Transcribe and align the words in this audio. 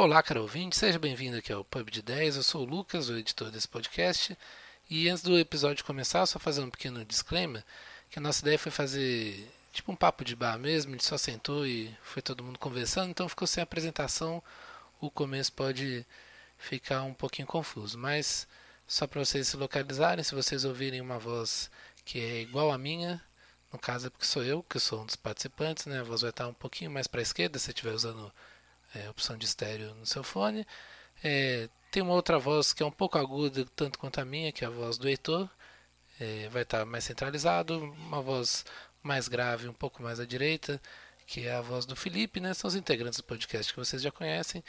Olá, 0.00 0.22
caro 0.22 0.42
ouvinte, 0.42 0.76
seja 0.76 0.96
bem-vindo 0.96 1.36
aqui 1.36 1.52
ao 1.52 1.64
Pub 1.64 1.90
de 1.90 2.00
10. 2.02 2.36
Eu 2.36 2.42
sou 2.44 2.62
o 2.62 2.64
Lucas, 2.64 3.08
o 3.08 3.16
editor 3.16 3.50
desse 3.50 3.66
podcast. 3.66 4.38
E 4.88 5.08
antes 5.08 5.24
do 5.24 5.36
episódio 5.36 5.84
começar, 5.84 6.24
só 6.24 6.38
fazer 6.38 6.60
um 6.60 6.70
pequeno 6.70 7.04
disclaimer, 7.04 7.64
que 8.08 8.16
a 8.16 8.22
nossa 8.22 8.40
ideia 8.40 8.56
foi 8.56 8.70
fazer 8.70 9.52
tipo 9.72 9.90
um 9.90 9.96
papo 9.96 10.24
de 10.24 10.36
bar 10.36 10.56
mesmo, 10.56 10.92
a 10.92 10.94
gente 10.94 11.04
só 11.04 11.18
sentou 11.18 11.66
e 11.66 11.92
foi 12.00 12.22
todo 12.22 12.44
mundo 12.44 12.60
conversando, 12.60 13.10
então 13.10 13.28
ficou 13.28 13.44
sem 13.48 13.60
apresentação. 13.60 14.40
O 15.00 15.10
começo 15.10 15.52
pode 15.52 16.06
ficar 16.56 17.02
um 17.02 17.12
pouquinho 17.12 17.48
confuso, 17.48 17.98
mas 17.98 18.46
só 18.86 19.04
para 19.04 19.24
vocês 19.24 19.48
se 19.48 19.56
localizarem, 19.56 20.22
se 20.22 20.32
vocês 20.32 20.64
ouvirem 20.64 21.00
uma 21.00 21.18
voz 21.18 21.68
que 22.04 22.20
é 22.20 22.40
igual 22.40 22.70
à 22.70 22.78
minha, 22.78 23.20
no 23.72 23.80
caso 23.80 24.06
é 24.06 24.10
porque 24.10 24.26
sou 24.26 24.44
eu, 24.44 24.62
que 24.62 24.78
sou 24.78 25.02
um 25.02 25.06
dos 25.06 25.16
participantes, 25.16 25.86
né? 25.86 25.98
A 25.98 26.04
voz 26.04 26.20
vai 26.20 26.30
estar 26.30 26.46
um 26.46 26.54
pouquinho 26.54 26.88
mais 26.88 27.08
para 27.08 27.20
a 27.20 27.22
esquerda, 27.22 27.58
se 27.58 27.72
estiver 27.72 27.92
usando 27.92 28.32
é, 28.94 29.08
opção 29.10 29.36
de 29.36 29.46
estéreo 29.46 29.94
no 29.94 30.06
seu 30.06 30.22
fone. 30.22 30.66
É, 31.22 31.68
tem 31.90 32.02
uma 32.02 32.14
outra 32.14 32.38
voz 32.38 32.72
que 32.72 32.82
é 32.82 32.86
um 32.86 32.90
pouco 32.90 33.18
aguda, 33.18 33.64
tanto 33.76 33.98
quanto 33.98 34.18
a 34.20 34.24
minha, 34.24 34.52
que 34.52 34.64
é 34.64 34.68
a 34.68 34.70
voz 34.70 34.98
do 34.98 35.08
Heitor. 35.08 35.48
É, 36.20 36.48
vai 36.50 36.62
estar 36.62 36.84
mais 36.84 37.04
centralizado. 37.04 37.78
Uma 37.78 38.20
voz 38.20 38.64
mais 39.02 39.28
grave, 39.28 39.68
um 39.68 39.72
pouco 39.72 40.02
mais 40.02 40.20
à 40.20 40.26
direita, 40.26 40.80
que 41.26 41.46
é 41.46 41.54
a 41.54 41.60
voz 41.60 41.86
do 41.86 41.96
Felipe, 41.96 42.40
né? 42.40 42.54
São 42.54 42.68
os 42.68 42.74
integrantes 42.74 43.18
do 43.18 43.24
podcast 43.24 43.72
que 43.72 43.78
vocês 43.78 44.02
já 44.02 44.10
conhecem. 44.10 44.62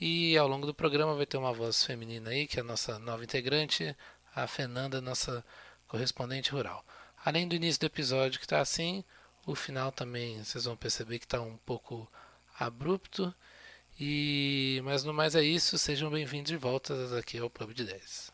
E 0.00 0.36
ao 0.36 0.46
longo 0.48 0.66
do 0.66 0.74
programa 0.74 1.14
vai 1.14 1.26
ter 1.26 1.38
uma 1.38 1.52
voz 1.52 1.84
feminina 1.84 2.30
aí, 2.30 2.46
que 2.46 2.58
é 2.58 2.62
a 2.62 2.64
nossa 2.64 2.98
nova 2.98 3.24
integrante, 3.24 3.96
a 4.34 4.46
Fernanda, 4.46 5.00
nossa 5.00 5.44
correspondente 5.88 6.50
rural. 6.50 6.84
Além 7.24 7.48
do 7.48 7.54
início 7.54 7.80
do 7.80 7.86
episódio 7.86 8.38
que 8.38 8.44
está 8.44 8.60
assim, 8.60 9.02
o 9.46 9.54
final 9.54 9.90
também 9.90 10.42
vocês 10.44 10.64
vão 10.64 10.76
perceber 10.76 11.18
que 11.18 11.24
está 11.24 11.40
um 11.40 11.56
pouco 11.58 12.06
abrupto. 12.58 13.34
E 13.98 14.82
mas 14.84 15.04
no 15.04 15.14
mais 15.14 15.34
é 15.34 15.42
isso, 15.42 15.78
sejam 15.78 16.10
bem-vindos 16.10 16.50
de 16.50 16.56
volta 16.58 16.94
aqui 17.18 17.38
ao 17.38 17.48
Pub 17.48 17.72
de 17.72 17.82
10. 17.82 18.30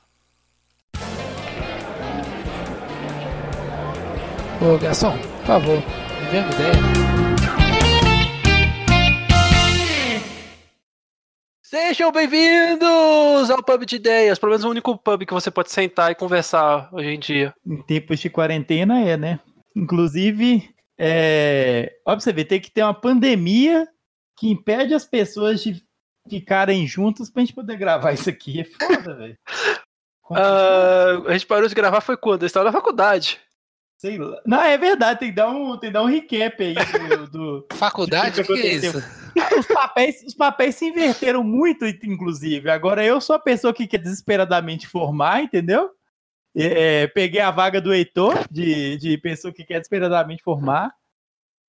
Ô 4.60 4.76
garçom, 4.76 5.16
por 5.16 5.46
favor, 5.46 5.76
me 5.76 6.30
dê 6.32 6.38
uma 6.38 6.52
ideia. 6.52 6.72
Sejam 11.62 12.10
bem-vindos 12.10 13.48
ao 13.48 13.62
Pub 13.62 13.84
de 13.86 13.96
Ideias, 13.96 14.40
pelo 14.40 14.50
menos 14.50 14.64
o 14.64 14.70
único 14.70 14.98
pub 14.98 15.24
que 15.24 15.32
você 15.32 15.48
pode 15.48 15.70
sentar 15.70 16.10
e 16.10 16.16
conversar 16.16 16.92
hoje 16.92 17.08
em 17.08 17.20
dia. 17.20 17.54
Em 17.64 17.80
tempos 17.82 18.18
de 18.18 18.28
quarentena 18.28 19.00
é, 19.00 19.16
né? 19.16 19.38
Inclusive, 19.76 20.68
é... 20.98 21.98
ó, 22.04 22.10
pra 22.10 22.20
você 22.20 22.32
ver, 22.32 22.46
tem 22.46 22.60
que 22.60 22.70
ter 22.70 22.82
uma 22.82 22.92
pandemia 22.92 23.88
que 24.42 24.50
impede 24.50 24.92
as 24.92 25.04
pessoas 25.04 25.62
de 25.62 25.80
ficarem 26.28 26.84
juntas 26.84 27.30
pra 27.30 27.42
gente 27.42 27.54
poder 27.54 27.76
gravar 27.76 28.12
isso 28.12 28.28
aqui. 28.28 28.58
É 28.58 28.64
foda, 28.64 29.14
velho. 29.14 29.38
Uh, 30.28 31.28
a 31.28 31.32
gente 31.32 31.46
parou 31.46 31.68
de 31.68 31.74
gravar 31.76 32.00
foi 32.00 32.16
quando? 32.16 32.42
Eu 32.42 32.46
estava 32.46 32.64
na 32.64 32.72
faculdade. 32.72 33.40
Sei 33.98 34.18
lá. 34.18 34.42
Não, 34.44 34.60
é 34.60 34.76
verdade, 34.76 35.20
tem 35.20 35.28
que 35.28 35.36
dar 35.36 35.48
um, 35.48 35.78
tem 35.78 35.90
que 35.90 35.94
dar 35.94 36.02
um 36.02 36.06
recap 36.06 36.60
aí 36.60 36.74
do. 36.74 37.28
do 37.28 37.66
Faculdade? 37.74 38.40
O 38.40 38.44
que, 38.44 38.52
que, 38.52 38.60
que 38.60 38.66
é 38.66 38.74
isso? 38.74 38.98
Os 39.56 39.66
papéis, 39.68 40.24
os 40.26 40.34
papéis 40.34 40.74
se 40.74 40.86
inverteram 40.86 41.44
muito, 41.44 41.86
inclusive. 41.86 42.68
Agora 42.68 43.04
eu 43.04 43.20
sou 43.20 43.36
a 43.36 43.38
pessoa 43.38 43.72
que 43.72 43.86
quer 43.86 43.98
desesperadamente 43.98 44.88
formar, 44.88 45.40
entendeu? 45.44 45.88
É, 46.52 47.06
peguei 47.06 47.40
a 47.40 47.52
vaga 47.52 47.80
do 47.80 47.94
Heitor, 47.94 48.34
de, 48.50 48.96
de 48.96 49.16
pessoa 49.18 49.54
que 49.54 49.62
quer 49.64 49.78
desesperadamente 49.78 50.42
formar. 50.42 50.92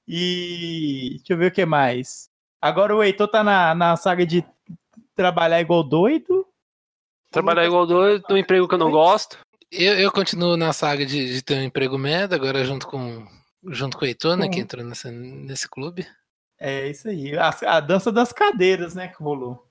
E 0.08 1.18
deixa 1.18 1.34
eu 1.34 1.38
ver 1.38 1.52
o 1.52 1.52
que 1.52 1.66
mais. 1.68 2.33
Agora 2.64 2.96
o 2.96 3.04
Heitor 3.04 3.28
tá 3.28 3.44
na, 3.44 3.76
na 3.76 3.98
saga 3.98 4.26
de 4.26 4.42
trabalhar 5.14 5.60
igual 5.60 5.84
doido. 5.84 6.48
Trabalhar 7.30 7.66
igual 7.66 7.86
doido, 7.86 8.24
num 8.30 8.38
emprego 8.38 8.70
que 8.70 8.74
eu 8.74 8.80
não 8.80 8.90
gosto. 8.90 9.38
Eu, 9.70 10.00
eu 10.00 10.10
continuo 10.10 10.56
na 10.56 10.72
saga 10.72 11.06
de, 11.06 11.34
de 11.34 11.42
ter 11.42 11.56
um 11.56 11.64
emprego 11.64 11.98
merda, 11.98 12.38
agora 12.38 12.64
junto 12.64 12.88
com, 12.88 13.28
junto 13.68 13.98
com 13.98 14.06
o 14.06 14.08
Heitor, 14.08 14.38
né, 14.38 14.48
que 14.48 14.62
entrou 14.62 14.82
nessa, 14.82 15.12
nesse 15.12 15.68
clube. 15.68 16.08
É 16.58 16.88
isso 16.88 17.10
aí. 17.10 17.38
A, 17.38 17.54
a 17.68 17.80
dança 17.82 18.14
das 18.14 18.32
cadeiras, 18.32 18.96
né, 18.96 19.10
que 19.10 19.22
rolou. 19.22 19.68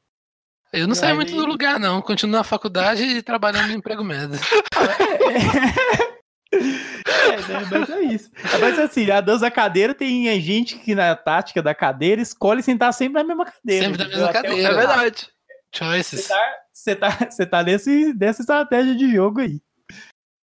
Eu 0.70 0.86
não 0.86 0.92
e 0.92 0.97
saio 0.97 1.12
aí... 1.12 1.16
muito 1.16 1.34
do 1.34 1.47
lugar, 1.47 1.81
não. 1.81 2.02
Continuo 2.02 2.36
na 2.36 2.44
faculdade 2.44 3.02
e 3.04 3.22
trabalhando 3.22 3.69
no 3.69 3.75
emprego 3.75 4.04
merda. 4.04 4.36
É, 6.02 6.12
né, 6.52 7.68
mas 7.70 7.90
é 7.90 8.00
isso. 8.02 8.30
Mas 8.60 8.78
assim, 8.78 9.10
a 9.10 9.20
dança 9.20 9.40
da 9.40 9.50
cadeira 9.50 9.94
tem 9.94 10.40
gente 10.40 10.78
que 10.78 10.94
na 10.94 11.16
tática 11.16 11.62
da 11.62 11.74
cadeira 11.74 12.20
escolhe 12.20 12.62
sentar 12.62 12.92
sempre 12.92 13.22
na 13.22 13.26
mesma 13.26 13.46
cadeira. 13.46 13.86
Sempre 13.86 13.98
na 13.98 14.08
mesma 14.08 14.32
cadeira. 14.32 14.68
É 14.68 14.74
verdade. 14.74 15.28
Choices. 15.74 16.28
Você 16.72 16.94
tá, 16.96 17.10
tá, 17.10 17.30
você 17.30 17.46
tá 17.46 17.62
nesse, 17.62 18.12
nessa 18.14 18.42
estratégia 18.42 18.94
de 18.94 19.10
jogo 19.12 19.40
aí. 19.40 19.60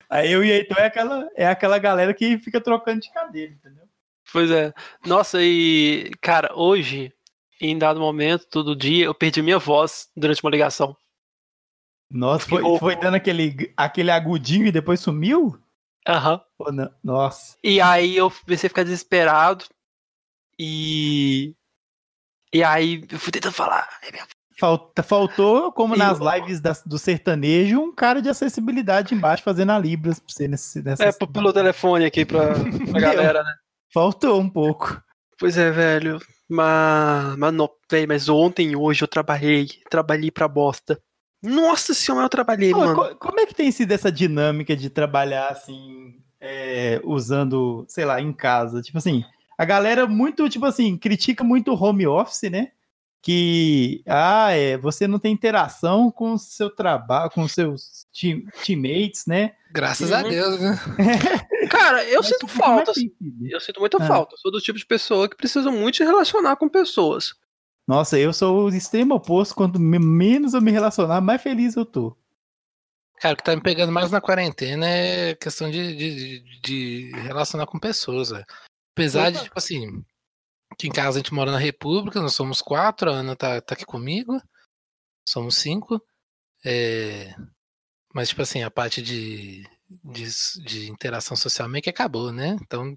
Aí 0.08 0.32
eu 0.32 0.42
e 0.42 0.50
Heitor 0.50 0.78
é 0.78 0.86
aquela, 0.86 1.28
é 1.36 1.46
aquela 1.46 1.78
galera 1.78 2.14
que 2.14 2.38
fica 2.38 2.60
trocando 2.60 3.00
de 3.00 3.12
cadeira, 3.12 3.52
entendeu? 3.52 3.84
Pois 4.32 4.50
é. 4.50 4.72
Nossa, 5.04 5.38
e, 5.42 6.10
cara, 6.20 6.54
hoje, 6.54 7.12
em 7.60 7.76
dado 7.76 8.00
momento, 8.00 8.46
todo 8.46 8.76
dia, 8.76 9.04
eu 9.06 9.14
perdi 9.14 9.42
minha 9.42 9.58
voz 9.58 10.08
durante 10.16 10.42
uma 10.42 10.50
ligação. 10.50 10.96
Nossa, 12.10 12.48
foi, 12.48 12.62
foi 12.78 12.96
dando 12.96 13.16
aquele, 13.16 13.72
aquele 13.76 14.10
agudinho 14.10 14.66
e 14.66 14.72
depois 14.72 15.00
sumiu? 15.00 15.58
Aham. 16.08 16.41
Uhum. 16.58 16.88
Nossa. 17.04 17.56
E 17.62 17.80
aí 17.80 18.16
eu 18.16 18.30
comecei 18.30 18.66
a 18.66 18.70
ficar 18.70 18.82
desesperado. 18.82 19.64
E. 20.58 21.54
E 22.52 22.64
aí 22.64 23.04
eu 23.10 23.19
fui 23.19 23.30
tentando 23.30 23.52
falar. 23.52 23.86
Falta, 24.58 25.02
faltou, 25.04 25.70
como 25.70 25.94
nas 25.94 26.19
lives 26.19 26.60
da, 26.60 26.72
do 26.84 26.98
sertanejo, 26.98 27.78
um 27.78 27.94
cara 27.94 28.20
de 28.20 28.28
acessibilidade 28.28 29.14
embaixo 29.14 29.44
fazendo 29.44 29.70
a 29.70 29.78
Libras 29.78 30.19
pra 30.19 30.32
você 30.32 30.48
nesse, 30.48 30.82
nessa. 30.82 31.04
É, 31.04 31.12
pelo 31.12 31.52
telefone 31.52 32.06
aqui 32.06 32.25
pra, 32.25 32.54
pra 32.90 33.00
galera, 33.00 33.44
né? 33.44 33.52
Faltou 33.92 34.40
um 34.40 34.48
pouco. 34.48 35.00
Pois 35.38 35.56
é, 35.56 35.70
velho. 35.70 36.19
Mas, 36.48 37.36
mas, 37.36 37.54
não, 37.54 37.70
véio, 37.88 38.08
mas 38.08 38.28
ontem, 38.28 38.75
hoje 38.75 39.04
eu 39.04 39.08
trabalhei. 39.08 39.69
Trabalhei 39.88 40.30
pra 40.30 40.48
bosta. 40.48 41.00
Nossa 41.43 41.94
senhora, 41.94 42.25
eu 42.25 42.31
trabalhei, 42.31 42.72
Pô, 42.72 42.81
mano. 42.81 43.16
Como 43.16 43.41
é 43.41 43.47
que 43.47 43.54
tem 43.54 43.71
sido 43.71 43.93
essa 43.93 44.10
dinâmica 44.10 44.76
de 44.76 44.91
trabalhar 44.91 45.49
assim, 45.49 46.16
é, 46.41 47.00
usando, 47.04 47.84
sei 47.88 48.04
lá, 48.04 48.21
em 48.21 48.32
casa? 48.32 48.82
Tipo 48.82 48.99
assim, 48.99 49.25
a 49.56 49.65
galera 49.65 50.06
muito, 50.06 50.49
tipo 50.49 50.66
assim, 50.66 50.97
critica 50.97 51.44
muito 51.44 51.72
o 51.72 51.82
home 51.82 52.06
office, 52.06 52.50
né? 52.50 52.72
Que, 53.21 54.03
ah, 54.06 54.53
é, 54.53 54.78
você 54.78 55.06
não 55.09 55.19
tem 55.19 55.32
interação 55.32 56.10
com 56.10 56.34
o 56.34 56.38
seu 56.38 56.71
trabalho, 56.71 57.31
com 57.31 57.47
seus 57.49 58.06
team, 58.12 58.43
teammates, 58.65 59.26
né? 59.26 59.53
Graças 59.70 60.12
a 60.12 60.22
Deus, 60.22 60.60
né? 60.60 60.78
Cara, 61.69 62.05
eu 62.05 62.20
Mas 62.20 62.28
sinto 62.28 62.47
é 62.47 62.49
falta. 62.49 62.91
Assim, 62.93 63.12
eu 63.50 63.60
sinto 63.60 63.81
muita 63.81 63.99
ah. 64.03 64.06
falta. 64.06 64.37
sou 64.37 64.50
do 64.50 64.60
tipo 64.60 64.78
de 64.78 64.87
pessoa 64.87 65.28
que 65.28 65.37
precisa 65.37 65.70
muito 65.70 65.99
se 65.99 66.05
relacionar 66.05 66.56
com 66.56 66.69
pessoas. 66.69 67.34
Nossa, 67.88 68.19
eu 68.19 68.34
sou 68.34 68.66
o 68.66 68.69
extremo 68.69 69.15
oposto. 69.15 69.54
Quanto 69.54 69.81
menos 69.81 70.53
eu 70.53 70.60
me 70.60 70.71
relacionar, 70.71 71.22
mais 71.22 71.41
feliz 71.41 71.75
eu 71.75 71.87
tô. 71.87 72.15
Cara, 73.19 73.32
o 73.32 73.37
que 73.38 73.43
tá 73.43 73.56
me 73.56 73.62
pegando 73.62 73.91
mais 73.91 74.10
na 74.10 74.21
quarentena 74.21 74.87
é 74.87 75.34
questão 75.34 75.71
de, 75.71 75.97
de, 75.97 76.60
de 76.60 77.10
relacionar 77.12 77.66
com 77.66 77.78
pessoas, 77.78 78.28
velho. 78.28 78.44
Apesar 78.93 79.31
Opa. 79.31 79.38
de, 79.38 79.44
tipo 79.44 79.59
assim, 79.59 80.04
que 80.76 80.87
em 80.87 80.93
casa 80.93 81.19
a 81.19 81.22
gente 81.22 81.32
mora 81.32 81.50
na 81.50 81.59
República, 81.59 82.21
nós 82.21 82.34
somos 82.34 82.60
quatro, 82.60 83.10
a 83.10 83.15
Ana 83.15 83.34
tá, 83.34 83.59
tá 83.62 83.75
aqui 83.75 83.87
comigo, 83.87 84.38
somos 85.26 85.56
cinco. 85.56 85.99
É... 86.62 87.34
Mas, 88.15 88.28
tipo 88.28 88.43
assim, 88.43 88.62
a 88.62 88.70
parte 88.70 89.00
de, 89.00 89.66
de, 90.05 90.28
de 90.62 90.91
interação 90.91 91.37
social 91.38 91.66
meio 91.70 91.82
que 91.82 91.91
acabou, 91.91 92.32
né? 92.32 92.59
Então, 92.60 92.94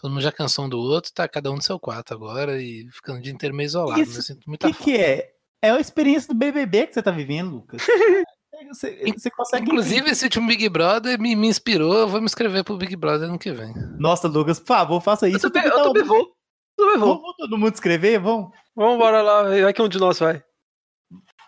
Todo 0.00 0.10
mundo 0.10 0.22
já 0.22 0.30
cansou 0.30 0.66
um 0.66 0.68
do 0.68 0.78
outro, 0.78 1.12
tá 1.12 1.26
cada 1.26 1.50
um 1.50 1.56
no 1.56 1.62
seu 1.62 1.78
quarto 1.78 2.14
agora 2.14 2.62
e 2.62 2.88
ficando 2.92 3.18
o 3.18 3.22
dia 3.22 3.32
inteiro 3.32 3.54
meio 3.54 3.66
isolado. 3.66 4.00
Isso, 4.00 4.16
né? 4.16 4.22
sinto 4.22 4.48
muita 4.48 4.72
que, 4.72 4.84
que 4.84 4.96
é? 4.96 5.32
É 5.60 5.70
a 5.70 5.80
experiência 5.80 6.32
do 6.32 6.38
BBB 6.38 6.86
que 6.86 6.94
você 6.94 7.02
tá 7.02 7.10
vivendo, 7.10 7.54
Lucas. 7.56 7.82
Você, 8.70 9.04
você 9.16 9.30
consegue 9.30 9.66
Inclusive, 9.66 9.98
entender. 9.98 10.10
esse 10.10 10.24
último 10.24 10.48
Big 10.48 10.68
Brother 10.68 11.16
me, 11.20 11.36
me 11.36 11.46
inspirou. 11.46 11.94
Eu 11.94 12.08
vou 12.08 12.18
me 12.18 12.26
inscrever 12.26 12.64
pro 12.64 12.76
Big 12.76 12.96
Brother 12.96 13.28
ano 13.28 13.38
que 13.38 13.52
vem. 13.52 13.72
Nossa, 14.00 14.26
Lucas, 14.26 14.58
por 14.58 14.66
favor, 14.66 15.00
faça 15.00 15.28
isso. 15.28 15.46
Eu 15.46 15.50
também, 15.52 15.70
eu 15.70 15.80
também 15.84 16.02
vou. 16.02 16.28
Eu 16.76 16.98
vou. 16.98 17.20
Vamos 17.20 17.36
todo 17.36 17.56
mundo 17.56 17.74
escrever? 17.74 18.18
Vamos? 18.18 18.50
Vamos 18.74 18.98
bora 18.98 19.22
lá, 19.22 19.44
vai 19.44 19.72
que 19.72 19.80
um 19.80 19.88
de 19.88 19.98
nós 19.98 20.18
vai. 20.18 20.42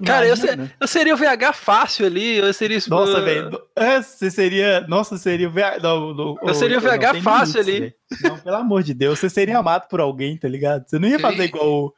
Cara, 0.04 0.26
eu, 0.26 0.36
ser, 0.36 0.58
eu, 0.80 0.88
seria 0.88 1.14
o 1.14 1.16
VH 1.16 1.52
fácil 1.52 2.06
ali, 2.06 2.38
eu 2.38 2.52
seria 2.54 2.76
isso. 2.76 2.88
Nossa, 2.88 3.20
uh... 3.20 3.24
velho. 3.24 3.62
É, 3.76 4.00
você 4.00 4.30
seria. 4.30 4.80
Nossa, 4.88 5.18
seria 5.18 5.48
o 5.48 5.50
VH. 5.50 5.80
Não, 5.82 6.14
não, 6.14 6.36
eu 6.42 6.54
seria 6.54 6.78
o 6.78 6.80
VH 6.80 7.14
não, 7.14 7.22
fácil 7.22 7.60
ali. 7.60 7.80
Véio. 7.80 7.94
Não, 8.22 8.38
pelo 8.38 8.56
amor 8.56 8.82
de 8.82 8.94
Deus, 8.94 9.18
você 9.18 9.28
seria 9.28 9.58
amado 9.58 9.88
por 9.88 10.00
alguém, 10.00 10.36
tá 10.36 10.48
ligado? 10.48 10.88
Você 10.88 10.98
não 10.98 11.08
ia 11.08 11.18
fazer 11.18 11.44
igual. 11.44 11.92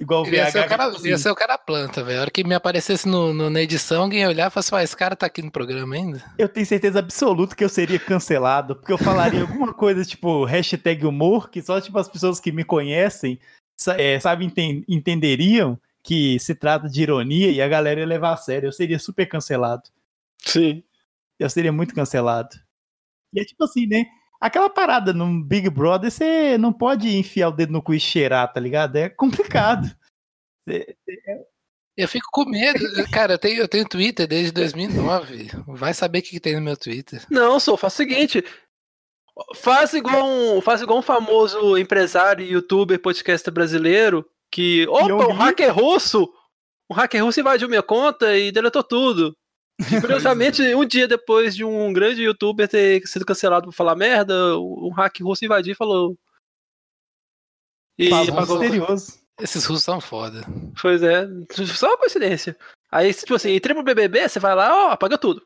Igual 0.00 0.22
o 0.22 0.24
VH. 0.26 0.32
Ia 0.32 0.50
ser 0.50 0.60
o 0.60 0.68
cara, 0.68 0.84
assim. 0.84 1.08
ia 1.08 1.18
ser 1.18 1.30
o 1.30 1.34
cara 1.34 1.58
planta, 1.58 2.04
velho. 2.04 2.18
A 2.18 2.20
hora 2.22 2.30
que 2.30 2.44
me 2.44 2.54
aparecesse 2.54 3.08
no, 3.08 3.34
no, 3.34 3.50
na 3.50 3.60
edição, 3.60 4.02
alguém 4.02 4.20
ia 4.20 4.28
olhar 4.28 4.46
e 4.46 4.50
falar 4.50 4.60
assim: 4.60 4.84
esse 4.84 4.96
cara 4.96 5.16
tá 5.16 5.26
aqui 5.26 5.42
no 5.42 5.50
programa 5.50 5.94
ainda. 5.94 6.22
Eu 6.38 6.48
tenho 6.48 6.66
certeza 6.66 7.00
absoluta 7.00 7.56
que 7.56 7.64
eu 7.64 7.68
seria 7.68 7.98
cancelado, 7.98 8.76
porque 8.76 8.92
eu 8.92 8.98
falaria 8.98 9.40
alguma 9.40 9.74
coisa 9.74 10.04
tipo 10.04 10.44
hashtag 10.44 11.04
humor, 11.04 11.50
que 11.50 11.60
só 11.62 11.80
tipo 11.80 11.98
as 11.98 12.08
pessoas 12.08 12.38
que 12.38 12.52
me 12.52 12.62
conhecem 12.62 13.40
é, 13.96 14.18
sabe, 14.18 14.52
entenderiam 14.88 15.78
que 16.08 16.38
se 16.38 16.54
trata 16.54 16.88
de 16.88 17.02
ironia 17.02 17.50
e 17.50 17.60
a 17.60 17.68
galera 17.68 18.00
ia 18.00 18.06
levar 18.06 18.32
a 18.32 18.36
sério. 18.38 18.68
Eu 18.68 18.72
seria 18.72 18.98
super 18.98 19.26
cancelado. 19.26 19.90
Sim. 20.38 20.82
Eu 21.38 21.50
seria 21.50 21.70
muito 21.70 21.94
cancelado. 21.94 22.56
E 23.30 23.38
é 23.38 23.44
tipo 23.44 23.62
assim, 23.62 23.86
né? 23.86 24.06
Aquela 24.40 24.70
parada 24.70 25.12
no 25.12 25.44
Big 25.44 25.68
Brother, 25.68 26.10
você 26.10 26.56
não 26.56 26.72
pode 26.72 27.14
enfiar 27.14 27.48
o 27.48 27.52
dedo 27.52 27.72
no 27.72 27.82
cu 27.82 27.92
e 27.92 28.00
cheirar, 28.00 28.50
tá 28.50 28.58
ligado? 28.58 28.96
É 28.96 29.10
complicado. 29.10 29.94
Eu 31.94 32.08
fico 32.08 32.28
com 32.30 32.44
medo. 32.44 32.78
Cara, 33.10 33.32
eu 33.32 33.38
tenho, 33.38 33.60
eu 33.60 33.66
tenho 33.66 33.88
Twitter 33.88 34.24
desde 34.24 34.52
2009. 34.52 35.48
Vai 35.66 35.92
saber 35.92 36.20
o 36.20 36.22
que, 36.22 36.30
que 36.30 36.38
tem 36.38 36.54
no 36.54 36.62
meu 36.62 36.76
Twitter. 36.76 37.26
Não, 37.28 37.58
só 37.58 37.76
faz 37.76 37.94
o 37.94 37.96
seguinte. 37.96 38.44
Faz 39.56 39.92
igual 39.94 40.24
um, 40.24 40.60
faz 40.60 40.80
igual 40.80 41.00
um 41.00 41.02
famoso 41.02 41.76
empresário, 41.76 42.46
youtuber, 42.46 43.00
podcaster 43.00 43.52
brasileiro 43.52 44.24
que, 44.50 44.86
opa, 44.88 45.26
um 45.28 45.32
hacker 45.32 45.74
russo, 45.74 46.32
um 46.90 46.94
hacker 46.94 47.24
russo 47.24 47.40
invadiu 47.40 47.68
minha 47.68 47.82
conta 47.82 48.36
e 48.36 48.50
deletou 48.50 48.82
tudo. 48.82 49.36
E, 49.80 49.84
curiosamente, 50.00 50.62
um 50.74 50.84
dia 50.84 51.06
depois 51.06 51.54
de 51.54 51.64
um 51.64 51.92
grande 51.92 52.22
youtuber 52.22 52.68
ter 52.68 53.06
sido 53.06 53.24
cancelado 53.24 53.66
por 53.66 53.72
falar 53.72 53.94
merda, 53.94 54.58
um 54.58 54.90
hacker 54.90 55.26
russo 55.26 55.44
invadiu 55.44 55.72
e 55.72 55.76
falou. 55.76 56.18
E 57.98 58.10
pagou... 58.10 58.58
misterioso. 58.58 59.18
Esses 59.40 59.64
russos 59.64 59.84
são 59.84 60.00
foda. 60.00 60.44
Pois 60.80 61.00
é, 61.02 61.26
só 61.66 61.86
uma 61.88 61.98
coincidência. 61.98 62.56
Aí, 62.90 63.14
tipo 63.14 63.34
assim, 63.34 63.54
entrei 63.54 63.72
pro 63.72 63.84
BBB, 63.84 64.28
você 64.28 64.40
vai 64.40 64.54
lá, 64.54 64.88
ó, 64.88 64.90
apaga 64.90 65.16
tudo. 65.16 65.44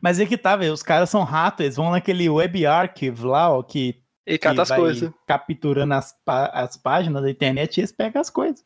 Mas 0.00 0.20
é 0.20 0.26
que 0.26 0.38
tá, 0.38 0.56
velho, 0.56 0.72
os 0.72 0.82
caras 0.82 1.10
são 1.10 1.24
ratos, 1.24 1.64
eles 1.64 1.76
vão 1.76 1.90
naquele 1.90 2.28
web 2.28 2.66
archive 2.66 3.24
lá, 3.24 3.50
ó, 3.50 3.62
que 3.62 4.01
e 4.26 4.38
cata 4.38 4.62
as 4.62 4.70
coisas. 4.70 5.10
Capturando 5.26 5.94
as, 5.94 6.14
as 6.26 6.76
páginas 6.76 7.22
da 7.22 7.30
internet 7.30 7.76
e 7.76 7.80
eles 7.80 7.92
pegam 7.92 8.20
as 8.20 8.30
coisas. 8.30 8.64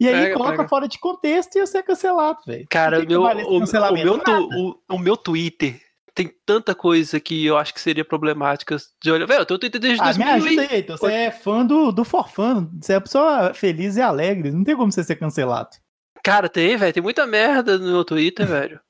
E 0.00 0.08
aí 0.08 0.14
pega, 0.14 0.34
coloca 0.34 0.56
pega. 0.56 0.68
fora 0.68 0.88
de 0.88 0.98
contexto 0.98 1.56
e 1.56 1.60
você 1.60 1.78
é 1.78 1.82
cancelado, 1.82 2.38
velho. 2.46 2.66
Cara, 2.70 3.04
meu, 3.04 3.22
o, 3.22 3.58
o, 3.58 3.92
meu 3.92 4.18
tu, 4.18 4.48
o, 4.56 4.94
o, 4.94 4.98
meu 4.98 5.14
Twitter 5.14 5.78
tem 6.14 6.32
tanta 6.46 6.74
coisa 6.74 7.20
que 7.20 7.44
eu 7.44 7.58
acho 7.58 7.74
que 7.74 7.80
seria 7.80 8.04
problemática 8.04 8.76
de 9.02 9.10
olhar. 9.10 9.26
Velho, 9.26 9.42
eu 9.42 9.46
tenho 9.46 9.60
Twitter 9.60 9.80
desde 9.80 10.00
ah, 10.00 10.04
2000. 10.04 10.26
Me 10.26 10.32
ajuda 10.32 10.62
aí, 10.62 10.80
então. 10.80 10.96
Você 10.96 11.12
é 11.12 11.30
fã 11.30 11.66
do, 11.66 11.92
do 11.92 12.02
Forfano. 12.02 12.70
Você 12.80 12.94
é 12.94 12.96
uma 12.96 13.02
pessoa 13.02 13.52
feliz 13.52 13.96
e 13.96 14.00
alegre. 14.00 14.50
Não 14.50 14.64
tem 14.64 14.74
como 14.74 14.90
você 14.90 15.04
ser 15.04 15.16
cancelado. 15.16 15.76
Cara, 16.24 16.48
tem, 16.48 16.78
velho. 16.78 16.92
Tem 16.94 17.02
muita 17.02 17.26
merda 17.26 17.76
no 17.76 17.92
meu 17.92 18.04
Twitter, 18.04 18.46
velho. 18.48 18.80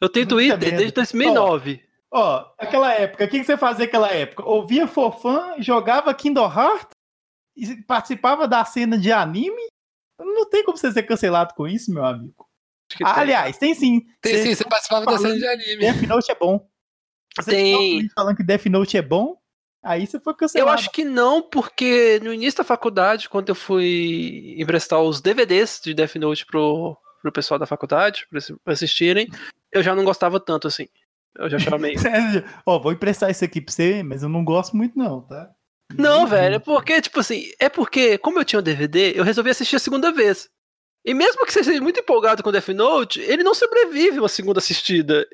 Eu 0.00 0.08
tenho 0.08 0.26
Twitter 0.26 0.56
desde 0.56 0.92
2009. 0.92 1.82
Ó, 2.10 2.52
aquela 2.56 2.92
época, 2.94 3.24
o 3.24 3.28
que, 3.28 3.44
você 3.44 3.56
fazia 3.56 3.84
naquela 3.84 4.10
época? 4.10 4.44
Ouvia 4.44 4.86
Fofã, 4.86 5.54
jogava 5.58 6.14
Kingdom 6.14 6.46
Hearts 6.46 6.96
e 7.56 7.82
participava 7.82 8.48
da 8.48 8.64
cena 8.64 8.96
de 8.96 9.12
anime? 9.12 9.68
Não 10.18 10.48
tem 10.48 10.64
como 10.64 10.76
você 10.76 10.90
ser 10.90 11.02
cancelado 11.02 11.54
com 11.54 11.68
isso, 11.68 11.92
meu 11.92 12.04
amigo. 12.04 12.48
Ah, 13.02 13.14
tem. 13.14 13.22
Aliás, 13.22 13.58
tem 13.58 13.74
sim. 13.74 14.06
Tem 14.22 14.36
você, 14.36 14.42
sim, 14.42 14.54
você 14.54 14.64
participava 14.64 15.04
da 15.04 15.18
cena 15.18 15.36
de 15.36 15.46
anime. 15.46 15.76
Death 15.76 16.08
Note 16.08 16.30
é 16.30 16.34
bom. 16.34 16.68
Você 17.36 17.50
tem. 17.50 18.08
falando 18.14 18.36
que 18.36 18.42
Death 18.42 18.66
Note 18.66 18.96
é 18.96 19.02
bom, 19.02 19.36
aí 19.82 20.06
você 20.06 20.18
foi 20.18 20.34
cancelado. 20.34 20.70
Eu 20.70 20.72
acho 20.72 20.90
que 20.90 21.04
não, 21.04 21.42
porque 21.42 22.18
no 22.22 22.32
início 22.32 22.58
da 22.58 22.64
faculdade, 22.64 23.28
quando 23.28 23.50
eu 23.50 23.54
fui 23.54 24.56
emprestar 24.58 25.00
os 25.00 25.20
DVDs 25.20 25.80
de 25.84 25.92
Death 25.92 26.16
Note 26.16 26.46
pro, 26.46 26.96
pro 27.20 27.32
pessoal 27.32 27.58
da 27.58 27.66
faculdade, 27.66 28.26
pra 28.64 28.72
assistirem, 28.72 29.28
eu 29.70 29.82
já 29.82 29.94
não 29.94 30.04
gostava 30.04 30.40
tanto 30.40 30.66
assim. 30.66 30.88
Eu 31.38 31.48
já 31.48 31.58
chamei. 31.58 31.94
Ó, 32.66 32.78
vou 32.78 32.92
emprestar 32.92 33.30
isso 33.30 33.44
aqui 33.44 33.60
pra 33.60 33.72
você, 33.72 34.02
mas 34.02 34.22
eu 34.22 34.28
não 34.28 34.44
gosto 34.44 34.76
muito, 34.76 34.98
não, 34.98 35.20
tá? 35.22 35.50
Não, 35.96 36.26
velho, 36.26 36.56
é 36.56 36.58
porque, 36.58 37.00
tipo 37.00 37.20
assim, 37.20 37.50
é 37.58 37.68
porque, 37.68 38.18
como 38.18 38.38
eu 38.38 38.44
tinha 38.44 38.60
um 38.60 38.62
DVD, 38.62 39.12
eu 39.18 39.24
resolvi 39.24 39.50
assistir 39.50 39.76
a 39.76 39.78
segunda 39.78 40.12
vez. 40.12 40.50
E 41.04 41.14
mesmo 41.14 41.46
que 41.46 41.52
você 41.52 41.64
seja 41.64 41.80
muito 41.80 42.00
empolgado 42.00 42.42
com 42.42 42.52
Death 42.52 42.68
Note, 42.68 43.20
ele 43.20 43.42
não 43.42 43.54
sobrevive 43.54 44.18
uma 44.18 44.28
segunda 44.28 44.58
assistida. 44.58 45.22
É 45.22 45.26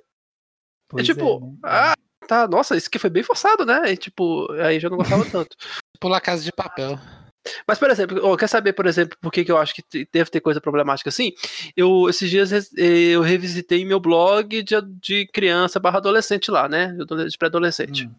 pois 0.89 1.09
é 1.09 1.13
tipo, 1.13 1.39
é, 1.39 1.41
né? 1.41 1.59
ah, 1.65 1.95
tá, 2.29 2.47
nossa, 2.47 2.77
isso 2.77 2.87
aqui 2.87 2.99
foi 2.99 3.11
bem 3.11 3.23
forçado, 3.23 3.67
né? 3.67 3.91
E, 3.91 3.97
tipo, 3.97 4.51
aí 4.53 4.79
já 4.79 4.89
não 4.89 4.99
gostava 4.99 5.25
tanto. 5.31 5.57
Pular 5.99 6.21
Casa 6.21 6.45
de 6.45 6.53
Papel. 6.53 6.99
Mas, 7.67 7.79
por 7.79 7.91
exemplo, 7.91 8.21
oh, 8.23 8.37
quer 8.37 8.49
saber, 8.49 8.73
por 8.73 8.87
exemplo, 8.87 9.17
por 9.21 9.31
que, 9.31 9.45
que 9.45 9.53
eu 9.53 9.59
acho 9.59 9.75
que 9.75 10.09
deve 10.13 10.31
ter 10.31 10.41
coisa 10.41 10.61
problemática 10.61 11.11
assim? 11.11 11.33
Eu, 11.77 12.09
esses 12.09 12.31
dias 12.31 12.71
eu 12.77 13.21
revisitei 13.21 13.85
meu 13.85 14.01
blog 14.01 14.63
de, 14.63 14.75
de 15.01 15.27
criança 15.27 15.79
barra 15.79 15.99
adolescente 15.99 16.51
lá, 16.51 16.69
né? 16.69 16.95
De 17.29 17.39
pré-adolescente. 17.39 18.07
Hum. 18.07 18.15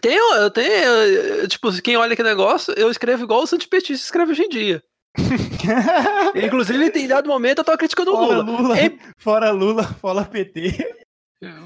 Tenho, 0.00 0.34
eu 0.34 0.50
tenho, 0.50 1.48
tipo, 1.48 1.70
quem 1.80 1.96
olha 1.96 2.12
aquele 2.12 2.28
negócio, 2.28 2.74
eu 2.76 2.90
escrevo 2.90 3.24
igual 3.24 3.42
o 3.42 3.46
Santos 3.46 3.66
Petista 3.66 4.04
escreve 4.04 4.32
hoje 4.32 4.42
em 4.42 4.48
dia. 4.48 4.82
Inclusive, 6.34 6.92
em 6.98 7.08
dado 7.08 7.28
momento, 7.28 7.58
eu 7.58 7.64
tô 7.64 7.76
criticando 7.76 8.12
o 8.12 8.20
Lula. 8.20 8.42
Lula 8.42 8.80
e... 8.80 8.98
Fora 9.16 9.50
Lula, 9.50 9.84
fora 9.84 10.24
PT. 10.24 10.96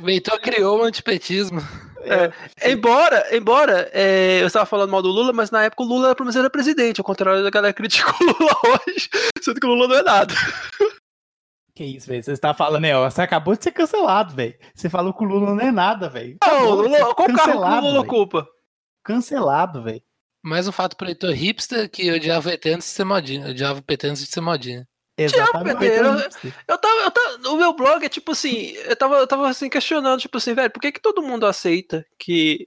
O 0.02 0.08
Heitor 0.08 0.38
criou 0.41 0.81
o 0.81 0.85
antipetismo. 0.85 1.61
É, 2.02 2.70
embora, 2.70 3.37
embora 3.37 3.91
é, 3.93 4.43
eu 4.43 4.47
estava 4.47 4.67
falando 4.67 4.91
mal 4.91 5.02
do 5.02 5.08
Lula, 5.08 5.32
mas 5.32 5.50
na 5.50 5.64
época 5.64 5.82
o 5.82 5.87
Lula 5.87 6.14
pelo 6.14 6.26
menos 6.26 6.37
era 6.37 6.49
presidente, 6.49 7.00
ao 7.00 7.05
contrário 7.05 7.43
da 7.43 7.50
galera 7.50 7.73
que 7.73 7.82
critica 7.82 8.11
o 8.20 8.25
Lula 8.25 8.56
hoje, 8.87 9.08
sendo 9.43 9.61
que 9.61 9.67
o 9.67 9.70
Lula 9.70 9.88
não 9.88 9.97
é 9.97 10.02
nada. 10.02 10.35
Que 11.75 11.85
isso, 11.85 12.08
velho? 12.08 12.23
Você 12.23 12.32
está 12.32 12.52
falando, 12.52 12.82
né? 12.82 12.94
Você 12.94 13.23
acabou 13.23 13.56
de 13.56 13.64
ser 13.64 13.73
cancelado, 13.73 14.35
velho. 14.35 14.55
Você 14.75 14.88
falou 14.88 15.14
que 15.14 15.25
o 15.25 15.26
Lula 15.26 15.55
não 15.55 15.61
é 15.61 15.70
nada, 15.70 16.08
velho. 16.08 16.37
Não, 16.44 16.70
Lula, 16.75 17.14
qual 17.14 17.29
carro 17.29 17.52
que 17.52 17.58
o 17.58 17.81
Lula 17.81 18.00
ocupa? 18.00 18.47
Cancelado, 19.05 19.82
velho. 19.82 20.02
Mais 20.43 20.67
um 20.67 20.73
fato 20.73 20.97
pro 20.97 21.06
leitor 21.06 21.32
hipster 21.32 21.91
que 21.91 22.11
odiava 22.11 22.49
o 22.49 22.52
PT 22.52 22.70
antes 22.70 22.88
de 22.88 22.94
ser 22.94 23.05
modinha. 23.05 23.49
Odiava 23.49 23.79
o 23.79 23.82
PT 23.82 24.06
antes 24.08 24.25
de 24.25 24.31
ser 24.31 24.41
modinha. 24.41 24.87
Exatamente. 25.25 25.85
Eu, 25.85 26.05
eu, 26.69 26.79
tava, 26.79 27.01
eu 27.03 27.11
tava, 27.11 27.49
o 27.49 27.57
meu 27.57 27.73
blog 27.73 28.05
é 28.05 28.09
tipo 28.09 28.33
assim, 28.33 28.73
eu 28.87 28.97
tava, 28.97 29.17
eu 29.17 29.27
tava 29.27 29.49
assim 29.49 29.69
questionando, 29.69 30.21
tipo 30.21 30.37
assim, 30.39 30.55
velho, 30.55 30.71
por 30.71 30.81
que, 30.81 30.93
que 30.93 31.01
todo 31.01 31.23
mundo 31.23 31.47
aceita 31.47 32.05
que 32.19 32.67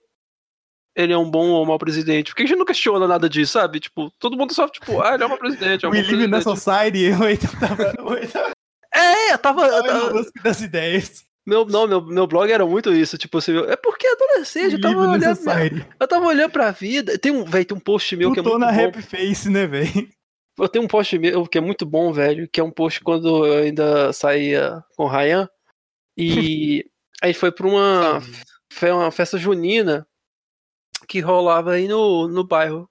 ele 0.96 1.12
é 1.12 1.18
um 1.18 1.30
bom 1.30 1.50
ou 1.50 1.66
mau 1.66 1.80
presidente? 1.80 2.30
Por 2.32 2.36
que 2.38 2.44
a 2.44 2.46
gente 2.46 2.58
não 2.58 2.66
questiona 2.66 3.08
nada 3.08 3.28
disso, 3.28 3.54
sabe? 3.54 3.80
Tipo, 3.80 4.12
todo 4.20 4.38
mundo 4.38 4.54
só, 4.54 4.68
tipo, 4.68 5.02
ah, 5.02 5.16
ele 5.16 5.24
é 5.24 5.26
um 5.26 5.30
mau 5.30 5.38
presidente. 5.38 5.86
É 5.86 5.88
um 5.88 5.92
We 5.92 6.02
live 6.04 6.26
in 6.26 6.34
a 6.36 6.42
society. 6.42 7.10
é, 8.94 9.34
eu 9.34 9.38
tava. 9.40 9.66
Eu 9.68 9.84
tava... 9.84 10.26
das 10.44 10.62
ideias. 10.62 11.26
Meu, 11.46 11.66
não, 11.66 11.86
meu, 11.88 12.02
meu 12.02 12.26
blog 12.26 12.50
era 12.50 12.66
muito 12.66 12.94
isso, 12.94 13.18
tipo 13.18 13.38
assim, 13.38 13.58
é 13.68 13.76
porque 13.76 14.08
adolescente, 14.08 14.76
eu 14.76 14.82
tava 14.82 15.10
olhando. 15.10 15.86
Eu 16.00 16.08
tava 16.08 16.26
olhando 16.26 16.52
pra 16.52 16.72
vida. 16.72 17.18
Tem 17.18 17.34
um, 17.34 17.44
velho, 17.44 17.66
tem 17.66 17.78
um 17.78 17.82
post 17.82 18.16
meu 18.16 18.30
eu 18.30 18.34
que 18.34 18.40
é 18.40 18.42
muito. 18.44 18.54
tô 18.54 18.60
na 18.60 18.68
bom. 18.68 18.78
Rap 18.78 19.02
Face, 19.02 19.50
né, 19.50 19.68
velho? 19.68 20.10
Eu 20.58 20.70
tenho 20.70 20.86
um 20.86 20.88
post 20.88 21.18
meu 21.18 21.48
que 21.48 21.58
é 21.58 21.62
muito 21.62 21.86
bom, 21.86 22.14
velho, 22.14 22.48
que 22.48 22.60
é 22.60 22.64
um 22.64 22.72
post 22.72 23.02
quando 23.02 23.46
eu 23.46 23.64
ainda 23.64 24.14
saía 24.14 24.84
com 24.96 25.06
o 25.06 25.08
Ryan. 25.08 25.50
E 26.16 26.90
aí 27.22 27.34
foi 27.34 27.52
pra 27.52 27.68
uma, 27.68 28.22
foi 28.72 28.92
uma 28.92 29.12
festa 29.12 29.38
junina 29.38 30.08
que 31.08 31.20
rolava 31.20 31.74
aí 31.74 31.88
no, 31.88 32.28
no 32.28 32.44
bairro. 32.44 32.90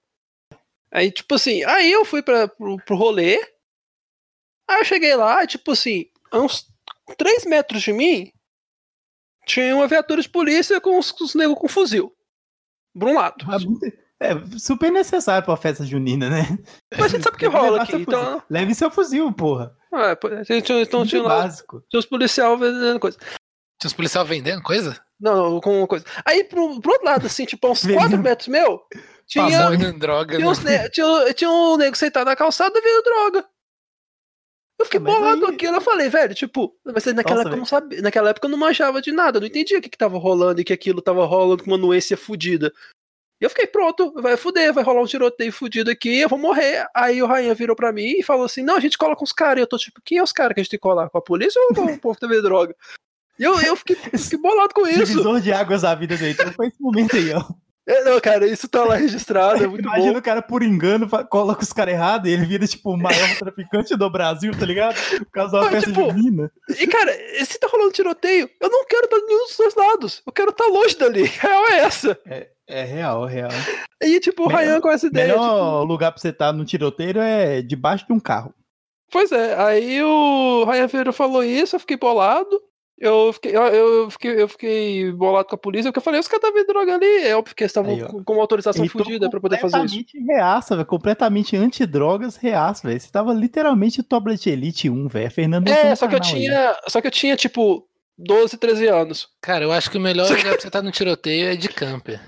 Aí, 0.91 1.11
tipo 1.11 1.35
assim, 1.35 1.63
aí 1.63 1.91
eu 1.91 2.05
fui 2.05 2.21
pra, 2.21 2.47
pro, 2.47 2.77
pro 2.77 2.95
rolê. 2.95 3.39
Aí 4.67 4.79
eu 4.79 4.85
cheguei 4.85 5.15
lá, 5.15 5.45
tipo 5.47 5.71
assim, 5.71 6.05
a 6.31 6.39
uns 6.39 6.67
3 7.17 7.45
metros 7.45 7.81
de 7.81 7.91
mim, 7.91 8.31
tinha 9.45 9.75
uma 9.75 9.87
viatura 9.87 10.21
de 10.21 10.29
polícia 10.29 10.79
com 10.79 10.97
os, 10.97 11.11
os 11.19 11.35
negros 11.35 11.57
com 11.57 11.67
fuzil. 11.67 12.15
Por 12.93 13.09
um 13.09 13.13
lado. 13.13 13.45
É 14.23 14.57
super 14.57 14.89
necessário 14.89 15.43
pra 15.43 15.57
festa 15.57 15.85
junina, 15.85 16.29
né? 16.29 16.57
Mas 16.93 17.05
a 17.05 17.07
gente 17.09 17.23
sabe 17.23 17.35
o 17.35 17.39
que 17.39 17.45
rola 17.51 17.83
aqui, 17.83 17.97
então... 17.97 18.41
Leve 18.49 18.73
seu 18.73 18.89
fuzil, 18.89 19.33
porra. 19.33 19.75
Ah, 19.93 20.17
então 20.49 21.05
tinha 21.05 21.21
lá, 21.21 21.41
básico. 21.41 21.83
tinha 21.89 21.99
os 21.99 22.05
policiais 22.05 22.57
vendendo 22.57 22.99
coisa. 23.01 23.17
Tinha 23.17 23.87
os 23.87 23.93
policiais 23.93 24.25
vendendo 24.25 24.63
coisa? 24.63 24.97
Não, 25.19 25.59
com 25.59 25.79
uma 25.79 25.87
coisa. 25.87 26.05
Aí 26.23 26.45
pro, 26.45 26.79
pro 26.79 26.93
outro 26.93 27.05
lado, 27.05 27.25
assim, 27.25 27.45
tipo, 27.45 27.69
uns 27.69 27.85
4 27.85 28.17
metros 28.17 28.47
meu, 28.47 28.81
tinha. 29.27 29.91
droga, 29.97 30.37
tinha, 30.37 30.53
né? 30.63 30.89
tinha, 30.89 31.33
tinha 31.33 31.51
um 31.51 31.75
nego 31.75 31.97
sentado 31.97 32.25
na 32.25 32.35
calçada 32.35 32.79
vendo 32.81 33.03
droga. 33.03 33.45
Eu 34.79 34.85
fiquei 34.85 34.99
ah, 34.99 35.03
bolado 35.03 35.45
aí... 35.45 35.53
aqui, 35.53 35.65
eu 35.65 35.81
falei, 35.81 36.09
velho, 36.09 36.33
tipo, 36.33 36.75
mas 36.85 37.05
naquela 37.05 37.43
Nossa, 37.43 37.49
época 37.49 37.55
eu 37.55 37.59
não 37.59 37.65
sabia, 37.65 38.01
naquela 38.01 38.29
época 38.29 38.47
eu 38.47 38.51
não 38.51 38.57
manjava 38.57 39.01
de 39.01 39.11
nada, 39.11 39.39
não 39.39 39.47
entendia 39.47 39.79
o 39.79 39.81
que, 39.81 39.89
que 39.89 39.97
tava 39.97 40.17
rolando 40.17 40.61
e 40.61 40.63
que 40.63 40.73
aquilo 40.73 41.01
tava 41.01 41.25
rolando 41.25 41.63
com 41.63 41.71
uma 41.71 41.77
nuência 41.77 42.17
fodida. 42.17 42.73
E 43.43 43.45
eu 43.45 43.49
fiquei, 43.49 43.67
pronto, 43.67 44.13
vai 44.21 44.37
fuder, 44.37 44.71
vai 44.71 44.85
rolar 44.85 45.01
um 45.01 45.05
tiroteio 45.05 45.51
fudido 45.51 45.91
aqui, 45.91 46.21
eu 46.21 46.29
vou 46.29 46.39
morrer. 46.39 46.87
Aí 46.95 47.21
o 47.21 47.27
Rainha 47.27 47.53
virou 47.53 47.75
pra 47.75 47.91
mim 47.91 48.15
e 48.17 48.23
falou 48.23 48.45
assim: 48.45 48.63
não, 48.63 48.77
a 48.77 48.79
gente 48.79 48.97
coloca 48.97 49.21
os 49.21 49.33
caras. 49.33 49.57
E 49.57 49.63
eu 49.63 49.67
tô 49.67 49.77
tipo, 49.77 49.99
quem 50.01 50.17
é 50.17 50.23
os 50.23 50.31
caras 50.31 50.53
que 50.53 50.61
a 50.61 50.63
gente 50.63 50.69
tem 50.69 50.79
que 50.79 50.81
colar? 50.81 51.09
Com 51.09 51.17
a 51.17 51.21
polícia 51.21 51.61
ou 51.61 51.75
com 51.75 51.83
o 51.83 51.99
povo 51.99 52.17
que 52.17 52.25
tá 52.25 52.41
droga? 52.41 52.73
E 53.37 53.43
eu, 53.43 53.59
eu 53.59 53.75
fiquei, 53.75 53.97
fiquei 53.97 54.39
bolado 54.39 54.73
com 54.73 54.87
isso. 54.87 55.07
Divisor 55.07 55.41
de 55.41 55.51
águas 55.51 55.81
da 55.81 55.93
vida 55.93 56.15
dele. 56.15 56.37
Então 56.39 56.53
foi 56.53 56.67
esse 56.67 56.81
momento 56.81 57.17
aí, 57.17 57.33
ó. 57.33 57.43
É, 57.85 58.01
não, 58.05 58.17
cara, 58.21 58.47
isso 58.47 58.69
tá 58.69 58.85
lá 58.85 58.95
registrado, 58.95 59.61
é 59.61 59.67
Imagina 59.67 60.13
bom. 60.13 60.19
o 60.19 60.21
cara, 60.21 60.41
por 60.41 60.63
engano, 60.63 61.09
coloca 61.29 61.63
os 61.63 61.73
caras 61.73 61.93
errados 61.93 62.29
e 62.29 62.33
ele 62.33 62.45
vira, 62.45 62.65
tipo, 62.65 62.93
o 62.93 62.97
maior 62.97 63.27
traficante 63.37 63.93
do 63.97 64.09
Brasil, 64.09 64.57
tá 64.57 64.65
ligado? 64.65 64.95
Por 65.17 65.31
causa 65.31 65.59
da 65.59 65.69
festa 65.69 65.91
tipo, 65.91 66.09
junina. 66.09 66.49
E, 66.79 66.87
cara, 66.87 67.11
se 67.43 67.59
tá 67.59 67.67
rolando 67.67 67.91
tiroteio, 67.91 68.49
eu 68.61 68.69
não 68.69 68.85
quero 68.85 69.03
estar 69.03 69.17
nenhum 69.17 69.47
dos 69.47 69.57
dois 69.57 69.75
lados. 69.75 70.23
Eu 70.25 70.31
quero 70.31 70.51
estar 70.51 70.65
longe 70.67 70.97
dali. 70.97 71.23
A 71.43 71.47
real 71.47 71.67
é 71.67 71.79
essa. 71.79 72.17
É, 72.25 72.49
é 72.73 72.83
real, 72.83 73.27
é 73.27 73.31
real. 73.31 73.51
E, 74.01 74.19
tipo, 74.19 74.43
o 74.43 74.47
Ryan 74.47 74.81
com 74.81 74.89
essa 74.89 75.07
ideia. 75.07 75.35
O 75.35 75.39
melhor 75.39 75.79
tipo... 75.79 75.83
lugar 75.85 76.11
pra 76.11 76.21
você 76.21 76.29
estar 76.29 76.47
tá 76.47 76.53
no 76.53 76.65
tiroteio 76.65 77.19
é 77.19 77.61
debaixo 77.61 78.05
de 78.05 78.13
um 78.13 78.19
carro. 78.19 78.53
Pois 79.11 79.31
é, 79.31 79.55
aí 79.61 80.01
o 80.03 80.65
Ryan 80.65 80.87
Ferreira 80.87 81.13
falou 81.13 81.43
isso, 81.43 81.75
eu 81.75 81.79
fiquei 81.79 81.95
bolado. 81.95 82.59
Eu 82.97 83.33
fiquei, 83.33 83.55
eu, 83.55 84.09
fiquei, 84.09 84.41
eu 84.41 84.47
fiquei 84.47 85.11
bolado 85.11 85.47
com 85.49 85.55
a 85.55 85.57
polícia, 85.57 85.91
porque 85.91 85.99
eu 85.99 86.03
falei, 86.03 86.19
os 86.19 86.27
caras 86.27 86.45
estavam 86.45 86.65
droga 86.65 86.95
ali, 86.95 87.25
é 87.25 87.35
óbvio 87.35 87.53
que 87.53 87.63
eles 87.63 87.71
estavam 87.71 87.99
com, 87.99 88.23
com 88.23 88.33
uma 88.33 88.41
autorização 88.41 88.87
fodida 88.87 89.29
pra 89.29 89.41
poder 89.41 89.59
fazer 89.59 89.83
isso. 89.83 89.95
Completamente 89.95 90.25
reaça, 90.25 90.75
velho. 90.75 90.87
Completamente 90.87 91.57
antidrogas, 91.57 92.37
reaça, 92.37 92.87
velho. 92.87 92.99
Você 92.99 93.11
tava 93.11 93.33
literalmente 93.33 94.01
Tablet 94.03 94.49
Elite 94.49 94.89
1, 94.89 95.07
velho. 95.07 95.31
Fernando 95.31 95.67
É, 95.67 95.95
só 95.95 96.07
que 96.07 96.15
eu 96.15 96.19
canal 96.21 96.35
aí. 96.35 96.41
tinha. 96.41 96.77
Só 96.87 97.01
que 97.01 97.07
eu 97.07 97.11
tinha, 97.11 97.35
tipo, 97.35 97.85
12, 98.17 98.57
13 98.57 98.87
anos. 98.87 99.27
Cara, 99.41 99.65
eu 99.65 99.71
acho 99.71 99.91
que 99.91 99.97
o 99.97 100.01
melhor 100.01 100.29
lugar 100.29 100.53
pra 100.53 100.61
você 100.61 100.67
estar 100.67 100.81
no 100.81 100.91
tiroteio 100.91 101.47
é 101.47 101.55
de 101.55 101.67
camper. 101.67 102.21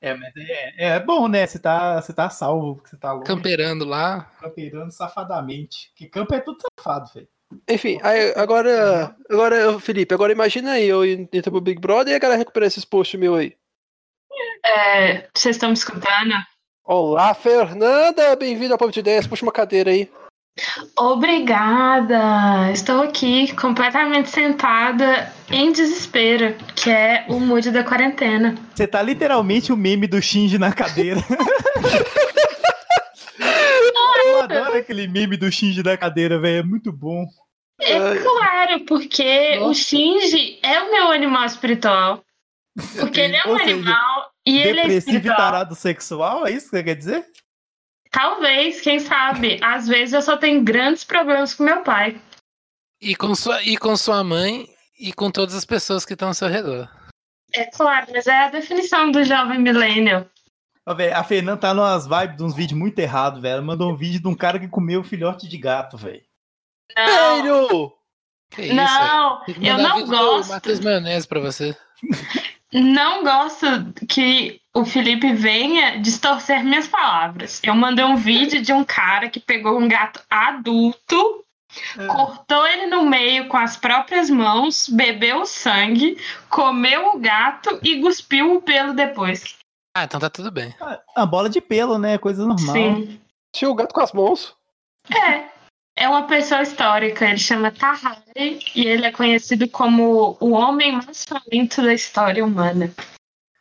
É, 0.00 0.14
mas 0.14 0.32
é, 0.36 0.94
é 0.94 1.00
bom, 1.00 1.28
né? 1.28 1.46
Você 1.46 1.58
tá, 1.58 2.00
você 2.00 2.12
tá 2.12 2.30
salvo, 2.30 2.76
porque 2.76 2.88
você 2.90 2.96
tá 2.96 3.12
longe, 3.12 3.26
Camperando 3.26 3.84
lá. 3.84 4.30
camperando 4.40 4.90
safadamente. 4.90 5.92
Que 5.94 6.06
campo 6.06 6.34
é 6.34 6.40
tudo 6.40 6.58
safado, 6.78 7.10
velho. 7.14 7.28
Enfim, 7.68 7.98
aí, 8.02 8.32
agora. 8.36 9.14
Agora, 9.28 9.78
Felipe, 9.80 10.14
agora 10.14 10.32
imagina 10.32 10.72
aí, 10.72 10.86
eu 10.88 11.04
entro 11.04 11.50
pro 11.50 11.60
Big 11.60 11.80
Brother 11.80 12.12
e 12.12 12.16
a 12.16 12.18
galera 12.18 12.38
recuperar 12.38 12.68
esses 12.68 12.84
posts 12.84 13.18
meu 13.18 13.34
aí. 13.34 13.54
É, 14.64 15.28
vocês 15.34 15.56
estão 15.56 15.68
me 15.70 15.74
escutando? 15.74 16.32
Olá, 16.84 17.34
Fernanda! 17.34 18.34
Bem-vindo 18.36 18.72
ao 18.72 18.78
Pop 18.78 18.92
de 18.92 19.00
Ideias. 19.00 19.26
Puxa 19.26 19.44
uma 19.44 19.52
cadeira 19.52 19.90
aí. 19.90 20.10
Obrigada! 20.96 22.70
Estou 22.72 23.02
aqui 23.02 23.54
completamente 23.56 24.28
sentada 24.30 25.32
em 25.50 25.72
desespero, 25.72 26.54
que 26.76 26.90
é 26.90 27.24
o 27.28 27.40
mood 27.40 27.70
da 27.70 27.82
quarentena. 27.82 28.54
Você 28.74 28.86
tá 28.86 29.00
literalmente 29.02 29.72
o 29.72 29.76
meme 29.76 30.06
do 30.06 30.20
Shinji 30.20 30.58
na 30.58 30.72
cadeira. 30.72 31.20
Eu 34.24 34.42
adoro 34.42 34.76
aquele 34.78 35.06
meme 35.06 35.36
do 35.36 35.50
Shinji 35.50 35.82
na 35.82 35.96
cadeira, 35.96 36.38
velho. 36.38 36.58
É 36.60 36.62
muito 36.62 36.92
bom. 36.92 37.24
É 37.80 37.98
claro, 38.18 38.84
porque 38.86 39.56
o 39.58 39.68
Nossa. 39.68 39.80
Shinji 39.80 40.58
é 40.62 40.80
o 40.82 40.90
meu 40.90 41.10
animal 41.10 41.44
espiritual. 41.46 42.22
Porque 42.98 43.20
ele 43.20 43.36
é 43.36 43.46
um 43.46 43.50
Ou 43.52 43.58
seja, 43.58 43.70
animal 43.72 44.30
e 44.46 44.58
ele 44.58 44.68
é 44.68 44.82
Depressivo 44.82 44.94
e 44.94 45.16
espiritual. 45.16 45.36
tarado 45.36 45.74
sexual, 45.74 46.46
é 46.46 46.52
isso 46.52 46.66
que 46.66 46.76
você 46.76 46.82
quer 46.84 46.94
dizer? 46.94 47.24
Talvez, 48.10 48.80
quem 48.80 48.98
sabe. 48.98 49.58
Às 49.62 49.86
vezes 49.86 50.14
eu 50.14 50.22
só 50.22 50.36
tenho 50.36 50.62
grandes 50.62 51.04
problemas 51.04 51.54
com 51.54 51.62
meu 51.62 51.82
pai. 51.82 52.20
E 53.00 53.14
com 53.14 53.34
sua, 53.34 53.62
e 53.62 53.76
com 53.76 53.96
sua 53.96 54.22
mãe 54.22 54.66
e 54.98 55.12
com 55.12 55.30
todas 55.30 55.54
as 55.54 55.64
pessoas 55.64 56.04
que 56.04 56.12
estão 56.12 56.28
ao 56.28 56.34
seu 56.34 56.48
redor. 56.48 56.88
É 57.54 57.64
claro, 57.66 58.08
mas 58.12 58.26
é 58.26 58.44
a 58.44 58.50
definição 58.50 59.10
do 59.10 59.24
jovem 59.24 59.58
millennial. 59.58 60.26
Ó, 60.86 60.94
a 61.14 61.24
Fernanda 61.24 61.60
tá 61.60 61.74
numas 61.74 62.06
vibes 62.06 62.36
de 62.36 62.42
uns 62.42 62.54
vídeos 62.54 62.78
muito 62.78 62.98
errados, 62.98 63.40
velho. 63.40 63.54
Ela 63.54 63.62
mandou 63.62 63.90
um 63.90 63.96
vídeo 63.96 64.20
de 64.20 64.28
um 64.28 64.34
cara 64.34 64.58
que 64.58 64.68
comeu 64.68 65.02
filhote 65.02 65.48
de 65.48 65.56
gato, 65.56 65.96
velho. 65.96 66.22
Não, 66.96 67.42
Velho! 67.42 67.92
Que 68.50 68.62
isso? 68.62 68.74
não, 68.74 69.44
eu 69.62 69.78
não 69.78 70.06
gosto. 70.06 70.50
Matheus 70.50 70.80
Maionese 70.80 71.28
pra 71.28 71.40
você. 71.40 71.76
Não 72.72 73.22
gosto 73.22 73.66
que 74.08 74.59
o 74.74 74.84
Felipe 74.84 75.32
venha 75.32 75.98
distorcer 75.98 76.64
minhas 76.64 76.86
palavras. 76.86 77.60
Eu 77.64 77.74
mandei 77.74 78.04
um 78.04 78.16
vídeo 78.16 78.62
de 78.62 78.72
um 78.72 78.84
cara 78.84 79.28
que 79.28 79.40
pegou 79.40 79.78
um 79.78 79.88
gato 79.88 80.20
adulto, 80.30 81.44
É. 81.98 82.06
cortou 82.06 82.66
ele 82.66 82.86
no 82.86 83.04
meio 83.04 83.48
com 83.48 83.56
as 83.56 83.76
próprias 83.76 84.28
mãos, 84.30 84.88
bebeu 84.88 85.42
o 85.42 85.46
sangue, 85.46 86.16
comeu 86.48 87.14
o 87.14 87.18
gato 87.18 87.78
e 87.82 88.00
cuspiu 88.00 88.56
o 88.56 88.62
pelo 88.62 88.92
depois. 88.92 89.56
Ah, 89.96 90.04
então 90.04 90.20
tá 90.20 90.30
tudo 90.30 90.50
bem. 90.50 90.74
A 91.16 91.26
bola 91.26 91.48
de 91.48 91.60
pelo, 91.60 91.98
né? 91.98 92.16
Coisa 92.18 92.46
normal. 92.46 92.72
Sim. 92.74 93.20
Tinha 93.54 93.70
o 93.70 93.74
gato 93.74 93.92
com 93.92 94.00
as 94.00 94.12
mãos. 94.12 94.54
É. 95.12 95.48
É 95.96 96.08
uma 96.08 96.22
pessoa 96.22 96.62
histórica, 96.62 97.26
ele 97.26 97.36
chama 97.38 97.70
Tahari 97.72 98.60
e 98.74 98.86
ele 98.86 99.04
é 99.04 99.12
conhecido 99.12 99.68
como 99.68 100.36
o 100.40 100.52
homem 100.52 100.92
mais 100.92 101.24
faminto 101.24 101.82
da 101.82 101.92
história 101.92 102.44
humana. 102.44 102.90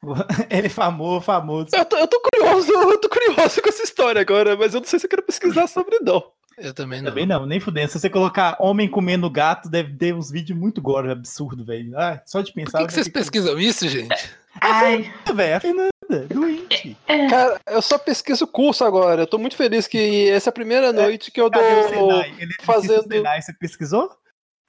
Ele 0.49 0.67
é 0.67 0.69
famoso, 0.69 1.21
famoso. 1.21 1.67
Eu 1.73 1.85
tô, 1.85 1.97
eu 1.97 2.07
tô 2.07 2.21
curioso, 2.21 2.71
eu 2.71 2.97
tô 2.99 3.09
curioso 3.09 3.61
com 3.61 3.69
essa 3.69 3.83
história 3.83 4.21
agora, 4.21 4.55
mas 4.55 4.73
eu 4.73 4.79
não 4.79 4.87
sei 4.87 4.99
se 4.99 5.05
eu 5.05 5.09
quero 5.09 5.23
pesquisar 5.23 5.67
sobre 5.67 5.99
não. 5.99 6.23
Eu 6.57 6.73
também 6.73 7.01
não. 7.01 7.09
Também 7.09 7.25
não, 7.25 7.45
nem 7.45 7.59
fudendo. 7.59 7.89
Se 7.89 7.99
você 7.99 8.09
colocar 8.09 8.57
homem 8.59 8.89
comendo 8.89 9.29
gato, 9.29 9.69
deve 9.69 9.93
ter 9.95 10.13
uns 10.13 10.29
vídeos 10.29 10.59
muito 10.59 10.81
gore, 10.81 11.09
absurdo, 11.09 11.63
velho. 11.63 11.97
Ah, 11.97 12.21
só 12.25 12.41
de 12.41 12.51
Por 12.51 12.63
pensar. 12.65 12.79
que, 12.79 12.87
que 12.87 12.93
vocês 12.93 13.07
pesquisam 13.07 13.57
isso, 13.57 13.87
gente? 13.87 14.09
Ai, 14.59 15.09
Velho, 15.33 15.55
a 15.55 15.59
Fernanda, 15.59 15.89
doente. 16.27 16.97
é. 17.07 17.27
Cara, 17.29 17.61
eu 17.69 17.81
só 17.81 17.97
pesquiso 17.97 18.45
curso 18.47 18.83
agora. 18.83 19.21
Eu 19.21 19.27
tô 19.27 19.37
muito 19.37 19.55
feliz 19.55 19.87
que 19.87 20.27
essa 20.29 20.49
é 20.49 20.51
a 20.51 20.53
primeira 20.53 20.91
noite 20.91 21.31
que 21.31 21.39
eu 21.39 21.49
Cadê 21.49 21.93
dou. 21.93 22.11
Senai? 22.11 22.33
Ele 22.39 22.51
é 22.59 22.63
fazendo- 22.65 22.93
fazendo... 22.95 23.11
Senai, 23.13 23.41
você 23.41 23.53
pesquisou? 23.53 24.11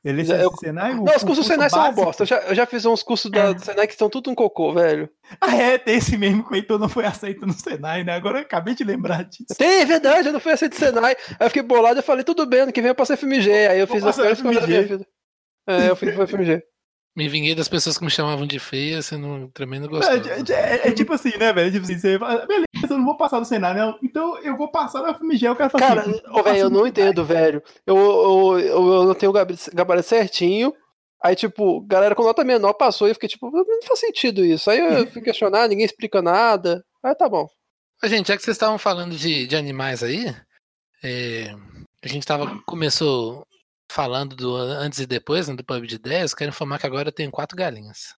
Ele 0.03 0.23
é 0.23 0.25
Já- 0.25 0.37
eu- 0.39 0.51
Senai? 0.57 0.95
Não, 0.95 1.05
os 1.05 1.23
cursos 1.23 1.45
do 1.45 1.45
Senai 1.45 1.69
são 1.69 1.79
uma 1.79 1.85
básico? 1.89 2.05
bosta. 2.07 2.23
Eu 2.23 2.27
já, 2.27 2.39
eu 2.41 2.55
já 2.55 2.65
fiz 2.67 2.87
uns 2.87 3.03
cursos 3.03 3.31
da 3.31 3.51
É. 3.51 3.55
do 3.55 3.63
Senai 3.63 3.87
que 3.87 3.93
estão 3.93 4.09
tudo 4.09 4.31
um 4.31 4.35
cocô, 4.35 4.73
velho. 4.73 5.11
Ah, 5.41 5.55
é, 5.55 5.77
tem 5.79 5.97
esse 5.97 6.17
mesmo 6.17 6.43
que 6.45 6.53
o 6.53 6.57
Heitor 6.57 6.79
não 6.79 6.89
foi 6.89 7.05
aceito 7.05 7.47
no 7.47 7.53
Senai, 7.53 8.03
né? 8.03 8.15
Agora 8.15 8.39
eu 8.39 8.43
acabei 8.43 8.75
de 8.75 8.83
lembrar 8.83 9.25
disso. 9.25 9.55
Tem, 9.59 9.83
é 9.83 9.85
verdade, 9.85 10.29
eu 10.29 10.33
não 10.33 10.41
fui 10.41 10.53
aceito 10.53 10.75
Senai. 10.75 11.15
Aí 11.39 11.47
eu 11.47 11.51
fiquei 11.51 11.63
bolado 11.63 12.01
e 12.01 12.03
falei, 12.03 12.25
tudo 12.25 12.47
bem, 12.47 12.61
ano 12.61 12.73
que 12.73 12.81
vem 12.81 12.89
eu 12.89 12.95
passei 12.95 13.17
FMG. 13.17 13.51
Aí 13.69 13.79
eu 13.79 13.87
fiz 13.87 14.03
a 14.05 14.11
escolha 14.33 14.61
da 14.61 14.67
minha 14.67 14.83
vida. 14.83 15.07
É, 15.69 15.91
eu 15.91 15.95
fui 15.97 16.11
pro 16.13 16.27
FMG. 16.27 16.63
Me 17.17 17.29
vinguei 17.29 17.55
das 17.55 17.69
pessoas 17.69 17.99
que 17.99 18.05
me 18.05 18.11
chamavam 18.11 18.47
de 18.47 18.59
feia, 18.61 19.03
sendo 19.03 19.27
um 19.27 19.51
tremendo 19.51 19.87
É, 19.87 19.89
gostoso. 19.89 20.53
é- 20.53 20.77
é- 20.77 20.89
é 20.89 20.93
tipo 20.93 21.13
assim, 21.13 21.37
né, 21.37 21.53
velho? 21.53 21.73
Tipo 21.73 21.85
assim, 21.85 21.99
você 21.99 22.19
fala, 22.19 22.47
beleza, 22.47 22.67
eu 22.89 22.99
não 22.99 23.05
vou 23.05 23.17
passar 23.17 23.39
no 23.41 23.45
Senai, 23.45 23.75
né? 23.75 23.95
Então 24.03 24.39
eu 24.39 24.57
vou 24.57 24.71
passar 24.71 25.03
na 25.03 25.11
FMG. 25.15 25.49
O 25.49 25.57
cara 25.57 25.71
fala 25.71 25.85
Cara, 25.87 26.01
assim, 26.03 26.23
ô, 26.31 26.43
velho, 26.43 26.59
eu 26.59 26.71
não 26.71 26.87
entendo, 26.87 27.25
velho. 27.25 27.63
Eu, 27.85 27.97
eu, 27.97 28.59
eu, 28.61 28.93
eu 28.93 29.05
não 29.05 29.15
tenho 29.15 29.31
o 29.31 29.35
gabarito 29.75 30.09
certinho. 30.09 30.73
Aí, 31.23 31.35
tipo, 31.37 31.83
galera 31.83 32.15
com 32.15 32.23
nota 32.23 32.45
menor 32.45 32.73
passou 32.75 33.07
e 33.07 33.11
eu 33.11 33.15
fiquei 33.15 33.29
tipo, 33.29 33.51
não 33.51 33.65
faz 33.87 33.99
sentido 33.99 34.45
isso. 34.45 34.71
Aí 34.71 34.79
eu 34.79 35.07
fui 35.09 35.21
questionar, 35.21 35.69
ninguém 35.69 35.85
explica 35.85 36.23
nada. 36.23 36.83
Aí 37.03 37.15
tá 37.15 37.29
bom. 37.29 37.47
Gente, 38.05 38.29
já 38.29 38.37
que 38.37 38.43
vocês 38.43 38.55
estavam 38.55 38.79
falando 38.79 39.15
de, 39.15 39.47
de 39.47 39.55
animais 39.57 40.03
aí, 40.03 40.35
é, 41.05 41.53
a 42.03 42.09
gente 42.09 42.27
tava, 42.27 42.59
começou 42.65 43.45
falando 43.91 44.37
do 44.37 44.55
antes 44.57 44.99
e 45.01 45.07
depois, 45.07 45.49
né, 45.49 45.55
do 45.57 45.65
pub 45.65 45.85
de 45.87 45.99
10, 45.99 46.35
quero 46.35 46.51
informar 46.51 46.79
que 46.79 46.87
agora 46.87 47.09
eu 47.09 47.13
tenho 47.13 47.31
quatro 47.31 47.57
galinhas. 47.57 48.15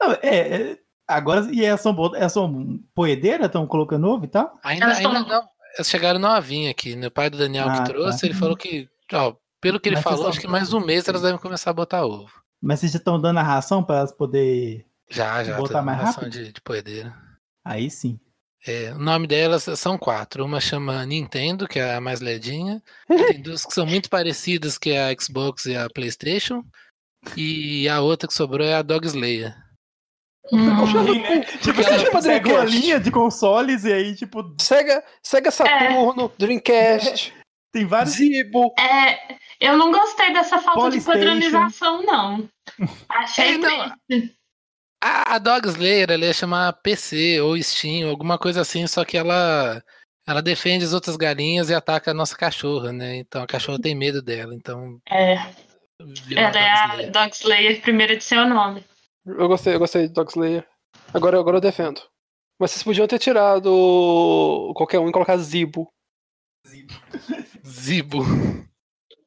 Não, 0.00 0.12
é, 0.22 0.72
é, 0.72 0.78
agora, 1.06 1.48
e 1.52 1.64
elas 1.64 1.80
são, 1.80 1.94
elas 2.16 2.32
são 2.32 2.80
poedeira? 2.94 3.46
Estão 3.46 3.66
colocando 3.66 4.08
ovo 4.08 4.24
e 4.24 4.28
tal? 4.28 4.58
Ainda, 4.64 4.86
Elas 4.86 4.98
ainda 4.98 5.10
tão- 5.24 5.28
não, 5.28 5.48
elas 5.76 5.88
chegaram 5.88 6.18
novinha 6.18 6.70
aqui, 6.70 6.96
né? 6.96 7.06
o 7.06 7.10
pai 7.10 7.30
do 7.30 7.38
Daniel 7.38 7.68
Ah, 7.68 7.82
que 7.82 7.92
trouxe, 7.92 8.20
tá. 8.20 8.26
ele 8.26 8.34
falou 8.34 8.56
que, 8.56 8.88
ó, 9.12 9.34
pelo 9.60 9.78
que 9.78 9.88
ele 9.88 9.96
Mas 9.96 10.04
falou, 10.04 10.18
são- 10.20 10.28
acho 10.30 10.40
que 10.40 10.48
mais 10.48 10.72
um 10.72 10.80
mês 10.80 11.06
elas 11.06 11.22
devem 11.22 11.38
começar 11.38 11.70
a 11.70 11.74
botar 11.74 12.04
ovo. 12.04 12.30
Mas 12.62 12.80
vocês 12.80 12.92
já 12.92 12.98
estão 12.98 13.20
dando 13.20 13.38
a 13.38 13.42
ração 13.42 13.82
para 13.84 13.98
elas 13.98 14.12
poderem. 14.12 14.84
Já, 15.08 15.42
já, 15.44 15.56
Botar 15.56 15.74
tá 15.74 15.82
mais 15.82 15.98
ração 15.98 16.22
rápido? 16.24 16.32
de, 16.44 16.52
de 16.52 16.60
poedeira. 16.60 17.14
Aí 17.64 17.90
sim. 17.90 18.18
É, 18.66 18.92
o 18.92 18.98
nome 18.98 19.26
delas 19.26 19.64
são 19.78 19.96
quatro. 19.96 20.44
Uma 20.44 20.60
chama 20.60 21.04
Nintendo, 21.06 21.66
que 21.66 21.78
é 21.78 21.94
a 21.94 22.00
mais 22.00 22.20
ledinha. 22.20 22.82
Tem 23.08 23.40
duas 23.40 23.64
que 23.64 23.72
são 23.72 23.86
muito 23.86 24.08
parecidas, 24.10 24.76
que 24.76 24.90
é 24.90 25.10
a 25.10 25.14
Xbox 25.18 25.66
e 25.66 25.76
a 25.76 25.88
PlayStation. 25.88 26.62
E 27.36 27.88
a 27.88 28.00
outra 28.00 28.28
que 28.28 28.34
sobrou 28.34 28.66
é 28.66 28.74
a 28.74 28.82
Dog 28.82 29.06
Slayer. 29.06 29.54
Hum, 30.52 31.20
né? 31.20 31.40
Tipo, 31.62 31.82
você 31.82 32.10
pega 32.10 32.10
uma 32.10 32.20
Dreamcast. 32.20 32.76
linha 32.76 33.00
de 33.00 33.10
consoles 33.10 33.84
e 33.84 33.92
aí, 33.92 34.16
tipo, 34.16 34.54
Sega, 34.58 35.04
Sega 35.22 35.50
Saturno, 35.50 36.32
Dreamcast, 36.38 37.32
tem 37.72 37.86
vários. 37.86 38.14
Zibo. 38.14 38.72
é, 38.78 39.36
eu 39.60 39.76
não 39.76 39.92
gostei 39.92 40.32
dessa 40.32 40.58
falta 40.58 40.90
de 40.90 41.00
padronização, 41.00 42.02
não. 42.02 42.48
Achei 43.08 43.54
É, 43.54 43.58
não. 43.58 43.92
A, 45.02 45.36
a 45.36 45.38
Dog 45.38 45.66
Slayer 45.68 46.10
ela 46.10 46.24
ia 46.26 46.32
chamar 46.32 46.72
PC 46.74 47.40
ou 47.40 47.60
Steam, 47.62 48.08
alguma 48.08 48.38
coisa 48.38 48.60
assim, 48.60 48.86
só 48.86 49.04
que 49.04 49.16
ela 49.16 49.82
ela 50.26 50.42
defende 50.42 50.84
as 50.84 50.92
outras 50.92 51.16
galinhas 51.16 51.70
e 51.70 51.74
ataca 51.74 52.10
a 52.10 52.14
nossa 52.14 52.36
cachorra, 52.36 52.92
né? 52.92 53.16
Então 53.16 53.42
a 53.42 53.46
cachorra 53.46 53.80
tem 53.80 53.94
medo 53.94 54.20
dela, 54.22 54.54
então 54.54 55.00
É, 55.08 55.34
ela 56.36 56.48
é 56.48 56.50
Dog 56.50 56.58
a 56.58 56.86
Slayer. 56.86 57.10
Dog 57.10 57.34
Slayer 57.34 57.82
primeira 57.82 58.16
de 58.16 58.24
seu 58.24 58.46
nome. 58.46 58.84
Eu 59.26 59.48
gostei, 59.48 59.74
eu 59.74 59.78
gostei 59.78 60.06
de 60.08 60.12
Dog 60.14 60.30
Slayer. 60.30 60.66
Agora, 61.14 61.38
agora 61.38 61.56
eu 61.56 61.60
defendo. 61.60 62.00
Mas 62.58 62.72
vocês 62.72 62.82
podiam 62.82 63.06
ter 63.06 63.18
tirado 63.18 64.72
qualquer 64.76 64.98
um 64.98 65.08
e 65.08 65.12
colocar 65.12 65.36
Zibo. 65.38 65.90
Zibo. 67.66 68.22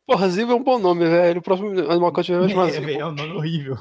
Porra, 0.06 0.30
Zibo 0.30 0.52
é 0.52 0.56
um 0.56 0.64
bom 0.64 0.78
nome, 0.78 1.06
velho. 1.06 1.40
O 1.40 1.44
próximo 1.44 1.70
animal 1.90 2.14
que 2.14 2.20
eu 2.20 2.24
tiver 2.24 2.40
vai 2.40 2.50
chamar 2.50 2.68
É, 2.70 2.72
Zibo. 2.72 2.86
velho, 2.86 3.02
é 3.02 3.06
um 3.06 3.12
nome 3.12 3.34
horrível. 3.34 3.78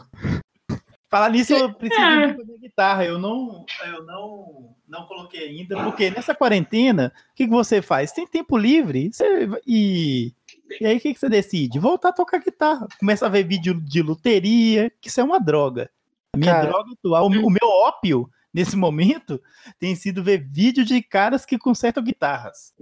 Falar 1.13 1.29
nisso, 1.29 1.53
eu 1.53 1.71
preciso 1.75 2.01
É. 2.01 2.33
da 2.33 2.57
guitarra. 2.59 3.05
Eu 3.05 3.19
não, 3.19 3.67
eu 3.85 4.03
não, 4.07 4.75
não 4.89 5.05
coloquei 5.07 5.47
ainda, 5.47 5.77
porque 5.85 6.09
nessa 6.09 6.35
quarentena, 6.35 7.13
o 7.33 7.35
que, 7.35 7.45
que 7.45 7.53
você 7.53 7.83
faz? 7.83 8.13
Tem 8.13 8.27
tempo 8.27 8.57
livre 8.57 9.13
você, 9.13 9.47
e, 9.67 10.33
e 10.81 10.87
aí 10.87 10.97
o 10.97 11.01
que, 11.01 11.13
que 11.13 11.21
você 11.21 11.29
decide? 11.29 11.79
Voltar 11.79 12.09
a 12.09 12.13
tocar 12.15 12.39
guitarra. 12.39 12.89
Começa 12.99 13.27
a 13.27 13.29
ver 13.29 13.45
vídeo 13.47 13.79
de 13.79 14.01
luteria, 14.01 14.91
que 15.03 15.09
isso 15.11 15.21
é 15.21 15.25
uma 15.25 15.39
droga. 15.39 15.91
A 16.35 16.39
minha 16.39 16.51
Cara. 16.51 16.69
droga 16.69 16.93
atual, 16.93 17.27
o, 17.27 17.51
meu 17.51 17.69
ópio 17.69 18.27
nesse 18.55 18.75
momento 18.75 19.39
tem 19.79 19.95
sido 19.95 20.25
ver 20.25 20.39
vídeo 20.51 20.83
de 20.83 21.03
caras 21.03 21.45
que 21.45 21.59
consertam 21.59 22.03
guitarras. 22.03 22.73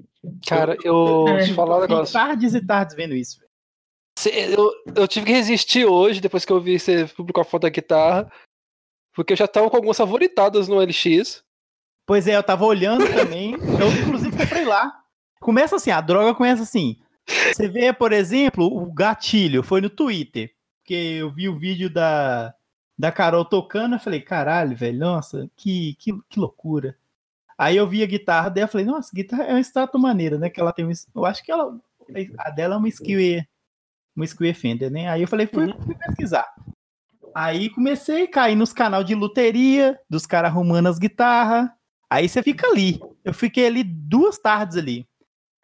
Cara, 0.47 0.77
eu 0.85 1.27
É. 1.27 1.47
te 1.47 1.53
falar 1.55 1.79
um 1.79 1.81
negócio. 1.81 2.13
tardes 2.13 2.55
e 2.55 2.65
tardes 2.65 2.95
vendo 2.95 3.13
isso. 3.17 3.41
Eu, 4.29 4.73
eu 4.95 5.09
tive 5.09 5.27
que 5.27 5.33
resistir 5.33 5.85
hoje, 5.85 6.21
depois 6.21 6.45
que 6.45 6.53
eu 6.53 6.61
vi 6.61 6.79
você 6.79 7.07
publicar 7.07 7.43
a 7.43 7.45
foto 7.45 7.63
da 7.63 7.69
guitarra, 7.69 8.31
porque 9.15 9.33
eu 9.33 9.37
já 9.37 9.49
tava 9.49 9.71
com 9.71 9.77
algumas 9.77 9.97
favoritadas 9.97 10.69
no 10.69 10.81
LX. 10.81 11.43
Pois 12.07 12.27
é, 12.27 12.37
eu 12.37 12.43
tava 12.43 12.65
olhando 12.65 13.07
também. 13.13 13.53
Eu, 13.55 13.89
inclusive, 14.03 14.37
comprei 14.37 14.65
lá. 14.65 15.01
Começa 15.41 15.77
assim, 15.77 15.91
a 15.91 16.01
droga 16.01 16.35
começa 16.35 16.63
assim. 16.63 16.99
Você 17.27 17.69
vê, 17.69 17.93
por 17.93 18.13
exemplo, 18.13 18.67
o 18.67 18.93
gatilho, 18.93 19.63
foi 19.63 19.81
no 19.81 19.89
Twitter. 19.89 20.53
Porque 20.81 20.95
eu 20.95 21.31
vi 21.31 21.49
o 21.49 21.59
vídeo 21.59 21.89
da, 21.89 22.55
da 22.99 23.13
Carol 23.13 23.45
tocando, 23.45 23.95
eu 23.95 24.01
falei, 24.01 24.21
caralho, 24.21 24.77
velho, 24.77 24.99
nossa, 24.99 25.49
que, 25.57 25.95
que, 25.95 26.13
que 26.29 26.41
loucura. 26.41 26.97
Aí 27.57 27.77
eu 27.77 27.87
vi 27.87 28.03
a 28.03 28.07
guitarra 28.07 28.49
dela, 28.49 28.69
falei, 28.69 28.87
nossa, 28.87 29.15
guitarra 29.15 29.45
é 29.45 29.51
uma 29.53 29.61
estátua 29.61 30.01
maneira, 30.01 30.39
né? 30.39 30.49
Que 30.49 30.61
ela 30.61 30.73
tem 30.73 30.85
um. 30.85 30.93
Eu 31.15 31.27
acho 31.27 31.45
que 31.45 31.53
ela. 31.53 31.79
A 32.39 32.51
dela 32.51 32.75
é 32.75 32.79
uma 32.79 32.91
Skewer. 32.91 33.47
Uma 34.21 34.27
Skewer 34.27 34.55
Fender, 34.55 34.91
né? 34.91 35.09
Aí 35.09 35.23
eu 35.23 35.29
falei, 35.29 35.47
fui, 35.47 35.73
fui 35.83 35.95
pesquisar. 35.95 36.47
Aí 37.35 37.71
comecei 37.71 38.25
a 38.25 38.31
cair 38.31 38.55
nos 38.55 38.73
canal 38.73 39.03
de 39.03 39.15
luteria, 39.15 39.99
dos 40.09 40.27
caras 40.27 40.51
arrumando 40.51 40.89
as 40.89 40.99
guitarras. 40.99 41.71
Aí 42.11 42.29
você 42.29 42.43
fica 42.43 42.67
ali. 42.67 43.01
Eu 43.25 43.33
fiquei 43.33 43.67
ali 43.67 43.83
duas 43.83 44.39
tardes 44.39 44.77
ali. 44.77 45.09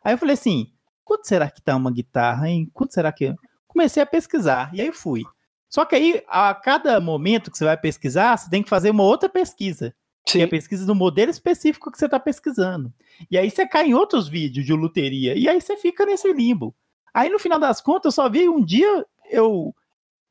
Aí 0.03 0.15
eu 0.15 0.19
falei 0.19 0.35
assim: 0.35 0.73
quanto 1.05 1.27
será 1.27 1.51
que 1.51 1.61
tá 1.61 1.77
uma 1.77 1.91
guitarra, 1.91 2.49
hein? 2.49 2.71
Quanto 2.73 2.95
será 2.95 3.13
que. 3.13 3.35
Comecei 3.67 4.03
a 4.03 4.07
pesquisar. 4.07 4.71
E 4.73 4.81
aí 4.81 4.91
fui. 4.91 5.23
Só 5.69 5.85
que 5.85 5.95
aí, 5.95 6.23
a 6.29 6.55
cada 6.55 6.99
momento 7.01 7.51
que 7.51 7.59
você 7.59 7.65
vai 7.65 7.77
pesquisar, 7.77 8.37
você 8.37 8.49
tem 8.49 8.63
que 8.63 8.71
fazer 8.71 8.91
uma 8.91 9.03
outra 9.03 9.29
pesquisa. 9.29 9.95
Que 10.25 10.41
é 10.41 10.45
a 10.45 10.49
pesquisa 10.49 10.87
do 10.87 10.95
modelo 10.95 11.31
específico 11.31 11.91
que 11.91 11.99
você 11.99 12.07
está 12.07 12.19
pesquisando. 12.19 12.93
E 13.31 13.37
aí 13.37 13.51
você 13.51 13.67
cai 13.67 13.89
em 13.89 13.95
outros 13.95 14.29
vídeos 14.29 14.65
de 14.65 14.73
luteria. 14.73 15.37
E 15.37 15.49
aí 15.49 15.61
você 15.61 15.77
fica 15.77 16.07
nesse 16.07 16.33
limbo. 16.33 16.75
Aí 17.17 17.31
no 17.31 17.39
final 17.39 17.59
das 17.59 17.81
contas, 17.81 18.05
eu 18.07 18.13
só 18.13 18.29
vi 18.29 18.49
um 18.49 18.63
dia 18.65 19.05
eu. 19.31 19.75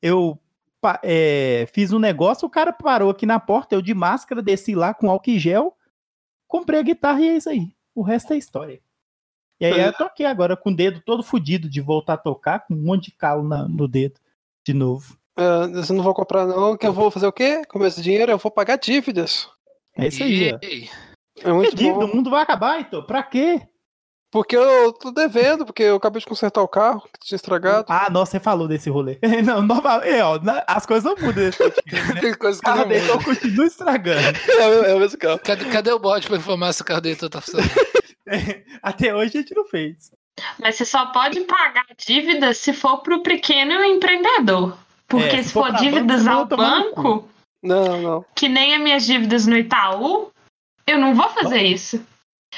Eu 0.02 0.40
é, 1.02 1.68
fiz 1.74 1.92
um 1.92 1.98
negócio, 1.98 2.46
o 2.46 2.50
cara 2.50 2.72
parou 2.72 3.10
aqui 3.10 3.26
na 3.26 3.40
porta, 3.40 3.74
eu 3.74 3.82
de 3.82 3.94
máscara, 3.94 4.40
desci 4.42 4.76
lá 4.76 4.94
com 4.94 5.10
álcool 5.10 5.40
gel, 5.40 5.76
comprei 6.48 6.80
a 6.80 6.84
guitarra 6.84 7.22
e 7.22 7.28
é 7.30 7.38
isso 7.38 7.50
aí. 7.50 7.70
O 7.96 8.04
resto 8.04 8.34
é 8.34 8.38
história. 8.38 8.80
E 9.60 9.66
aí 9.66 9.80
eu 9.82 9.94
toquei 9.94 10.26
agora 10.28 10.56
com 10.56 10.70
o 10.70 10.76
dedo 10.76 11.02
todo 11.04 11.24
fudido 11.24 11.68
de 11.68 11.82
voltar 11.82 12.14
a 12.14 12.18
tocar, 12.18 12.60
com 12.68 12.76
um 12.76 12.78
monte 12.84 13.06
de 13.06 13.14
calo 13.18 13.42
na- 13.48 13.68
no 13.68 13.88
dedo 13.88 14.20
de 14.64 14.74
novo. 14.76 15.18
Ah, 15.36 15.64
eu 15.74 15.96
não 15.96 16.04
vou 16.04 16.14
comprar, 16.14 16.46
não, 16.46 16.78
que 16.78 16.86
eu 16.86 16.94
vou 16.94 17.10
fazer 17.10 17.26
o 17.26 17.32
quê? 17.34 17.64
Com 17.68 17.84
esse 17.84 18.02
dinheiro 18.02 18.32
eu 18.32 18.38
vou 18.38 18.52
pagar 18.52 18.78
dívidas. 18.78 19.50
É 19.98 20.08
isso 20.08 20.22
aí. 20.24 20.56
Ei, 20.62 20.90
É 21.38 21.42
Que 21.42 21.52
muito 21.52 21.76
dívida, 21.76 22.00
bom. 22.00 22.06
o 22.12 22.16
mundo 22.16 22.30
vai 22.30 22.44
acabar, 22.44 22.80
então. 22.80 23.04
Pra 23.04 23.24
quê? 23.24 23.62
Porque 24.36 24.54
eu 24.58 24.92
tô 24.92 25.12
devendo, 25.12 25.66
porque 25.66 25.82
eu 25.84 25.96
acabei 25.96 26.20
de 26.20 26.28
consertar 26.28 26.62
o 26.62 26.68
carro 26.68 27.02
que 27.14 27.26
tinha 27.26 27.38
estragado. 27.38 27.86
Ah, 27.88 28.10
nossa, 28.10 28.32
você 28.32 28.40
falou 28.42 28.68
desse 28.68 28.90
rolê. 28.90 29.18
Não, 29.46 29.62
nova, 29.62 30.06
é, 30.06 30.22
ó, 30.22 30.38
as 30.68 30.86
coisas 30.86 31.06
não 31.06 31.16
mudam 31.26 31.46
nesse 31.46 31.64
né? 31.64 31.72
Tem 32.20 32.34
coisas 32.34 32.60
O 32.60 32.62
que 32.62 32.70
não 32.70 32.76
carro 32.76 32.90
mudam. 32.90 33.24
continua 33.24 33.66
estragando. 33.66 34.38
É, 34.60 34.68
o- 34.68 34.84
é 34.88 34.94
o 34.96 35.00
mesmo 35.00 35.18
carro. 35.18 35.40
Cadê, 35.40 35.64
cadê 35.70 35.92
o 35.94 36.00
bot 36.00 36.28
pra 36.28 36.36
informar 36.36 36.74
se 36.74 36.82
o 36.82 36.86
carro 36.86 37.00
dele 37.00 37.16
tá 37.16 37.40
funcionando? 37.40 37.72
Até 38.84 39.16
hoje 39.16 39.38
a 39.38 39.42
gente 39.42 39.56
não 39.56 39.64
fez. 39.66 40.12
Mas 40.60 40.76
você 40.76 40.84
só 40.84 41.06
pode 41.14 41.40
pagar 41.42 41.86
dívida 42.06 42.54
se 42.54 42.74
for 42.74 42.98
pro 42.98 43.24
pequeno 43.24 43.82
empreendedor. 43.86 44.78
Porque 45.08 45.28
É, 45.28 45.38
se, 45.38 45.46
se 45.46 45.54
for 45.54 45.68
for 45.68 45.76
dívidas 45.78 46.24
banco, 46.26 46.38
ao 46.40 46.46
banco, 46.46 47.30
Não, 47.64 48.02
não. 48.02 48.26
que 48.36 48.50
nem 48.50 48.76
as 48.76 48.82
minhas 48.82 49.06
dívidas 49.06 49.48
no 49.48 49.58
Itaú, 49.58 50.30
eu 50.86 50.98
não 50.98 51.16
vou 51.16 51.30
fazer 51.30 51.62
isso. 51.62 52.06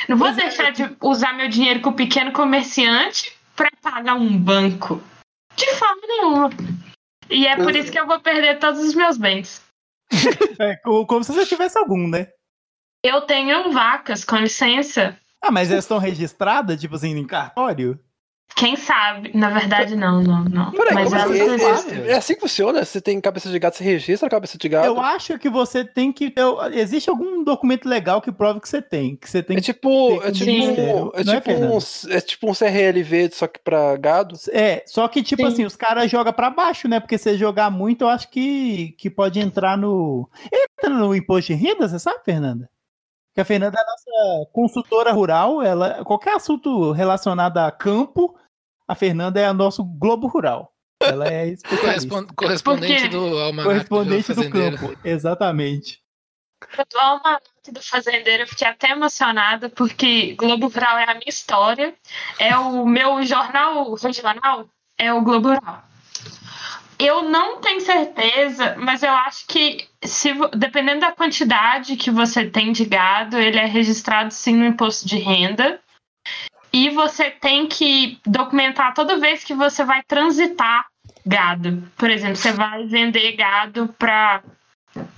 Não 0.08 0.18
vou 0.18 0.32
deixar 0.34 0.72
de 0.72 0.84
usar 1.01 1.34
meu 1.34 1.50
dinheiro 1.50 1.82
com 1.82 1.89
o 1.89 1.94
pequeno 1.96 2.32
comerciante 2.32 3.34
para 3.56 3.70
pagar 3.82 4.16
um 4.16 4.38
banco. 4.38 5.01
De 5.56 5.66
forma 5.75 6.01
nenhuma. 6.08 6.50
E 7.30 7.46
é 7.48 7.56
por 7.56 7.75
isso 7.75 7.92
que 7.92 8.00
eu 8.00 8.06
vou 8.08 8.20
perder 8.20 8.60
todos 8.60 8.82
os 8.82 8.93
meus 8.95 9.17
bens. 9.17 9.62
É, 10.60 10.76
co- 10.78 11.06
como 11.06 11.24
se 11.24 11.32
você 11.34 11.45
tivesse 11.45 11.78
algum, 11.78 12.08
né? 12.08 12.28
Eu 13.04 13.21
tenho 13.21 13.71
vacas, 13.71 14.24
com 14.26 14.38
licença. 14.38 15.17
Ah, 15.43 15.52
mas 15.52 15.69
elas 15.71 15.84
estão 15.84 16.00
registradas, 16.00 16.80
tipo 16.82 16.95
assim, 16.95 17.12
em 17.15 17.28
cartório? 17.28 18.00
Quem 18.55 18.75
sabe? 18.75 19.31
Na 19.36 19.49
verdade, 19.51 19.95
não, 19.95 20.21
não, 20.21 20.43
não. 20.45 20.71
Peraí, 20.71 20.93
Mas 20.95 21.13
assim? 21.13 21.39
É- 21.39 22.07
é, 22.07 22.12
é 22.12 22.17
assim 22.17 22.33
que 22.33 22.39
funciona? 22.41 22.83
Você 22.83 22.99
tem 22.99 23.21
cabeça 23.21 23.49
de 23.49 23.60
gato, 23.60 23.75
você 23.77 23.83
registra 23.83 24.27
a 24.27 24.31
cabeça 24.31 24.57
de 24.57 24.67
gato? 24.67 24.86
Eu 24.86 24.99
acho 24.99 25.38
que 25.38 25.47
você 25.49 25.86
tem 25.86 26.12
que. 26.12 26.33
eu- 26.36 26.60
existe 26.73 27.07
algum 27.10 27.43
documento 27.43 27.88
legal 27.88 28.19
que 28.19 28.31
prove 28.31 28.60
que 28.60 28.67
você 28.67 28.81
tem. 28.81 29.15
Que 29.15 29.29
você 29.29 29.43
tem 29.43 29.57
É 29.57 29.62
tipo, 29.62 30.21
é 30.23 30.31
tipo, 30.31 30.49
é 31.15 31.21
é, 31.21 31.23
tipo, 31.23 31.51
um, 31.51 31.77
é 32.15 32.21
tipo 32.21 32.49
um 32.49 32.53
CRLV, 32.53 33.29
só 33.33 33.45
que 33.47 33.60
pra 33.60 33.95
gado. 33.95 34.36
É, 34.51 34.83
só 34.88 35.07
que, 35.07 35.21
tipo 35.21 35.43
Sim. 35.43 35.47
assim, 35.53 35.65
os 35.65 35.75
caras 35.75 36.10
jogam 36.10 36.33
pra 36.33 36.49
baixo, 36.49 36.88
né? 36.88 36.99
Porque 36.99 37.17
se 37.17 37.38
jogar 37.38 37.69
muito, 37.69 38.03
eu 38.05 38.10
acho 38.10 38.27
que, 38.29 38.95
que 38.97 39.10
pode 39.10 39.39
entrar 39.39 39.77
no. 39.77 40.27
Entra 40.51 40.89
no 40.89 41.13
imposto 41.15 41.53
de 41.53 41.60
renda, 41.60 41.88
você 41.88 41.99
sabe, 41.99 42.21
Fernanda? 42.25 42.67
Que 43.38 43.41
a 43.41 43.45
Fernanda 43.45 43.78
é 43.78 43.82
a 43.84 43.86
nossa 43.86 44.50
consultora 44.52 45.12
rural, 45.12 45.62
ela, 45.62 46.04
qualquer 46.04 46.34
assunto 46.38 46.91
relacionado 46.91 47.60
a 47.60 47.71
campo, 47.71 48.36
a 48.88 48.95
Fernanda 48.95 49.39
é 49.39 49.47
o 49.47 49.54
nosso 49.54 49.84
Globo 49.84 50.26
Rural. 50.26 50.73
Ela 51.00 51.28
é 51.28 51.54
correspondente 52.36 53.08
do 53.10 53.38
almanac 53.38 53.69
correspondente 53.69 54.34
do 54.34 54.36
fazendeiro. 54.38 54.78
campo. 54.80 55.00
Exatamente. 55.04 56.02
Do 56.89 56.97
Almanac 56.97 57.43
do 57.71 57.80
Fazendeiro, 57.80 58.41
eu 58.41 58.47
fiquei 58.47 58.67
até 58.67 58.89
emocionada, 58.89 59.69
porque 59.69 60.34
Globo 60.34 60.67
Rural 60.67 60.97
é 60.97 61.04
a 61.04 61.13
minha 61.13 61.30
história. 61.30 61.93
É 62.39 62.58
o 62.58 62.88
meu 62.88 63.21
jornal 63.21 63.93
regional, 63.93 64.67
é 64.97 65.13
o 65.13 65.21
Globo 65.21 65.50
Rural. 65.50 65.84
Eu 66.99 67.23
não 67.23 67.62
tenho 67.62 67.79
certeza, 67.81 68.75
mas 68.77 69.03
eu 69.03 69.12
acho 69.12 69.45
que, 69.47 69.88
se, 70.03 70.33
dependendo 70.55 71.01
da 71.01 71.12
quantidade 71.12 71.95
que 71.95 72.10
você 72.10 72.49
tem 72.49 72.71
de 72.71 72.86
gado, 72.86 73.38
ele 73.38 73.60
é 73.60 73.65
registrado 73.65 74.33
sim 74.33 74.55
no 74.55 74.65
imposto 74.65 75.07
de 75.07 75.17
renda. 75.17 75.79
E 76.73 76.89
você 76.89 77.29
tem 77.29 77.67
que 77.67 78.19
documentar 78.25 78.93
toda 78.93 79.17
vez 79.17 79.43
que 79.43 79.53
você 79.53 79.83
vai 79.83 80.01
transitar 80.03 80.88
gado. 81.25 81.83
Por 81.97 82.10
exemplo, 82.10 82.36
você 82.36 82.51
vai 82.51 82.86
vender 82.86 83.33
gado 83.33 83.93
para 83.97 84.41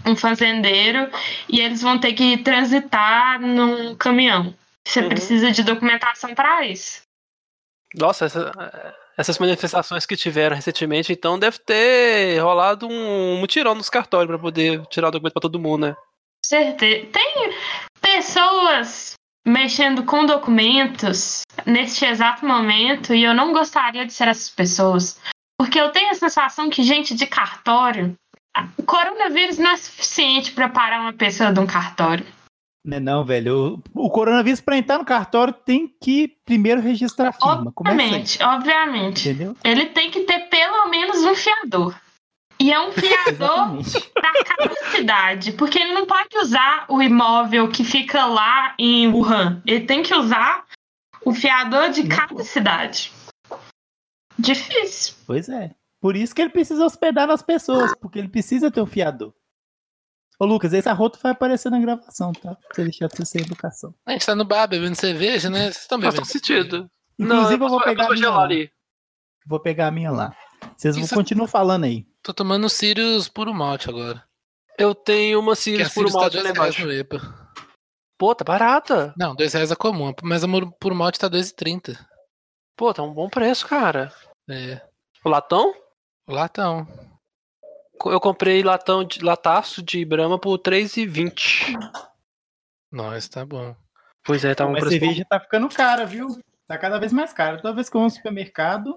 um 0.05 0.15
fazendeiro 0.15 1.09
e 1.47 1.59
eles 1.61 1.81
vão 1.81 1.97
ter 1.97 2.13
que 2.13 2.37
transitar 2.39 3.39
num 3.39 3.95
caminhão. 3.95 4.53
Você 4.85 5.01
Uhum. 5.01 5.09
precisa 5.09 5.51
de 5.51 5.63
documentação 5.63 6.35
para 6.35 6.65
isso. 6.65 7.01
Nossa, 7.95 8.25
essa- 8.25 8.51
essas 9.19 9.37
manifestações 9.37 10.05
que 10.05 10.15
tiveram 10.15 10.55
recentemente, 10.55 11.11
então 11.11 11.37
deve 11.37 11.59
ter 11.59 12.39
rolado 12.39 12.87
um 12.87 13.37
mutirão 13.37 13.75
nos 13.75 13.89
cartórios 13.89 14.29
pra 14.29 14.39
poder 14.39 14.85
tirar 14.85 15.09
o 15.09 15.11
documento 15.11 15.33
pra 15.33 15.41
todo 15.41 15.59
mundo, 15.59 15.87
né? 15.87 15.95
Certeza. 16.45 17.05
Tem 17.07 17.53
pessoas 17.99 19.15
mexendo 19.45 20.03
com 20.03 20.25
documentos 20.25 21.41
neste 21.65 22.05
exato 22.05 22.45
momento 22.45 23.13
e 23.13 23.21
eu 23.21 23.33
não 23.33 23.51
gostaria 23.51 24.05
de 24.05 24.13
ser 24.13 24.29
essas 24.29 24.49
pessoas. 24.49 25.19
Porque 25.59 25.77
eu 25.77 25.91
tenho 25.91 26.11
a 26.11 26.15
sensação 26.15 26.69
que 26.69 26.81
gente 26.81 27.13
de 27.13 27.27
cartório. 27.27 28.15
O 28.77 28.83
coronavírus 28.83 29.57
não 29.57 29.71
é 29.71 29.77
suficiente 29.77 30.53
para 30.53 30.69
parar 30.69 31.01
uma 31.01 31.13
pessoa 31.13 31.51
de 31.51 31.59
um 31.59 31.67
cartório. 31.67 32.25
Não, 32.89 32.97
é 32.97 32.99
não, 32.99 33.23
velho. 33.23 33.81
O, 33.93 34.05
o 34.05 34.09
coronavírus, 34.09 34.59
pra 34.59 34.77
entrar 34.77 34.97
no 34.97 35.05
cartório, 35.05 35.53
tem 35.53 35.87
que 36.01 36.27
primeiro 36.43 36.81
registrar 36.81 37.29
a 37.29 37.31
firma. 37.31 37.61
Aí, 37.61 37.91
Obviamente, 37.91 38.43
obviamente. 38.43 39.29
entendeu? 39.29 39.55
Ele 39.63 39.85
tem 39.87 40.09
que 40.09 40.21
ter 40.21 40.49
pelo 40.49 40.89
menos 40.89 41.23
um 41.23 41.35
fiador. 41.35 41.95
E 42.59 42.73
é 42.73 42.79
um 42.79 42.91
fiador 42.91 43.77
para 44.13 44.43
cada 44.43 44.75
cidade, 44.91 45.53
porque 45.53 45.79
ele 45.79 45.93
não 45.93 46.05
pode 46.05 46.37
usar 46.37 46.85
o 46.89 47.01
imóvel 47.01 47.69
que 47.69 47.83
fica 47.85 48.25
lá 48.25 48.73
em 48.77 49.07
Wuhan. 49.07 49.61
Ele 49.65 49.85
tem 49.85 50.03
que 50.03 50.13
usar 50.13 50.65
o 51.23 51.33
fiador 51.33 51.89
de 51.89 52.07
cada 52.07 52.43
cidade. 52.43 53.11
Difícil. 54.37 55.15
Pois 55.25 55.47
é. 55.47 55.71
Por 56.01 56.15
isso 56.15 56.33
que 56.33 56.41
ele 56.41 56.49
precisa 56.49 56.85
hospedar 56.85 57.27
nas 57.27 57.41
pessoas, 57.41 57.93
porque 57.95 58.19
ele 58.19 58.29
precisa 58.29 58.71
ter 58.71 58.81
um 58.81 58.85
fiador. 58.85 59.33
Ô, 60.39 60.45
Lucas, 60.45 60.71
esse 60.73 60.87
arroto 60.87 61.19
vai 61.21 61.33
aparecer 61.33 61.69
na 61.69 61.79
gravação, 61.79 62.31
tá? 62.31 62.55
Pra 62.55 62.67
você 62.73 62.83
deixar 62.83 63.07
de 63.07 63.17
ser 63.17 63.25
sem 63.25 63.41
educação. 63.41 63.93
A 64.05 64.13
gente 64.13 64.25
tá 64.25 64.33
no 64.35 64.45
bar 64.45 64.67
bebendo 64.67 64.95
cerveja, 64.95 65.49
né? 65.49 65.63
Vocês 65.63 65.79
estão 65.81 65.99
Faz 65.99 66.13
bebendo 66.15 66.27
todo 66.27 66.31
sentido. 66.31 66.89
Inclusive, 67.19 67.63
eu 67.63 67.69
vou 67.69 67.81
pegar 67.83 68.03
a 68.03 68.07
vou 68.07 68.15
minha 68.15 68.23
gelar 68.25 68.37
lá. 68.37 68.43
ali. 68.45 68.71
Vou 69.45 69.59
pegar 69.59 69.87
a 69.87 69.91
minha 69.91 70.11
lá. 70.11 70.33
Vocês 70.77 70.95
vão 70.95 71.03
Isso- 71.03 71.15
continuar 71.15 71.47
falando 71.47 71.83
aí. 71.83 72.05
Tô 72.23 72.33
tomando 72.33 72.69
Sirius 72.69 73.27
puro 73.27 73.53
malte 73.53 73.89
agora. 73.89 74.23
Eu 74.77 74.95
tenho 74.95 75.39
uma 75.41 75.51
a 75.53 75.55
Sirius 75.55 75.89
por 75.89 75.93
Sirius 76.09 76.13
tá 76.13 76.19
malte 76.21 76.37
reais 76.37 76.49
embaixo. 76.55 76.85
no 76.85 76.91
EPA. 76.93 77.49
Pô, 78.17 78.33
tá 78.33 78.45
barata. 78.45 79.13
Não, 79.17 79.35
dois 79.35 79.51
reais 79.53 79.71
é 79.71 79.75
comum, 79.75 80.13
mas 80.23 80.43
a 80.43 80.47
puro 80.79 80.95
malte 80.95 81.19
tá 81.19 81.29
2,30. 81.29 81.97
Pô, 82.77 82.93
tá 82.93 83.03
um 83.03 83.13
bom 83.13 83.29
preço, 83.29 83.67
cara. 83.67 84.13
É. 84.49 84.81
O 85.23 85.29
latão? 85.29 85.73
O 86.27 86.33
latão. 86.33 86.87
Eu 88.05 88.19
comprei 88.19 88.63
latão 88.63 89.03
de, 89.03 89.23
lataço 89.23 89.81
de 89.81 90.03
Brahma 90.05 90.39
por 90.39 90.57
3,20. 90.59 91.77
Nossa, 92.91 93.29
tá 93.29 93.45
bom. 93.45 93.75
Pois 94.23 94.43
é, 94.45 94.53
tá 94.53 94.65
um 94.65 94.71
Mas 94.71 94.81
preço. 94.81 94.99
cerveja 94.99 95.25
tá 95.29 95.39
ficando 95.39 95.69
cara, 95.69 96.05
viu? 96.05 96.27
Tá 96.67 96.77
cada 96.77 96.99
vez 96.99 97.11
mais 97.11 97.33
cara. 97.33 97.57
Toda 97.57 97.73
vez 97.73 97.89
que 97.89 97.95
eu 97.95 98.01
vou 98.01 98.09
no 98.09 98.15
supermercado, 98.15 98.95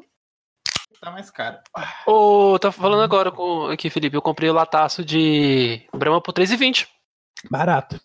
tá 1.00 1.10
mais 1.10 1.30
caro. 1.30 1.58
Ô, 2.06 2.58
tá 2.58 2.70
falando 2.70 3.02
agora 3.02 3.30
com 3.30 3.66
aqui, 3.66 3.88
Felipe. 3.88 4.16
Eu 4.16 4.22
comprei 4.22 4.50
o 4.50 4.54
lataço 4.54 5.04
de 5.04 5.86
Brahma 5.94 6.20
por 6.20 6.32
3,20. 6.32 6.86
Barato. 7.50 8.00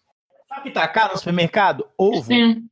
Sabe 0.48 0.62
o 0.62 0.64
que 0.64 0.72
tá 0.72 0.88
caro 0.88 1.14
no 1.14 1.18
supermercado? 1.20 1.88
Ovo. 1.98 2.24
Sim. 2.24 2.68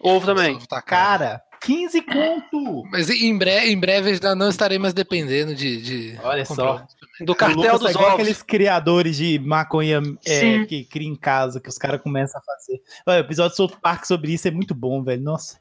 Ovo 0.00 0.26
também. 0.26 0.58
Tá 0.66 0.82
caro. 0.82 1.24
Cara, 1.24 1.42
15 1.62 2.02
conto. 2.02 2.84
Mas 2.90 3.08
em 3.08 3.36
breve, 3.36 3.70
em 3.72 3.78
breve 3.80 4.14
já 4.16 4.34
não 4.34 4.50
estarei 4.50 4.78
mais 4.78 4.92
dependendo 4.92 5.54
de. 5.54 5.80
de 5.80 6.20
Olha 6.22 6.44
só. 6.44 6.86
Do 7.20 7.34
cartel 7.34 7.64
é 7.64 7.78
dos 7.78 7.90
igual 7.90 8.06
ovos. 8.06 8.14
aqueles 8.14 8.42
criadores 8.42 9.16
de 9.16 9.38
maconha 9.38 10.02
é, 10.26 10.64
que 10.64 10.84
cria 10.84 11.08
em 11.08 11.14
casa, 11.14 11.60
que 11.60 11.68
os 11.68 11.78
caras 11.78 12.00
começam 12.00 12.40
a 12.40 12.44
fazer. 12.44 12.82
Olha, 13.06 13.18
o 13.18 13.20
episódio 13.20 13.52
do 13.52 13.56
South 13.56 13.78
Park 13.80 14.04
sobre 14.04 14.32
isso 14.32 14.48
é 14.48 14.50
muito 14.50 14.74
bom, 14.74 15.02
velho. 15.02 15.22
Nossa. 15.22 15.60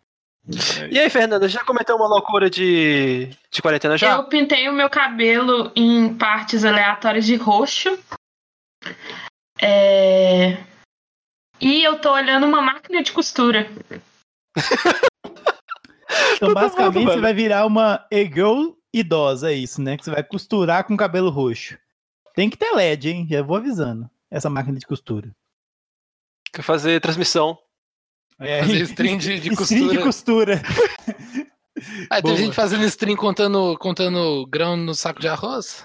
E 0.91 0.99
aí, 0.99 1.09
Fernanda, 1.09 1.47
já 1.47 1.63
cometeu 1.63 1.95
uma 1.95 2.07
loucura 2.07 2.49
de, 2.49 3.29
de 3.51 3.61
quarentena 3.61 3.97
já? 3.97 4.15
Eu 4.15 4.23
pintei 4.25 4.67
o 4.67 4.73
meu 4.73 4.89
cabelo 4.89 5.71
em 5.75 6.13
partes 6.15 6.65
aleatórias 6.65 7.25
de 7.25 7.35
roxo. 7.35 7.97
É, 9.61 10.57
E 11.61 11.81
eu 11.83 11.97
tô 11.99 12.11
olhando 12.11 12.45
uma 12.45 12.61
máquina 12.61 13.01
de 13.03 13.11
costura. 13.11 13.67
Então, 16.35 16.53
basicamente, 16.53 17.05
você 17.05 17.19
vai 17.21 17.33
virar 17.33 17.65
uma 17.65 18.05
e-girl 18.11 18.71
idosa, 18.93 19.51
é 19.51 19.55
isso, 19.55 19.81
né? 19.81 19.97
Que 19.97 20.05
você 20.05 20.11
vai 20.11 20.23
costurar 20.23 20.85
com 20.85 20.95
cabelo 20.95 21.29
roxo. 21.29 21.77
Tem 22.35 22.49
que 22.49 22.57
ter 22.57 22.71
LED, 22.73 23.09
hein? 23.09 23.27
Já 23.29 23.41
vou 23.41 23.57
avisando. 23.57 24.09
Essa 24.29 24.49
máquina 24.49 24.77
de 24.77 24.85
costura. 24.85 25.35
Quer 26.51 26.61
fazer 26.61 27.01
transmissão. 27.01 27.57
É, 28.39 28.61
Fazer 28.61 28.81
stream 28.81 29.17
de, 29.17 29.39
de 29.39 29.53
stream 29.53 29.89
de 29.89 29.99
costura. 29.99 30.57
costura. 30.57 30.61
Ah, 32.09 32.21
tem 32.21 32.37
gente 32.37 32.55
fazendo 32.55 32.83
stream 32.85 33.15
contando, 33.15 33.77
contando 33.77 34.45
grão 34.47 34.77
no 34.77 34.93
saco 34.93 35.19
de 35.19 35.27
arroz? 35.27 35.83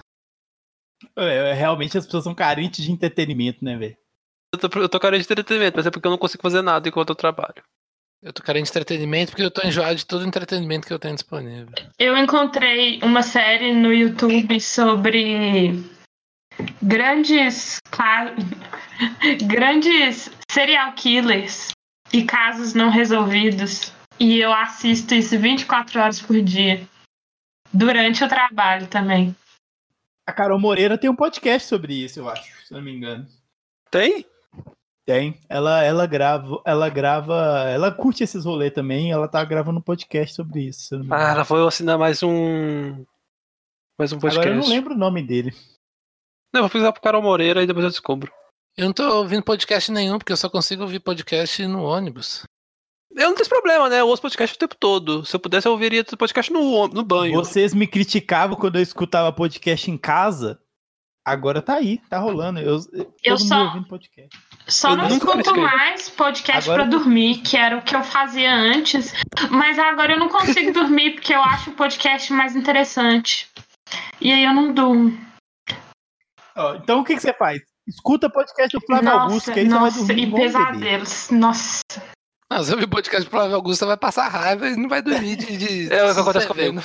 É, 1.17 1.53
realmente 1.53 1.97
as 1.97 2.05
pessoas 2.05 2.25
são 2.25 2.35
carentes 2.35 2.85
de 2.85 2.93
entretenimento, 2.93 3.65
né, 3.65 3.77
velho? 3.77 3.97
Eu 4.53 4.69
tô, 4.69 4.81
eu 4.81 4.89
tô 4.89 4.99
carente 4.99 5.27
de 5.27 5.33
entretenimento, 5.33 5.77
mas 5.77 5.87
é 5.87 5.91
porque 5.91 6.07
eu 6.07 6.11
não 6.11 6.19
consigo 6.19 6.43
fazer 6.43 6.63
nada 6.63 6.89
enquanto 6.89 7.11
eu 7.11 7.15
trabalho. 7.15 7.63
Eu 8.21 8.33
tô 8.33 8.43
de 8.53 8.59
entretenimento 8.59 9.31
porque 9.31 9.45
eu 9.45 9.51
tô 9.51 9.65
enjoado 9.67 9.95
de 9.95 10.05
todo 10.05 10.23
o 10.23 10.27
entretenimento 10.27 10.87
que 10.87 10.93
eu 10.93 10.99
tenho 10.99 11.15
disponível. 11.15 11.69
Eu 11.99 12.17
encontrei 12.17 13.01
uma 13.03 13.23
série 13.23 13.73
no 13.73 13.93
YouTube 13.93 14.61
sobre 14.61 15.85
grandes 16.83 17.79
grandes 19.47 20.31
serial 20.51 20.93
killers 20.95 21.71
e 22.13 22.25
casos 22.25 22.75
não 22.75 22.91
resolvidos. 22.91 23.93
E 24.19 24.39
eu 24.39 24.53
assisto 24.53 25.15
isso 25.15 25.39
24 25.39 26.01
horas 26.01 26.21
por 26.21 26.43
dia. 26.43 26.85
Durante 27.73 28.25
o 28.25 28.29
trabalho 28.29 28.89
também. 28.89 29.37
A 30.27 30.33
Carol 30.33 30.59
Moreira 30.59 30.99
tem 30.99 31.09
um 31.09 31.15
podcast 31.15 31.69
sobre 31.69 31.95
isso, 32.05 32.19
eu 32.19 32.29
acho, 32.29 32.67
se 32.67 32.73
não 32.73 32.83
me 32.83 32.93
engano. 32.93 33.29
Tem? 33.91 34.27
Tem. 35.09 35.41
Ela, 35.49 35.83
ela 35.83 36.07
grava, 36.07 36.61
ela 36.67 36.91
grava, 36.91 37.35
ela 37.67 37.91
curte 37.91 38.23
esses 38.23 38.45
rolês 38.45 38.75
também, 38.75 39.11
ela 39.11 39.27
tá 39.27 39.43
gravando 39.43 39.79
um 39.79 39.83
podcast 39.83 40.35
sobre 40.35 40.65
isso. 40.65 40.97
eu 40.97 41.07
Ah, 41.11 41.31
ela 41.31 41.45
foi 41.47 41.67
assinar 41.67 41.97
mais 41.97 42.23
um. 42.23 43.07
Mais 43.99 44.13
um 44.13 44.19
podcast. 44.19 44.41
Agora 44.47 44.51
eu 44.51 44.61
não 44.63 44.69
lembro 44.69 44.93
o 44.93 44.99
nome 44.99 45.23
dele. 45.23 45.53
Não, 46.53 46.59
eu 46.59 46.65
vou 46.65 46.69
precisar 46.69 46.93
pro 46.93 47.01
Carol 47.01 47.23
Moreira 47.23 47.63
e 47.63 47.67
depois 47.67 47.85
eu 47.85 47.91
descubro. 47.91 48.31
Eu 48.77 48.85
não 48.85 48.93
tô 48.93 49.03
ouvindo 49.17 49.43
podcast 49.43 49.91
nenhum, 49.91 50.19
porque 50.19 50.31
eu 50.31 50.37
só 50.37 50.51
consigo 50.51 50.83
ouvir 50.83 51.01
podcast 51.01 51.67
no 51.67 51.85
ônibus. 51.85 52.43
Eu 53.13 53.29
não 53.29 53.35
tenho 53.35 53.41
esse 53.41 53.49
problema, 53.49 53.89
né? 53.89 54.03
Eu 54.03 54.09
ouço 54.09 54.21
podcast 54.21 54.57
o 54.57 54.59
tempo 54.59 54.77
todo. 54.79 55.25
Se 55.25 55.35
eu 55.35 55.41
pudesse, 55.41 55.67
eu 55.67 55.73
ouviria 55.73 56.05
podcast 56.05 56.53
no, 56.53 56.87
no 56.87 57.03
banho. 57.03 57.33
Vocês 57.33 57.73
me 57.73 57.87
criticavam 57.87 58.59
quando 58.59 58.77
eu 58.77 58.83
escutava 58.83 59.33
podcast 59.33 59.91
em 59.91 59.97
casa. 59.97 60.61
Agora 61.25 61.63
tá 61.63 61.77
aí, 61.77 61.97
tá 62.11 62.19
rolando. 62.19 62.61
Eu, 62.61 62.77
Eu 62.93 63.05
todo 63.07 63.39
mundo 63.39 63.49
só- 63.49 63.65
ouvindo 63.65 63.89
podcast. 63.89 64.48
Só 64.69 64.91
Eu 64.91 64.97
não 64.97 65.09
escuto 65.09 65.57
mais 65.57 66.11
podcast 66.11 66.69
Agora- 66.69 66.87
pra 66.87 66.99
dormir, 66.99 67.39
que 67.39 67.57
era 67.57 67.79
o 67.79 67.83
que 67.83 67.97
eu 67.97 68.03
fazia 68.05 68.53
antes. 68.55 69.15
Mas 69.51 69.79
agora 69.79 70.13
eu 70.13 70.19
não 70.19 70.29
consigo 70.29 70.73
dormir 70.73 71.13
porque 71.15 71.35
eu 71.35 71.43
acho 71.43 71.71
o 71.71 71.75
podcast 71.75 72.31
mais 72.33 72.55
interessante. 72.55 73.49
E 74.21 74.31
aí 74.31 74.45
eu 74.45 74.53
não 74.53 74.73
durmo. 74.75 75.19
Ó, 76.55 76.75
então 76.75 77.01
o 77.01 77.05
que, 77.05 77.15
que 77.15 77.23
você 77.23 77.33
faz? 77.33 77.63
Escuta 77.87 78.29
podcast 78.29 78.79
do 78.79 78.85
Flávio 78.85 79.11
Augusto, 79.11 79.49
Nossa, 79.49 79.53
que 79.53 79.61
aí 79.61 79.67
você 79.67 79.73
vai 79.73 79.81
nossa, 79.81 80.05
dormir 80.05 80.29
e 80.29 80.35
pesadelos. 80.35 81.31
Nossa. 81.31 81.81
Se 82.63 82.71
eu 82.71 82.75
ouvir 82.75 82.87
podcast 82.89 83.25
do 83.25 83.31
Flávio 83.31 83.55
Augusto, 83.57 83.79
você 83.81 83.87
vai 83.87 83.97
passar 83.97 84.29
raiva 84.29 84.69
e 84.69 84.77
não 84.77 84.89
vai 84.89 85.01
dormir 85.01 85.37
de. 85.37 85.57
de 85.57 85.89
É 85.95 86.05
o 86.05 86.15
que 86.15 86.21
acontece 86.21 86.47
comigo. 86.47 86.83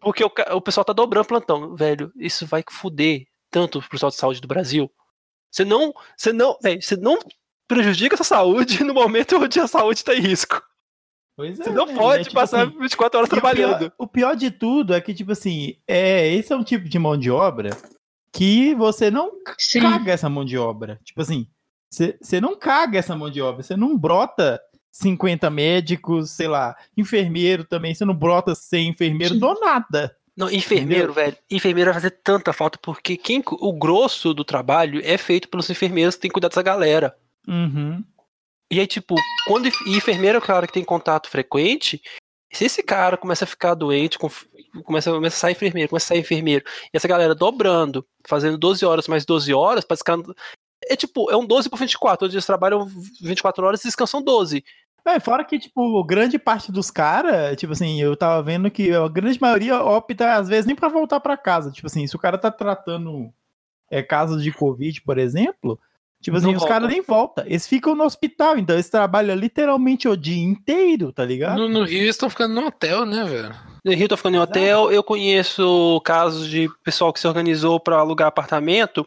Porque 0.00 0.22
o, 0.22 0.30
o 0.52 0.60
pessoal 0.60 0.84
tá 0.84 0.92
dobrando 0.92 1.26
plantão. 1.26 1.74
Velho, 1.74 2.12
isso 2.16 2.46
vai 2.46 2.62
fuder 2.70 3.22
tanto 3.50 3.80
pro 3.80 3.88
pessoal 3.88 4.10
de 4.10 4.16
saúde 4.16 4.40
do 4.42 4.48
Brasil. 4.48 4.90
Você 5.56 5.64
não. 5.64 5.94
Você 6.16 6.32
não. 6.34 6.58
Velho, 6.62 6.82
você 6.82 6.96
não 6.96 7.18
prejudica 7.66 8.14
essa 8.14 8.24
saúde 8.24 8.82
no 8.84 8.92
momento 8.92 9.36
onde 9.38 9.58
a 9.58 9.66
saúde 9.66 10.04
tá 10.04 10.14
em 10.14 10.20
risco. 10.20 10.62
Pois 11.34 11.58
é, 11.58 11.64
Você 11.64 11.70
não 11.70 11.86
né? 11.86 11.94
pode 11.94 12.20
É 12.20 12.24
tipo 12.24 12.34
passar 12.34 12.66
assim, 12.66 12.78
24 12.78 13.18
horas 13.18 13.30
E 13.30 13.32
o 13.32 13.34
trabalhando. 13.34 13.78
pior, 13.78 13.92
o 13.98 14.06
pior 14.06 14.36
de 14.36 14.50
tudo 14.50 14.94
é 14.94 15.00
que, 15.00 15.12
tipo 15.14 15.32
assim, 15.32 15.76
é, 15.86 16.28
esse 16.32 16.52
é 16.52 16.56
um 16.56 16.62
tipo 16.64 16.88
de 16.88 16.98
mão 16.98 17.16
de 17.16 17.30
obra 17.30 17.70
que 18.32 18.74
você 18.74 19.10
não 19.10 19.32
Sim. 19.58 19.80
caga 19.80 20.12
essa 20.12 20.28
mão 20.28 20.44
de 20.44 20.56
obra. 20.58 21.00
Tipo 21.04 21.22
assim, 21.22 21.46
você 21.90 22.40
não 22.40 22.56
caga 22.56 22.98
essa 22.98 23.16
mão 23.16 23.30
de 23.30 23.40
obra, 23.40 23.62
você 23.62 23.76
não 23.76 23.96
brota 23.96 24.60
50 24.92 25.48
médicos, 25.50 26.30
sei 26.30 26.48
lá, 26.48 26.76
enfermeiro 26.96 27.64
também, 27.64 27.94
você 27.94 28.04
não 28.04 28.14
brota 28.14 28.54
100 28.54 28.88
enfermeiro 28.88 29.34
Sim. 29.34 29.40
do 29.40 29.54
nada. 29.60 30.14
Não, 30.36 30.50
enfermeiro, 30.50 31.12
velho. 31.12 31.36
Enfermeiro 31.50 31.90
vai 31.90 32.00
fazer 32.00 32.10
tanta 32.22 32.52
falta 32.52 32.78
porque 32.82 33.16
quem, 33.16 33.42
o 33.46 33.72
grosso 33.72 34.34
do 34.34 34.44
trabalho 34.44 35.00
é 35.02 35.16
feito 35.16 35.48
pelos 35.48 35.70
enfermeiros 35.70 36.14
que 36.14 36.22
tem 36.22 36.28
que 36.28 36.34
cuidar 36.34 36.48
dessa 36.48 36.62
galera. 36.62 37.16
Uhum. 37.48 38.04
E 38.70 38.80
aí, 38.80 38.86
tipo, 38.86 39.14
quando 39.46 39.68
e 39.68 39.96
enfermeiro 39.96 40.36
é 40.36 40.38
o 40.38 40.44
cara 40.44 40.66
que 40.66 40.72
tem 40.72 40.84
contato 40.84 41.30
frequente, 41.30 42.02
se 42.52 42.64
esse 42.64 42.82
cara 42.82 43.16
começa 43.16 43.44
a 43.44 43.46
ficar 43.46 43.74
doente, 43.74 44.18
com- 44.18 44.30
começa, 44.84 45.10
começa 45.10 45.36
a 45.36 45.40
sair 45.40 45.52
enfermeiro, 45.52 45.88
começa 45.88 46.06
a 46.06 46.08
sair 46.08 46.20
enfermeiro, 46.20 46.64
e 46.92 46.96
essa 46.96 47.08
galera 47.08 47.34
dobrando, 47.34 48.06
fazendo 48.26 48.58
12 48.58 48.84
horas 48.84 49.08
mais 49.08 49.24
12 49.24 49.54
horas, 49.54 49.84
pra 49.84 49.94
descan... 49.94 50.22
É 50.88 50.94
tipo, 50.94 51.30
é 51.30 51.36
um 51.36 51.46
12 51.46 51.70
por 51.70 51.78
24, 51.78 52.26
onde 52.26 52.36
eles 52.36 52.46
trabalham 52.46 52.86
24 53.20 53.64
horas 53.64 53.80
e 53.80 53.88
descansam 53.88 54.22
12. 54.22 54.62
É, 55.06 55.20
fora 55.20 55.44
que, 55.44 55.58
tipo, 55.58 56.02
grande 56.02 56.36
parte 56.36 56.72
dos 56.72 56.90
caras, 56.90 57.56
tipo 57.56 57.72
assim, 57.72 58.00
eu 58.02 58.16
tava 58.16 58.42
vendo 58.42 58.68
que 58.70 58.92
a 58.92 59.06
grande 59.06 59.40
maioria 59.40 59.80
opta, 59.80 60.34
às 60.34 60.48
vezes, 60.48 60.66
nem 60.66 60.74
pra 60.74 60.88
voltar 60.88 61.20
pra 61.20 61.36
casa. 61.36 61.70
Tipo 61.70 61.86
assim, 61.86 62.04
se 62.06 62.16
o 62.16 62.18
cara 62.18 62.36
tá 62.36 62.50
tratando 62.50 63.32
é, 63.88 64.02
casos 64.02 64.42
de 64.42 64.50
Covid, 64.50 65.00
por 65.02 65.16
exemplo, 65.16 65.78
tipo 66.20 66.36
assim, 66.36 66.46
Não 66.46 66.54
os 66.54 66.58
volta. 66.58 66.74
caras 66.74 66.88
nem 66.90 67.02
voltam. 67.02 67.44
Eles 67.46 67.68
ficam 67.68 67.94
no 67.94 68.02
hospital, 68.02 68.58
então 68.58 68.74
eles 68.74 68.90
trabalham 68.90 69.36
literalmente 69.36 70.08
o 70.08 70.16
dia 70.16 70.42
inteiro, 70.42 71.12
tá 71.12 71.24
ligado? 71.24 71.58
No, 71.60 71.68
no 71.68 71.84
Rio 71.84 71.98
eles 71.98 72.16
estão 72.16 72.28
ficando 72.28 72.54
no 72.54 72.66
hotel, 72.66 73.06
né, 73.06 73.24
velho? 73.24 73.54
No 73.84 73.92
Rio 73.92 74.08
tô 74.08 74.16
ficando 74.16 74.36
em 74.36 74.40
hotel, 74.40 74.90
eu 74.90 75.04
conheço 75.04 76.00
casos 76.04 76.48
de 76.48 76.68
pessoal 76.82 77.12
que 77.12 77.20
se 77.20 77.28
organizou 77.28 77.78
pra 77.78 77.98
alugar 77.98 78.26
apartamento, 78.26 79.06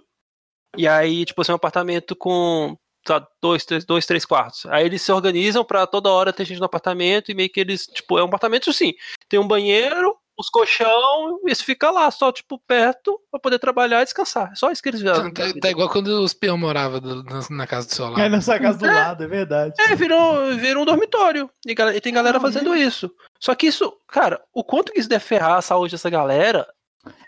e 0.77 0.87
aí, 0.87 1.25
tipo 1.25 1.41
assim, 1.41 1.51
um 1.51 1.55
apartamento 1.55 2.15
com 2.15 2.77
tá, 3.03 3.25
dois, 3.41 3.65
três, 3.65 3.85
dois, 3.85 4.05
três 4.05 4.25
quartos. 4.25 4.65
Aí 4.67 4.85
eles 4.85 5.01
se 5.01 5.11
organizam 5.11 5.63
pra 5.63 5.85
toda 5.87 6.09
hora 6.09 6.33
ter 6.33 6.45
gente 6.45 6.59
no 6.59 6.65
apartamento, 6.65 7.31
e 7.31 7.35
meio 7.35 7.49
que 7.49 7.59
eles, 7.59 7.85
tipo, 7.87 8.17
é 8.17 8.23
um 8.23 8.27
apartamento 8.27 8.69
assim, 8.69 8.93
tem 9.27 9.39
um 9.39 9.47
banheiro, 9.47 10.15
os 10.37 10.49
colchão, 10.49 11.39
e 11.43 11.47
eles 11.49 11.61
ficam 11.61 11.93
lá, 11.93 12.09
só, 12.11 12.31
tipo, 12.31 12.57
perto, 12.59 13.19
pra 13.29 13.39
poder 13.41 13.59
trabalhar 13.59 14.01
e 14.01 14.05
descansar. 14.05 14.49
É 14.53 14.55
só 14.55 14.71
isso 14.71 14.81
que 14.81 14.87
eles 14.87 15.01
viram. 15.01 15.29
Tá, 15.33 15.43
tá 15.61 15.69
igual 15.69 15.89
quando 15.89 16.07
os 16.21 16.33
peão 16.33 16.57
moravam 16.57 17.01
do- 17.01 17.23
na, 17.25 17.41
na 17.49 17.67
casa 17.67 17.87
do 17.87 17.93
seu 17.93 18.07
lado. 18.07 18.21
É 18.21 18.29
nessa 18.29 18.57
casa 18.57 18.77
do 18.77 18.85
lado, 18.85 19.23
é 19.23 19.27
verdade. 19.27 19.73
É, 19.77 19.93
virou, 19.95 20.55
virou 20.55 20.83
um 20.83 20.85
dormitório. 20.85 21.49
E, 21.67 21.71
e 21.73 21.99
tem 22.01 22.13
galera 22.13 22.39
Não, 22.39 22.41
fazendo 22.41 22.73
isso. 22.73 23.11
Só 23.37 23.53
que 23.53 23.67
isso, 23.67 23.91
cara, 24.07 24.41
o 24.53 24.63
quanto 24.63 24.93
que 24.93 24.99
isso 25.01 25.09
deve 25.09 25.25
ferrar 25.25 25.57
a 25.57 25.61
saúde 25.61 25.91
dessa 25.91 26.09
galera, 26.09 26.65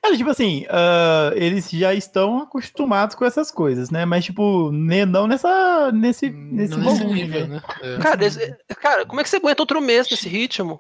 É, 0.04 0.16
tipo 0.18 0.30
assim, 0.30 0.66
ah, 0.70 1.32
eles 1.36 1.70
já 1.70 1.94
estão 1.94 2.40
acostumados 2.40 3.16
com 3.16 3.24
essas 3.24 3.50
coisas, 3.52 3.90
né? 3.90 4.04
Mas, 4.06 4.26
tipo, 4.26 4.72
ne- 4.72 5.06
não 5.06 5.28
nessa, 5.28 5.92
nesse, 5.92 6.30
nesse 6.30 6.76
Não 6.76 6.84
nesse 6.84 7.00
volume, 7.00 7.14
nível, 7.24 7.48
né? 7.48 7.56
né? 7.56 7.62
É. 7.82 7.98
Cara, 8.00 8.26
esse- 8.26 8.56
cara, 8.82 9.06
como 9.06 9.22
é 9.22 9.24
que 9.24 9.30
você 9.30 9.38
aguenta 9.38 9.62
outro 9.62 9.80
mês 9.82 10.10
nesse 10.10 10.28
ritmo? 10.28 10.80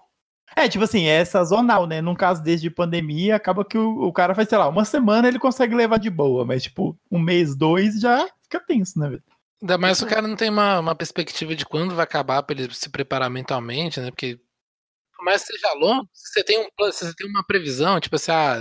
É, 0.56 0.68
tipo 0.68 0.84
assim, 0.84 1.06
é 1.06 1.24
sazonal, 1.24 1.88
né? 1.88 2.02
Num 2.02 2.16
caso 2.16 2.44
desse 2.44 2.62
de 2.64 2.70
pandemia, 2.70 3.38
acaba 3.38 3.64
que 3.64 3.78
o, 3.78 4.04
o 4.08 4.12
cara 4.12 4.36
faz, 4.36 4.50
sei 4.50 4.58
lá, 4.58 4.68
uma 4.68 4.84
semana 4.84 5.28
ele 5.30 5.40
consegue 5.40 5.74
levar 5.74 5.98
de 5.98 6.10
boa, 6.10 6.44
mas, 6.44 6.64
tipo, 6.64 6.98
um 7.10 7.20
mês, 7.20 7.56
dois 7.56 8.00
já 8.00 8.28
fica 8.44 8.60
tenso, 8.60 9.00
né, 9.00 9.10
velho? 9.10 9.24
Ainda 9.62 9.78
mais 9.78 9.98
se 10.00 10.04
o 10.04 10.08
cara 10.08 10.28
não 10.28 10.36
tem 10.36 10.50
uma, 10.50 10.80
uma 10.80 10.96
perspectiva 10.96 11.56
de 11.56 11.66
quando 11.66 11.96
vai 11.96 12.04
acabar 12.04 12.44
pra 12.44 12.56
ele 12.60 12.74
se 12.74 12.90
preparar 12.90 13.30
mentalmente, 13.30 14.02
né? 14.02 14.10
Porque 14.12 14.40
por 15.22 15.26
mais 15.26 15.44
que 15.44 15.54
seja 15.54 15.72
longo, 15.76 16.10
se 16.12 16.34
você 16.34 16.44
tem, 16.44 16.60
um, 16.60 16.92
se 16.92 17.06
você 17.06 17.14
tem 17.14 17.30
uma 17.30 17.46
previsão, 17.46 18.00
tipo 18.00 18.16
assim, 18.16 18.32
ah, 18.32 18.56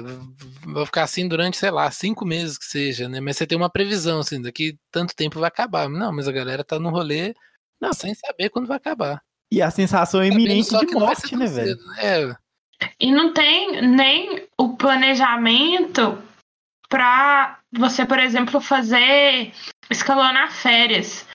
vou 0.63 0.85
ficar 0.85 1.05
assim 1.05 1.27
durante, 1.27 1.57
sei 1.57 1.71
lá, 1.71 1.91
cinco 1.91 2.27
meses 2.27 2.59
que 2.59 2.67
seja, 2.67 3.09
né? 3.09 3.19
Mas 3.19 3.39
você 3.39 3.47
tem 3.47 3.57
uma 3.57 3.71
previsão, 3.71 4.21
assim, 4.21 4.43
daqui 4.43 4.77
tanto 4.91 5.17
tempo 5.17 5.41
vai 5.41 5.49
acabar. 5.49 5.89
Não, 5.89 6.13
mas 6.13 6.29
a 6.29 6.33
galera 6.33 6.63
tá 6.63 6.79
no 6.79 6.91
rolê 6.91 7.35
não, 7.81 7.95
sem 7.95 8.15
saber 8.15 8.51
quando 8.51 8.69
vai 8.69 8.77
acabar. 8.77 9.23
E 9.51 9.63
a 9.63 9.71
sensação 9.71 10.21
é 10.21 10.29
iminente 10.29 10.69
de 10.69 10.95
morte, 10.95 11.35
né, 11.35 11.47
velho? 11.47 11.79
É. 11.99 12.37
E 13.01 13.11
não 13.11 13.33
tem 13.33 13.81
nem 13.81 14.47
o 14.59 14.77
planejamento 14.77 16.23
para 16.91 17.59
você, 17.73 18.05
por 18.05 18.19
exemplo, 18.19 18.61
fazer 18.61 19.51
escalonar 19.89 20.53
férias. 20.53 21.27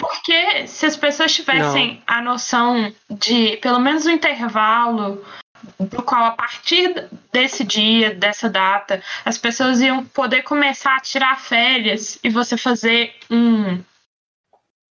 Porque 0.00 0.66
se 0.66 0.86
as 0.86 0.96
pessoas 0.96 1.34
tivessem 1.34 2.02
não. 2.08 2.16
a 2.16 2.22
noção 2.22 2.92
de 3.10 3.58
pelo 3.58 3.78
menos 3.78 4.06
um 4.06 4.10
intervalo 4.10 5.22
do 5.78 6.02
qual 6.02 6.24
a 6.24 6.30
partir 6.30 7.06
desse 7.30 7.62
dia, 7.62 8.14
dessa 8.14 8.48
data, 8.48 9.02
as 9.26 9.36
pessoas 9.36 9.78
iam 9.82 10.02
poder 10.06 10.42
começar 10.42 10.96
a 10.96 11.00
tirar 11.00 11.38
férias 11.38 12.18
e 12.24 12.30
você 12.30 12.56
fazer 12.56 13.14
um 13.30 13.82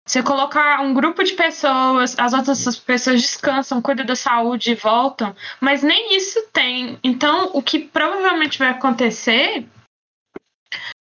você 0.07 0.21
colocar 0.21 0.81
um 0.81 0.93
grupo 0.93 1.23
de 1.23 1.33
pessoas, 1.33 2.15
as 2.19 2.31
outras 2.31 2.77
pessoas 2.77 3.21
descansam, 3.21 3.81
cuidam 3.81 4.05
da 4.05 4.15
saúde 4.15 4.71
e 4.71 4.75
voltam, 4.75 5.35
mas 5.59 5.81
nem 5.81 6.15
isso 6.15 6.39
tem. 6.53 6.99
Então, 7.03 7.49
o 7.53 7.61
que 7.61 7.79
provavelmente 7.79 8.59
vai 8.59 8.69
acontecer, 8.69 9.65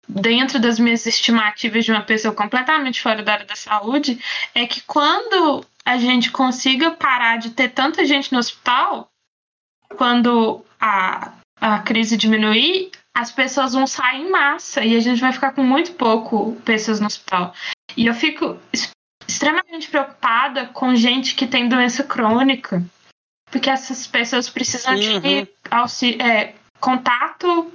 dentro 0.08 0.58
das 0.58 0.78
minhas 0.78 1.04
estimativas 1.04 1.84
de 1.84 1.92
uma 1.92 2.02
pessoa 2.02 2.34
completamente 2.34 3.02
fora 3.02 3.22
da 3.22 3.34
área 3.34 3.46
da 3.46 3.56
saúde, 3.56 4.18
é 4.54 4.66
que 4.66 4.80
quando 4.82 5.64
a 5.84 5.98
gente 5.98 6.30
consiga 6.30 6.92
parar 6.92 7.38
de 7.38 7.50
ter 7.50 7.68
tanta 7.70 8.04
gente 8.04 8.32
no 8.32 8.38
hospital, 8.38 9.10
quando 9.96 10.64
a, 10.80 11.32
a 11.60 11.78
crise 11.80 12.16
diminuir, 12.16 12.90
as 13.14 13.30
pessoas 13.32 13.72
vão 13.72 13.86
sair 13.86 14.22
em 14.22 14.30
massa 14.30 14.84
e 14.84 14.96
a 14.96 15.00
gente 15.00 15.20
vai 15.20 15.32
ficar 15.32 15.52
com 15.52 15.62
muito 15.62 15.92
pouco 15.92 16.54
pessoas 16.64 17.00
no 17.00 17.06
hospital. 17.06 17.52
E 17.96 18.06
eu 18.06 18.14
fico 18.14 18.58
extremamente 19.26 19.88
preocupada 19.88 20.66
com 20.66 20.94
gente 20.94 21.34
que 21.34 21.46
tem 21.46 21.68
doença 21.68 22.04
crônica, 22.04 22.82
porque 23.50 23.68
essas 23.68 24.06
pessoas 24.06 24.48
precisam 24.48 24.94
uhum. 24.94 25.20
de 25.20 26.22
é, 26.22 26.54
contato 26.80 27.72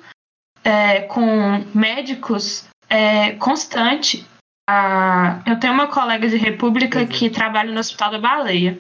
é, 0.64 1.02
com 1.02 1.60
médicos 1.74 2.68
é, 2.90 3.34
constante. 3.34 4.26
Ah, 4.70 5.42
eu 5.46 5.60
tenho 5.60 5.74
uma 5.74 5.88
colega 5.88 6.28
de 6.28 6.38
República 6.38 7.00
uhum. 7.00 7.08
que 7.08 7.30
trabalha 7.30 7.72
no 7.72 7.80
Hospital 7.80 8.12
da 8.12 8.20
Baleia, 8.20 8.80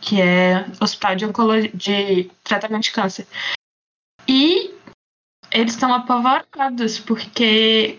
que 0.00 0.20
é 0.20 0.66
Hospital 0.80 1.16
de, 1.16 1.26
Oncologia, 1.26 1.70
de 1.72 2.30
Tratamento 2.44 2.84
de 2.84 2.92
Câncer. 2.92 3.26
E 4.28 4.74
eles 5.50 5.72
estão 5.72 5.92
apavorados, 5.92 6.98
porque 6.98 7.98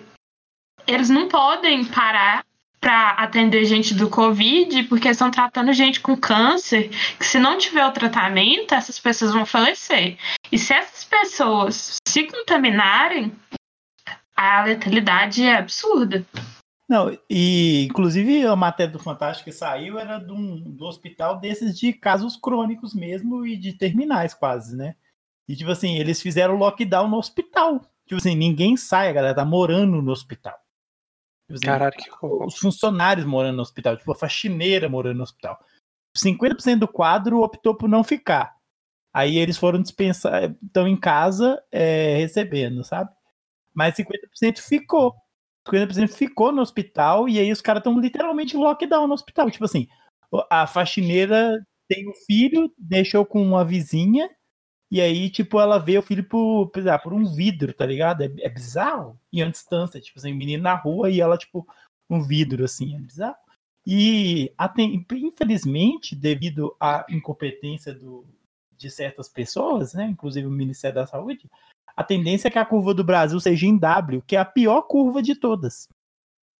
eles 0.88 1.10
não 1.10 1.28
podem 1.28 1.84
parar 1.86 2.46
para 2.82 3.12
atender 3.12 3.64
gente 3.66 3.94
do 3.94 4.10
Covid, 4.10 4.84
porque 4.84 5.08
estão 5.08 5.30
tratando 5.30 5.72
gente 5.72 6.02
com 6.02 6.18
câncer, 6.18 6.90
que 7.18 7.26
se 7.26 7.38
não 7.38 7.58
tiver 7.58 7.86
o 7.86 7.92
tratamento, 7.92 8.74
essas 8.74 9.00
pessoas 9.00 9.32
vão 9.32 9.46
falecer. 9.46 10.18
E 10.52 10.58
se 10.58 10.74
essas 10.74 11.04
pessoas 11.04 11.98
se 12.06 12.24
contaminarem, 12.24 13.32
a 14.36 14.64
letalidade 14.64 15.44
é 15.44 15.58
absurda. 15.58 16.26
Não, 16.90 17.16
e 17.30 17.86
inclusive 17.86 18.46
a 18.46 18.56
matéria 18.56 18.92
do 18.92 19.00
Fantástico 19.00 19.50
que 19.50 19.56
saiu 19.56 19.98
era 19.98 20.18
do, 20.18 20.36
do 20.60 20.86
hospital 20.86 21.40
desses 21.40 21.80
de 21.80 21.94
casos 21.94 22.36
crônicos 22.36 22.94
mesmo 22.94 23.46
e 23.46 23.56
de 23.56 23.74
terminais 23.74 24.34
quase, 24.34 24.76
né? 24.76 24.96
E 25.48 25.56
tipo 25.56 25.72
assim, 25.72 25.98
eles 25.98 26.22
fizeram 26.22 26.58
lockdown 26.58 27.08
no 27.08 27.18
hospital. 27.18 27.80
Tipo 28.06 28.20
assim, 28.20 28.36
ninguém 28.36 28.76
sai, 28.76 29.08
a 29.08 29.14
galera 29.14 29.36
tá 29.36 29.46
morando 29.46 30.02
no 30.02 30.12
hospital. 30.12 30.61
Tipo 31.52 31.56
assim, 31.56 31.66
Caralho, 31.66 31.96
que 31.96 32.10
Os 32.46 32.58
funcionários 32.58 33.26
morando 33.26 33.58
no 33.58 33.62
hospital, 33.62 33.98
tipo 33.98 34.12
a 34.12 34.16
faxineira 34.16 34.88
morando 34.88 35.18
no 35.18 35.24
hospital. 35.24 35.60
50% 36.18 36.80
do 36.80 36.88
quadro 36.88 37.42
optou 37.42 37.76
por 37.76 37.90
não 37.90 38.04
ficar. 38.04 38.56
Aí 39.14 39.38
eles 39.38 39.58
foram 39.58 39.82
dispensar, 39.82 40.56
estão 40.64 40.88
em 40.88 40.98
casa 40.98 41.62
é, 41.72 42.16
recebendo, 42.18 42.84
sabe? 42.84 43.10
Mas 43.74 43.96
50% 43.96 44.60
ficou. 44.60 45.14
50% 45.68 46.10
ficou 46.10 46.52
no 46.52 46.62
hospital 46.62 47.30
e 47.30 47.40
aí 47.40 47.52
os 47.52 47.62
caras 47.62 47.82
estão 47.82 48.00
literalmente 48.00 48.58
lockdown 48.58 49.08
no 49.08 49.14
hospital. 49.14 49.52
Tipo 49.52 49.66
assim, 49.66 49.88
a 50.50 50.66
faxineira 50.66 51.62
tem 51.88 52.10
um 52.10 52.14
filho, 52.26 52.74
deixou 52.78 53.26
com 53.26 53.42
uma 53.42 53.66
vizinha 53.66 54.30
e 54.92 55.00
aí, 55.00 55.30
tipo, 55.30 55.58
ela 55.58 55.78
vê 55.78 55.98
o 55.98 56.02
filho 56.02 56.24
por, 56.26 56.70
por 57.02 57.14
um 57.14 57.24
vidro, 57.24 57.74
tá 57.74 57.86
ligado? 57.86 58.24
É, 58.24 58.32
é 58.40 58.50
bizarro. 58.50 59.18
E 59.32 59.42
a 59.42 59.50
distância, 59.50 60.02
tipo 60.02 60.20
assim, 60.20 60.34
menino 60.34 60.64
na 60.64 60.76
rua 60.76 61.10
e 61.10 61.22
ela, 61.22 61.38
tipo, 61.38 61.66
um 62.10 62.22
vidro, 62.22 62.66
assim, 62.66 62.94
é 62.98 63.00
bizarro. 63.00 63.38
E, 63.88 64.54
infelizmente, 65.10 66.14
devido 66.14 66.76
à 66.78 67.06
incompetência 67.10 67.94
do, 67.94 68.26
de 68.78 68.92
certas 68.92 69.30
pessoas, 69.30 69.94
né, 69.94 70.06
inclusive 70.08 70.46
o 70.46 70.52
Ministério 70.52 70.96
da 70.96 71.08
Saúde, 71.08 71.50
a 71.96 72.04
tendência 72.04 72.50
é 72.50 72.52
que 72.52 72.60
a 72.60 72.66
curva 72.66 72.94
do 72.94 73.04
Brasil 73.04 73.40
seja 73.40 73.66
em 73.66 73.78
W, 73.78 74.22
que 74.28 74.36
é 74.36 74.40
a 74.40 74.46
pior 74.46 74.82
curva 74.82 75.22
de 75.22 75.36
todas. 75.36 75.88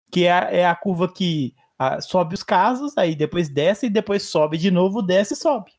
Que 0.10 0.26
é, 0.26 0.32
a, 0.32 0.40
é 0.52 0.66
a 0.66 0.76
curva 0.76 1.12
que 1.12 1.54
a, 1.78 2.00
sobe 2.00 2.34
os 2.34 2.44
casos, 2.44 2.98
aí 2.98 3.14
depois 3.14 3.50
desce 3.50 3.88
e 3.88 3.90
depois 3.90 4.24
sobe 4.24 4.58
de 4.58 4.72
novo, 4.72 5.02
desce 5.02 5.34
e 5.34 5.38
sobe. 5.38 5.72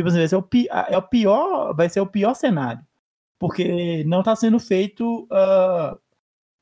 Tipo 0.00 0.08
assim, 0.08 0.18
vai 0.18 0.28
ser 0.28 0.36
o, 0.36 0.48
é 0.88 0.96
o 0.96 1.02
pior, 1.02 1.74
vai 1.74 1.90
ser 1.90 2.00
o 2.00 2.06
pior 2.06 2.32
cenário. 2.32 2.80
Porque 3.38 4.02
não 4.06 4.20
está 4.20 4.34
sendo 4.34 4.58
feito 4.58 5.28
uh, 5.30 5.98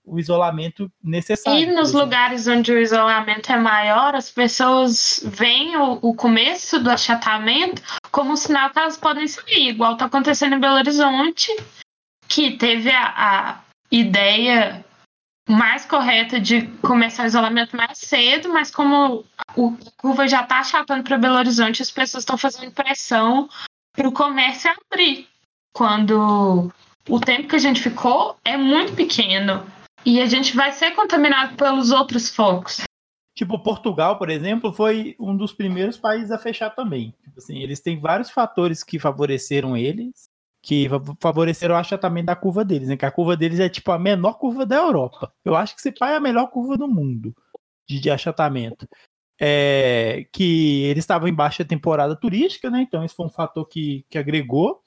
o 0.04 0.18
isolamento 0.18 0.90
necessário. 1.00 1.60
E 1.60 1.72
nos 1.72 1.92
lugares 1.92 2.48
onde 2.48 2.72
o 2.72 2.80
isolamento 2.80 3.52
é 3.52 3.56
maior, 3.56 4.16
as 4.16 4.28
pessoas 4.28 5.22
veem 5.24 5.76
o, 5.76 6.00
o, 6.02 6.14
começo 6.14 6.80
do 6.80 6.90
achatamento 6.90 7.80
como 8.10 8.32
um 8.32 8.36
sinal 8.36 8.70
que 8.70 8.78
elas 8.80 8.96
podem 8.96 9.28
sair, 9.28 9.68
igual 9.68 9.92
está 9.92 10.06
acontecendo 10.06 10.56
em 10.56 10.60
Belo 10.60 10.74
Horizonte, 10.74 11.54
que 12.26 12.56
teve 12.56 12.90
a, 12.90 13.12
a 13.16 13.60
ideia 13.88 14.84
mais 15.48 15.86
correta 15.86 16.38
de 16.38 16.66
começar 16.82 17.24
o 17.24 17.26
isolamento 17.26 17.74
mais 17.74 17.98
cedo, 17.98 18.50
mas 18.50 18.70
como 18.70 19.24
o 19.56 19.76
curva 19.96 20.28
já 20.28 20.42
está 20.42 20.60
achatando 20.60 21.02
para 21.02 21.16
Belo 21.16 21.38
Horizonte, 21.38 21.80
as 21.80 21.90
pessoas 21.90 22.22
estão 22.22 22.36
fazendo 22.36 22.70
pressão 22.70 23.48
para 23.96 24.06
o 24.06 24.12
comércio 24.12 24.70
abrir. 24.92 25.26
Quando 25.72 26.70
o 27.08 27.20
tempo 27.20 27.48
que 27.48 27.56
a 27.56 27.60
gente 27.60 27.80
ficou 27.80 28.36
é 28.44 28.56
muito 28.56 28.92
pequeno 28.94 29.64
e 30.04 30.20
a 30.20 30.26
gente 30.26 30.54
vai 30.54 30.72
ser 30.72 30.90
contaminado 30.92 31.56
pelos 31.56 31.90
outros 31.90 32.28
focos. 32.28 32.82
Tipo, 33.34 33.58
Portugal, 33.58 34.18
por 34.18 34.30
exemplo, 34.30 34.72
foi 34.72 35.14
um 35.18 35.36
dos 35.36 35.52
primeiros 35.52 35.96
países 35.96 36.30
a 36.30 36.38
fechar 36.38 36.70
também. 36.70 37.14
Tipo 37.22 37.38
assim, 37.38 37.62
eles 37.62 37.80
têm 37.80 38.00
vários 38.00 38.30
fatores 38.30 38.82
que 38.82 38.98
favoreceram 38.98 39.76
eles, 39.76 40.27
que 40.68 40.86
favoreceram 41.18 41.74
o 41.74 41.78
achatamento 41.78 42.26
da 42.26 42.36
curva 42.36 42.62
deles, 42.62 42.88
né? 42.88 42.96
Que 42.98 43.06
a 43.06 43.10
curva 43.10 43.34
deles 43.34 43.58
é 43.58 43.70
tipo 43.70 43.90
a 43.90 43.98
menor 43.98 44.34
curva 44.34 44.66
da 44.66 44.76
Europa. 44.76 45.32
Eu 45.42 45.56
acho 45.56 45.74
que 45.74 45.80
se 45.80 45.90
pai 45.90 46.12
é 46.12 46.16
a 46.16 46.20
melhor 46.20 46.48
curva 46.50 46.76
do 46.76 46.86
mundo 46.86 47.34
de, 47.88 47.98
de 47.98 48.10
achatamento. 48.10 48.86
É, 49.40 50.26
que 50.30 50.82
eles 50.82 51.04
estavam 51.04 51.26
em 51.26 51.32
baixa 51.32 51.64
temporada 51.64 52.14
turística, 52.14 52.68
né? 52.68 52.82
Então, 52.82 53.02
isso 53.02 53.14
foi 53.14 53.24
um 53.24 53.30
fator 53.30 53.66
que, 53.66 54.04
que 54.10 54.18
agregou. 54.18 54.82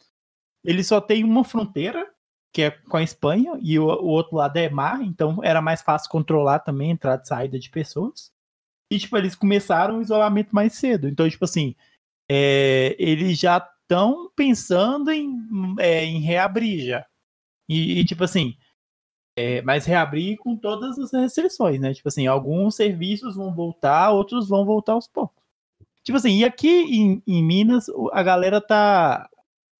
Ele 0.63 0.83
só 0.83 1.01
tem 1.01 1.23
uma 1.23 1.43
fronteira, 1.43 2.07
que 2.53 2.61
é 2.61 2.69
com 2.69 2.97
a 2.97 3.01
Espanha, 3.01 3.57
e 3.59 3.79
o, 3.79 3.85
o 3.85 4.07
outro 4.09 4.35
lado 4.35 4.57
é 4.57 4.69
mar, 4.69 5.01
então 5.01 5.39
era 5.43 5.63
mais 5.63 5.81
fácil 5.81 6.11
controlar 6.11 6.59
também 6.59 6.91
a 6.91 6.93
entrada 6.93 7.23
e 7.23 7.27
saída 7.27 7.57
de 7.57 7.71
pessoas. 7.71 8.31
E, 8.91 8.99
tipo, 8.99 9.17
eles 9.17 9.33
começaram 9.33 9.97
o 9.97 10.01
isolamento 10.03 10.53
mais 10.53 10.73
cedo. 10.73 11.07
Então, 11.07 11.27
tipo 11.27 11.45
assim, 11.45 11.75
é, 12.29 12.95
eles 12.99 13.39
já 13.39 13.67
estão 13.91 14.31
pensando 14.33 15.11
em, 15.11 15.35
é, 15.77 16.05
em 16.05 16.21
reabrir 16.21 16.85
já. 16.85 17.05
E, 17.67 17.99
e 17.99 18.05
tipo 18.05 18.23
assim, 18.23 18.55
é, 19.35 19.61
mas 19.63 19.85
reabrir 19.85 20.37
com 20.37 20.55
todas 20.55 20.97
as 20.97 21.11
restrições, 21.11 21.79
né? 21.79 21.93
Tipo 21.93 22.07
assim, 22.07 22.25
alguns 22.25 22.75
serviços 22.75 23.35
vão 23.35 23.53
voltar, 23.53 24.11
outros 24.11 24.47
vão 24.47 24.65
voltar 24.65 24.93
aos 24.93 25.07
poucos. 25.07 25.43
Tipo 26.03 26.17
assim, 26.17 26.37
e 26.39 26.45
aqui 26.45 26.69
em, 26.69 27.21
em 27.27 27.43
Minas, 27.43 27.85
a 28.13 28.23
galera 28.23 28.61
tá. 28.61 29.29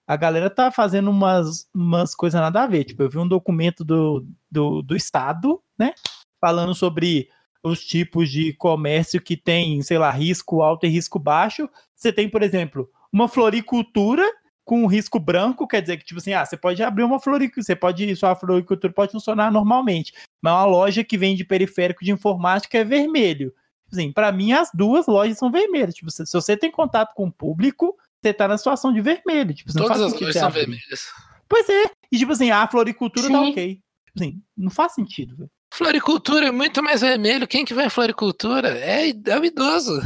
A 0.08 0.17
galera 0.17 0.50
tá 0.50 0.69
fazendo 0.71 1.10
umas, 1.10 1.69
umas 1.74 2.13
coisas 2.13 2.39
nada 2.39 2.63
a 2.63 2.67
ver. 2.67 2.84
Tipo, 2.84 3.04
eu 3.04 3.10
vi 3.10 3.17
um 3.17 3.28
documento 3.28 3.86
do, 3.86 4.28
do, 4.50 4.82
do 4.82 4.93
Estado, 4.93 5.62
né? 5.80 5.93
Falando 6.39 6.76
sobre 6.76 7.30
os 7.63 7.86
tipos 7.86 8.30
de 8.30 8.52
comércio 8.54 9.21
que 9.21 9.38
tem, 9.38 9.82
sei 9.82 9.97
lá, 9.97 10.12
risco 10.12 10.62
alto 10.62 10.86
e 10.86 10.89
risco 10.89 11.17
baixo. 11.17 11.69
Você 11.95 12.12
tem, 12.12 12.28
por 12.28 12.43
exemplo, 12.43 12.89
uma 13.12 13.28
floricultura 13.28 14.24
com 14.63 14.86
risco 14.86 15.19
branco, 15.19 15.67
quer 15.67 15.82
dizer 15.82 15.97
que, 15.97 16.06
tipo 16.06 16.19
assim, 16.19 16.34
ah, 16.34 16.45
você 16.45 16.56
pode 16.56 16.82
abrir 16.82 17.04
uma 17.04 17.19
floricultura, 17.19 17.63
você 17.63 17.76
pode, 17.76 18.15
sua 18.15 18.36
floricultura 18.36 18.93
pode 18.93 19.12
funcionar 19.12 19.52
normalmente, 19.52 20.13
mas 20.41 20.54
uma 20.54 20.65
loja 20.65 21.04
que 21.04 21.17
vende 21.17 21.43
periférico 21.43 22.06
de 22.06 22.12
informática 22.12 22.78
é 22.78 22.84
vermelho. 22.84 23.50
Tipo 23.50 24.00
assim, 24.00 24.12
para 24.12 24.32
mim, 24.32 24.54
as 24.54 24.69
duas 24.74 25.08
lojas 25.08 25.38
são 25.38 25.52
vermelhas. 25.52 25.95
Tipo, 25.95 26.10
se, 26.10 26.26
se 26.26 26.32
você 26.32 26.56
tem 26.56 26.71
contato 26.71 27.13
com 27.13 27.28
o 27.28 27.32
público, 27.32 27.97
você 28.21 28.34
tá 28.34 28.47
na 28.47 28.58
situação 28.58 28.93
de 28.93 29.02
vermelho. 29.02 29.54
Tipo, 29.54 29.74
Todas 29.74 29.89
faz 29.89 30.02
as 30.02 30.13
lojas 30.13 30.36
são 30.36 30.50
vermelhas. 30.50 31.10
Pois 31.50 31.67
é. 31.67 31.91
E 32.10 32.17
tipo 32.17 32.32
assim, 32.32 32.50
a 32.52 32.65
floricultura 32.67 33.28
tá 33.28 33.43
Sim. 33.43 33.52
ok. 33.52 33.74
Tipo 33.74 34.24
assim, 34.24 34.41
não 34.56 34.69
faz 34.69 34.93
sentido, 34.93 35.36
velho. 35.36 35.50
Floricultura 35.74 36.47
é 36.47 36.52
muito 36.52 36.82
mais 36.82 37.02
vermelho. 37.02 37.47
Quem 37.47 37.65
que 37.65 37.74
vai 37.74 37.88
em 37.88 37.89
floricultura? 37.89 38.78
É, 38.78 39.10
é 39.10 39.39
o 39.39 39.43
idoso. 39.43 40.02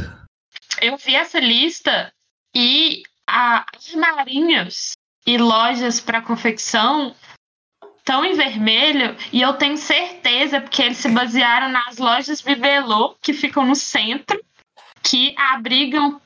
Eu 0.80 0.96
vi 0.96 1.14
essa 1.14 1.38
lista 1.38 2.12
e 2.56 3.02
a 3.26 3.66
armarinhos 3.92 4.92
e 5.26 5.36
lojas 5.36 6.00
para 6.00 6.22
confecção 6.22 7.14
estão 7.98 8.24
em 8.24 8.32
vermelho 8.32 9.14
e 9.30 9.42
eu 9.42 9.52
tenho 9.52 9.76
certeza 9.76 10.62
porque 10.62 10.80
eles 10.80 10.96
se 10.96 11.10
basearam 11.10 11.68
nas 11.68 11.98
lojas 11.98 12.40
Bibelô 12.40 13.14
que 13.20 13.34
ficam 13.34 13.66
no 13.66 13.74
centro, 13.74 14.42
que 15.02 15.34
abrigam 15.36 16.18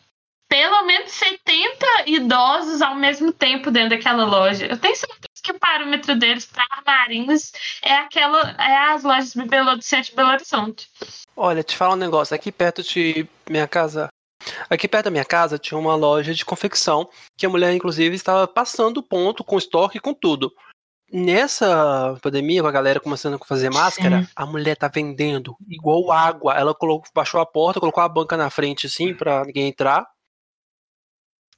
pelo 0.48 0.84
menos 0.84 1.10
70 1.10 1.86
idosos 2.06 2.80
ao 2.80 2.94
mesmo 2.94 3.32
tempo 3.32 3.68
dentro 3.72 3.90
daquela 3.90 4.24
loja. 4.24 4.66
Eu 4.66 4.78
tenho 4.78 4.94
certeza 4.94 5.42
que 5.42 5.50
o 5.50 5.58
parâmetro 5.58 6.14
deles 6.14 6.46
para 6.46 6.64
armarinhos 6.70 7.50
é 7.82 7.94
aquela 7.94 8.54
é 8.56 8.92
as 8.92 9.02
lojas 9.02 9.34
Bibelô 9.34 9.74
do 9.74 9.82
centro 9.82 10.10
de 10.10 10.16
Belo 10.16 10.30
Horizonte. 10.30 10.88
Olha, 11.36 11.64
te 11.64 11.76
falar 11.76 11.94
um 11.94 11.98
negócio. 11.98 12.36
Aqui 12.36 12.52
perto 12.52 12.84
de 12.84 13.26
minha 13.48 13.66
casa. 13.66 14.09
Aqui 14.70 14.86
perto 14.86 15.06
da 15.06 15.10
minha 15.10 15.24
casa 15.24 15.58
tinha 15.58 15.76
uma 15.76 15.96
loja 15.96 16.32
de 16.32 16.44
confecção 16.44 17.10
que 17.36 17.44
a 17.44 17.48
mulher, 17.48 17.74
inclusive, 17.74 18.14
estava 18.14 18.46
passando 18.46 18.98
o 18.98 19.02
ponto 19.02 19.42
com 19.42 19.58
estoque 19.58 19.98
com 19.98 20.14
tudo. 20.14 20.54
Nessa 21.12 22.16
pandemia, 22.22 22.62
com 22.62 22.68
a 22.68 22.72
galera 22.72 23.00
começando 23.00 23.34
a 23.34 23.44
fazer 23.44 23.68
máscara, 23.68 24.22
Sim. 24.22 24.28
a 24.36 24.46
mulher 24.46 24.76
tá 24.76 24.86
vendendo 24.86 25.56
igual 25.68 26.12
água. 26.12 26.54
Ela 26.54 26.72
colocou, 26.72 27.10
baixou 27.12 27.40
a 27.40 27.46
porta, 27.46 27.80
colocou 27.80 28.00
a 28.00 28.08
banca 28.08 28.36
na 28.36 28.48
frente, 28.48 28.86
assim, 28.86 29.12
pra 29.12 29.44
ninguém 29.44 29.66
entrar. 29.66 30.06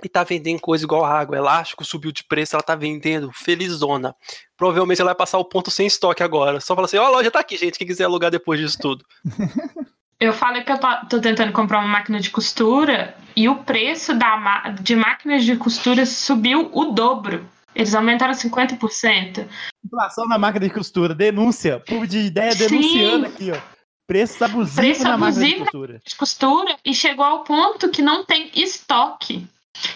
E 0.03 0.09
tá 0.09 0.25
vendendo 0.25 0.61
coisa 0.63 0.83
igual 0.83 1.05
água. 1.05 1.37
Elástico 1.37 1.85
subiu 1.85 2.13
de 2.13 2.25
preço, 2.25 2.57
ela 2.57 2.63
tá 2.63 2.75
vendendo 2.75 3.31
felizona. 3.31 4.17
Provavelmente 4.57 5.03
ela 5.03 5.11
vai 5.11 5.17
passar 5.17 5.37
o 5.37 5.45
ponto 5.45 5.71
sem 5.71 5.87
estoque 5.87 6.23
agora. 6.23 6.61
Só 6.61 6.75
fala 6.75 6.87
assim: 6.87 6.97
ó, 6.97 7.05
a 7.05 7.11
loja 7.11 7.31
tá 7.31 7.41
aqui, 7.41 7.59
gente. 7.59 7.79
Quem 7.79 7.87
quiser 7.87 8.05
alugar 8.05 8.31
depois 8.31 8.59
disso 8.59 8.79
tudo. 8.81 9.05
Eu 10.23 10.33
falei 10.33 10.63
que 10.63 10.71
eu 10.71 10.79
tô, 10.79 11.21
tentando 11.21 11.51
comprar 11.51 11.81
uma 11.81 11.89
máquina 11.89 12.21
de 12.21 12.31
costura 12.31 13.13
e 13.35 13.49
o 13.49 13.57
preço 13.57 14.15
da, 14.15 14.69
de 14.81 14.95
máquinas 14.95 15.45
de 15.45 15.57
costura 15.57 16.07
subiu 16.07 16.71
o 16.73 16.85
dobro. 16.93 17.45
Eles 17.75 17.93
aumentaram 17.93 18.33
50%. 18.33 19.45
Inflação 19.85 20.29
na 20.29 20.39
máquina 20.39 20.69
de 20.69 20.73
costura, 20.73 21.13
denúncia. 21.13 21.81
Povo 21.81 22.07
de 22.07 22.19
ideia 22.19 22.53
Sim. 22.53 22.69
denunciando 22.69 23.27
aqui, 23.27 23.51
ó. 23.51 23.59
Preços 24.07 24.41
abusivos 24.41 24.77
Preço 24.77 25.03
na 25.03 25.19
máquina 25.19 25.33
de 25.33 25.55
abusivo. 25.55 25.65
costura. 25.65 26.01
De 26.07 26.15
costura 26.15 26.77
e 26.85 26.95
chegou 26.95 27.25
ao 27.25 27.43
ponto 27.43 27.89
que 27.89 28.01
não 28.01 28.25
tem 28.25 28.49
estoque. 28.55 29.45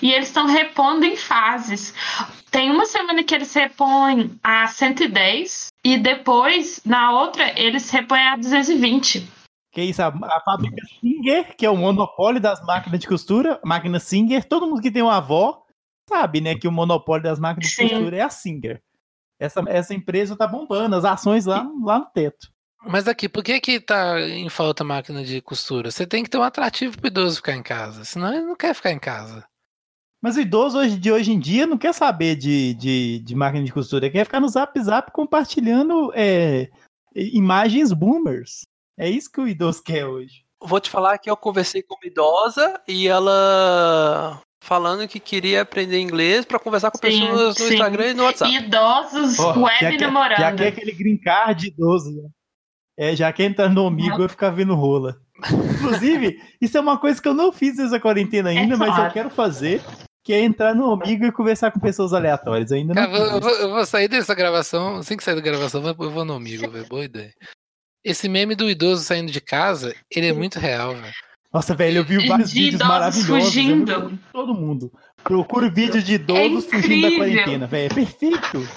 E 0.02 0.12
eles 0.12 0.26
estão 0.26 0.46
repondo 0.46 1.04
em 1.04 1.14
fases. 1.14 1.94
Tem 2.50 2.68
uma 2.72 2.86
semana 2.86 3.22
que 3.22 3.32
eles 3.32 3.54
repõem 3.54 4.32
a 4.42 4.66
110 4.66 5.68
e 5.84 5.96
depois, 5.96 6.80
na 6.84 7.12
outra, 7.12 7.52
eles 7.56 7.88
repõem 7.90 8.26
a 8.26 8.36
220. 8.36 9.36
Que 9.76 9.82
isso, 9.82 10.00
a, 10.00 10.06
a 10.06 10.40
fábrica 10.40 10.82
Singer, 10.98 11.54
que 11.54 11.66
é 11.66 11.68
o 11.68 11.76
monopólio 11.76 12.40
das 12.40 12.64
máquinas 12.64 12.98
de 12.98 13.06
costura, 13.06 13.60
máquina 13.62 14.00
Singer, 14.00 14.42
todo 14.48 14.66
mundo 14.66 14.80
que 14.80 14.90
tem 14.90 15.02
uma 15.02 15.18
avó 15.18 15.66
sabe, 16.08 16.40
né, 16.40 16.54
que 16.54 16.66
o 16.66 16.72
monopólio 16.72 17.24
das 17.24 17.38
máquinas 17.38 17.68
de 17.68 17.76
Sim. 17.76 17.88
costura 17.90 18.16
é 18.16 18.22
a 18.22 18.30
Singer. 18.30 18.82
Essa, 19.38 19.62
essa 19.68 19.92
empresa 19.92 20.34
tá 20.34 20.46
bombando, 20.46 20.96
as 20.96 21.04
ações 21.04 21.44
lá, 21.44 21.70
lá 21.84 21.98
no 21.98 22.06
teto. 22.06 22.50
Mas 22.86 23.06
aqui, 23.06 23.28
por 23.28 23.44
que 23.44 23.60
que 23.60 23.78
tá 23.78 24.18
em 24.18 24.48
falta 24.48 24.82
máquina 24.82 25.22
de 25.22 25.42
costura? 25.42 25.90
Você 25.90 26.06
tem 26.06 26.24
que 26.24 26.30
ter 26.30 26.38
um 26.38 26.42
atrativo 26.42 26.96
pro 26.96 27.08
idoso 27.08 27.36
ficar 27.36 27.52
em 27.52 27.62
casa. 27.62 28.02
Senão 28.02 28.32
ele 28.32 28.46
não 28.46 28.56
quer 28.56 28.74
ficar 28.74 28.92
em 28.92 28.98
casa. 28.98 29.46
Mas 30.22 30.38
o 30.38 30.40
idoso 30.40 30.78
hoje, 30.78 30.96
de 30.96 31.12
hoje 31.12 31.32
em 31.32 31.38
dia 31.38 31.66
não 31.66 31.76
quer 31.76 31.92
saber 31.92 32.34
de, 32.36 32.72
de, 32.72 33.18
de 33.18 33.34
máquina 33.34 33.62
de 33.62 33.74
costura, 33.74 34.08
quer 34.08 34.24
ficar 34.24 34.40
no 34.40 34.48
zap 34.48 34.80
zap 34.80 35.12
compartilhando 35.12 36.10
é, 36.14 36.70
imagens 37.14 37.92
boomers. 37.92 38.62
É 38.98 39.09
isso 39.09 39.30
que 39.30 39.40
o 39.40 39.48
idoso 39.48 39.82
quer 39.82 40.06
hoje. 40.06 40.44
Vou 40.62 40.80
te 40.80 40.88
falar 40.90 41.18
que 41.18 41.30
eu 41.30 41.37
conversei 41.37 41.82
com 41.82 41.94
uma 41.94 42.06
idosa 42.11 42.80
e 42.88 43.06
ela 43.09 44.40
falando 44.62 45.06
que 45.06 45.20
queria 45.20 45.62
aprender 45.62 46.00
inglês 46.00 46.44
pra 46.44 46.59
conversar 46.59 46.90
com 46.90 46.98
Sim, 46.98 47.02
pessoas 47.02 47.56
no 47.59 47.66
sim. 47.66 47.74
Instagram 47.74 48.06
e 48.09 48.14
no 48.14 48.24
WhatsApp. 48.24 48.52
Idosos 48.54 49.37
já, 49.37 49.46
web 49.59 49.78
quer, 49.78 49.98
já 49.98 50.06
namorando. 50.06 50.56
quer 50.56 50.66
aquele 50.68 50.92
green 50.92 51.18
card 51.18 51.66
idoso. 51.68 52.11
né? 52.11 52.28
É, 52.98 53.14
já 53.14 53.30
quer 53.32 53.44
entrar 53.44 53.68
no 53.68 53.87
amigo 53.87 54.24
e 54.24 54.28
ficar 54.28 54.50
vendo 54.50 54.74
rola. 54.74 55.20
Inclusive, 55.74 56.40
isso 56.61 56.76
é 56.78 56.80
uma 56.80 56.98
coisa 56.98 57.20
que 57.20 57.28
eu 57.28 57.35
não 57.35 57.52
fiz 57.52 57.76
nessa 57.76 58.00
quarentena 58.00 58.48
ainda, 58.50 58.74
É 58.74 58.78
mas 58.78 58.96
eu 58.98 59.11
quero 59.12 59.28
fazer, 59.30 59.82
que 60.24 60.32
é 60.32 60.40
entrar 60.40 60.74
no 60.74 60.90
amigo 60.90 61.26
e 61.26 61.30
conversar 61.32 61.70
com 61.70 61.78
pessoas 61.78 62.14
aleatórias. 62.14 62.70
Eu 62.70 62.78
ainda 62.78 62.94
não 62.94 63.02
Cara, 63.02 63.18
eu, 63.18 63.40
vou, 63.40 63.50
eu 63.52 63.68
vou- 63.68 63.78
eu 63.80 63.87
sair 63.87 64.09
dessa 64.09 64.35
gravação. 64.35 64.96
Assim 64.96 65.16
que 65.16 65.22
sair 65.22 65.35
da 65.35 65.42
gravação, 65.42 65.85
eu 65.87 65.94
vou- 65.94 66.06
eu 66.06 66.11
vou 66.11 66.24
no 66.24 66.32
amigo, 66.35 66.68
velho. 66.70 66.88
Boa 66.88 67.04
ideia. 67.04 67.32
Esse 68.08 68.28
meme 68.28 68.54
do 68.54 68.70
idoso 68.70 69.02
saindo 69.02 69.32
de 69.32 69.40
casa, 69.40 69.94
ele 70.10 70.28
é 70.28 70.32
muito 70.32 70.58
real, 70.60 70.94
velho. 70.94 71.12
Nossa, 71.52 71.74
velho, 71.74 71.98
eu 71.98 72.04
vi 72.04 72.26
vários 72.28 72.50
De 72.52 72.60
vídeos 72.62 72.82
maravilhosos. 72.82 73.44
fugindo. 73.44 74.18
Todo 74.32 74.54
mundo. 74.54 74.92
Procura 75.24 75.68
vídeo 75.70 76.00
de 76.02 76.14
idosos 76.14 76.66
É 76.66 76.68
fugindo 76.70 77.10
da 77.10 77.16
quarentena, 77.16 77.66
velho. 77.66 77.86
É 77.90 77.94
perfeito. 77.94 78.68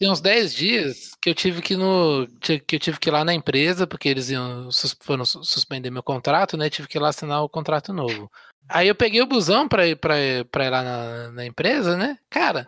Tem 0.00 0.10
uns 0.10 0.20
10 0.20 0.54
dias 0.54 1.10
que 1.20 1.30
eu 1.30 1.34
tive 1.34 1.60
que 1.60 1.74
ir 1.74 1.76
no. 1.76 2.26
que 2.40 2.76
eu 2.76 2.80
tive 2.80 2.98
que 2.98 3.08
ir 3.10 3.12
lá 3.12 3.24
na 3.24 3.34
empresa, 3.34 3.86
porque 3.86 4.08
eles 4.08 4.30
iam 4.30 4.68
foram 5.02 5.24
su- 5.24 5.44
suspender 5.44 5.90
meu 5.90 6.02
contrato, 6.02 6.56
né? 6.56 6.70
Tive 6.70 6.88
que 6.88 6.96
ir 6.98 7.00
lá 7.00 7.08
assinar 7.10 7.42
o 7.42 7.48
contrato 7.48 7.92
novo. 7.92 8.30
Aí 8.68 8.88
eu 8.88 8.94
peguei 8.94 9.20
o 9.22 9.26
busão 9.26 9.68
pra 9.68 9.86
ir, 9.86 9.96
pra, 9.96 10.14
pra 10.50 10.64
ir 10.66 10.70
lá 10.70 10.82
na, 10.82 11.32
na 11.32 11.46
empresa, 11.46 11.96
né? 11.96 12.16
Cara, 12.30 12.66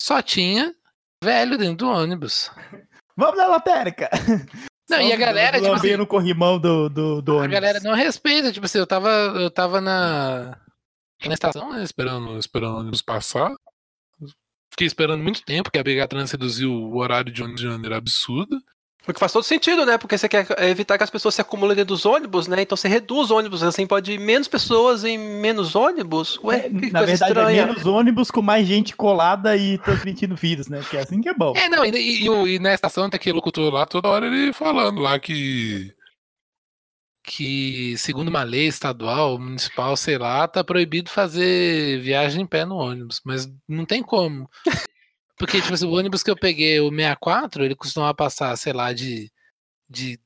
só 0.00 0.20
tinha 0.22 0.74
velho 1.22 1.56
dentro 1.58 1.76
do 1.76 1.88
ônibus. 1.88 2.50
Vamos 3.16 3.36
na 3.36 3.46
lotérica. 3.46 4.08
Não, 4.88 5.00
e 5.00 5.12
a 5.12 5.16
galera, 5.16 5.60
tipo 5.60 5.72
assim, 5.72 5.96
no 5.96 6.06
corrimão 6.06 6.58
do, 6.58 6.88
do, 6.88 7.22
do 7.22 7.32
a 7.32 7.36
ônibus. 7.36 7.54
galera 7.54 7.80
não 7.80 7.94
respeita, 7.94 8.52
tipo 8.52 8.66
assim, 8.66 8.78
eu 8.78 8.86
tava, 8.86 9.08
eu 9.08 9.50
tava 9.50 9.80
na, 9.80 10.58
na 11.24 11.34
estação, 11.34 11.72
né, 11.72 11.82
esperando, 11.82 12.38
esperando 12.38 12.74
o 12.74 12.80
ônibus 12.80 13.00
passar. 13.00 13.54
Fiquei 14.70 14.86
esperando 14.86 15.22
muito 15.22 15.44
tempo, 15.44 15.64
porque 15.64 15.78
a 15.78 15.82
BH 15.82 16.08
Trans 16.08 16.30
reduziu 16.30 16.72
o 16.72 16.96
horário 16.98 17.30
de 17.30 17.42
ônibus 17.42 17.60
de 17.60 17.68
maneira 17.68 17.96
absurda. 17.96 18.58
O 19.08 19.12
que 19.12 19.18
faz 19.18 19.32
todo 19.32 19.42
sentido, 19.42 19.84
né? 19.84 19.98
Porque 19.98 20.16
você 20.16 20.28
quer 20.28 20.46
evitar 20.64 20.96
que 20.96 21.02
as 21.02 21.10
pessoas 21.10 21.34
se 21.34 21.40
acumulem 21.40 21.74
dentro 21.74 21.94
dos 21.94 22.06
ônibus, 22.06 22.46
né? 22.46 22.62
Então 22.62 22.76
você 22.76 22.86
reduz 22.86 23.32
ônibus, 23.32 23.62
assim 23.62 23.84
pode 23.86 24.12
ir 24.12 24.18
menos 24.20 24.46
pessoas 24.46 25.02
em 25.04 25.18
menos 25.18 25.74
ônibus. 25.74 26.38
Ué, 26.44 26.56
É, 26.58 26.60
que 26.68 26.70
na 26.92 27.00
coisa 27.00 27.06
verdade, 27.06 27.32
estranha. 27.32 27.62
é 27.62 27.66
menos 27.66 27.84
ônibus 27.84 28.30
com 28.30 28.40
mais 28.42 28.64
gente 28.66 28.94
colada 28.94 29.56
e 29.56 29.76
transmitindo 29.78 30.36
vírus, 30.36 30.68
né? 30.68 30.84
Que 30.88 30.96
é 30.96 31.00
assim 31.00 31.20
que 31.20 31.28
é 31.28 31.34
bom. 31.34 31.52
É, 31.56 31.68
não, 31.68 31.84
e, 31.84 31.90
e- 31.90 32.24
e 32.24 32.30
o- 32.30 32.46
e 32.46 32.58
na 32.60 32.72
estação 32.74 33.10
tem 33.10 33.16
aquele 33.16 33.34
locutor 33.34 33.72
lá, 33.72 33.84
toda 33.86 34.08
hora 34.08 34.26
ele 34.26 34.52
falando 34.52 35.00
lá 35.00 35.18
que. 35.18 35.92
Que, 37.24 37.96
segundo 37.98 38.28
uma 38.28 38.42
lei 38.42 38.66
estadual, 38.66 39.38
municipal, 39.38 39.96
sei 39.96 40.18
lá, 40.18 40.46
tá 40.48 40.64
proibido 40.64 41.08
fazer 41.08 42.00
viagem 42.00 42.42
em 42.42 42.46
pé 42.46 42.64
no 42.64 42.74
ônibus. 42.74 43.20
Mas 43.24 43.48
não 43.68 43.84
tem 43.84 44.02
como. 44.02 44.48
Porque, 45.42 45.60
tipo 45.60 45.74
assim, 45.74 45.86
o 45.86 45.92
ônibus 45.92 46.22
que 46.22 46.30
eu 46.30 46.36
peguei, 46.36 46.78
o 46.78 46.88
64, 46.88 47.64
ele 47.64 47.74
costumava 47.74 48.14
passar, 48.14 48.56
sei 48.56 48.72
lá, 48.72 48.92
de, 48.92 49.28
de 49.90 50.16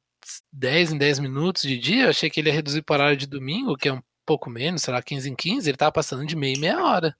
10 0.52 0.92
em 0.92 0.98
10 0.98 1.20
minutos 1.20 1.62
de 1.62 1.79
dia. 1.79 2.05
Eu 2.05 2.11
achei 2.11 2.29
que 2.29 2.38
ele 2.38 2.50
ia 2.50 2.55
reduzir 2.55 2.83
para 2.83 3.05
horário 3.05 3.16
de 3.16 3.26
domingo, 3.26 3.79
que 3.79 3.88
é 3.88 3.94
um 3.94 4.02
pouco 4.26 4.50
menos, 4.50 4.83
sei 4.83 4.92
lá, 4.92 5.00
15 5.00 5.31
em 5.31 5.35
15. 5.35 5.70
Ele 5.70 5.76
tava 5.79 5.90
passando 5.90 6.26
de 6.26 6.37
meia 6.37 6.55
em 6.55 6.61
meia 6.61 6.85
hora. 6.85 7.16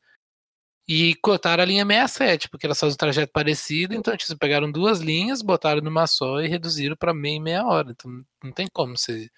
E 0.87 1.15
cortaram 1.23 1.63
a 1.63 1.67
linha 1.67 1.87
67, 1.87 2.51
porque 2.51 2.67
elas 2.67 2.79
fazem 2.79 2.93
um 2.93 2.99
trajeto 2.99 3.33
parecido, 3.33 3.95
então 3.95 4.15
tipo, 4.15 4.39
pegaram 4.39 4.71
duas 4.71 5.01
linhas, 5.01 5.41
botaram 5.41 5.81
numa 5.81 6.07
só 6.07 6.43
e 6.43 6.49
reduziram 6.49 6.97
para 6.97 7.15
meia 7.15 7.37
e 7.37 7.41
meia 7.41 7.65
hora. 7.65 7.93
Então 7.93 8.11
não 8.45 8.53
tem 8.53 8.67
como 8.71 8.95
você, 8.95 9.31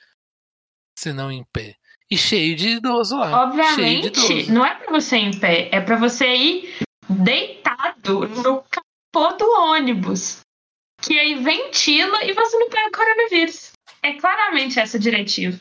você 0.98 1.12
não 1.12 1.30
em 1.30 1.44
pé. 1.52 1.76
E 2.10 2.18
cheio 2.18 2.56
de 2.56 2.70
idoso 2.70 3.16
lá. 3.16 3.28
Cheio 3.28 3.52
de 3.52 4.08
Obviamente, 4.08 4.32
idoso. 4.32 4.52
não 4.52 4.66
é 4.66 4.74
pra 4.74 4.90
você 4.90 5.16
ir 5.16 5.24
em 5.26 5.38
pé, 5.38 5.68
é 5.72 5.80
pra 5.80 5.96
você 5.96 6.26
ir 6.34 6.87
deitado 7.08 8.28
no 8.28 8.62
capô 8.62 9.36
do 9.36 9.50
ônibus. 9.60 10.40
Que 11.00 11.18
aí 11.18 11.36
ventila 11.36 12.24
e 12.24 12.32
você 12.32 12.58
não 12.58 12.68
pega 12.68 12.90
coronavírus. 12.90 13.72
É 14.02 14.14
claramente 14.14 14.80
essa 14.80 14.96
a 14.96 15.00
diretiva. 15.00 15.60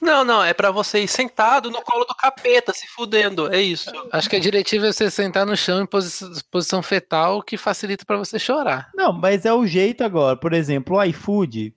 Não, 0.00 0.22
não, 0.22 0.44
é 0.44 0.52
pra 0.52 0.70
você 0.70 1.02
ir 1.02 1.08
sentado 1.08 1.70
no 1.70 1.80
colo 1.80 2.04
do 2.04 2.14
capeta, 2.14 2.74
se 2.74 2.86
fudendo. 2.88 3.52
É 3.52 3.60
isso. 3.60 3.90
Acho 4.12 4.28
que 4.28 4.36
a 4.36 4.40
diretiva 4.40 4.86
é 4.86 4.92
você 4.92 5.10
sentar 5.10 5.46
no 5.46 5.56
chão 5.56 5.80
em 5.80 5.86
posi- 5.86 6.42
posição 6.50 6.82
fetal, 6.82 7.42
que 7.42 7.56
facilita 7.56 8.04
para 8.04 8.18
você 8.18 8.38
chorar. 8.38 8.90
Não, 8.94 9.14
mas 9.14 9.46
é 9.46 9.52
o 9.52 9.66
jeito 9.66 10.04
agora. 10.04 10.36
Por 10.36 10.52
exemplo, 10.52 10.96
o 10.98 11.04
iFood 11.04 11.74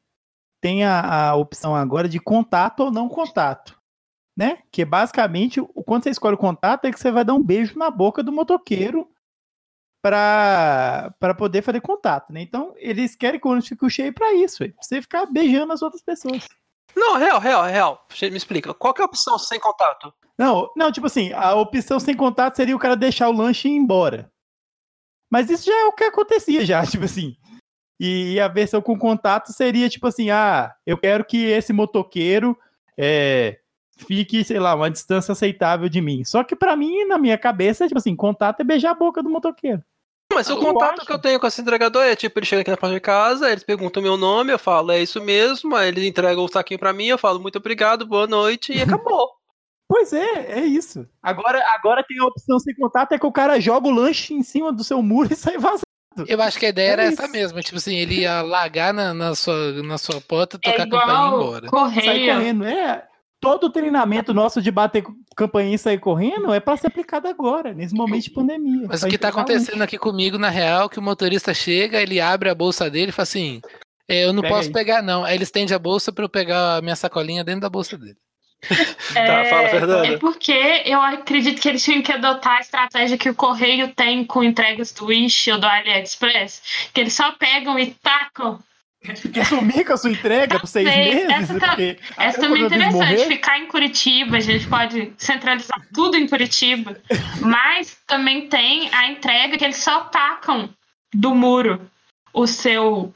tem 0.62 0.84
a, 0.84 1.30
a 1.30 1.36
opção 1.36 1.74
agora 1.74 2.10
de 2.10 2.20
contato 2.20 2.82
ou 2.82 2.92
não 2.92 3.08
contato. 3.08 3.77
Né? 4.38 4.60
Que 4.72 4.86
basicamente, 4.86 5.60
o- 5.60 5.66
quando 5.84 6.04
você 6.04 6.12
escolhe 6.12 6.36
o 6.36 6.38
contato, 6.38 6.86
é 6.86 6.92
que 6.92 7.00
você 7.00 7.12
vai 7.12 7.26
dar 7.26 7.34
um 7.34 7.42
beijo 7.44 7.78
na 7.78 7.90
boca 7.90 8.22
do 8.22 8.32
motoqueiro 8.32 9.10
para 10.02 11.34
poder 11.38 11.62
fazer 11.62 11.82
contato, 11.82 12.32
né? 12.32 12.42
Então, 12.42 12.74
eles 12.78 13.16
querem 13.16 13.40
que 13.40 13.48
o 13.48 13.52
ônibus 13.52 13.68
fique 13.68 13.90
cheio 13.90 14.14
para 14.14 14.34
isso, 14.36 14.58
pra 14.60 14.74
você 14.82 15.02
ficar 15.02 15.26
beijando 15.26 15.74
as 15.74 15.82
outras 15.82 16.02
pessoas. 16.02 16.46
Não, 16.96 17.18
real, 17.18 17.40
real, 17.40 17.64
real. 17.66 18.08
Me 18.22 18.38
explica. 18.38 18.74
Qual 18.74 18.94
que 18.94 19.02
é 19.02 19.04
a 19.04 19.08
opção 19.08 19.38
sem 19.38 19.60
contato? 19.60 20.14
Não, 20.38 20.72
não, 20.76 20.92
tipo 20.92 21.08
assim, 21.08 21.32
a 21.34 21.54
opção 21.56 22.00
sem 22.00 22.16
contato 22.16 22.56
seria 22.56 22.76
o 22.76 22.80
cara 22.80 22.96
deixar 22.96 23.30
o 23.30 23.36
lanche 23.36 23.68
e 23.68 23.72
ir 23.72 23.76
embora. 23.76 24.32
Mas 25.32 25.50
isso 25.50 25.66
já 25.66 25.76
é 25.76 25.86
o 25.86 25.92
que 25.94 26.06
acontecia 26.06 26.66
já, 26.66 26.82
tipo 26.86 27.06
assim. 27.06 27.36
E 28.00 28.40
a 28.40 28.48
versão 28.48 28.82
com 28.82 28.98
contato 28.98 29.52
seria 29.52 29.90
tipo 29.90 30.08
assim, 30.08 30.30
ah, 30.30 30.74
eu 30.86 30.98
quero 30.98 31.26
que 31.26 31.44
esse 31.46 31.74
motoqueiro 31.74 32.58
é, 32.98 33.60
fique, 33.98 34.44
sei 34.44 34.60
lá, 34.60 34.76
uma 34.76 34.90
distância 34.90 35.32
aceitável 35.32 35.90
de 35.90 36.02
mim. 36.02 36.24
Só 36.24 36.44
que 36.44 36.56
para 36.56 36.76
mim, 36.76 37.06
na 37.06 37.18
minha 37.18 37.38
cabeça, 37.38 37.88
tipo 37.88 37.98
assim, 37.98 38.16
contato 38.16 38.62
é 38.62 38.64
beijar 38.64 38.92
a 38.92 38.96
boca 38.96 39.24
do 39.24 39.30
motoqueiro. 39.30 39.84
Mas 40.34 40.50
o 40.50 40.58
contato 40.58 41.06
que 41.06 41.12
eu 41.12 41.20
tenho 41.20 41.40
com 41.40 41.48
esse 41.48 41.62
entregador 41.62 42.04
é 42.04 42.16
tipo, 42.16 42.38
ele 42.38 42.46
chega 42.46 42.62
aqui 42.62 42.70
na 42.70 42.78
porta 42.78 42.94
de 42.94 43.00
casa, 43.00 43.50
eles 43.50 43.64
perguntam 43.64 44.04
meu 44.04 44.18
nome, 44.18 44.52
eu 44.52 44.60
falo, 44.60 44.92
é 44.92 45.02
isso 45.02 45.22
mesmo, 45.22 45.76
aí 45.76 45.88
eles 45.88 46.04
entregam 46.04 46.44
o 46.44 46.48
saquinho 46.50 46.80
pra 46.80 46.94
mim, 46.94 47.08
eu 47.08 47.18
falo, 47.18 47.40
muito 47.40 47.58
obrigado, 47.58 48.06
boa 48.06 48.28
noite, 48.28 48.74
e 48.74 48.82
acabou. 48.82 49.30
Pois 49.90 50.12
é, 50.12 50.60
é 50.60 50.66
isso. 50.66 51.08
Agora, 51.24 51.64
agora 51.74 52.04
tem 52.06 52.20
a 52.20 52.26
opção 52.26 52.60
sem 52.60 52.76
contato, 52.76 53.14
é 53.14 53.18
que 53.18 53.26
o 53.26 53.32
cara 53.32 53.58
joga 53.58 53.88
o 53.88 53.92
lanche 53.92 54.34
em 54.34 54.44
cima 54.44 54.70
do 54.70 54.84
seu 54.84 55.02
muro 55.02 55.30
e 55.32 55.36
sai 55.36 55.58
vazando. 55.58 55.84
Eu 56.28 56.42
acho 56.42 56.60
que 56.60 56.66
a 56.66 56.70
ideia 56.70 56.90
é 56.90 56.92
era 56.92 57.04
isso. 57.06 57.22
essa 57.22 57.32
mesma, 57.32 57.62
tipo 57.62 57.78
assim, 57.78 57.96
ele 57.96 58.20
ia 58.20 58.42
largar 58.42 58.94
na, 58.94 59.14
na, 59.14 59.34
sua, 59.34 59.82
na 59.84 59.98
sua 59.98 60.20
porta, 60.20 60.60
tocar 60.60 60.80
é 60.80 60.82
a 60.82 60.90
campainha 60.90 61.14
e 61.14 61.24
ir 61.24 61.28
embora. 61.28 61.68
Correio. 61.70 62.06
Sai 62.06 62.36
correndo, 62.36 62.66
é 62.66 63.08
todo 63.40 63.66
o 63.66 63.70
treinamento 63.70 64.34
nosso 64.34 64.62
de 64.62 64.72
bater 64.72 65.04
campainha 65.36 65.76
e 65.76 65.78
sair 65.78 66.00
correndo 66.00 66.54
é 66.54 66.60
para 66.60 66.78
ser 66.78 66.88
aplicado 66.88 67.28
agora, 67.28 67.74
nesse 67.74 67.94
momento 67.94 68.24
de 68.24 68.32
pandemia. 68.32 68.88
Mas 68.88 69.04
o 69.04 69.08
que 69.08 69.16
está 69.16 69.30
acontecendo 69.30 69.82
aqui 69.82 69.98
comigo, 69.98 70.38
na 70.38 70.50
real, 70.50 70.90
que 70.90 71.00
o 71.00 71.02
motorista 71.02 71.54
chega, 71.54 72.02
ele 72.02 72.20
abre 72.20 72.50
a 72.50 72.56
bolsa 72.56 72.90
dele 72.90 73.10
e 73.10 73.14
fala 73.14 73.24
assim: 73.24 73.62
é, 74.08 74.26
Eu 74.26 74.34
não 74.34 74.42
Pega 74.42 74.56
posso 74.56 74.70
aí. 74.70 74.74
pegar, 74.74 75.02
não. 75.02 75.24
Aí 75.24 75.36
ele 75.36 75.44
estende 75.44 75.74
a 75.74 75.80
bolsa 75.80 76.12
para 76.12 76.26
eu 76.26 76.30
pegar 76.30 76.78
a 76.78 76.82
minha 76.82 76.96
sacolinha 76.96 77.44
dentro 77.44 77.62
da 77.62 77.70
bolsa 77.70 77.98
dele. 77.98 78.18
É, 79.16 79.26
tá, 79.26 79.46
fala, 79.46 79.70
Fernanda. 79.70 80.08
É 80.08 80.18
porque 80.18 80.84
eu 80.86 81.00
acredito 81.02 81.62
que 81.62 81.70
eles 81.70 81.84
tinham 81.84 82.02
que 82.02 82.12
adotar 82.12 82.58
a 82.58 82.62
estratégia 82.62 83.18
que 83.18 83.30
o 83.30 83.36
Correio 83.36 83.94
tem 83.94 84.26
com 84.26 84.44
entregas 84.44 84.92
do 84.92 85.06
Wish 85.06 85.52
ou 85.52 85.60
do 85.60 85.68
AliExpress, 85.68 86.90
que 86.94 87.02
eles 87.02 87.14
só 87.14 87.32
pegam 87.34 87.78
e 87.78 87.94
tacam 88.02 88.60
Quer 89.14 89.46
sumir 89.46 89.86
com 89.86 89.94
a 89.94 89.98
sua 89.98 90.12
entrega 90.12 90.60
por 90.60 90.68
seis 90.68 90.86
meses? 90.86 91.30
Essa, 91.30 91.60
tá, 91.60 91.78
essa 92.18 92.42
também 92.42 92.64
é 92.64 92.66
interessante. 92.66 92.94
Morrer? 92.94 93.28
Ficar 93.28 93.60
em 93.60 93.68
Curitiba, 93.68 94.38
a 94.38 94.40
gente 94.40 94.68
pode 94.68 95.14
centralizar 95.18 95.88
tudo 95.94 96.18
em 96.18 96.28
Curitiba. 96.28 97.00
mas 97.42 97.98
também 98.08 98.48
tem 98.48 98.90
a 98.94 99.12
entrega 99.12 99.58
que 99.58 99.64
eles 99.64 99.78
só 99.78 100.02
tacam 100.06 100.70
do 101.14 101.34
muro 101.34 101.90
o 102.34 102.46
seu. 102.46 103.14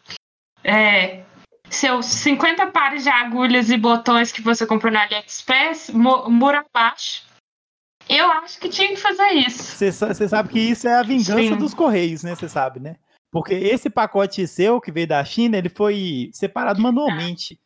É, 0.64 1.24
seus 1.70 2.06
50 2.06 2.68
pares 2.68 3.04
de 3.04 3.10
agulhas 3.10 3.70
e 3.70 3.78
botões 3.78 4.32
que 4.32 4.42
você 4.42 4.66
comprou 4.66 4.92
na 4.92 5.04
AliExpress, 5.04 5.90
muro 5.90 6.58
abaixo. 6.58 7.24
Eu 8.10 8.30
acho 8.32 8.60
que 8.60 8.68
tinha 8.68 8.90
que 8.90 8.98
fazer 8.98 9.30
isso. 9.36 9.64
Você 9.64 10.28
sabe 10.28 10.50
que 10.50 10.60
isso 10.60 10.88
é 10.88 10.96
a 10.96 11.04
vingança 11.04 11.42
Sim. 11.42 11.56
dos 11.56 11.74
Correios, 11.74 12.24
né? 12.24 12.36
Você 12.36 12.50
sabe, 12.50 12.80
né? 12.80 12.98
Porque 13.32 13.54
esse 13.54 13.90
pacote 13.90 14.46
seu 14.46 14.82
que 14.82 14.92
veio 14.92 15.08
da 15.08 15.24
China, 15.24 15.58
ele 15.58 15.70
foi 15.70 16.30
separado 16.34 16.82
manualmente. 16.82 17.60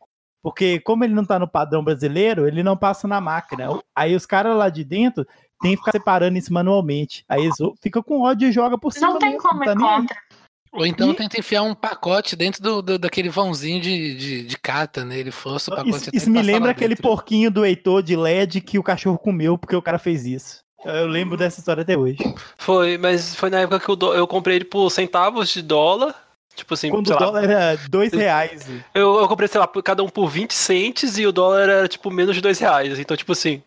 Porque 0.43 0.79
como 0.79 1.03
ele 1.03 1.15
não 1.15 1.23
está 1.23 1.39
no 1.39 1.47
padrão 1.47 1.83
brasileiro, 1.83 2.47
ele 2.47 2.61
não 2.61 2.77
passa 2.77 3.07
na 3.07 3.19
máquina. 3.19 3.67
Aí 3.95 4.15
os 4.15 4.27
caras 4.27 4.55
lá 4.55 4.69
de 4.69 4.83
dentro 4.83 5.25
tem 5.59 5.71
que 5.71 5.77
ficar 5.77 5.91
separando 5.91 6.37
isso 6.37 6.53
manualmente. 6.53 7.25
Aí 7.27 7.45
eles 7.45 7.55
ficam 7.81 8.03
com 8.03 8.21
ódio 8.21 8.47
e 8.47 8.51
joga 8.51 8.77
por 8.77 8.93
cima. 8.93 9.07
Não 9.07 9.17
tem 9.17 9.29
mesmo, 9.29 9.41
como 9.41 9.65
tá 9.65 9.75
contra. 9.75 10.15
Ou 10.71 10.85
então 10.85 11.11
e... 11.11 11.15
tenta 11.15 11.39
enfiar 11.39 11.63
um 11.63 11.73
pacote 11.73 12.35
dentro 12.35 12.61
do, 12.61 12.81
do 12.81 12.99
daquele 12.99 13.29
vãozinho 13.29 13.81
de, 13.81 14.15
de, 14.15 14.43
de 14.45 14.57
carta, 14.57 15.03
né? 15.05 15.17
Ele 15.17 15.31
força 15.31 15.71
o 15.71 15.75
pacote. 15.75 15.97
Isso, 15.97 16.09
isso 16.13 16.29
me 16.29 16.41
lembra 16.41 16.71
aquele 16.71 16.95
porquinho 16.95 17.49
do 17.49 17.65
Heitor 17.65 18.03
de 18.03 18.15
LED 18.15 18.61
que 18.61 18.77
o 18.77 18.83
cachorro 18.83 19.17
comeu 19.17 19.57
porque 19.57 19.75
o 19.75 19.81
cara 19.81 19.97
fez 19.97 20.25
isso. 20.25 20.64
Eu 20.85 21.07
lembro 21.07 21.35
dessa 21.35 21.59
história 21.59 21.81
até 21.81 21.97
hoje. 21.97 22.17
Foi, 22.57 22.97
mas 22.97 23.35
foi 23.35 23.49
na 23.49 23.61
época 23.61 23.79
que 23.79 23.89
eu, 23.89 24.13
eu 24.13 24.27
comprei 24.27 24.57
ele 24.57 24.65
por 24.65 24.89
centavos 24.91 25.49
de 25.49 25.61
dólar. 25.61 26.15
Tipo 26.55 26.73
assim, 26.73 26.89
Quando 26.89 27.07
o 27.07 27.17
dólar 27.17 27.31
lá, 27.31 27.43
era 27.43 27.79
dois 27.89 28.13
reais. 28.13 28.65
Eu, 28.93 29.19
eu 29.19 29.27
comprei, 29.27 29.47
sei 29.47 29.59
lá, 29.59 29.67
cada 29.67 30.03
um 30.03 30.09
por 30.09 30.29
20 30.29 30.53
centes 30.53 31.17
e 31.17 31.25
o 31.25 31.31
dólar 31.31 31.61
era, 31.61 31.87
tipo, 31.87 32.09
menos 32.09 32.35
de 32.35 32.41
dois 32.41 32.59
reais. 32.59 32.97
Então, 32.97 33.17
tipo 33.17 33.33
assim. 33.33 33.61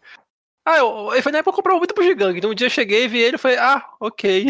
Ah, 0.67 0.79
eu, 0.79 1.11
foi 1.23 1.33
na 1.33 1.39
época 1.39 1.45
que 1.45 1.49
eu 1.49 1.63
comprava 1.63 1.79
muito 1.79 1.95
pro 1.95 2.05
gigante. 2.05 2.39
Então 2.39 2.51
um 2.51 2.55
dia 2.55 2.67
eu 2.67 2.71
cheguei 2.71 3.05
e 3.05 3.09
vi 3.09 3.19
ele 3.19 3.37
e 3.37 3.39
falei, 3.39 3.57
ah, 3.57 3.83
ok. 3.99 4.47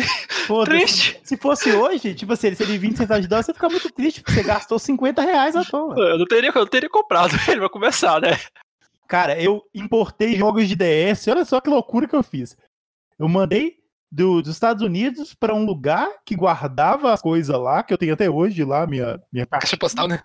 triste. 0.64 1.20
Se 1.22 1.36
fosse 1.36 1.70
hoje, 1.70 2.12
tipo 2.12 2.32
assim, 2.32 2.48
ele 2.48 2.56
seria 2.56 2.76
20 2.76 2.96
centavos 2.96 3.22
de 3.22 3.28
dólar, 3.28 3.44
você 3.44 3.54
fica 3.54 3.68
muito 3.68 3.88
triste, 3.92 4.20
porque 4.20 4.34
você 4.34 4.42
gastou 4.42 4.80
50 4.80 5.22
reais 5.22 5.54
à 5.54 5.64
toa. 5.64 5.94
Eu 5.96 6.18
não 6.18 6.26
teria, 6.26 6.50
eu 6.50 6.54
não 6.60 6.66
teria 6.66 6.90
comprado 6.90 7.32
ele 7.46 7.60
pra 7.60 7.68
começar, 7.68 8.20
né? 8.20 8.36
Cara, 9.08 9.40
eu 9.40 9.62
importei 9.74 10.36
jogos 10.36 10.68
de 10.68 10.76
DS, 10.76 11.26
olha 11.28 11.44
só 11.44 11.60
que 11.62 11.70
loucura 11.70 12.06
que 12.06 12.14
eu 12.14 12.22
fiz. 12.22 12.54
Eu 13.18 13.26
mandei 13.26 13.78
do, 14.12 14.42
dos 14.42 14.52
Estados 14.52 14.82
Unidos 14.82 15.34
para 15.34 15.54
um 15.54 15.64
lugar 15.64 16.08
que 16.26 16.36
guardava 16.36 17.12
as 17.12 17.22
coisas 17.22 17.58
lá, 17.58 17.82
que 17.82 17.92
eu 17.92 17.98
tenho 17.98 18.12
até 18.12 18.28
hoje 18.28 18.62
lá, 18.64 18.86
minha, 18.86 19.18
minha 19.32 19.46
caixa 19.46 19.76
postal, 19.78 20.06
né? 20.06 20.22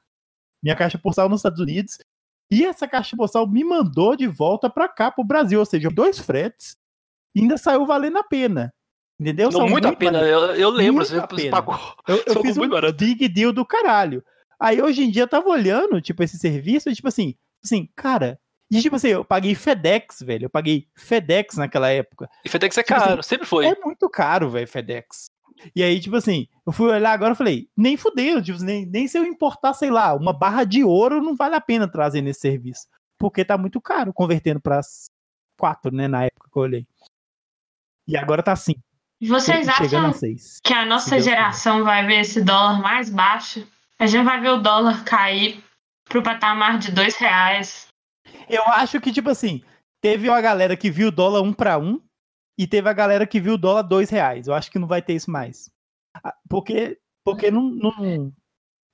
Minha 0.61 0.75
caixa 0.75 0.97
postal 0.97 1.29
nos 1.29 1.39
Estados 1.39 1.61
Unidos. 1.61 1.97
E 2.51 2.65
essa 2.65 2.88
caixa 2.88 3.15
postal 3.15 3.47
me 3.47 3.63
mandou 3.63 4.17
de 4.17 4.27
volta 4.27 4.69
para 4.69 4.88
cá, 4.89 5.09
pro 5.09 5.23
Brasil, 5.23 5.59
ou 5.59 5.65
seja, 5.65 5.89
dois 5.89 6.19
fretes, 6.19 6.77
e 7.34 7.41
ainda 7.41 7.57
saiu 7.57 7.86
valendo 7.86 8.17
a 8.17 8.23
pena. 8.23 8.73
Entendeu? 9.19 9.49
Não, 9.49 9.61
muito, 9.61 9.71
muito 9.71 9.88
a 9.88 9.95
pena, 9.95 10.21
eu, 10.21 10.55
eu, 10.55 10.69
lembro, 10.69 11.05
você 11.05 11.49
pagou. 11.49 11.79
Eu, 12.07 12.21
eu 12.25 12.41
fiz 12.41 12.57
um 12.57 12.67
barato. 12.67 12.97
big 12.97 13.27
deal 13.29 13.53
do 13.53 13.65
caralho. 13.65 14.23
Aí 14.59 14.81
hoje 14.81 15.03
em 15.03 15.09
dia 15.09 15.23
eu 15.23 15.27
tava 15.27 15.47
olhando, 15.49 16.01
tipo, 16.01 16.21
esse 16.21 16.38
serviço, 16.38 16.89
e, 16.89 16.95
tipo 16.95 17.07
assim, 17.07 17.36
assim, 17.63 17.89
cara, 17.95 18.39
e 18.78 18.82
tipo 18.82 18.95
assim, 18.95 19.09
eu 19.09 19.24
paguei 19.24 19.53
FedEx, 19.53 20.21
velho. 20.21 20.45
Eu 20.45 20.49
paguei 20.49 20.88
FedEx 20.95 21.57
naquela 21.57 21.89
época. 21.89 22.30
E 22.43 22.49
FedEx 22.49 22.78
é 22.78 22.84
tipo 22.84 22.99
caro, 22.99 23.19
assim, 23.19 23.30
sempre 23.30 23.45
foi. 23.45 23.67
É 23.67 23.76
muito 23.84 24.09
caro, 24.09 24.49
velho, 24.49 24.67
FedEx. 24.67 25.26
E 25.76 25.84
aí, 25.84 25.99
tipo 25.99 26.15
assim, 26.15 26.47
eu 26.65 26.74
fui 26.74 26.89
olhar 26.89 27.13
agora 27.13 27.34
e 27.34 27.38
falei, 27.38 27.69
nem 27.78 27.95
fudeu, 27.95 28.41
tipo, 28.43 28.61
nem, 28.63 28.86
nem 28.86 29.07
se 29.07 29.17
eu 29.17 29.24
importar, 29.24 29.74
sei 29.74 29.91
lá, 29.91 30.13
uma 30.13 30.34
barra 30.34 30.63
de 30.63 30.84
ouro 30.84 31.21
não 31.21 31.36
vale 31.36 31.55
a 31.55 31.61
pena 31.61 31.88
trazer 31.88 32.21
nesse 32.21 32.41
serviço. 32.41 32.88
Porque 33.17 33.45
tá 33.45 33.57
muito 33.57 33.80
caro, 33.80 34.11
convertendo 34.11 34.59
para 34.59 34.82
quatro, 35.57 35.93
né, 35.93 36.07
na 36.07 36.26
época 36.26 36.49
que 36.51 36.57
eu 36.57 36.63
olhei. 36.63 36.88
E 38.07 38.17
agora 38.17 38.43
tá 38.43 38.51
assim. 38.51 38.76
Vocês 39.21 39.69
acham 39.69 40.07
a 40.07 40.13
que 40.63 40.74
a 40.74 40.86
nossa 40.86 41.17
geração 41.19 41.84
vai 41.84 42.05
ver 42.05 42.21
esse 42.21 42.43
dólar 42.43 42.82
mais 42.82 43.09
baixo? 43.09 43.65
A 43.97 44.05
gente 44.05 44.26
vai 44.26 44.41
ver 44.41 44.49
o 44.49 44.57
dólar 44.57 45.05
cair 45.05 45.63
pro 46.03 46.21
patamar 46.21 46.78
de 46.78 46.91
dois 46.91 47.15
reais 47.15 47.88
eu 48.53 48.63
acho 48.67 48.99
que, 49.01 49.11
tipo 49.11 49.29
assim, 49.29 49.61
teve 50.01 50.29
uma 50.29 50.41
galera 50.41 50.75
que 50.75 50.89
viu 50.89 51.07
o 51.07 51.11
dólar 51.11 51.41
um 51.41 51.53
para 51.53 51.77
um 51.77 52.01
e 52.57 52.67
teve 52.67 52.89
a 52.89 52.93
galera 52.93 53.25
que 53.25 53.39
viu 53.39 53.53
o 53.53 53.57
dólar 53.57 53.83
dois 53.83 54.09
reais. 54.09 54.47
Eu 54.47 54.53
acho 54.53 54.71
que 54.71 54.79
não 54.79 54.87
vai 54.87 55.01
ter 55.01 55.13
isso 55.13 55.31
mais. 55.31 55.71
Ah, 56.23 56.35
porque, 56.49 56.99
porque 57.23 57.49
não. 57.49 57.63
não... 57.63 58.31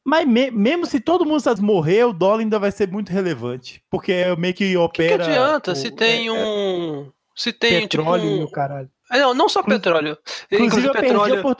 Mas 0.05 0.26
me, 0.26 0.49
mesmo 0.49 0.86
se 0.86 0.99
todo 0.99 1.26
mundo 1.26 1.43
morrer, 1.62 2.05
o 2.05 2.14
dólar 2.14 2.39
ainda 2.39 2.57
vai 2.57 2.72
ser 2.72 2.89
muito 2.89 3.12
relevante. 3.12 3.84
Porque 3.89 4.12
é 4.12 4.36
meio 4.36 4.53
que 4.53 4.76
opera. 4.78 5.16
O 5.16 5.18
que, 5.18 5.24
que 5.26 5.38
adianta 5.38 5.72
o, 5.74 5.76
se 5.76 5.91
tem 5.91 6.28
é, 6.28 6.32
um. 6.32 7.05
É, 7.05 7.12
se 7.36 7.53
tem 7.53 7.82
petróleo 7.82 8.30
tipo, 8.30 8.43
um... 8.43 8.51
caralho. 8.51 8.89
É, 9.12 9.20
não, 9.20 9.34
não 9.34 9.49
só 9.49 9.62
petróleo. 9.62 10.18
Inclusive, 10.51 10.88
Inclusive 10.88 10.93
petróleo. 10.93 11.55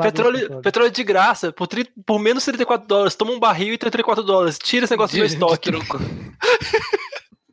Petróleo, 0.00 0.38
petróleo, 0.38 0.62
petróleo 0.62 0.90
de 0.90 1.04
graça, 1.04 1.52
por, 1.52 1.66
tri, 1.66 1.88
por 2.06 2.18
menos 2.18 2.44
34 2.44 2.86
dólares. 2.86 3.14
Toma 3.14 3.32
um 3.32 3.40
barril 3.40 3.74
e 3.74 3.78
34 3.78 4.22
dólares. 4.22 4.58
Tira 4.58 4.84
esse 4.84 4.92
negócio 4.92 5.16
do 5.16 5.18
meu 5.18 5.26
estoque. 5.26 5.70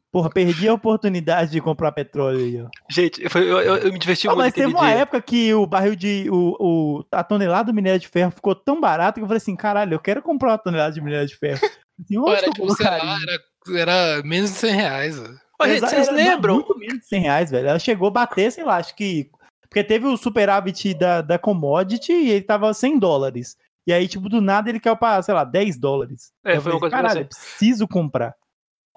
Porra, 0.09 0.29
perdi 0.29 0.67
a 0.67 0.73
oportunidade 0.73 1.51
de 1.51 1.61
comprar 1.61 1.91
petróleo 1.91 2.39
aí, 2.39 2.61
ó. 2.61 2.67
Gente, 2.89 3.21
eu, 3.21 3.41
eu, 3.41 3.75
eu 3.77 3.93
me 3.93 3.99
diverti 3.99 4.27
ah, 4.27 4.31
muito. 4.31 4.45
Mas 4.45 4.53
teve 4.53 4.73
uma 4.73 4.87
dia. 4.87 4.99
época 4.99 5.21
que 5.21 5.53
o 5.53 5.67
barril 5.67 5.95
de. 5.95 6.27
O, 6.31 6.55
o, 6.59 7.05
a 7.11 7.23
tonelada 7.23 7.65
do 7.65 7.75
minério 7.75 7.99
de 7.99 8.07
ferro 8.07 8.31
ficou 8.31 8.55
tão 8.55 8.79
barato 8.79 9.19
que 9.19 9.23
eu 9.23 9.27
falei 9.27 9.37
assim: 9.37 9.55
caralho, 9.55 9.93
eu 9.93 9.99
quero 9.99 10.21
comprar 10.21 10.51
uma 10.51 10.57
tonelada 10.57 10.93
de 10.93 11.01
minério 11.01 11.27
de 11.27 11.35
ferro. 11.35 11.59
Assim, 12.03 12.15
Pô, 12.15 12.31
era, 12.31 12.49
tipo, 12.49 12.65
lá, 12.65 13.19
era, 13.21 13.79
era, 13.79 14.23
menos 14.23 14.51
de 14.51 14.57
100 14.57 14.71
reais. 14.73 15.21
Olha, 15.59 15.79
vocês 15.79 16.09
lembram? 16.11 16.55
Muito 16.55 16.77
menos 16.77 16.99
de 16.99 17.05
100 17.05 17.21
reais, 17.21 17.51
velho. 17.51 17.67
Ela 17.67 17.79
chegou 17.79 18.07
a 18.07 18.11
bater, 18.11 18.51
sei 18.51 18.63
lá, 18.63 18.77
acho 18.77 18.95
que. 18.95 19.29
Porque 19.69 19.83
teve 19.83 20.05
o 20.07 20.17
superávit 20.17 20.93
da, 20.93 21.21
da 21.21 21.37
commodity 21.37 22.11
e 22.11 22.31
ele 22.31 22.41
tava 22.41 22.73
100 22.73 22.99
dólares. 22.99 23.57
E 23.85 23.93
aí, 23.93 24.07
tipo, 24.07 24.27
do 24.27 24.41
nada 24.41 24.69
ele 24.69 24.79
caiu 24.79 24.97
pra, 24.97 25.21
sei 25.21 25.33
lá, 25.33 25.43
10 25.43 25.79
dólares. 25.79 26.31
É, 26.43 26.53
foi 26.53 26.61
falei, 26.61 26.75
uma 26.75 26.79
coisa 26.81 26.95
Caralho, 26.95 27.21
eu 27.21 27.25
preciso 27.25 27.87
comprar 27.87 28.35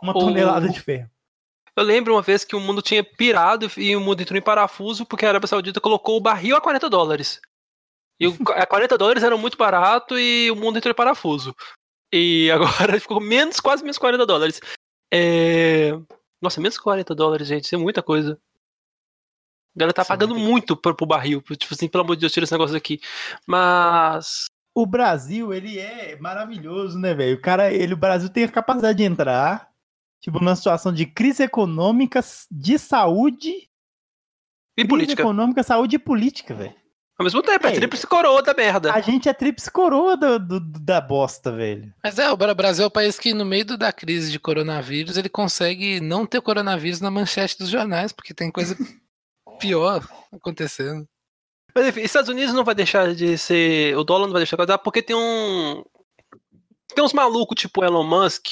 uma 0.03 0.13
tonelada 0.13 0.67
o... 0.67 0.73
de 0.73 0.81
ferro. 0.81 1.09
Eu 1.77 1.85
lembro 1.85 2.15
uma 2.15 2.23
vez 2.23 2.45
que 2.45 2.57
o 2.57 2.61
mundo 2.61 2.83
tinha 2.83 3.03
pirado 3.03 3.71
e 3.77 3.95
o 3.95 4.01
mundo 4.01 4.21
entrou 4.21 4.37
em 4.37 4.43
parafuso 4.43 5.07
porque 5.07 5.25
a 5.25 5.29
Arábia 5.29 5.47
Saudita 5.47 5.81
colocou 5.81 6.17
o 6.17 6.21
barril 6.21 6.57
a 6.57 6.61
40 6.61 6.91
dólares. 6.91 7.41
E 8.19 8.27
o, 8.27 8.37
a 8.55 8.67
40 8.67 8.99
dólares 8.99 9.23
era 9.23 9.37
muito 9.37 9.57
barato 9.57 10.19
e 10.19 10.51
o 10.51 10.57
mundo 10.57 10.79
entrou 10.79 10.91
em 10.91 10.97
parafuso. 10.97 11.55
E 12.13 12.51
agora 12.53 12.99
ficou 12.99 13.21
menos, 13.21 13.61
quase 13.61 13.83
menos 13.83 13.99
40 13.99 14.27
dólares. 14.27 14.61
É... 15.13 15.93
Nossa, 16.43 16.61
menos 16.61 16.79
40 16.79 17.15
dólares, 17.15 17.47
gente, 17.47 17.65
isso 17.65 17.75
é 17.75 17.79
muita 17.79 18.03
coisa. 18.03 18.39
A 19.75 19.79
galera 19.79 19.93
tá 19.95 20.03
Sim, 20.05 20.09
pagando 20.09 20.35
muito 20.37 20.77
pro, 20.77 20.95
pro 20.95 21.07
barril. 21.07 21.41
Tipo 21.43 21.75
assim, 21.75 21.89
pelo 21.89 22.05
amor 22.05 22.17
de 22.17 22.21
Deus, 22.21 22.33
tira 22.33 22.45
esse 22.45 22.53
negócio 22.53 22.77
aqui. 22.77 23.01
Mas. 23.47 24.47
o 24.75 24.87
Brasil, 24.87 25.53
ele 25.53 25.79
é 25.79 26.17
maravilhoso, 26.21 26.99
né, 26.99 27.13
velho? 27.15 27.37
O 27.37 27.41
cara, 27.41 27.73
ele, 27.73 27.95
o 27.95 27.97
Brasil 27.97 28.29
tem 28.29 28.45
a 28.45 28.49
capacidade 28.49 28.99
de 28.99 29.05
entrar, 29.05 29.69
tipo, 30.21 30.39
numa 30.39 30.57
situação 30.57 30.93
de 30.93 31.05
crise 31.07 31.43
econômica, 31.43 32.21
de 32.51 32.79
saúde. 32.79 33.51
E 33.51 34.83
crise 34.83 34.89
política. 34.89 35.23
econômica, 35.23 35.63
saúde 35.63 35.97
e 35.97 35.99
política, 35.99 36.55
velho. 36.55 36.75
Ao 37.19 37.25
mesmo 37.25 37.43
tempo, 37.43 37.67
é 37.67 37.71
É. 37.71 37.75
tríplice 37.75 38.07
coroa 38.07 38.43
da 38.43 38.55
merda. 38.55 38.95
A 38.95 39.01
gente 39.01 39.29
é 39.29 39.35
tríplice 39.35 39.71
coroa 39.71 40.17
do, 40.17 40.39
do- 40.39 40.61
do- 40.61 40.81
da 40.81 41.01
bosta, 41.03 41.53
velho. 41.53 41.93
Mas 42.03 42.19
é, 42.19 42.31
o 42.31 42.37
Bra- 42.37 42.55
Brasil 42.55 42.85
é 42.85 42.87
o 42.87 42.91
país 42.91 43.19
que, 43.19 43.35
no 43.35 43.45
meio 43.45 43.65
do- 43.67 43.77
da 43.77 43.93
crise 43.93 44.33
de 44.33 44.39
coronavírus, 44.41 45.19
ele 45.19 45.29
consegue 45.29 46.01
não 46.01 46.25
ter 46.25 46.41
coronavírus 46.41 47.01
na 47.01 47.11
manchete 47.11 47.59
dos 47.59 47.69
jornais, 47.69 48.11
porque 48.13 48.33
tem 48.33 48.51
coisa 48.51 48.75
pior 49.61 50.09
acontecendo. 50.33 51.07
Mas 51.75 51.87
enfim, 51.87 52.01
Estados 52.01 52.29
Unidos 52.29 52.55
não 52.55 52.65
vai 52.65 52.75
deixar 52.75 53.15
de 53.15 53.39
ser. 53.39 53.97
O 53.97 54.05
dólar 54.05 54.27
não 54.27 54.33
vai 54.33 54.41
deixar 54.41 54.57
de 54.57 54.67
dar 54.67 54.79
porque 54.79 55.03
tem 55.03 55.15
um. 55.15 55.85
Tem 56.95 57.05
uns 57.05 57.13
malucos 57.13 57.61
tipo 57.61 57.85
Elon 57.85 58.03
Musk 58.03 58.47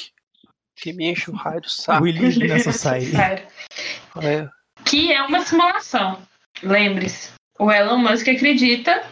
que 0.76 0.92
me 0.92 1.10
enche 1.10 1.30
o 1.30 1.34
raio 1.34 1.60
do 1.60 1.68
saco. 1.68 2.04
A 2.06 2.58
society. 2.60 3.10
Sério. 3.10 3.46
É. 4.22 4.48
Que 4.84 5.12
é 5.12 5.22
uma 5.22 5.44
simulação. 5.44 6.22
Lembre-se. 6.62 7.32
O 7.58 7.70
Elon 7.70 7.98
Musk 7.98 8.28
acredita 8.28 9.04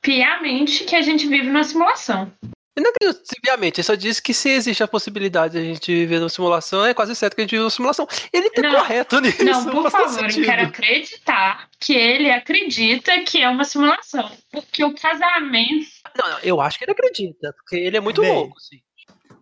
piamente 0.00 0.84
que 0.84 0.96
a 0.96 1.02
gente 1.02 1.26
vive 1.26 1.46
numa 1.46 1.64
simulação. 1.64 2.32
Eu 2.76 2.84
não 2.84 2.90
acredito, 2.90 3.20
simplesmente, 3.24 3.78
ele 3.80 3.84
só 3.84 3.94
disse 3.94 4.22
que 4.22 4.32
se 4.32 4.48
existe 4.48 4.82
a 4.82 4.88
possibilidade 4.88 5.54
de 5.54 5.58
a 5.58 5.62
gente 5.62 5.92
viver 5.92 6.18
numa 6.20 6.28
simulação, 6.28 6.86
é 6.86 6.94
quase 6.94 7.14
certo 7.16 7.34
que 7.34 7.40
a 7.40 7.44
gente 7.44 7.50
vive 7.50 7.62
numa 7.62 7.70
simulação. 7.70 8.06
Ele 8.32 8.48
tá 8.50 8.62
Não. 8.62 8.74
correto 8.76 9.20
nisso. 9.20 9.44
Não, 9.44 9.64
por 9.64 9.72
todo 9.82 9.90
favor, 9.90 10.06
eu 10.24 10.30
sentido. 10.30 10.44
quero 10.44 10.62
acreditar 10.68 11.68
que 11.80 11.92
ele 11.94 12.30
acredita 12.30 13.20
que 13.24 13.42
é 13.42 13.48
uma 13.48 13.64
simulação. 13.64 14.30
Porque 14.52 14.84
o 14.84 14.94
casamento. 14.94 15.86
Não, 16.16 16.30
não, 16.30 16.38
eu 16.44 16.60
acho 16.60 16.78
que 16.78 16.84
ele 16.84 16.92
acredita, 16.92 17.52
porque 17.54 17.76
ele 17.76 17.96
é 17.96 18.00
muito 18.00 18.20
Bem, 18.20 18.32
louco, 18.32 18.56
assim. 18.56 18.76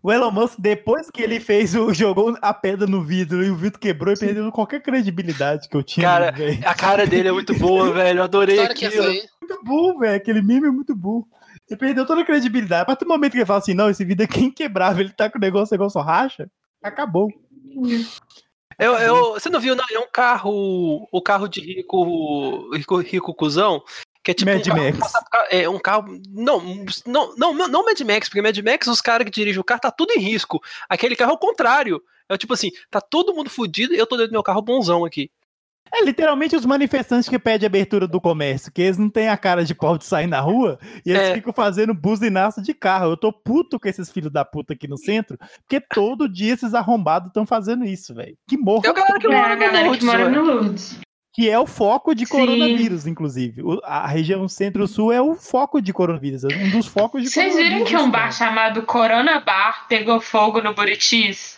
O 0.02 0.12
Elon 0.12 0.30
Musk, 0.30 0.54
depois 0.58 1.10
que 1.10 1.20
ele 1.20 1.38
fez 1.40 1.74
o. 1.74 1.92
jogou 1.92 2.34
a 2.40 2.54
pedra 2.54 2.86
no 2.86 3.04
vidro 3.04 3.44
e 3.44 3.50
o 3.50 3.56
vidro 3.56 3.78
quebrou 3.80 4.14
e 4.14 4.18
perdeu 4.18 4.50
qualquer 4.52 4.80
credibilidade 4.80 5.68
que 5.68 5.76
eu 5.76 5.82
tinha. 5.82 6.06
Cara. 6.06 6.34
A 6.64 6.74
cara 6.74 7.06
dele 7.06 7.28
é 7.28 7.32
muito 7.32 7.52
boa, 7.54 7.92
velho. 7.92 8.20
Eu 8.20 8.24
adorei 8.24 8.58
é 8.60 8.64
aquilo. 8.64 9.02
aí. 9.02 9.22
muito 9.40 9.64
burro, 9.64 9.98
velho. 9.98 10.16
Aquele 10.16 10.40
meme 10.40 10.68
é 10.68 10.70
muito 10.70 10.94
burro. 10.94 11.28
Ele 11.68 11.78
perdeu 11.78 12.06
toda 12.06 12.22
a 12.22 12.24
credibilidade. 12.24 12.82
A 12.82 12.86
partir 12.86 13.04
do 13.04 13.08
momento 13.08 13.32
que 13.32 13.38
ele 13.38 13.46
fala 13.46 13.58
assim, 13.58 13.74
não, 13.74 13.90
esse 13.90 14.04
vídeo 14.04 14.26
é 14.26 14.38
inquebrável, 14.40 15.04
ele 15.04 15.12
tá 15.12 15.28
com 15.30 15.38
o 15.38 15.40
negócio, 15.40 15.74
o 15.74 15.78
negócio 15.78 16.00
racha, 16.00 16.50
acabou. 16.82 17.28
Eu, 18.78 18.94
eu, 18.94 19.32
você 19.32 19.50
não 19.50 19.60
viu, 19.60 19.74
não? 19.74 19.84
É 19.92 19.98
um 19.98 20.06
carro. 20.10 21.08
O 21.10 21.20
carro 21.20 21.48
de 21.48 21.60
rico. 21.60 22.70
Rico, 22.72 23.00
rico 23.00 23.34
cuzão. 23.34 23.82
Que 24.22 24.30
é 24.30 24.34
tipo. 24.34 24.50
Mad 24.50 24.66
um 24.66 24.70
carro, 24.70 24.98
Max. 24.98 25.12
É 25.50 25.68
um 25.68 25.78
carro. 25.78 26.20
Não, 26.28 26.60
não, 27.04 27.34
não, 27.36 27.54
não, 27.54 27.68
não 27.68 27.84
Mad 27.84 28.00
Max, 28.02 28.28
porque 28.28 28.42
Mad 28.42 28.56
Max, 28.58 28.86
os 28.86 29.00
caras 29.00 29.24
que 29.24 29.32
dirigem 29.32 29.60
o 29.60 29.64
carro, 29.64 29.80
tá 29.80 29.90
tudo 29.90 30.12
em 30.12 30.20
risco. 30.20 30.60
Aquele 30.88 31.16
carro 31.16 31.32
é 31.32 31.34
o 31.34 31.38
contrário. 31.38 32.00
É 32.28 32.36
tipo 32.36 32.52
assim, 32.52 32.70
tá 32.90 33.00
todo 33.00 33.34
mundo 33.34 33.50
fudido 33.50 33.94
e 33.94 33.98
eu 33.98 34.06
tô 34.06 34.16
dentro 34.16 34.30
do 34.30 34.34
meu 34.34 34.42
carro 34.42 34.62
bonzão 34.62 35.04
aqui. 35.04 35.30
É 35.92 36.04
literalmente 36.04 36.54
os 36.56 36.64
manifestantes 36.66 37.28
que 37.28 37.38
pedem 37.38 37.66
abertura 37.66 38.06
do 38.06 38.20
comércio, 38.20 38.70
que 38.72 38.82
eles 38.82 38.98
não 38.98 39.08
têm 39.08 39.28
a 39.28 39.36
cara 39.36 39.64
de 39.64 39.74
pau 39.74 39.96
de 39.98 40.04
sair 40.04 40.26
na 40.26 40.40
rua 40.40 40.78
e 41.04 41.10
eles 41.10 41.22
É. 41.22 41.34
ficam 41.34 41.52
fazendo 41.52 41.94
buzinaço 41.94 42.60
de 42.62 42.74
carro. 42.74 43.10
Eu 43.12 43.16
tô 43.16 43.32
puto 43.32 43.78
com 43.80 43.88
esses 43.88 44.10
filhos 44.10 44.30
da 44.32 44.44
puta 44.44 44.74
aqui 44.74 44.86
no 44.86 44.96
centro, 44.98 45.38
porque 45.66 45.80
todo 45.80 46.28
dia 46.28 46.52
esses 46.54 46.74
arrombados 46.74 47.28
estão 47.28 47.46
fazendo 47.46 47.84
isso, 47.84 48.14
velho. 48.14 48.36
Que 48.46 48.56
morra. 48.56 48.82
É 48.86 48.90
a 48.90 48.92
galera 48.92 49.18
que 49.18 49.26
É 49.26 49.30
mora 49.30 49.46
a 49.52 49.54
no 49.54 49.60
galera 49.60 49.78
que 49.78 49.84
Lourdes, 49.86 50.04
mora 50.06 50.24
ué. 50.24 50.30
no 50.30 50.42
Lourdes. 50.42 51.00
Que 51.32 51.48
é 51.48 51.58
o 51.58 51.66
foco 51.66 52.14
de 52.16 52.26
Sim. 52.26 52.32
coronavírus, 52.32 53.06
inclusive. 53.06 53.62
O- 53.62 53.80
a 53.84 54.08
região 54.08 54.48
centro-sul 54.48 55.12
é 55.12 55.22
o 55.22 55.36
foco 55.36 55.80
de 55.80 55.92
coronavírus, 55.92 56.42
é 56.42 56.48
um 56.48 56.70
dos 56.70 56.86
focos 56.88 57.22
de 57.22 57.30
Vocês 57.30 57.52
coronavírus. 57.52 57.88
viram 57.88 58.00
que 58.00 58.04
um 58.06 58.10
bar 58.10 58.18
cara. 58.22 58.32
chamado 58.32 58.82
Corona 58.82 59.38
Bar 59.38 59.86
pegou 59.88 60.20
fogo 60.20 60.60
no 60.60 60.74
Buritis? 60.74 61.57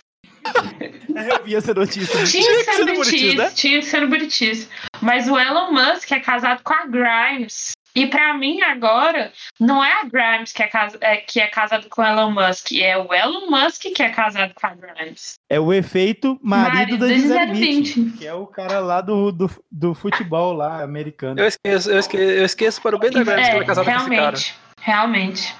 Eu 1.29 1.45
vi 1.45 1.55
essa 1.55 1.75
notícia. 1.75 2.25
Tinha 2.25 2.65
que 2.65 2.73
ser 2.73 2.85
no 2.85 2.95
Buritis, 2.95 3.35
né? 3.35 3.51
tinha 3.55 3.81
que 3.81 3.87
ser 3.87 4.01
no 4.01 4.09
Buritis. 4.09 4.69
Mas 5.01 5.29
o 5.29 5.39
Elon 5.39 5.73
Musk 5.73 6.11
é 6.13 6.21
casado 6.21 6.63
com 6.63 6.73
a 6.73 6.87
Grimes. 6.87 7.73
E 7.95 8.07
pra 8.07 8.35
mim 8.35 8.63
agora, 8.63 9.33
não 9.59 9.85
é 9.85 10.01
a 10.01 10.05
Grimes 10.05 10.53
que 10.53 10.63
é, 10.63 10.69
casa, 10.69 10.97
é, 11.01 11.17
que 11.17 11.41
é 11.41 11.49
casado 11.49 11.89
com 11.89 12.01
o 12.01 12.05
Elon 12.05 12.31
Musk, 12.31 12.73
é 12.73 12.97
o 12.97 13.13
Elon 13.13 13.51
Musk 13.51 13.83
que 13.95 14.03
é 14.03 14.11
casado 14.11 14.55
com 14.55 14.67
a 14.67 14.75
Grimes. 14.75 15.35
É 15.49 15.59
o 15.59 15.73
efeito 15.73 16.39
marido, 16.41 16.77
Marido 16.77 16.99
da 16.99 17.09
Gisele 17.09 17.53
Bündchen, 17.53 18.11
que 18.11 18.27
é 18.27 18.33
o 18.33 18.47
cara 18.47 18.79
lá 18.79 19.01
do, 19.01 19.33
do, 19.33 19.51
do 19.71 19.95
futebol 19.95 20.53
lá 20.53 20.83
americano. 20.85 21.41
Eu 21.41 21.49
esqueço, 21.49 21.91
eu 21.91 21.99
esqueço, 21.99 22.23
eu 22.23 22.45
esqueço 22.45 22.81
para 22.81 22.95
o 22.95 22.99
bem 22.99 23.11
da 23.11 23.25
Grimes 23.25 23.49
que 23.49 23.55
ela 23.55 23.63
é 23.63 23.67
casada 23.67 23.91
com 23.91 23.97
esse 23.97 24.09
cara. 24.09 24.21
realmente, 24.21 24.55
realmente. 24.81 25.55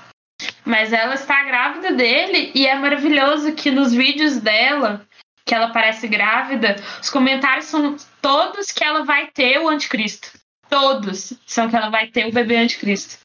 Mas 0.65 0.93
ela 0.93 1.15
está 1.15 1.43
grávida 1.45 1.93
dele 1.93 2.51
e 2.55 2.67
é 2.67 2.75
maravilhoso 2.75 3.53
que 3.53 3.71
nos 3.71 3.93
vídeos 3.93 4.39
dela, 4.39 5.07
que 5.45 5.55
ela 5.55 5.71
parece 5.71 6.07
grávida, 6.07 6.77
os 7.01 7.11
comentários 7.11 7.67
são 7.67 7.97
todos 8.21 8.71
que 8.71 8.85
ela 8.85 9.05
vai 9.05 9.29
ter 9.29 9.59
o 9.59 9.69
anticristo. 9.69 10.31
Todos 10.69 11.33
são 11.47 11.69
que 11.69 11.77
ela 11.77 11.91
vai 11.91 12.07
ter 12.07 12.27
o 12.27 12.33
bebê 12.33 12.57
anticristo. 12.57 13.19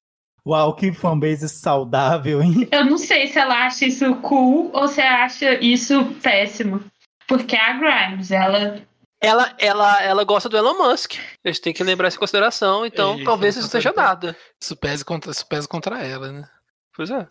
Uau, 0.48 0.76
que 0.76 0.94
fanbase 0.94 1.50
saudável, 1.50 2.42
hein? 2.42 2.68
Eu 2.72 2.86
não 2.86 2.98
sei 2.98 3.28
se 3.28 3.40
ela 3.40 3.66
acha 3.66 3.86
isso 3.86 4.16
cool 4.18 4.70
ou 4.74 4.88
se 4.88 5.02
ela 5.02 5.24
acha 5.24 5.56
isso 5.56 6.06
péssimo. 6.22 6.84
Porque 7.28 7.56
a 7.56 7.74
Grimes, 7.74 8.30
ela. 8.30 8.80
Ela, 9.20 9.56
ela, 9.58 10.04
ela 10.04 10.24
gosta 10.24 10.48
do 10.48 10.56
Elon 10.56 10.78
Musk. 10.78 11.16
A 11.44 11.48
gente 11.48 11.62
tem 11.62 11.74
que 11.74 11.84
lembrar 11.84 12.10
isso 12.10 12.18
em 12.18 12.20
consideração, 12.20 12.86
então 12.86 13.20
É, 13.20 13.24
talvez 13.24 13.56
isso 13.56 13.64
não 13.64 13.72
seja 13.72 13.92
nada. 13.96 14.38
Isso 14.62 14.76
pesa 14.76 15.04
contra, 15.04 15.32
isso 15.32 15.48
pesa 15.48 15.68
contra 15.68 16.00
ela, 16.04 16.32
né? 16.32 16.48
Pois 16.96 17.12
é. 17.12 17.28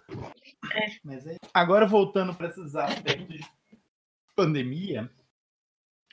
É- 0.73 1.37
Agora 1.53 1.87
voltando 1.87 2.35
para 2.35 2.49
esses 2.49 2.75
aspectos 2.77 3.29
de 3.29 3.45
pandemia, 4.37 5.11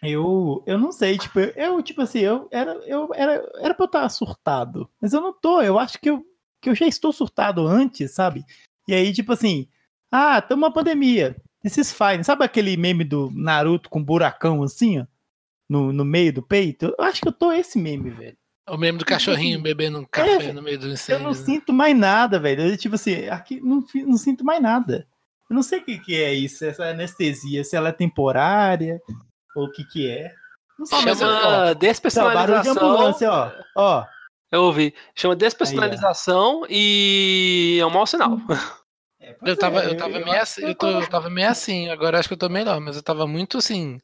eu, 0.03 0.63
eu 0.65 0.77
não 0.79 0.91
sei, 0.91 1.17
tipo, 1.17 1.39
eu, 1.39 1.49
eu, 1.55 1.83
tipo 1.83 2.01
assim, 2.01 2.19
eu 2.19 2.47
era 2.51 2.71
eu 2.87 3.09
era 3.13 3.33
era 3.59 3.73
para 3.73 3.83
eu 3.83 3.85
estar 3.85 4.09
surtado, 4.09 4.89
mas 4.99 5.13
eu 5.13 5.21
não 5.21 5.31
tô, 5.33 5.61
eu 5.61 5.77
acho 5.77 5.99
que 5.99 6.09
eu 6.09 6.25
que 6.59 6.69
eu 6.69 6.75
já 6.75 6.85
estou 6.87 7.11
surtado 7.11 7.65
antes, 7.67 8.11
sabe? 8.11 8.43
E 8.87 8.93
aí 8.93 9.11
tipo 9.13 9.31
assim, 9.33 9.67
ah, 10.11 10.41
tem 10.41 10.55
uma 10.57 10.71
pandemia. 10.73 11.35
Is 11.63 11.93
fine. 11.93 12.23
Sabe 12.23 12.43
aquele 12.43 12.75
meme 12.75 13.03
do 13.03 13.29
Naruto 13.31 13.89
com 13.89 14.03
buracão 14.03 14.63
assim, 14.63 14.99
ó, 14.99 15.05
no, 15.69 15.93
no 15.93 16.03
meio 16.05 16.33
do 16.33 16.41
peito? 16.41 16.93
Eu 16.97 17.05
acho 17.05 17.21
que 17.21 17.27
eu 17.27 17.31
tô 17.33 17.51
esse 17.51 17.79
meme, 17.79 18.09
velho. 18.11 18.37
O 18.69 18.77
meme 18.77 18.97
do 18.97 19.05
cachorrinho 19.05 19.61
bebendo 19.61 19.99
um 19.99 20.05
café 20.05 20.53
no 20.53 20.61
meio 20.61 20.77
do 20.79 20.87
Eu 20.87 20.93
incêndio. 20.93 21.23
não 21.23 21.31
né? 21.31 21.35
sinto 21.37 21.73
mais 21.73 21.97
nada, 21.97 22.39
velho. 22.39 22.63
Eu, 22.63 22.77
tipo 22.77 22.95
assim, 22.95 23.27
aqui 23.27 23.59
não, 23.59 23.83
não 24.05 24.17
sinto 24.17 24.45
mais 24.45 24.61
nada. 24.61 25.07
Eu 25.49 25.55
não 25.55 25.63
sei 25.63 25.79
o 25.79 25.83
que, 25.83 25.97
que 25.99 26.15
é 26.21 26.33
isso, 26.33 26.63
essa 26.63 26.85
anestesia, 26.85 27.63
se 27.63 27.75
ela 27.75 27.89
é 27.89 27.91
temporária 27.91 29.01
ou 29.55 29.65
o 29.65 29.71
que 29.71 29.83
que 29.85 30.09
é. 30.09 30.31
Não 30.79 30.85
sei. 30.85 31.01
Mas 31.03 31.21
ó, 31.21 31.25
Chama 31.25 31.39
ó, 31.39 31.41
barulho 31.41 31.73
de 31.75 31.79
despersonalização. 31.79 32.89
ambulância, 32.89 33.31
ó. 33.31 33.51
Ó, 33.75 34.05
Eu 34.51 34.63
ouvi. 34.63 34.93
Chama 35.15 35.35
despersonalização 35.35 36.63
e 36.69 37.77
é 37.81 37.85
um 37.85 37.89
mau 37.89 38.05
sinal. 38.07 38.37
É, 39.23 39.33
pois 39.33 39.49
Eu 39.51 39.55
tava, 39.55 39.83
é, 39.83 39.87
eu 39.87 39.97
tava 39.97 40.17
eu 40.17 40.25
meio 40.25 40.41
assim, 40.41 40.63
eu, 40.63 40.73
tô, 40.73 40.87
eu 40.89 41.07
tava 41.07 41.29
meio 41.29 41.47
assim, 41.47 41.89
agora 41.89 42.17
acho 42.17 42.27
que 42.27 42.33
eu 42.33 42.37
tô 42.39 42.49
melhor, 42.49 42.79
mas 42.81 42.95
eu 42.95 43.03
tava 43.03 43.27
muito 43.27 43.59
assim, 43.59 43.99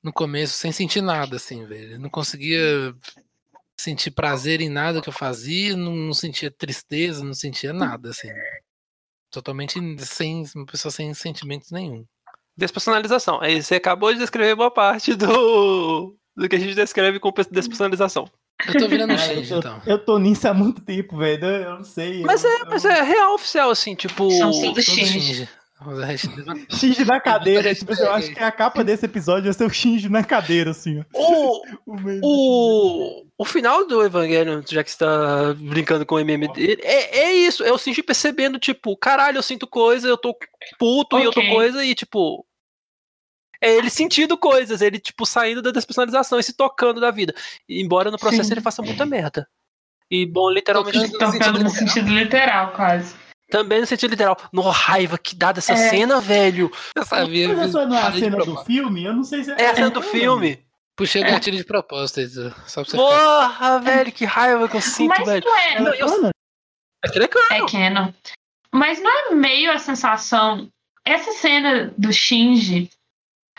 no 0.00 0.12
começo, 0.12 0.52
sem 0.56 0.70
sentir 0.70 1.00
nada, 1.00 1.34
assim, 1.34 1.66
velho. 1.66 1.94
Eu 1.94 1.98
não 1.98 2.08
conseguia 2.08 2.94
sentir 3.78 4.10
prazer 4.10 4.60
em 4.60 4.68
nada 4.68 5.00
que 5.00 5.08
eu 5.08 5.12
fazia, 5.12 5.76
não, 5.76 5.94
não 5.94 6.14
sentia 6.14 6.50
tristeza, 6.50 7.24
não 7.24 7.34
sentia 7.34 7.72
nada, 7.72 8.10
assim. 8.10 8.28
Totalmente 9.30 9.78
sem, 10.04 10.44
uma 10.54 10.66
pessoa 10.66 10.90
sem 10.90 11.12
sentimentos 11.14 11.70
nenhum. 11.70 12.04
Despersonalização. 12.56 13.40
Aí 13.40 13.62
você 13.62 13.76
acabou 13.76 14.12
de 14.12 14.18
descrever 14.18 14.56
boa 14.56 14.70
parte 14.70 15.14
do, 15.14 16.16
do 16.36 16.48
que 16.48 16.56
a 16.56 16.58
gente 16.58 16.74
descreve 16.74 17.20
com 17.20 17.32
despersonalização. 17.50 18.28
Eu 18.66 18.80
tô 18.80 18.88
virando 18.88 19.12
É, 19.14 19.18
Shinji, 19.18 19.52
eu, 19.52 19.58
então. 19.58 19.82
eu 19.86 19.98
tô 20.04 20.18
nisso 20.18 20.48
há 20.48 20.54
muito 20.54 20.80
tempo, 20.80 21.16
velho. 21.16 21.44
Eu, 21.44 21.62
eu 21.62 21.74
não 21.76 21.84
sei. 21.84 22.22
Mas 22.22 22.42
eu, 22.42 22.50
é, 22.50 22.64
mas 22.64 22.84
é 22.84 23.02
real 23.02 23.34
oficial, 23.34 23.70
assim, 23.70 23.94
tipo. 23.94 24.30
São 24.32 24.50
todos 24.50 24.84
Todo 24.84 24.96
Shinji. 24.96 25.48
Shinji 26.70 27.04
na 27.04 27.20
cadeira. 27.20 27.74
Tipo, 27.74 27.92
eu 27.94 28.12
acho 28.12 28.34
que 28.34 28.42
a 28.42 28.50
capa 28.50 28.82
desse 28.82 29.04
episódio 29.06 29.44
vai 29.44 29.52
ser 29.52 29.64
o 29.64 29.70
Shinji 29.70 30.08
na 30.08 30.24
cadeira, 30.24 30.72
assim. 30.72 31.04
O, 31.14 31.62
O 31.86 32.18
o, 32.22 33.26
o 33.38 33.44
final 33.44 33.86
do 33.86 34.02
Evangelho, 34.04 34.62
já 34.66 34.82
que 34.82 34.90
você 34.90 34.98
tá 34.98 35.54
brincando 35.56 36.04
com 36.04 36.16
o 36.16 36.18
MM 36.18 36.52
dele, 36.52 36.80
é, 36.82 37.18
é 37.20 37.32
isso. 37.32 37.62
É 37.62 37.72
o 37.72 37.78
Shinji 37.78 38.02
percebendo, 38.02 38.58
tipo, 38.58 38.96
caralho, 38.96 39.38
eu 39.38 39.42
sinto 39.42 39.66
coisa, 39.66 40.08
eu 40.08 40.18
tô 40.18 40.36
puto 40.78 41.18
e 41.18 41.24
eu 41.24 41.30
tô 41.32 41.42
coisa, 41.46 41.84
e 41.84 41.94
tipo. 41.94 42.44
É 43.60 43.74
ele 43.74 43.90
sentindo 43.90 44.38
coisas, 44.38 44.80
ele, 44.80 45.00
tipo, 45.00 45.26
saindo 45.26 45.60
da 45.60 45.72
despersonalização 45.72 46.38
e 46.38 46.42
se 46.44 46.56
tocando 46.56 47.00
da 47.00 47.10
vida. 47.10 47.34
Embora 47.68 48.08
no 48.10 48.18
processo 48.18 48.44
Sim. 48.44 48.54
ele 48.54 48.60
faça 48.60 48.82
muita 48.82 49.04
merda. 49.04 49.48
E, 50.10 50.24
bom, 50.24 50.50
literalmente 50.50 50.96
no 50.96 51.10
Tocando 51.10 51.32
sentido 51.32 51.52
no 51.52 51.58
literal. 51.58 51.70
sentido 51.88 52.10
literal, 52.10 52.72
quase. 52.72 53.14
Também 53.50 53.80
no 53.80 53.86
sentido 53.86 54.10
literal. 54.10 54.36
No 54.52 54.62
raiva 54.62 55.16
que 55.18 55.34
dá 55.34 55.52
dessa 55.52 55.72
É. 55.72 55.88
cena, 55.90 56.20
velho. 56.20 56.70
Eu 56.94 57.04
sabia, 57.04 57.48
Mas 57.48 57.58
essa 57.70 57.86
não 57.86 57.96
é 57.96 58.02
a 58.02 58.12
cena 58.12 58.36
do 58.44 58.56
filme? 58.64 59.04
Eu 59.04 59.12
não 59.14 59.24
sei 59.24 59.42
se 59.44 59.50
É 59.52 59.70
a 59.70 59.74
cena 59.74 59.90
do 59.90 60.02
filme. 60.02 60.62
Puxei 60.96 61.22
o 61.22 61.24
gatilho 61.24 61.56
de 61.56 61.64
propósito, 61.64 62.20
só 62.66 62.82
pra 62.82 62.90
você 62.90 62.90
ficar. 62.90 62.98
Porra, 62.98 63.78
velho, 63.80 64.12
que 64.12 64.24
raiva 64.24 64.68
que 64.68 64.76
eu 64.76 64.80
sinto, 64.80 65.08
Mas 65.16 65.24
velho. 65.26 65.44
não 65.46 65.56
é. 65.56 65.80
Não, 65.80 65.94
eu-? 65.94 66.30
Aquilo 67.04 67.24
é. 67.24 67.56
É 67.58 67.66
canon. 67.66 68.12
Mas 68.74 69.00
não 69.00 69.10
é 69.30 69.34
meio 69.34 69.70
a 69.72 69.78
sensação. 69.78 70.68
Essa 71.04 71.30
cena 71.32 71.94
do 71.96 72.12
Shinji, 72.12 72.90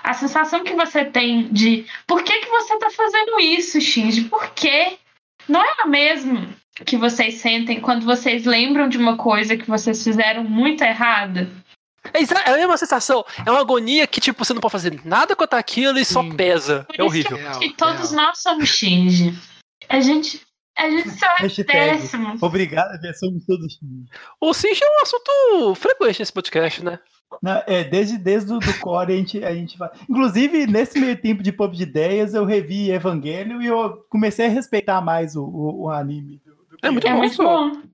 a 0.03 0.13
sensação 0.13 0.63
que 0.63 0.75
você 0.75 1.03
tem 1.05 1.47
de 1.51 1.85
por 2.05 2.21
que, 2.23 2.39
que 2.41 2.49
você 2.49 2.77
tá 2.77 2.89
fazendo 2.91 3.39
isso, 3.39 3.79
Shinji? 3.81 4.25
Por 4.25 4.49
quê? 4.51 4.97
Não 5.47 5.63
é 5.63 5.75
a 5.81 5.87
mesma 5.87 6.48
que 6.89 6.97
vocês 6.97 7.35
sentem 7.35 7.79
quando 7.79 8.03
vocês 8.05 8.45
lembram 8.45 8.89
de 8.89 8.97
uma 8.97 9.15
coisa 9.15 9.55
que 9.55 9.67
vocês 9.69 10.03
fizeram 10.03 10.43
muito 10.43 10.83
errada? 10.83 11.47
É, 12.13 12.21
é 12.49 12.53
a 12.53 12.57
mesma 12.57 12.77
sensação. 12.77 13.23
É 13.45 13.51
uma 13.51 13.59
agonia 13.59 14.07
que, 14.07 14.19
tipo, 14.19 14.43
você 14.43 14.53
não 14.53 14.61
pode 14.61 14.71
fazer 14.71 14.99
nada 15.05 15.35
contra 15.35 15.59
aquilo 15.59 15.99
e 15.99 16.05
só 16.05 16.23
Sim. 16.23 16.35
pesa. 16.35 16.85
Por 16.87 16.93
É 16.93 16.95
isso 16.97 17.05
horrível. 17.05 17.37
que 17.37 17.43
eu 17.43 17.49
acho 17.49 17.59
Real, 17.59 17.71
que 17.71 17.77
todos 17.77 18.11
real. 18.11 18.25
nós 18.25 18.41
somos 18.41 18.69
Shinji. 18.69 19.33
A 19.87 19.99
gente, 19.99 20.41
a 20.77 20.89
gente 20.89 21.09
só 21.11 21.25
é 21.27 21.41
Hashtag. 21.43 21.65
péssimo. 21.71 22.35
Obrigado, 22.41 22.89
somos 23.19 23.45
todos. 23.45 23.79
O 24.41 24.53
Cinch 24.53 24.81
é 24.83 24.87
um 24.87 25.03
assunto 25.03 25.75
frequente 25.75 26.19
nesse 26.19 26.33
podcast, 26.33 26.83
né? 26.83 26.99
Não, 27.43 27.61
é, 27.67 27.83
desde, 27.83 28.17
desde 28.17 28.51
o 28.51 28.57
do 28.59 28.79
Core 28.79 29.13
a 29.13 29.15
gente, 29.15 29.43
a 29.45 29.53
gente 29.53 29.77
vai. 29.77 29.89
Inclusive, 30.09 30.65
nesse 30.65 30.99
meio 30.99 31.15
tempo 31.21 31.43
de 31.43 31.51
pub 31.51 31.73
de 31.75 31.83
ideias, 31.83 32.33
eu 32.33 32.43
revi 32.43 32.89
Evangelho 32.91 33.61
e 33.61 33.67
eu 33.67 33.97
comecei 34.09 34.47
a 34.47 34.49
respeitar 34.49 34.99
mais 34.99 35.35
o, 35.35 35.43
o, 35.43 35.83
o 35.83 35.89
anime. 35.91 36.41
É 36.81 36.89
muito 36.89 37.07
É 37.07 37.11
bom, 37.11 37.17
muito 37.17 37.37
bom. 37.43 37.89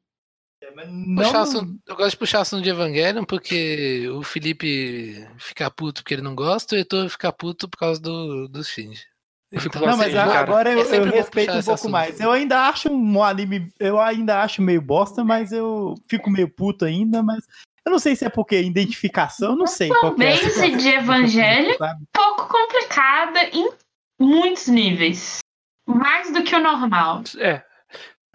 Puxar 1.16 1.34
Não, 1.34 1.42
assunto- 1.42 1.80
eu 1.88 1.96
gosto 1.96 2.12
de 2.12 2.18
puxar 2.18 2.42
assunto 2.42 2.64
de 2.64 2.70
Evangelion 2.70 3.24
porque 3.24 4.08
o 4.10 4.24
Felipe 4.24 5.28
fica 5.38 5.70
puto 5.70 6.02
porque 6.02 6.16
ele 6.16 6.22
não 6.24 6.36
gosta 6.36 6.76
e 6.76 6.78
o 6.78 6.80
Heitor 6.80 7.08
fica 7.10 7.32
puto 7.32 7.70
por 7.70 7.78
causa 7.78 8.02
do, 8.02 8.48
do 8.48 8.64
Shinji. 8.64 9.04
Então, 9.52 9.82
não, 9.82 9.96
mas 9.96 10.08
assim, 10.14 10.16
cara, 10.16 10.40
agora 10.40 10.72
eu, 10.72 10.80
é 10.80 10.86
sempre 10.86 11.10
eu 11.12 11.14
respeito 11.14 11.52
um 11.52 11.56
pouco 11.58 11.72
assunto. 11.72 11.92
mais. 11.92 12.20
Eu 12.20 12.32
ainda 12.32 12.68
acho 12.68 12.92
um 12.92 13.24
anime, 13.24 13.72
eu 13.80 14.00
ainda 14.02 14.42
acho 14.42 14.62
meio 14.62 14.82
bosta, 14.82 15.24
mas 15.24 15.52
eu 15.52 15.96
fico 16.10 16.30
meio 16.30 16.50
puto 16.50 16.84
ainda, 16.84 17.24
mas 17.24 17.46
eu 17.86 17.92
não 17.92 18.00
sei 18.00 18.16
se 18.16 18.26
é 18.26 18.30
porque 18.30 18.60
identificação, 18.60 19.56
não 19.56 19.68
sei 19.68 19.90
que 19.90 20.24
é. 20.24 20.70
de 20.76 20.90
Evangelho 20.90 21.78
pouco 22.12 22.50
complicada 22.50 23.44
em 23.54 23.70
muitos 24.20 24.68
níveis. 24.68 25.38
Mais 25.88 26.34
do 26.34 26.44
que 26.44 26.56
o 26.56 26.60
normal. 26.60 27.22
É. 27.38 27.64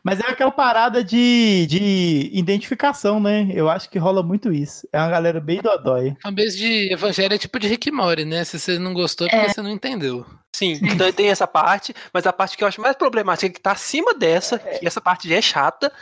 Mas 0.02 0.20
é 0.20 0.26
aquela 0.26 0.50
parada 0.50 1.02
de, 1.04 1.66
de 1.66 2.30
identificação, 2.32 3.20
né? 3.20 3.48
Eu 3.52 3.68
acho 3.68 3.88
que 3.90 3.98
rola 3.98 4.22
muito 4.22 4.52
isso. 4.52 4.88
É 4.92 4.98
uma 4.98 5.10
galera 5.10 5.40
bem 5.40 5.60
dodói. 5.60 6.16
A 6.24 6.28
fanbase 6.28 6.56
de 6.56 6.92
Evangelho 6.92 7.34
é 7.34 7.38
tipo 7.38 7.58
de 7.58 7.68
Rick 7.68 7.88
e 7.88 7.92
Morty, 7.92 8.24
né? 8.24 8.44
Se 8.44 8.58
você 8.58 8.78
não 8.78 8.94
gostou, 8.94 9.26
é 9.26 9.30
porque 9.30 9.54
você 9.54 9.62
não 9.62 9.70
entendeu. 9.70 10.24
Sim, 10.54 10.78
então 10.82 11.10
tem 11.12 11.28
essa 11.28 11.46
parte, 11.46 11.94
mas 12.12 12.26
a 12.26 12.32
parte 12.32 12.56
que 12.56 12.64
eu 12.64 12.68
acho 12.68 12.80
mais 12.80 12.96
problemática, 12.96 13.52
que 13.52 13.60
tá 13.60 13.72
acima 13.72 14.12
dessa, 14.12 14.58
que 14.58 14.86
essa 14.86 15.00
parte 15.00 15.28
já 15.28 15.36
é 15.36 15.42
chata, 15.42 15.92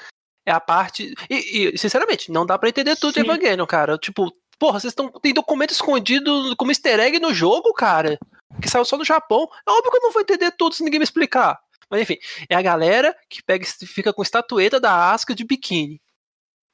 é 0.46 0.52
a 0.52 0.60
parte. 0.60 1.14
E, 1.28 1.72
e, 1.74 1.78
sinceramente, 1.78 2.32
não 2.32 2.46
dá 2.46 2.58
pra 2.58 2.68
entender 2.68 2.96
tudo 2.96 3.14
de 3.14 3.20
Sim. 3.20 3.26
Evangelion, 3.26 3.66
cara. 3.66 3.98
Tipo, 3.98 4.32
porra, 4.58 4.80
vocês 4.80 4.92
estão. 4.92 5.10
Tem 5.20 5.34
documento 5.34 5.70
escondido 5.70 6.56
como 6.56 6.70
easter 6.70 6.98
egg 6.98 7.20
no 7.20 7.34
jogo, 7.34 7.72
cara. 7.74 8.18
Que 8.60 8.68
saiu 8.68 8.84
só 8.84 8.96
no 8.96 9.04
Japão. 9.04 9.48
É 9.66 9.70
óbvio 9.70 9.90
que 9.90 9.96
eu 9.98 10.02
não 10.02 10.12
vou 10.12 10.22
entender 10.22 10.50
tudo 10.52 10.74
se 10.74 10.82
ninguém 10.82 10.98
me 10.98 11.04
explicar. 11.04 11.58
Mas 11.90 12.02
enfim, 12.02 12.16
é 12.48 12.54
a 12.54 12.62
galera 12.62 13.16
que 13.28 13.42
pega 13.42 13.64
fica 13.86 14.12
com 14.12 14.22
estatueta 14.22 14.78
da 14.80 15.10
Asuka 15.12 15.34
de 15.34 15.44
biquíni. 15.44 16.00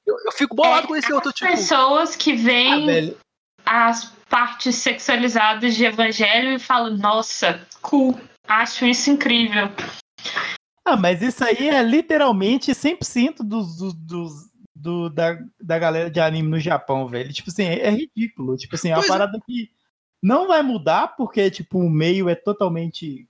Eu, 0.06 0.16
eu 0.26 0.32
fico 0.32 0.54
bolado 0.54 0.84
É, 0.84 0.88
com 0.88 0.96
esse 0.96 1.12
outro 1.12 1.32
tipo. 1.32 1.48
Pessoas 1.50 2.14
que 2.16 2.32
Ah, 2.32 2.36
veem 2.36 2.86
velho. 2.86 3.18
as 3.64 4.06
partes 4.28 4.74
sexualizadas 4.76 5.74
de 5.74 5.84
Evangelho 5.84 6.52
e 6.54 6.58
falam, 6.58 6.96
nossa, 6.96 7.66
cool, 7.80 8.18
acho 8.46 8.84
isso 8.84 9.08
incrível. 9.10 9.70
Ah, 10.84 10.96
mas 10.96 11.22
isso 11.22 11.42
aí 11.44 11.68
é 11.68 11.82
literalmente 11.82 12.72
100% 12.72 13.36
dos, 13.38 13.78
dos, 13.78 13.94
dos, 13.94 14.32
do, 14.74 15.08
da, 15.08 15.38
da 15.58 15.78
galera 15.78 16.10
de 16.10 16.20
anime 16.20 16.48
no 16.48 16.60
Japão, 16.60 17.06
velho. 17.08 17.32
Tipo 17.32 17.48
assim, 17.50 17.64
é, 17.64 17.86
é 17.86 17.90
ridículo. 17.90 18.56
Tipo 18.56 18.74
assim, 18.74 18.88
é 18.90 18.94
uma 18.94 18.98
Pois 19.00 19.08
é. 19.08 19.12
parada 19.12 19.38
que 19.46 19.70
não 20.22 20.46
vai 20.46 20.62
mudar 20.62 21.08
porque, 21.16 21.50
tipo, 21.50 21.78
o 21.78 21.88
meio 21.88 22.28
é 22.28 22.34
totalmente 22.34 23.26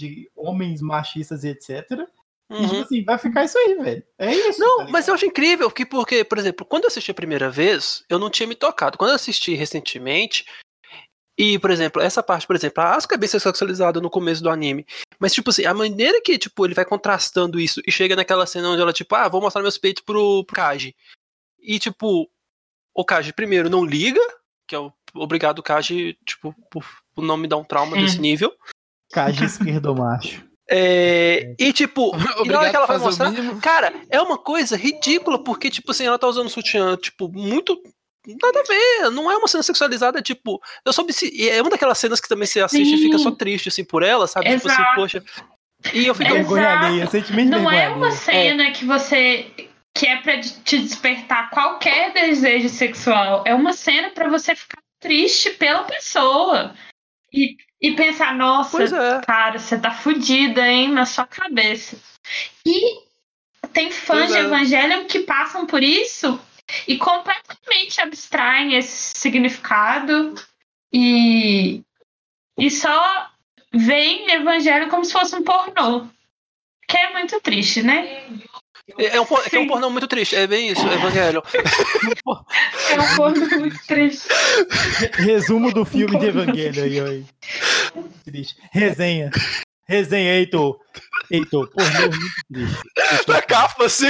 de 0.00 0.30
homens 0.34 0.80
machistas 0.80 1.44
e 1.44 1.48
etc. 1.48 1.68
E, 1.70 1.84
tipo 1.84 2.74
Uhum. 2.74 2.82
assim, 2.82 3.04
vai 3.04 3.18
ficar 3.18 3.44
isso 3.44 3.56
aí, 3.58 3.74
velho. 3.76 4.02
É 4.18 4.34
isso. 4.34 4.58
Não, 4.58 4.78
tá 4.78 4.88
mas 4.90 5.06
eu 5.06 5.14
acho 5.14 5.26
incrível 5.26 5.70
que, 5.70 5.86
porque, 5.86 6.24
por 6.24 6.38
exemplo, 6.38 6.66
quando 6.66 6.84
eu 6.84 6.88
assisti 6.88 7.10
a 7.10 7.14
primeira 7.14 7.48
vez, 7.48 8.04
eu 8.08 8.18
não 8.18 8.28
tinha 8.30 8.46
me 8.46 8.56
tocado. 8.56 8.98
Quando 8.98 9.10
eu 9.10 9.16
assisti 9.16 9.54
recentemente, 9.54 10.44
e, 11.38 11.58
por 11.58 11.70
exemplo, 11.70 12.02
essa 12.02 12.22
parte, 12.22 12.46
por 12.46 12.56
exemplo, 12.56 12.82
a 12.82 12.96
Asuka 12.96 13.14
é 13.14 13.18
bem 13.18 13.28
sexualizada 13.28 14.00
no 14.00 14.10
começo 14.10 14.42
do 14.42 14.50
anime. 14.50 14.84
Mas, 15.18 15.32
tipo 15.32 15.50
assim, 15.50 15.64
a 15.64 15.72
maneira 15.72 16.20
que, 16.20 16.36
tipo, 16.38 16.66
ele 16.66 16.74
vai 16.74 16.84
contrastando 16.84 17.60
isso 17.60 17.80
e 17.86 17.92
chega 17.92 18.16
naquela 18.16 18.46
cena 18.46 18.70
onde 18.70 18.82
ela, 18.82 18.92
tipo, 18.92 19.14
ah, 19.14 19.28
vou 19.28 19.40
mostrar 19.40 19.62
meus 19.62 19.78
peitos 19.78 20.02
pro, 20.02 20.44
pro 20.44 20.56
Kaji. 20.56 20.94
E, 21.60 21.78
tipo, 21.78 22.28
o 22.94 23.04
Kaji, 23.04 23.32
primeiro, 23.32 23.70
não 23.70 23.84
liga, 23.84 24.20
que 24.66 24.74
é 24.74 24.78
o 24.78 24.92
obrigado 25.14 25.60
o 25.60 25.62
Kaji, 25.62 26.18
tipo, 26.26 26.54
por, 26.70 26.84
por 27.14 27.24
não 27.24 27.36
me 27.36 27.48
dar 27.48 27.56
um 27.56 27.64
trauma 27.64 27.96
desse 27.96 28.20
nível. 28.20 28.52
Cage 29.12 29.44
esquerdo 29.44 29.94
macho. 29.94 30.44
É, 30.72 31.54
e, 31.58 31.72
tipo, 31.72 32.12
e 32.44 32.48
na 32.48 32.60
hora 32.60 32.70
que 32.70 32.76
ela 32.76 32.86
vai 32.86 32.98
mostrar. 32.98 33.32
Cara, 33.60 33.92
é 34.08 34.20
uma 34.20 34.38
coisa 34.38 34.76
ridícula, 34.76 35.42
porque, 35.42 35.68
tipo 35.68 35.90
assim, 35.90 36.06
ela 36.06 36.18
tá 36.18 36.28
usando 36.28 36.48
sutiã, 36.48 36.96
tipo, 36.96 37.28
muito. 37.28 37.76
Nada 38.26 38.60
a 38.60 38.62
ver, 38.62 39.10
não 39.10 39.30
é 39.30 39.36
uma 39.36 39.48
cena 39.48 39.62
sexualizada, 39.62 40.22
tipo. 40.22 40.60
Eu 40.84 40.92
soube 40.92 41.12
se. 41.12 41.28
e 41.34 41.48
É 41.48 41.60
uma 41.60 41.70
daquelas 41.70 41.98
cenas 41.98 42.20
que 42.20 42.28
também 42.28 42.46
você 42.46 42.60
assiste 42.60 42.94
e 42.94 42.98
Sim. 42.98 43.02
fica 43.04 43.18
só 43.18 43.30
triste, 43.32 43.68
assim, 43.68 43.82
por 43.82 44.02
ela, 44.02 44.26
sabe? 44.28 44.50
Tipo 44.50 44.68
assim, 44.68 44.80
Exato. 44.80 44.94
poxa. 44.94 45.24
E 45.92 46.06
eu 46.06 46.14
fico. 46.14 46.30
É. 46.30 46.34
Vergonha 46.34 46.62
Exato. 46.62 46.86
alheia, 46.86 47.06
sentimento 47.06 47.50
Não 47.50 47.70
é 47.70 47.88
uma 47.88 48.10
cena 48.12 48.70
que 48.70 48.84
você 48.84 49.50
que 49.96 50.06
é 50.06 50.16
pra 50.18 50.40
te 50.40 50.78
despertar 50.78 51.50
qualquer 51.50 52.12
desejo 52.12 52.68
sexual. 52.68 53.42
É 53.46 53.54
uma 53.54 53.72
cena 53.72 54.10
pra 54.10 54.28
você 54.28 54.54
ficar 54.54 54.78
triste 55.00 55.50
pela 55.50 55.82
pessoa 55.84 56.74
e, 57.32 57.56
e 57.80 57.92
pensar, 57.92 58.34
nossa, 58.36 58.82
é. 58.84 59.20
cara, 59.22 59.58
você 59.58 59.78
tá 59.78 59.90
fudida, 59.90 60.66
hein, 60.66 60.88
na 60.88 61.06
sua 61.06 61.26
cabeça. 61.26 61.98
E 62.64 63.00
tem 63.72 63.90
fãs 63.90 64.18
Pois 64.18 64.30
de 64.32 64.36
é. 64.36 64.40
Evangelion 64.40 65.04
que 65.06 65.20
passam 65.20 65.66
por 65.66 65.82
isso 65.82 66.38
e 66.86 66.98
completamente 66.98 68.00
abstraem 68.00 68.74
esse 68.74 69.18
significado 69.18 70.34
e, 70.92 71.82
e 72.58 72.70
só 72.70 73.30
veem 73.72 74.32
Evangelho 74.32 74.88
como 74.88 75.04
se 75.04 75.12
fosse 75.12 75.34
um 75.36 75.42
pornô. 75.42 76.06
Que 76.88 76.96
é 76.96 77.12
muito 77.12 77.40
triste, 77.40 77.82
né? 77.82 78.24
É, 78.98 79.16
é 79.16 79.20
um, 79.20 79.26
por- 79.26 79.42
é 79.52 79.56
é 79.56 79.58
um 79.58 79.66
pornô 79.66 79.90
muito 79.90 80.06
triste, 80.08 80.34
é 80.36 80.46
bem 80.46 80.68
isso, 80.70 80.86
Evangelho. 80.86 81.42
É 82.90 83.00
um 83.00 83.16
pornô 83.16 83.46
muito 83.58 83.78
triste. 83.86 84.28
Resumo 85.14 85.72
do 85.72 85.84
filme 85.84 86.18
de 86.18 86.26
Evangelho 86.26 86.82
aí, 86.84 87.00
aí. 87.00 87.24
Triste. 88.24 88.56
Resenha. 88.72 89.30
Resenha, 89.86 90.34
Heitor. 90.34 90.78
Heitor, 91.30 91.68
pornô 91.70 92.00
muito 92.00 92.34
triste. 92.52 93.28
Na 93.28 93.42
capa, 93.42 93.86
assim. 93.86 94.08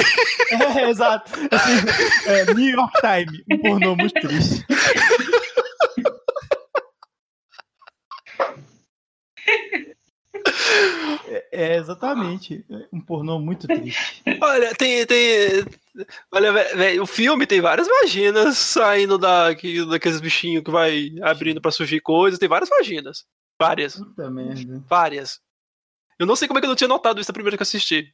É, 0.76 0.88
exato. 0.90 1.30
Assim, 1.50 2.28
é, 2.30 2.54
New 2.54 2.68
York 2.68 2.92
Times, 3.00 3.42
um 3.50 3.58
pornô 3.58 3.96
muito 3.96 4.14
triste. 4.20 4.64
É, 11.32 11.46
é, 11.52 11.76
exatamente. 11.76 12.64
Um 12.92 13.00
pornô 13.00 13.38
muito 13.38 13.66
triste. 13.68 14.20
Olha, 14.42 14.74
tem. 14.74 15.06
tem 15.06 15.64
olha, 16.32 16.52
o 17.02 17.06
filme 17.06 17.46
tem 17.46 17.60
várias 17.60 17.86
vaginas 17.86 18.58
saindo 18.58 19.16
da, 19.16 19.54
que- 19.54 19.84
daqueles 19.86 20.20
bichinhos 20.20 20.64
que 20.64 20.70
vai 20.70 21.12
abrindo 21.22 21.60
pra 21.60 21.70
surgir 21.70 22.00
coisas. 22.00 22.38
Tem 22.38 22.48
várias 22.48 22.68
vaginas. 22.68 23.24
Várias. 23.60 23.94
Puta 23.96 24.28
merda. 24.30 24.82
Várias. 24.88 25.40
Eu 26.18 26.26
não 26.26 26.34
sei 26.34 26.48
como 26.48 26.58
é 26.58 26.60
que 26.60 26.66
eu 26.66 26.70
não 26.70 26.76
tinha 26.76 26.88
notado 26.88 27.20
isso 27.20 27.30
a 27.30 27.34
primeira 27.34 27.56
que 27.56 27.62
eu 27.62 27.64
assisti. 27.64 28.12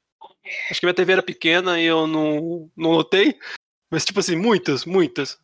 Acho 0.71 0.81
que 0.81 0.87
minha 0.87 0.95
TV 0.95 1.13
era 1.15 1.23
pequena 1.23 1.81
e 1.81 1.85
eu 1.85 2.07
não, 2.07 2.71
não 2.77 2.93
notei. 2.93 3.37
Mas, 3.91 4.05
tipo 4.05 4.21
assim, 4.21 4.37
muitas, 4.37 4.85
muitas. 4.85 5.39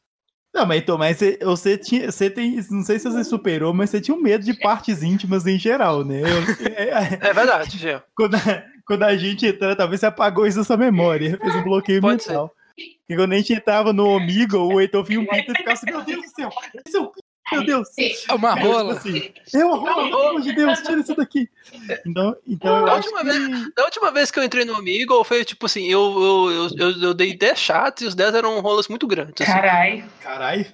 Não, 0.54 0.66
mas 0.66 0.82
então, 0.82 0.98
mas 0.98 1.18
você, 1.42 1.78
tinha. 1.78 2.10
Você 2.12 2.28
tem. 2.28 2.60
Não 2.70 2.82
sei 2.84 2.98
se 2.98 3.08
você 3.10 3.24
superou, 3.24 3.72
mas 3.72 3.88
você 3.88 4.00
tinha 4.00 4.14
um 4.14 4.20
medo 4.20 4.44
de 4.44 4.52
partes 4.52 5.02
íntimas 5.02 5.46
em 5.46 5.58
geral, 5.58 6.04
né? 6.04 6.20
Eu- 6.20 6.66
é- 6.76 7.18
é- 7.20 7.32
verdade, 7.32 7.78
Gê. 7.78 8.00
quando, 8.14 8.34
a, 8.34 8.64
quando 8.86 9.02
a 9.04 9.16
gente 9.16 9.46
entrou, 9.46 9.74
talvez 9.74 10.00
você 10.00 10.06
apagou 10.06 10.46
isso 10.46 10.58
da 10.58 10.64
sua 10.64 10.76
memória. 10.76 11.38
Fez 11.38 11.54
um 11.56 11.62
bloqueio 11.62 12.00
Pode 12.02 12.26
mental. 12.28 12.52
Porque 12.76 13.16
quando 13.16 13.32
a 13.32 13.36
gente 13.36 13.52
entrava 13.54 13.92
no 13.92 14.06
Omiga, 14.06 14.58
o 14.58 14.80
Heitor 14.80 15.04
vinha 15.04 15.20
um 15.20 15.26
pinto 15.26 15.52
e 15.52 15.56
ficava 15.56 15.72
assim, 15.72 15.86
meu 15.86 16.02
Deus 16.02 16.22
do 16.22 16.28
céu, 16.34 16.50
esse 16.86 16.96
é 16.96 17.00
o 17.00 17.12
Meu 17.52 17.64
Deus. 17.64 17.88
É 18.28 18.34
uma 18.34 18.54
rola. 18.54 18.94
Assim, 18.94 19.30
é 19.54 19.64
uma 19.64 19.76
rola, 19.76 20.08
pelo 20.08 20.28
amor 20.28 20.40
de 20.42 20.52
Deus, 20.52 20.80
tira 20.80 21.00
isso 21.00 21.14
daqui. 21.14 21.48
Então, 22.06 22.36
então 22.46 22.76
eu 22.78 22.84
Da 22.86 22.94
última, 22.94 23.18
que... 23.20 23.24
vez, 23.24 23.74
da 23.74 23.84
última 23.84 24.10
vez 24.10 24.30
que 24.30 24.38
eu 24.38 24.44
entrei 24.44 24.64
no 24.64 24.74
Amigo, 24.76 25.22
foi 25.24 25.44
tipo 25.44 25.66
assim, 25.66 25.86
eu, 25.86 26.00
eu, 26.00 26.50
eu, 26.50 26.70
eu, 26.90 27.02
eu 27.02 27.14
dei 27.14 27.36
10 27.36 27.58
chats 27.58 28.02
e 28.02 28.06
os 28.06 28.14
10 28.14 28.34
eram 28.34 28.60
rolas 28.60 28.88
muito 28.88 29.06
grandes. 29.06 29.34
Assim. 29.40 29.52
Caralho. 29.52 30.04
Caralho. 30.20 30.66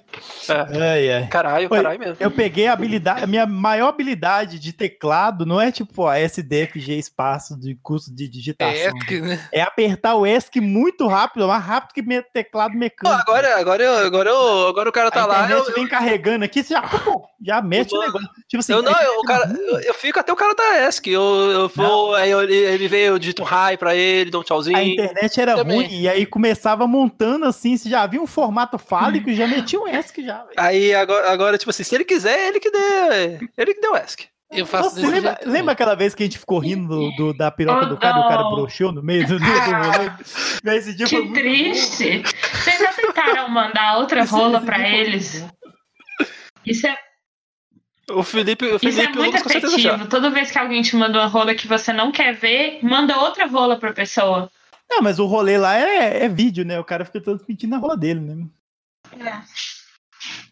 É. 0.49 0.53
Ai, 0.91 1.11
ai. 1.11 1.27
Caralho, 1.27 1.67
Oi. 1.71 1.77
caralho 1.77 1.99
mesmo. 1.99 2.17
Eu 2.19 2.31
peguei 2.31 2.67
a 2.67 2.73
habilidade, 2.73 3.23
a 3.23 3.27
minha 3.27 3.45
maior 3.45 3.89
habilidade 3.89 4.57
de 4.59 4.73
teclado 4.73 5.45
não 5.45 5.59
é 5.61 5.71
tipo 5.71 6.05
a 6.07 6.19
SDFG 6.19 6.97
espaço 6.97 7.57
de 7.59 7.75
curso 7.81 8.13
de 8.13 8.27
digitação. 8.27 8.73
É, 8.73 8.91
que, 9.05 9.21
né? 9.21 9.47
É 9.51 9.61
apertar 9.61 10.15
o 10.15 10.25
ESC 10.25 10.59
muito 10.59 11.07
rápido, 11.07 11.47
mais 11.47 11.63
rápido 11.63 11.93
que 11.93 12.01
me- 12.01 12.21
teclado 12.21 12.73
Pô, 12.73 12.77
mecânico. 12.79 13.21
agora, 13.21 13.59
agora, 13.59 13.83
eu, 13.83 13.97
agora, 14.07 14.29
eu, 14.29 14.67
agora 14.67 14.89
o 14.89 14.91
cara 14.91 15.11
tá 15.11 15.23
a 15.23 15.25
lá. 15.25 15.43
internet 15.45 15.67
Eu, 15.69 15.75
vem 15.75 15.87
carregando 15.87 16.45
aqui, 16.45 16.63
você 16.69 16.73
já, 16.75 16.81
pum, 16.81 17.21
já 17.45 17.61
mete 17.61 17.93
o 17.93 17.97
Eu- 17.97 18.01
negócio. 18.01 18.29
Tipo 18.47 18.59
assim, 18.59 18.73
eu 18.73 18.81
não, 18.81 18.91
é 18.91 19.05
eu, 19.07 19.19
o 19.19 19.23
cara, 19.23 19.51
eu, 19.57 19.79
eu 19.81 19.93
fico 19.93 20.19
até 20.19 20.31
o 20.31 20.35
cara 20.35 20.53
da 20.55 20.87
ESC. 20.87 21.09
Eu, 21.09 21.21
eu 21.51 21.67
vou, 21.69 22.15
aí 22.15 22.31
eu- 22.31 22.41
ele 22.43 22.87
vem, 22.87 23.01
eu 23.01 23.19
digito 23.19 23.43
hi 23.43 23.75
pra 23.77 23.95
ele, 23.95 24.31
dou 24.31 24.41
um 24.41 24.43
tchauzinho. 24.43 24.77
a 24.77 24.83
internet 24.83 25.39
era 25.41 25.55
Também. 25.55 25.77
ruim, 25.83 26.01
e 26.01 26.07
aí 26.07 26.25
começava 26.25 26.87
montando 26.87 27.45
assim, 27.45 27.75
você 27.75 27.89
já 27.89 28.05
viu 28.07 28.21
um 28.23 28.27
formato 28.27 28.77
fálico 28.77 29.29
e 29.29 29.35
já 29.35 29.47
metia 29.47 29.79
um 29.79 29.87
ESC 29.87 30.23
já, 30.23 30.37
velho. 30.43 30.53
Aí 30.57 30.93
agora, 30.93 31.31
agora, 31.31 31.57
tipo 31.57 31.69
assim, 31.71 31.83
se 31.83 31.93
ele 31.95 32.05
quiser, 32.05 32.47
ele 32.49 32.59
que 32.59 32.71
dê. 32.71 33.47
Ele 33.57 33.73
que 33.73 33.81
deu 33.81 33.95
ESC. 33.95 34.27
Eu 34.51 34.65
faço 34.65 34.85
Nossa, 34.85 34.95
desse 34.95 35.11
lembra, 35.13 35.29
jeito 35.35 35.47
lembra 35.51 35.73
aquela 35.73 35.95
vez 35.95 36.15
que 36.15 36.23
a 36.23 36.25
gente 36.25 36.39
ficou 36.39 36.57
rindo 36.57 36.87
do, 36.87 37.11
do- 37.15 37.33
da 37.37 37.51
piroca 37.51 37.85
Oh, 37.85 37.89
do 37.89 37.97
cara 37.97 38.17
e 38.17 38.21
o 38.21 38.27
cara 38.27 38.41
não. 38.41 38.55
broxou 38.55 38.91
no 38.91 39.03
meio 39.03 39.27
do, 39.27 39.37
do, 39.37 39.45
Esse 40.73 40.95
dia 40.95 41.05
Que 41.05 41.17
muito 41.19 41.33
triste. 41.33 42.23
Vocês 42.53 42.79
já 42.79 42.91
tentaram 42.93 43.47
mandar 43.49 43.97
outra 43.99 44.21
Esse- 44.21 44.31
rola 44.33 44.57
esse 44.57 44.65
pra 44.65 44.77
dia 44.77 44.87
foi 44.87 44.95
eles? 44.99 45.45
Isso 46.65 46.87
é, 46.87 46.97
O 48.11 48.23
Felipe, 48.23 48.65
o 48.65 48.75
isso 48.77 48.87
é 48.87 48.91
Felipe 48.91 49.13
e 49.13 49.17
o 49.17 49.21
muito 49.21 49.35
Lucas 49.37 49.55
afetivo. 49.55 50.07
Toda 50.07 50.29
vez 50.29 50.51
que 50.51 50.57
alguém 50.57 50.81
te 50.81 50.95
manda 50.95 51.19
uma 51.19 51.27
rola 51.27 51.55
que 51.55 51.67
você 51.67 51.93
não 51.93 52.11
quer 52.11 52.33
ver, 52.33 52.79
manda 52.83 53.17
outra 53.17 53.45
rola 53.45 53.77
pra 53.77 53.93
pessoa. 53.93 54.49
Não, 54.89 55.01
mas 55.01 55.19
o 55.19 55.25
rolê 55.27 55.57
lá 55.57 55.77
é, 55.77 56.25
é 56.25 56.29
vídeo, 56.29 56.65
né? 56.65 56.79
O 56.79 56.83
cara 56.83 57.05
fica 57.05 57.21
transmitindo 57.21 57.75
a 57.75 57.77
rola 57.77 57.95
dele, 57.95 58.19
né? 58.21 58.47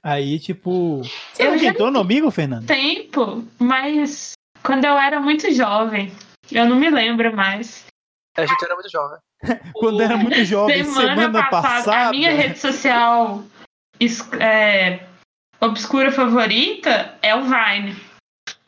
Aí, 0.04 0.40
tipo. 0.40 1.02
Você 1.34 1.44
Eu 1.44 1.52
não 1.52 1.58
já- 1.58 1.70
entrou 1.70 1.92
no 1.92 2.00
amigo, 2.00 2.30
Fernando? 2.32 2.66
Tempo, 2.68 3.44
mas 3.60 4.34
quando 4.64 4.86
eu 4.86 4.98
era 4.98 5.20
muito 5.20 5.52
jovem, 5.52 6.12
eu 6.52 6.66
não 6.66 6.76
me 6.76 6.90
lembro 6.90 7.36
mais. 7.36 7.86
A 8.38 8.46
gente 8.46 8.64
era 8.64 8.76
muito 8.76 8.90
jovem. 8.92 9.18
Quando 9.74 10.02
era 10.02 10.16
muito 10.18 10.44
jovem, 10.46 10.84
semana, 10.84 11.10
semana, 11.16 11.50
passada, 11.50 11.74
passada. 11.74 12.08
a 12.08 12.12
minha 12.12 12.32
rede 12.32 12.58
social 12.60 13.44
é, 14.40 15.07
obscura 15.62 16.12
favorita 16.12 17.16
é 17.22 17.36
o 17.36 17.44
Vine. 17.44 17.96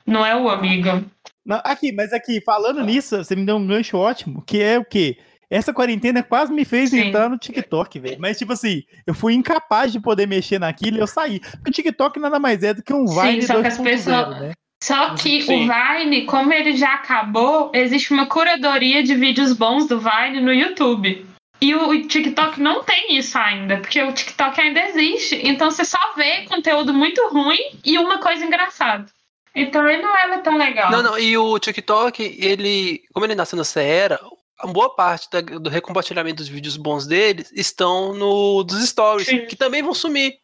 Não 0.05 0.25
é 0.25 0.35
o 0.35 0.49
amigo. 0.49 1.05
Não, 1.45 1.61
aqui, 1.63 1.91
mas 1.91 2.11
aqui, 2.13 2.41
falando 2.41 2.83
nisso, 2.83 3.17
você 3.23 3.35
me 3.35 3.45
deu 3.45 3.55
um 3.57 3.65
gancho 3.67 3.97
ótimo, 3.97 4.43
que 4.45 4.61
é 4.61 4.77
o 4.77 4.85
quê? 4.85 5.17
Essa 5.49 5.73
quarentena 5.73 6.21
quase 6.21 6.53
me 6.53 6.63
fez 6.63 6.91
Sim. 6.91 6.99
entrar 7.07 7.27
no 7.27 7.37
TikTok, 7.37 7.99
velho. 7.99 8.17
Mas, 8.19 8.37
tipo 8.37 8.53
assim, 8.53 8.83
eu 9.07 9.15
fui 9.15 9.33
incapaz 9.33 9.91
de 9.91 9.99
poder 9.99 10.27
mexer 10.27 10.59
naquilo 10.59 10.97
e 10.97 10.99
eu 10.99 11.07
saí. 11.07 11.39
Porque 11.39 11.69
o 11.69 11.73
TikTok 11.73 12.19
nada 12.19 12.39
mais 12.39 12.61
é 12.61 12.73
do 12.73 12.83
que 12.83 12.93
um 12.93 13.07
Sim, 13.07 13.19
Vine 13.21 13.41
só 13.41 13.59
que 13.61 13.67
as 13.67 13.77
2.0, 13.79 13.83
pessoas- 13.83 14.39
né? 14.41 14.51
Só 14.83 15.15
que 15.15 15.41
Sim. 15.41 15.67
o 15.67 15.73
Vine, 15.73 16.25
como 16.25 16.53
ele 16.53 16.75
já 16.77 16.93
acabou, 16.93 17.71
existe 17.73 18.13
uma 18.13 18.27
curadoria 18.27 19.01
de 19.03 19.13
vídeos 19.15 19.51
bons 19.53 19.87
do 19.87 19.99
Vine 19.99 20.39
no 20.39 20.53
YouTube. 20.53 21.25
E 21.61 21.75
o 21.75 22.07
TikTok 22.07 22.59
não 22.61 22.83
tem 22.83 23.17
isso 23.17 23.37
ainda, 23.37 23.77
porque 23.79 24.01
o 24.01 24.13
TikTok 24.13 24.59
ainda 24.61 24.79
existe. 24.87 25.35
Então 25.43 25.69
você 25.69 25.83
só 25.83 26.13
vê 26.15 26.45
conteúdo 26.45 26.93
muito 26.93 27.21
ruim 27.29 27.59
e 27.83 27.97
uma 27.97 28.19
coisa 28.19 28.45
engraçada. 28.45 29.05
Então 29.53 29.87
ele 29.87 30.01
não 30.01 30.15
era 30.15 30.39
tão 30.39 30.57
legal. 30.57 30.89
Não, 30.91 31.03
não, 31.03 31.19
e 31.19 31.37
o 31.37 31.59
TikTok, 31.59 32.37
ele, 32.39 33.01
como 33.13 33.25
ele 33.25 33.35
nasceu 33.35 33.57
nessa 33.57 33.81
era, 33.81 34.19
a 34.57 34.67
boa 34.67 34.95
parte 34.95 35.29
da- 35.31 35.41
do 35.41 35.69
recompartilhamento 35.69 36.37
dos 36.37 36.47
vídeos 36.47 36.77
bons 36.77 37.05
deles 37.05 37.51
estão 37.53 38.13
no 38.13 38.63
dos 38.63 38.87
stories, 38.87 39.27
Sim. 39.27 39.45
que 39.45 39.55
também 39.55 39.81
vão 39.81 39.93
sumir. 39.93 40.35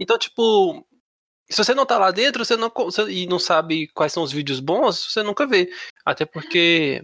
Então, 0.00 0.16
tipo, 0.16 0.86
se 1.50 1.62
você 1.62 1.74
não 1.74 1.84
tá 1.84 1.98
lá 1.98 2.10
dentro, 2.10 2.44
você 2.44 2.56
não 2.56 2.70
você- 2.74 3.10
e 3.10 3.26
não 3.26 3.38
sabe 3.38 3.88
quais 3.88 4.12
são 4.12 4.22
os 4.22 4.32
vídeos 4.32 4.60
bons, 4.60 5.12
você 5.12 5.22
nunca 5.22 5.46
vê. 5.46 5.68
Até 6.06 6.24
porque 6.24 7.02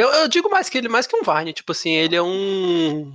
eu, 0.00 0.08
eu 0.08 0.28
digo 0.28 0.50
mais 0.50 0.68
que 0.68 0.78
ele 0.78 0.88
mais 0.88 1.06
que 1.06 1.16
um 1.16 1.22
Vine, 1.22 1.52
tipo 1.52 1.72
assim, 1.72 1.90
ele 1.90 2.16
é 2.16 2.22
um 2.22 3.12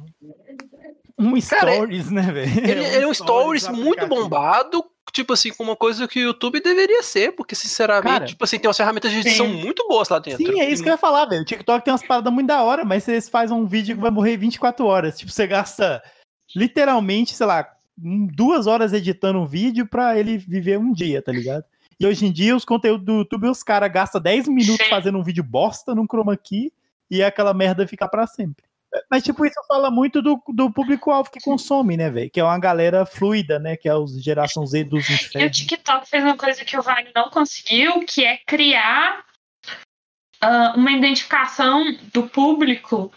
Um 1.18 1.40
Cara, 1.42 1.74
stories, 1.74 2.12
né, 2.12 2.32
velho? 2.32 2.60
ele, 2.60 2.86
ele 2.86 3.04
é 3.06 3.08
um 3.08 3.14
stories 3.14 3.68
muito 3.70 4.06
bombado, 4.08 4.84
tipo 5.12 5.34
assim, 5.34 5.52
com 5.52 5.64
uma 5.64 5.76
coisa 5.76 6.08
que 6.08 6.20
o 6.20 6.24
YouTube 6.24 6.60
deveria 6.62 7.02
ser, 7.02 7.32
porque 7.32 7.56
sinceramente, 7.56 8.14
Cara, 8.14 8.26
tipo 8.26 8.44
assim, 8.44 8.60
tem 8.60 8.68
umas 8.68 8.78
ferramentas 8.78 9.12
de 9.12 9.20
edição 9.20 9.48
sim. 9.48 9.54
muito 9.54 9.88
boas 9.88 10.10
lá 10.10 10.20
dentro. 10.20 10.46
Sim, 10.46 10.60
é 10.60 10.70
isso 10.70 10.84
que 10.84 10.90
eu 10.90 10.94
ia 10.94 10.98
falar, 10.98 11.26
velho. 11.26 11.42
O 11.42 11.46
TikTok 11.46 11.84
tem 11.84 11.92
umas 11.92 12.06
paradas 12.06 12.32
muito 12.32 12.48
da 12.48 12.62
hora, 12.62 12.86
mas 12.86 13.04
vocês 13.04 13.30
fazem 13.30 13.56
um 13.56 13.66
vídeo 13.66 13.96
que 13.96 14.02
vai 14.02 14.12
morrer 14.12 14.38
24 14.38 14.86
horas. 14.86 15.18
Tipo, 15.18 15.32
você 15.32 15.48
gasta 15.48 16.04
literalmente, 16.56 17.34
sei 17.34 17.46
lá, 17.46 17.68
duas 17.98 18.68
horas 18.68 18.94
editando 18.94 19.40
um 19.40 19.46
vídeo 19.46 19.88
pra 19.88 20.20
ele 20.20 20.38
viver 20.38 20.78
um 20.78 20.92
dia, 20.92 21.22
tá 21.22 21.32
ligado? 21.32 21.64
E 22.00 22.06
hoje 22.06 22.26
em 22.26 22.32
dia, 22.32 22.56
os 22.56 22.66
conteúdos 22.66 23.06
do 23.06 23.20
YouTube, 23.20 23.48
os 23.48 23.64
caras 23.64 23.92
gastam 23.92 24.22
10 24.22 24.48
minutos 24.48 24.86
Sim. 24.86 24.90
fazendo 24.90 25.18
um 25.18 25.24
vídeo 25.24 25.44
bosta 25.44 25.96
num 25.96 26.06
chroma 26.06 26.36
key 26.36 26.72
e 27.10 27.24
aquela 27.24 27.54
merda 27.54 27.88
fica 27.88 28.08
pra 28.08 28.28
sempre. 28.28 28.64
Mas, 29.10 29.24
tipo, 29.24 29.46
isso 29.46 29.60
fala 29.68 29.92
muito 29.92 30.22
do, 30.22 30.42
do 30.50 30.72
público-alvo 30.72 31.30
que 31.30 31.40
consome, 31.42 31.98
né, 31.98 32.10
velho? 32.10 32.30
Que 32.30 32.40
é 32.40 32.44
uma 32.44 32.58
galera 32.58 33.06
fluida, 33.06 33.60
né? 33.60 33.76
Que 33.76 33.90
é 33.90 33.96
os 33.96 34.22
geração 34.24 34.66
Z 34.66 34.86
dos 34.86 35.10
E 35.10 35.12
o 35.12 35.16
infernos. 35.16 35.58
TikTok 35.58 36.08
fez 36.08 36.24
uma 36.24 36.38
coisa 36.38 36.64
que 36.64 36.78
o 36.78 36.82
Vine 36.82 37.12
não 37.14 37.30
conseguiu, 37.30 38.06
que 38.06 38.24
é 38.24 38.40
criar 38.46 39.26
ah, 40.42 40.74
uma 40.76 40.92
identificação 40.92 41.84
do 42.14 42.28
público 42.28 43.12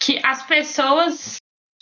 que 0.00 0.20
as 0.22 0.44
pessoas 0.46 1.36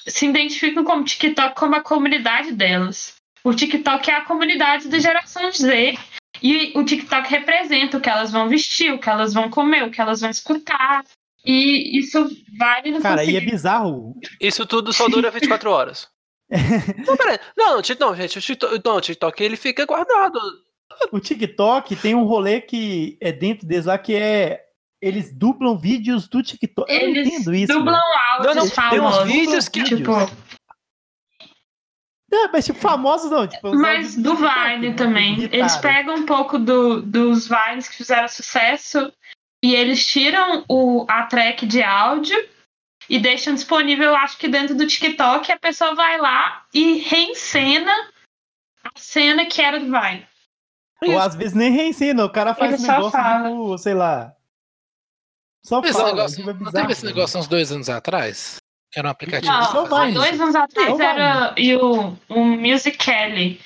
se 0.07 0.27
identificam 0.27 0.85
como 0.85 1.05
TikTok 1.05 1.55
como 1.55 1.75
a 1.75 1.83
comunidade 1.83 2.53
delas. 2.53 3.17
O 3.43 3.53
TikTok 3.53 4.11
é 4.11 4.15
a 4.15 4.25
comunidade 4.25 4.89
da 4.89 4.99
geração 4.99 5.51
Z. 5.53 5.99
E 6.45 6.79
o 6.79 6.85
TikTok 6.85 7.27
representa 7.31 7.97
o 7.97 8.01
que 8.03 8.11
elas 8.11 8.31
vão 8.31 8.51
vestir, 8.51 8.93
o 8.93 8.99
que 8.99 9.09
elas 9.09 9.33
vão 9.33 9.49
comer, 9.49 9.83
o 9.83 9.91
que 9.91 9.99
elas 9.99 10.21
vão 10.21 10.29
escutar. 10.29 11.03
E 11.43 11.99
isso 11.99 12.29
vale 12.59 12.91
no 12.91 13.01
Cara, 13.01 13.25
e 13.25 13.35
é 13.35 13.41
bizarro. 13.41 14.15
Isso 14.39 14.67
tudo 14.67 14.93
só 14.93 15.09
dura 15.09 15.31
24 15.31 15.71
horas. 15.71 16.07
não, 17.07 17.17
peraí. 17.17 17.39
Não, 17.57 17.81
não, 17.99 18.15
gente, 18.15 18.39
o 18.39 18.43
TikTok, 18.43 18.83
não, 18.85 18.97
o 18.97 19.01
TikTok 19.01 19.43
ele 19.43 19.57
fica 19.57 19.87
guardado. 19.87 20.39
O 21.11 21.19
TikTok 21.19 21.97
tem 21.97 22.15
um 22.15 22.25
rolê 22.25 22.61
que 22.61 23.17
é 23.23 23.33
dentro 23.33 23.67
deles 23.67 23.87
lá 23.87 23.97
que 23.97 24.15
é. 24.15 24.61
Eles 25.01 25.33
dublam 25.33 25.79
vídeos 25.79 26.29
do 26.29 26.43
TikTok. 26.43 26.91
Eu 26.91 27.09
Eles 27.09 27.27
entendo 27.27 27.55
isso. 27.55 27.73
dublam 27.73 28.01
áudios 28.37 28.55
Não, 28.55 28.65
não, 28.65 28.91
tem 28.91 29.01
uns 29.01 29.23
vídeos 29.25 29.69
que. 29.69 29.83
Vídeos. 29.83 30.01
Tipo, 30.01 30.44
É, 32.37 32.49
mas 32.49 32.65
tipo, 32.65 32.79
famosos 32.81 33.31
não. 33.31 33.47
Tipo, 33.47 33.75
Mas 33.77 34.17
do 34.17 34.35
Vine 34.35 34.89
né, 34.91 34.95
também. 34.97 35.45
Eles 35.53 35.77
pegam 35.77 36.17
um 36.17 36.27
pouco 36.27 36.59
do- 36.59 37.01
dos 37.03 37.47
Vines 37.49 37.89
que 37.89 37.97
fizeram 37.97 38.27
sucesso 38.29 39.13
e 39.63 39.75
eles 39.75 40.05
tiram 40.07 40.65
o, 40.69 41.07
a 41.09 41.25
track 41.27 41.65
de 41.67 41.83
áudio 41.83 42.37
e 43.09 43.19
deixam 43.19 43.55
disponível, 43.55 44.07
eu 44.07 44.17
acho 44.17 44.37
que 44.39 44.49
dentro 44.49 44.75
do 44.75 44.87
TikTok, 44.87 45.53
a 45.53 45.59
pessoa 45.59 45.95
vai 45.95 46.19
lá 46.19 46.65
e 46.73 46.99
reencena 46.99 47.93
a 48.83 48.91
cena 48.97 49.45
que 49.47 49.61
era 49.63 49.79
do 49.79 49.87
Vine. 49.87 50.27
Ou 51.07 51.19
às 51.19 51.35
vezes 51.35 51.53
nem 51.55 51.71
reensina, 51.71 52.25
o 52.25 52.31
cara 52.31 52.55
faz 52.55 52.73
Ele 52.75 52.83
um 52.83 52.87
negócio 52.93 53.11
fala. 53.13 53.49
tipo, 53.51 53.79
sei 53.79 53.95
lá. 53.95 54.35
Só 55.63 55.81
Esse 55.81 55.93
fala. 55.93 56.07
negócio, 56.15 56.37
tipo, 56.39 56.51
é 56.51 56.53
não 56.53 56.59
bizarro, 56.59 56.77
teve 56.77 56.93
esse 56.93 57.05
negócio 57.05 57.41
uns 57.41 57.47
dois 57.49 57.71
anos 57.73 57.89
atrás? 57.91 58.57
Que 58.95 59.01
era 59.01 59.09
um 59.09 59.11
aplicativo. 59.11 59.53
Não, 59.53 60.07
isso? 60.09 60.15
dois 60.15 60.41
anos 60.41 60.55
atrás 60.55 60.89
Não 60.91 61.03
era 61.05 61.53
e 61.59 61.75
o, 61.75 62.17
o 62.29 62.45
Musical.ly, 62.45 63.61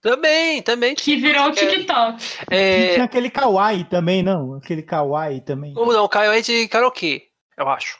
Também, 0.00 0.62
também. 0.62 0.94
que 0.94 1.16
virou 1.16 1.46
o 1.46 1.48
é- 1.48 1.52
TikTok. 1.52 2.24
E 2.52 2.54
É, 2.54 2.92
tinha 2.92 3.04
aquele 3.04 3.28
Kawaii 3.30 3.82
também, 3.84 4.22
não? 4.22 4.54
Aquele 4.54 4.82
Kawaii 4.82 5.40
também. 5.40 5.74
ou 5.76 5.92
não, 5.92 6.04
o 6.06 6.10
é 6.32 6.40
de 6.40 6.68
karaokê, 6.68 7.26
eu 7.58 7.68
acho. 7.68 7.98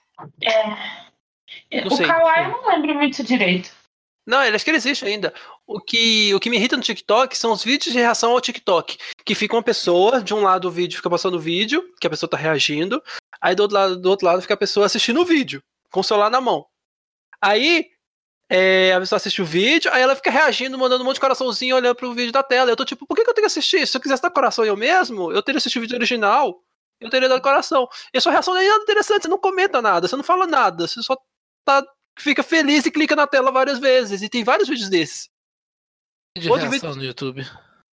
Não 1.73 1.87
o 1.89 1.97
sei. 1.97 2.07
Kawaii 2.07 2.45
eu 2.45 2.51
não 2.53 2.69
lembro 2.69 2.95
muito 2.95 3.25
direito. 3.25 3.71
Não, 4.25 4.43
ele 4.43 4.55
acho 4.55 4.65
que 4.65 4.71
ele 4.71 4.79
existe 4.79 5.05
ainda. 5.05 5.35
O 5.67 5.81
que, 5.81 6.33
o 6.35 6.41
que 6.41 6.49
me 6.49 6.57
irrita 6.57 6.77
no 6.77 6.83
TikTok 6.83 7.37
são 7.37 7.51
os 7.53 7.65
vídeos 7.65 7.93
de 7.93 7.99
reação 7.99 8.31
ao 8.31 8.41
TikTok. 8.41 8.97
Que 9.25 9.35
fica 9.35 9.57
uma 9.57 9.63
pessoa, 9.63 10.23
de 10.23 10.33
um 10.33 10.41
lado 10.41 10.69
o 10.69 10.71
vídeo 10.71 10.97
fica 10.97 11.11
passando 11.11 11.35
o 11.35 11.41
vídeo, 11.41 11.93
que 12.01 12.07
a 12.07 12.11
pessoa 12.11 12.31
tá 12.31 12.37
reagindo. 12.37 13.03
Aí 13.41 13.55
do 13.57 13.63
outro 13.65 13.77
lado, 13.77 13.97
do 14.01 14.09
outro 14.09 14.25
lado 14.27 14.41
fica 14.41 14.55
a 14.55 14.57
pessoa 14.57 14.87
assistindo 14.87 15.21
o 15.21 15.25
vídeo, 15.25 15.61
com 15.95 16.01
o 16.01 16.05
celular 16.05 16.29
na 16.29 16.41
mão. 16.41 16.67
Aí 17.41 17.89
é, 18.51 18.93
a 18.93 18.99
pessoa 19.01 19.17
assiste 19.17 19.41
o 19.41 19.45
vídeo, 19.45 19.89
aí 19.93 20.03
ela 20.03 20.17
fica 20.17 20.29
reagindo, 20.31 20.77
mandando 20.77 21.03
um 21.03 21.07
monte 21.07 21.15
de 21.15 21.21
coraçãozinho 21.21 21.77
olhando 21.77 21.95
pro 21.95 22.13
vídeo 22.13 22.33
da 22.33 22.43
tela. 22.43 22.69
Eu 22.69 22.77
tô 22.77 22.85
tipo, 22.85 23.07
por 23.07 23.15
que, 23.17 23.23
que 23.23 23.31
eu 23.31 23.35
tenho 23.35 23.45
que 23.45 23.53
assistir? 23.53 23.87
Se 23.87 23.97
eu 23.97 24.01
quisesse 24.01 24.21
dar 24.21 24.31
coração 24.31 24.65
eu 24.65 24.77
mesmo, 24.77 25.31
eu 25.31 25.41
teria 25.41 25.59
assistido 25.59 25.83
o 25.83 25.85
vídeo 25.85 25.97
original, 25.97 26.61
eu 27.01 27.09
teria 27.09 27.29
dado 27.29 27.41
coração. 27.41 27.89
E 28.13 28.19
a 28.19 28.21
sua 28.21 28.33
reação 28.33 28.55
não 28.55 28.61
é 28.61 28.69
nada 28.69 28.83
interessante, 28.83 29.23
você 29.23 29.29
não 29.29 29.39
comenta 29.39 29.81
nada, 29.81 30.09
você 30.09 30.17
não 30.17 30.25
fala 30.25 30.49
nada, 30.49 30.89
você 30.89 31.01
só 31.01 31.17
tá 31.65 31.87
fica 32.19 32.43
feliz 32.43 32.85
e 32.87 32.91
clica 32.91 33.15
na 33.15 33.27
tela 33.27 33.53
várias 33.53 33.79
vezes. 33.79 34.21
E 34.21 34.29
tem 34.29 34.43
vários 34.43 34.69
vídeos 34.69 34.89
desses. 34.89 35.29
De 36.37 36.51
Outro 36.51 36.69
reação 36.69 36.91
vídeo- 36.91 37.03
no 37.03 37.07
YouTube. 37.07 37.47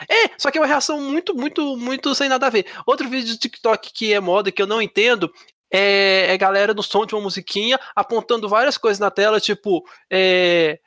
É, 0.09 0.31
só 0.39 0.49
que 0.49 0.57
é 0.57 0.61
uma 0.61 0.67
reação 0.67 0.99
muito, 0.99 1.35
muito, 1.35 1.77
muito 1.77 2.15
sem 2.15 2.27
nada 2.27 2.47
a 2.47 2.49
ver. 2.49 2.65
Outro 2.87 3.07
vídeo 3.07 3.35
do 3.35 3.39
TikTok 3.39 3.93
que 3.93 4.11
é 4.11 4.19
moda, 4.19 4.51
que 4.51 4.59
eu 4.59 4.65
não 4.65 4.81
entendo, 4.81 5.31
é, 5.71 6.33
é 6.33 6.37
galera 6.37 6.73
no 6.73 6.83
som 6.83 7.05
de 7.05 7.15
uma 7.15 7.21
musiquinha 7.21 7.79
apontando 7.95 8.49
várias 8.49 8.77
coisas 8.77 8.99
na 8.99 9.09
tela, 9.09 9.39
tipo, 9.39 9.83
é, 10.09 10.79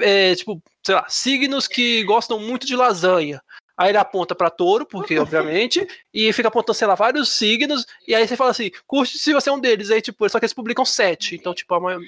é, 0.00 0.34
tipo, 0.34 0.62
sei 0.84 0.94
lá, 0.94 1.06
signos 1.08 1.68
que 1.68 2.02
gostam 2.04 2.38
muito 2.38 2.66
de 2.66 2.74
lasanha. 2.76 3.40
Aí 3.78 3.90
ele 3.90 3.98
aponta 3.98 4.34
pra 4.34 4.48
touro, 4.48 4.86
porque, 4.86 5.18
obviamente, 5.20 5.86
e 6.12 6.32
fica 6.32 6.48
apontando, 6.48 6.78
sei 6.78 6.86
lá, 6.86 6.94
vários 6.94 7.30
signos, 7.30 7.84
e 8.08 8.14
aí 8.14 8.26
você 8.26 8.36
fala 8.36 8.50
assim, 8.50 8.70
curte 8.86 9.18
se 9.18 9.34
você 9.34 9.50
é 9.50 9.52
um 9.52 9.60
deles. 9.60 9.90
Aí, 9.90 10.00
tipo, 10.00 10.28
só 10.28 10.38
que 10.38 10.46
eles 10.46 10.54
publicam 10.54 10.84
sete. 10.84 11.34
Então, 11.34 11.54
tipo, 11.54 11.74
a 11.74 11.80
maior- 11.80 12.00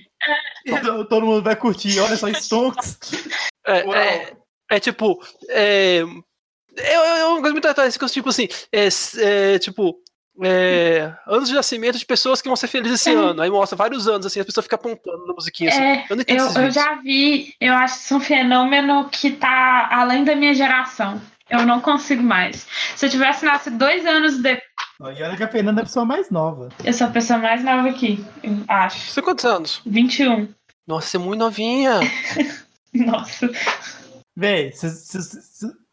Todo 0.66 1.04
todo 1.04 1.26
mundo 1.26 1.42
vai 1.42 1.54
curtir. 1.56 1.98
Olha 2.00 2.16
só, 2.16 2.26
Stonks. 2.32 2.98
É, 3.66 3.78
é, 3.80 4.36
é 4.70 4.80
tipo. 4.80 5.22
É, 5.48 6.02
é, 6.76 6.92
é 6.94 7.24
uma 7.26 7.40
coisa 7.40 7.52
muito 7.52 7.64
aleatória, 7.66 7.90
tipo 7.90 8.28
assim, 8.28 8.48
é, 8.72 8.88
é, 9.18 9.58
tipo. 9.58 10.00
É, 10.42 11.12
anos 11.26 11.48
de 11.48 11.54
nascimento 11.54 11.98
de 11.98 12.06
pessoas 12.06 12.40
que 12.40 12.48
vão 12.48 12.56
ser 12.56 12.68
felizes 12.68 13.00
esse 13.00 13.10
É. 13.10 13.14
ano. 13.14 13.42
Aí 13.42 13.50
mostra 13.50 13.76
vários 13.76 14.06
anos, 14.08 14.26
assim, 14.26 14.40
as 14.40 14.46
pessoas 14.46 14.64
ficam 14.66 14.76
apontando 14.78 15.26
na 15.26 15.34
musiquinha. 15.34 15.70
Assim. 15.70 15.82
É, 15.82 16.06
eu 16.08 16.16
não 16.16 16.22
entendo 16.22 16.38
Eu, 16.40 16.44
eu 16.46 16.52
vídeos. 16.52 16.74
já 16.74 16.94
vi, 17.02 17.54
eu 17.60 17.74
acho 17.74 17.96
isso 17.98 18.16
um 18.16 18.20
fenômeno 18.20 19.08
que 19.10 19.30
tá 19.32 19.88
além 19.90 20.24
da 20.24 20.34
minha 20.36 20.54
geração. 20.54 21.20
Eu 21.50 21.64
não 21.64 21.80
consigo 21.80 22.22
mais. 22.22 22.66
Se 22.94 23.06
eu 23.06 23.10
tivesse 23.10 23.44
nascido 23.44 23.78
dois 23.78 24.04
anos 24.04 24.38
depois, 24.42 24.62
E 25.00 25.22
olha 25.22 25.36
que 25.36 25.42
a 25.44 25.48
Fernanda 25.48 25.80
é 25.80 25.82
a 25.82 25.86
pessoa 25.86 26.04
mais 26.04 26.28
nova. 26.30 26.68
eu 26.84 26.92
sou 26.92 27.06
a 27.06 27.10
pessoa 27.10 27.38
mais 27.38 27.64
nova 27.64 27.88
aqui, 27.88 28.22
eu 28.42 28.52
acho. 28.68 28.98
Você 29.08 29.14
tem 29.14 29.24
quantos 29.24 29.44
anos? 29.44 29.80
21. 29.86 30.48
Nossa, 30.86 31.06
você 31.08 31.16
é 31.16 31.20
muito 31.20 31.40
novinha. 31.40 32.00
Nossa. 32.94 33.50
Véi, 34.36 34.72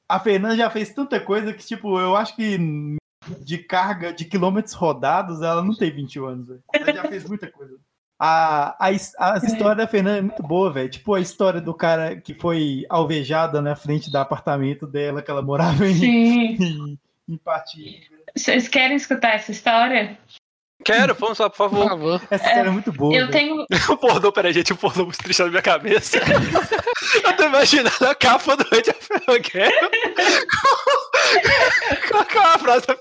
a 0.10 0.20
Fernanda 0.20 0.56
já 0.58 0.70
fez 0.70 0.94
tanta 0.94 1.20
coisa 1.20 1.54
que, 1.54 1.66
tipo, 1.66 2.00
eu 2.00 2.16
acho 2.16 2.36
que 2.36 2.58
de 3.42 3.58
carga, 3.58 4.14
de 4.14 4.26
quilômetros 4.26 4.74
rodados, 4.74 5.42
ela 5.42 5.64
não 5.64 5.76
tem 5.76 5.92
21 5.92 6.26
anos, 6.26 6.48
velho. 6.48 6.64
Ela 6.74 6.94
já 6.94 7.04
fez 7.04 7.28
muita 7.28 7.52
coisa. 7.52 7.76
A, 8.18 8.76
a, 8.80 8.88
a 8.88 9.38
história 9.38 9.76
da 9.76 9.88
Fernanda 9.88 10.20
é 10.20 10.22
muito 10.22 10.44
boa, 10.44 10.72
velho. 10.72 10.90
Tipo 10.90 11.14
a 11.14 11.20
história 11.20 11.60
do 11.60 11.74
cara 11.74 12.16
que 12.16 12.34
foi 12.34 12.86
alvejada 12.90 13.62
na 13.62 13.76
frente 13.76 14.10
do 14.10 14.18
apartamento 14.18 14.88
dela, 14.88 15.22
que 15.22 15.30
ela 15.30 15.42
morava 15.42 15.86
em, 15.88 15.96
Sim. 15.96 16.58
em, 16.64 17.00
em 17.28 17.38
Patinga. 17.38 18.16
Vocês 18.36 18.68
querem 18.68 18.96
escutar 18.96 19.36
essa 19.36 19.52
história? 19.52 20.18
Quero, 20.86 21.16
vamos 21.16 21.40
lá, 21.40 21.50
por 21.50 21.70
Por 21.70 21.70
favor. 21.72 21.90
favor. 21.90 22.22
Essa 22.30 22.46
história 22.48 22.68
é 22.70 22.72
muito 22.72 22.92
boa. 22.92 23.14
Eu 23.16 23.28
velho. 23.28 23.32
tenho. 23.32 23.66
O 23.90 23.98
pornô, 23.98 24.32
peraí, 24.32 24.54
gente, 24.54 24.72
o 24.72 24.78
pornô 24.78 25.06
muito 25.06 25.18
triste 25.18 25.42
na 25.42 25.50
minha 25.50 25.62
cabeça. 25.62 26.20
eu 27.24 27.34
tô 27.36 27.44
imaginando 27.46 28.08
a 28.08 28.14
capa 28.16 28.56
do 28.56 28.64
Age 28.72 28.92
of 28.92 29.08
com, 32.08 32.24
com 32.26 32.40
a 32.40 32.58
frase 32.60 32.86
da 32.88 32.96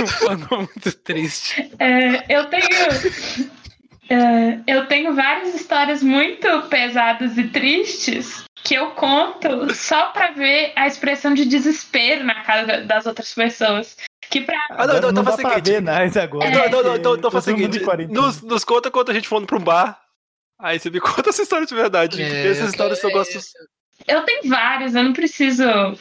Um 0.00 0.26
pornô 0.26 0.56
muito 0.58 0.92
triste. 0.98 1.70
é, 1.78 2.24
eu 2.28 2.46
tenho. 2.46 2.64
é, 4.10 4.58
eu 4.66 4.86
tenho 4.86 5.14
várias 5.14 5.54
histórias 5.54 6.02
muito 6.02 6.62
pesadas 6.68 7.38
e 7.38 7.44
tristes 7.44 8.44
que 8.64 8.74
eu 8.74 8.90
conto 8.90 9.72
só 9.74 10.06
pra 10.06 10.32
ver 10.32 10.72
a 10.76 10.86
expressão 10.86 11.32
de 11.32 11.44
desespero 11.44 12.24
na 12.24 12.42
cara 12.42 12.82
das 12.82 13.06
outras 13.06 13.32
pessoas. 13.32 13.96
Que 14.30 14.40
pra 14.42 14.56
Ah, 14.70 14.86
não, 14.86 15.00
não, 15.00 15.10
então 15.10 15.12
dá 15.14 15.24
faz 15.24 15.34
o 15.38 15.42
pra 15.42 15.50
seguinte. 15.50 15.70
ver 15.70 15.80
mais 15.82 16.16
agora. 16.16 16.44
É. 16.46 16.50
Não, 16.50 16.60
não, 16.60 16.68
não, 16.68 16.82
porque 16.82 16.98
então, 16.98 17.14
então 17.16 17.30
faz 17.30 17.46
o 17.46 17.50
seguinte: 17.50 17.80
nos, 18.12 18.42
nos 18.42 18.64
conta 18.64 18.90
quando 18.90 19.10
a 19.10 19.14
gente 19.14 19.28
for 19.28 19.44
pra 19.46 19.56
um 19.56 19.60
bar. 19.60 19.98
Aí 20.60 20.78
você 20.78 20.90
me 20.90 21.00
conta 21.00 21.30
essa 21.30 21.42
história 21.42 21.66
de 21.66 21.74
verdade. 21.74 22.20
É, 22.20 22.26
porque 22.26 22.48
essas 22.48 22.64
eu 22.64 22.68
histórias 22.70 22.98
eu 23.02 23.10
quero- 23.10 23.18
gosto 23.20 23.38
eu 24.06 24.22
tenho 24.24 24.48
várias, 24.48 24.94
eu 24.94 25.02
não 25.02 25.12
preciso. 25.12 25.62
Eu 25.64 25.96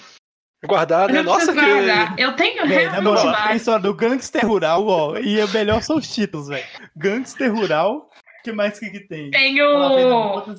guardar, 0.68 1.08
né? 1.10 1.22
não 1.24 1.34
Nossa, 1.34 1.52
preciso 1.52 1.66
que. 1.66 1.72
guardar. 1.86 2.20
Eu 2.20 2.34
tenho 2.36 2.58
na 2.58 2.66
realmente 2.66 3.04
moral, 3.04 3.28
a 3.28 3.32
várias. 3.32 3.58
história 3.58 3.82
do 3.82 3.94
Gangster 3.94 4.46
Rural, 4.48 4.88
ó, 4.88 5.18
e 5.18 5.44
o 5.44 5.48
melhor 5.50 5.82
são 5.82 5.98
os 5.98 6.08
títulos, 6.14 6.48
velho. 6.48 6.66
Gangster 6.96 7.54
Rural, 7.54 7.96
o 7.98 8.44
que 8.44 8.52
mais 8.52 8.78
que, 8.80 8.90
que 8.90 9.00
tem? 9.08 9.30
Tenho 9.32 9.66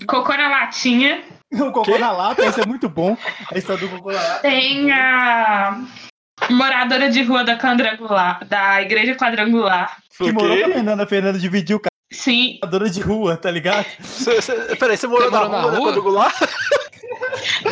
cocô 0.07 0.37
na 0.37 0.49
latinha. 0.49 1.23
O 1.53 1.73
Cocô 1.73 1.97
na 1.97 2.13
Lata, 2.13 2.45
esse 2.45 2.61
é 2.61 2.67
muito 2.67 2.89
bom. 2.91 3.17
A 3.53 3.57
história 3.57 3.81
do 3.87 3.89
Cocô 3.97 4.13
na 4.13 4.21
Lata. 4.21 4.41
Tem 4.43 4.93
a 4.93 5.81
moradora 6.51 7.11
de 7.11 7.23
rua 7.23 7.45
da 7.45 7.57
quadrangular, 7.59 8.45
da 8.47 8.81
igreja 8.83 9.15
quadrangular. 9.15 9.99
Que 10.17 10.33
morou 10.33 10.57
com 10.59 10.65
a? 10.65 10.69
Fernanda, 10.75 11.03
a 11.03 11.07
Fernanda 11.07 11.39
dividiu 11.39 11.79
com 11.81 11.89
Sim, 12.13 12.59
a 12.63 12.67
dona 12.67 12.89
de 12.89 13.01
rua, 13.01 13.37
tá 13.37 13.51
ligado? 13.51 13.87
Cê- 14.03 14.41
cê- 14.41 14.77
Peraí, 14.77 14.97
você 14.97 15.07
morou 15.07 15.31
Você 15.31 15.37
na 15.37 15.49
morou 15.49 15.53
na 15.53 15.63
rua, 15.63 15.79
rua? 15.79 15.89
Quadrangular? 15.89 16.35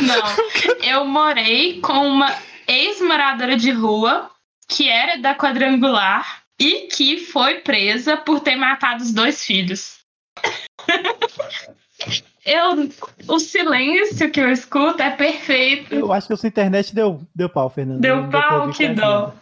não. 0.02 0.86
Eu 0.86 1.04
morei 1.06 1.80
com 1.80 2.06
uma 2.06 2.32
ex-moradora 2.68 3.56
de 3.56 3.70
rua 3.70 4.30
que 4.68 4.88
era 4.88 5.16
da 5.18 5.34
quadrangular 5.34 6.42
e 6.60 6.88
que 6.88 7.18
foi 7.18 7.60
presa 7.60 8.16
por 8.16 8.40
ter 8.40 8.56
matado 8.56 9.02
os 9.02 9.12
dois 9.12 9.44
filhos. 9.44 9.96
Eu, 12.46 12.88
o 13.28 13.38
silêncio 13.40 14.30
que 14.30 14.40
eu 14.40 14.50
escuto 14.52 15.02
é 15.02 15.10
perfeito. 15.10 15.92
Eu 15.92 16.12
acho 16.12 16.28
que 16.28 16.32
a 16.32 16.36
sua 16.36 16.48
internet 16.48 16.94
deu, 16.94 17.20
deu 17.34 17.48
pau, 17.48 17.68
Fernanda. 17.68 18.00
Deu 18.00 18.22
Não 18.22 18.30
pau, 18.30 18.70
que 18.70 18.88
dó. 18.88 19.34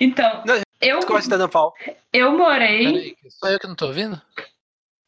Então, 0.00 0.44
Não, 0.46 0.54
eu, 0.80 0.98
Discord 1.00 1.28
tá 1.28 1.36
dando 1.36 1.50
pau. 1.50 1.74
eu 2.12 2.38
morei. 2.38 2.84
Peraí, 2.86 3.16
que 3.16 3.30
só 3.30 3.48
eu 3.48 3.58
que 3.58 3.66
não 3.66 3.74
tô 3.74 3.86
ouvindo? 3.86 4.20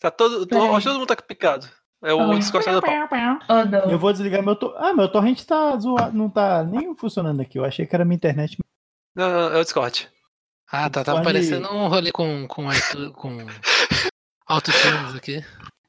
Tá 0.00 0.10
todo. 0.10 0.46
Peraí. 0.48 0.66
Acho 0.68 0.78
que 0.78 0.84
todo 0.84 0.98
mundo 0.98 1.06
tá 1.06 1.16
picado. 1.16 1.68
É 2.02 2.12
o 2.12 2.34
Discord 2.38 2.64
tá 2.66 2.72
dando 2.72 2.82
pau. 3.08 3.90
Eu 3.90 3.98
vou 3.98 4.12
desligar 4.12 4.42
meu 4.42 4.56
to... 4.56 4.74
Ah, 4.76 4.92
meu 4.92 5.08
torrent 5.10 5.42
tá 5.44 5.76
zoado, 5.78 6.16
não 6.16 6.28
tá 6.28 6.62
nem 6.64 6.94
funcionando 6.96 7.40
aqui. 7.40 7.58
Eu 7.58 7.64
achei 7.64 7.86
que 7.86 7.94
era 7.94 8.04
minha 8.04 8.16
internet. 8.16 8.58
Não, 9.14 9.30
não, 9.30 9.56
é 9.56 9.60
o 9.60 9.62
Discord. 9.64 10.08
Ah, 10.70 10.90
tá. 10.90 11.04
Tava 11.04 11.18
Pode- 11.18 11.32
parecendo 11.32 11.72
um 11.72 11.86
rolê 11.88 12.10
com, 12.10 12.46
com, 12.48 12.64
com 13.14 13.38
autotunes 14.46 15.14
aqui. 15.14 15.44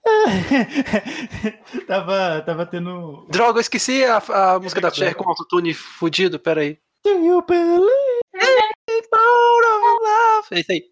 tava, 1.88 2.42
tava 2.46 2.66
tendo. 2.66 3.26
Droga, 3.30 3.58
eu 3.58 3.62
esqueci 3.62 4.04
a, 4.04 4.18
a 4.18 4.60
música 4.60 4.82
da 4.82 4.92
Cher 4.92 5.16
com 5.16 5.30
autotune 5.30 5.74
fudido, 5.74 6.40
peraí. 6.40 6.78
Do 7.04 7.12
you 7.12 7.42
believe? 7.42 8.18
É 10.52 10.60
isso 10.60 10.72
aí. 10.72 10.84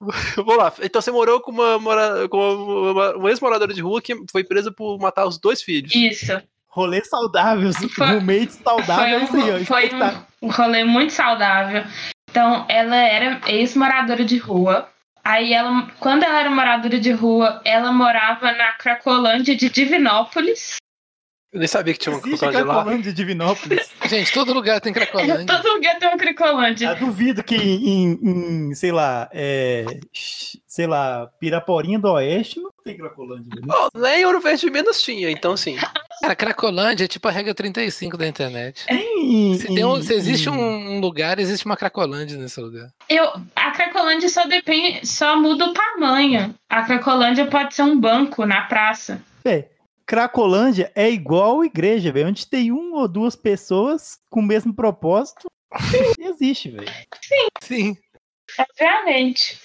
Vamos 0.36 0.56
lá. 0.56 0.72
Então 0.82 1.00
você 1.00 1.10
morou 1.10 1.40
com 1.40 1.50
uma, 1.50 1.78
mora... 1.78 2.28
com 2.28 2.38
uma, 2.38 3.16
uma 3.16 3.30
ex-moradora 3.30 3.72
de 3.72 3.80
rua 3.80 4.02
que 4.02 4.14
foi 4.30 4.44
presa 4.44 4.70
por 4.70 4.98
matar 4.98 5.26
os 5.26 5.38
dois 5.38 5.62
filhos. 5.62 5.94
Isso. 5.94 6.40
Rolê 6.68 7.02
saudável, 7.04 7.72
Foi- 7.72 8.06
roommate 8.06 8.52
saudável, 8.52 9.18
é 9.18 9.24
isso 9.24 9.36
aí, 9.36 9.62
um, 9.62 9.64
foi 9.64 9.90
um, 9.94 10.46
um 10.46 10.50
rolê 10.50 10.84
muito 10.84 11.12
saudável. 11.12 11.82
Então, 12.30 12.66
ela 12.68 12.96
era 12.96 13.40
ex-moradora 13.46 14.24
de 14.24 14.36
rua. 14.36 14.88
Aí, 15.28 15.52
ela, 15.52 15.86
quando 16.00 16.22
ela 16.22 16.40
era 16.40 16.48
moradora 16.48 16.98
de 16.98 17.12
rua, 17.12 17.60
ela 17.62 17.92
morava 17.92 18.50
na 18.50 18.72
Cracolândia 18.72 19.54
de 19.54 19.68
Divinópolis. 19.68 20.76
Eu 21.52 21.58
nem 21.58 21.68
sabia 21.68 21.92
que 21.92 22.00
tinha 22.00 22.14
uma 22.14 22.26
Existe 22.26 22.46
lá. 22.46 22.50
Cracolândia 22.50 23.02
de 23.02 23.12
Divinópolis. 23.12 23.90
Gente, 24.08 24.32
todo 24.32 24.54
lugar 24.54 24.80
tem 24.80 24.90
Cracolândia. 24.90 25.44
Todo 25.44 25.68
lugar 25.74 25.98
tem 25.98 26.08
uma 26.08 26.16
Cracolândia. 26.16 26.86
Eu 26.86 26.96
duvido 26.96 27.44
que 27.44 27.56
em, 27.56 28.18
em, 28.22 28.74
sei 28.74 28.90
lá, 28.90 29.28
é, 29.30 29.84
sei 30.66 30.86
lá, 30.86 31.26
Piraporinha 31.38 31.98
do 31.98 32.10
Oeste 32.10 32.58
não 32.58 32.70
tem 32.82 32.96
Cracolândia. 32.96 33.50
né? 33.60 33.66
Oh, 33.68 33.98
nem 33.98 34.24
Ouro 34.24 34.40
Verde 34.40 34.70
menos 34.70 35.02
tinha, 35.02 35.30
então 35.30 35.52
assim. 35.52 35.76
Cara, 36.20 36.34
Cracolândia 36.36 37.04
é 37.04 37.08
tipo 37.08 37.28
a 37.28 37.30
regra 37.30 37.54
35 37.54 38.16
da 38.16 38.26
internet. 38.26 38.84
Em- 38.90 39.54
Se, 39.58 39.66
tem 39.68 39.84
um- 39.84 40.02
se 40.02 40.12
existe 40.14 40.48
em- 40.48 40.52
um, 40.52 41.00
lugar, 41.00 41.38
existe 41.38 41.64
uma 41.64 41.76
Cracolândia 41.76 42.36
nesse 42.36 42.60
lugar. 42.60 42.90
Eu, 43.08 43.24
a 43.54 43.70
Cracolândia 43.70 44.28
só 44.28 44.44
depende, 44.46 45.06
só 45.06 45.36
muda 45.40 45.66
o 45.66 45.72
tamanho. 45.72 46.54
A 46.68 46.82
Cracolândia 46.82 47.46
pode 47.46 47.74
ser 47.74 47.82
um 47.82 47.98
banco 47.98 48.44
na 48.44 48.62
praça. 48.62 49.22
Véi, 49.44 49.68
Cracolândia 50.06 50.90
é 50.94 51.08
igual 51.10 51.64
igreja, 51.64 52.10
velho. 52.10 52.28
Onde 52.28 52.46
tem 52.46 52.72
uma 52.72 53.00
ou 53.02 53.08
duas 53.08 53.36
pessoas 53.36 54.18
com 54.30 54.40
o 54.40 54.46
mesmo 54.46 54.74
propósito, 54.74 55.46
existe, 56.18 56.70
velho. 56.70 56.92
Sim. 57.62 57.96
Obviamente. 58.58 59.58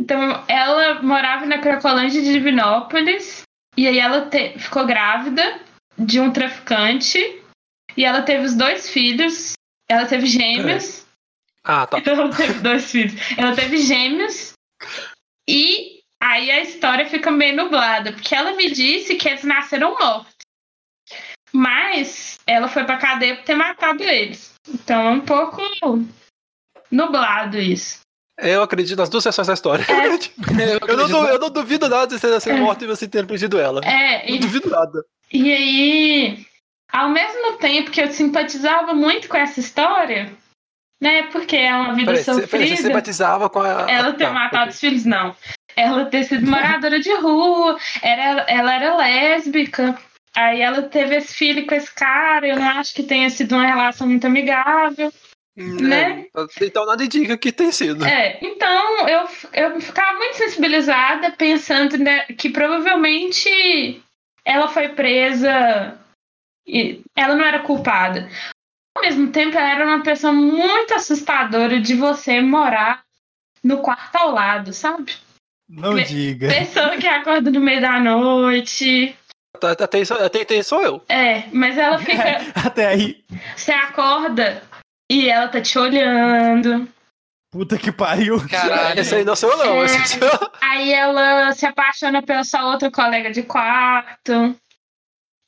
Então, 0.00 0.44
ela 0.48 1.02
morava 1.02 1.44
na 1.46 1.58
Cracolândia 1.58 2.20
de 2.22 2.32
Divinópolis. 2.32 3.42
E 3.76 3.86
aí 3.86 3.98
ela 3.98 4.22
te- 4.26 4.58
ficou 4.58 4.84
grávida 4.86 5.60
de 5.98 6.20
um 6.20 6.32
traficante. 6.32 7.42
E 7.96 8.04
ela 8.04 8.22
teve 8.22 8.44
os 8.44 8.54
dois 8.54 8.88
filhos. 8.88 9.54
Ela 9.90 10.06
teve 10.06 10.26
gêmeos. 10.26 11.06
Ah, 11.64 11.86
tá. 11.86 11.98
Então 11.98 12.14
ela 12.20 12.34
teve 12.34 12.60
dois 12.60 12.90
filhos. 12.90 13.14
Ela 13.36 13.54
teve 13.54 13.78
gêmeos. 13.78 14.52
E 15.48 16.00
aí 16.22 16.50
a 16.50 16.62
história 16.62 17.08
fica 17.08 17.30
meio 17.30 17.56
nublada. 17.56 18.12
Porque 18.12 18.34
ela 18.34 18.54
me 18.54 18.70
disse 18.70 19.16
que 19.16 19.28
eles 19.28 19.44
nasceram 19.44 19.98
mortos. 19.98 20.34
Mas 21.52 22.38
ela 22.46 22.68
foi 22.68 22.84
pra 22.84 22.98
cadeia 22.98 23.36
por 23.36 23.44
ter 23.44 23.54
matado 23.54 24.02
eles. 24.04 24.54
Então 24.68 25.08
é 25.08 25.10
um 25.10 25.20
pouco 25.20 25.62
nublado 26.90 27.58
isso. 27.58 28.00
Eu 28.38 28.62
acredito 28.62 28.96
nas 28.98 29.08
duas 29.08 29.24
versões 29.24 29.46
da 29.48 29.54
história. 29.54 29.84
Eu, 30.88 30.96
Eu 30.96 31.08
não, 31.08 31.26
eu 31.28 31.38
não 31.38 31.50
duvido 31.50 31.88
nada 31.88 32.06
de 32.06 32.18
você 32.18 32.28
ter 32.28 32.40
sido 32.40 32.58
morto 32.58 32.84
e 32.84 32.86
você 32.88 33.06
ter 33.06 33.26
perdido 33.26 33.58
ela. 33.58 33.80
É, 33.84 34.28
Não 34.28 34.36
e 34.36 34.38
duvido 34.38 34.70
nada. 34.70 35.04
E 35.32 35.52
aí, 35.52 36.46
ao 36.92 37.08
mesmo 37.10 37.54
tempo 37.58 37.90
que 37.90 38.00
eu 38.00 38.10
simpatizava 38.10 38.94
muito 38.94 39.28
com 39.28 39.36
essa 39.36 39.60
história, 39.60 40.32
né? 41.00 41.24
Porque 41.24 41.56
é 41.56 41.74
uma 41.74 41.94
vida 41.94 42.12
Peraí, 42.12 42.24
você, 42.24 42.32
sofrida. 42.32 42.48
peraí, 42.48 42.68
você 42.76 42.82
simpatizava 42.82 43.48
com 43.50 43.60
a. 43.60 43.86
Ela 43.90 44.12
ter 44.12 44.26
Tá, 44.26 44.32
matado 44.32 44.70
os 44.70 44.80
filhos, 44.80 45.04
não. 45.04 45.34
Ela 45.76 46.06
ter 46.06 46.24
sido 46.24 46.46
moradora 46.50 46.98
de 46.98 47.14
rua, 47.16 47.76
era, 48.02 48.42
ela 48.48 48.74
era 48.74 48.96
lésbica. 48.96 49.96
Aí 50.34 50.60
ela 50.60 50.82
teve 50.82 51.16
esse 51.16 51.34
filho 51.34 51.66
com 51.66 51.74
esse 51.74 51.92
cara, 51.94 52.46
eu 52.46 52.56
não 52.56 52.68
acho 52.68 52.94
que 52.94 53.02
tenha 53.02 53.28
sido 53.30 53.54
uma 53.54 53.66
relação 53.66 54.06
muito 54.06 54.26
amigável. 54.26 55.12
Né? 55.58 56.26
É, 56.36 56.64
então 56.64 56.86
nada 56.86 57.04
indica 57.04 57.36
que 57.36 57.50
tem 57.52 57.70
sido. 57.72 58.04
É, 58.04 58.38
então 58.40 59.08
eu, 59.08 59.28
eu 59.52 59.80
ficava 59.80 60.16
muito 60.18 60.36
sensibilizada 60.36 61.30
pensando 61.32 61.98
né, 61.98 62.20
que 62.26 62.48
provavelmente 62.50 64.02
ela 64.44 64.68
foi 64.68 64.88
presa 64.90 65.98
e 66.66 67.02
ela 67.16 67.34
não 67.34 67.44
era 67.44 67.60
culpada. 67.60 68.28
Ao 68.96 69.02
mesmo 69.02 69.30
tempo, 69.30 69.56
ela 69.56 69.70
era 69.70 69.84
uma 69.86 70.02
pessoa 70.02 70.32
muito 70.32 70.94
assustadora 70.94 71.80
de 71.80 71.94
você 71.94 72.40
morar 72.40 73.02
no 73.62 73.78
quarto 73.78 74.16
ao 74.16 74.32
lado, 74.32 74.72
sabe? 74.72 75.14
Não 75.68 75.94
Pe- 75.94 76.04
diga. 76.04 76.48
Pessoa 76.48 76.96
que 76.96 77.06
acorda 77.06 77.50
no 77.50 77.60
meio 77.60 77.80
da 77.80 78.00
noite. 78.00 79.14
Até, 79.62 80.00
isso- 80.00 80.14
até, 80.14 80.42
até 80.42 80.62
sou 80.62 80.82
eu. 80.82 81.04
É, 81.08 81.44
mas 81.52 81.76
ela 81.76 81.98
fica. 81.98 82.38
Até 82.66 82.86
aí. 82.86 83.24
Você 83.56 83.72
acorda 83.72 84.62
e 85.10 85.28
ela 85.28 85.48
tá 85.48 85.60
te 85.60 85.78
olhando. 85.78 86.88
Puta 87.50 87.78
que 87.78 87.90
pariu. 87.90 88.46
Caralho. 88.48 89.00
Esse 89.00 89.14
aí 89.14 89.24
não 89.24 89.34
sou 89.34 89.50
eu, 89.50 89.56
não. 89.56 89.82
É. 89.82 89.88
Sou. 89.88 90.52
Aí 90.60 90.92
ela 90.92 91.52
se 91.52 91.64
apaixona 91.64 92.22
pela 92.22 92.44
sua 92.44 92.66
outra 92.66 92.90
colega 92.90 93.30
de 93.30 93.42
quarto. 93.42 94.54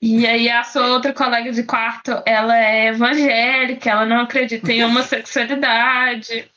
E 0.03 0.27
aí 0.27 0.49
a 0.49 0.65
sua 0.65 0.87
outra 0.87 1.13
colega 1.13 1.53
de 1.53 1.63
quarto, 1.63 2.23
ela 2.25 2.57
é 2.57 2.87
evangélica, 2.87 3.91
ela 3.91 4.07
não 4.07 4.21
acredita 4.21 4.73
em 4.73 4.83
homossexualidade. 4.83 6.51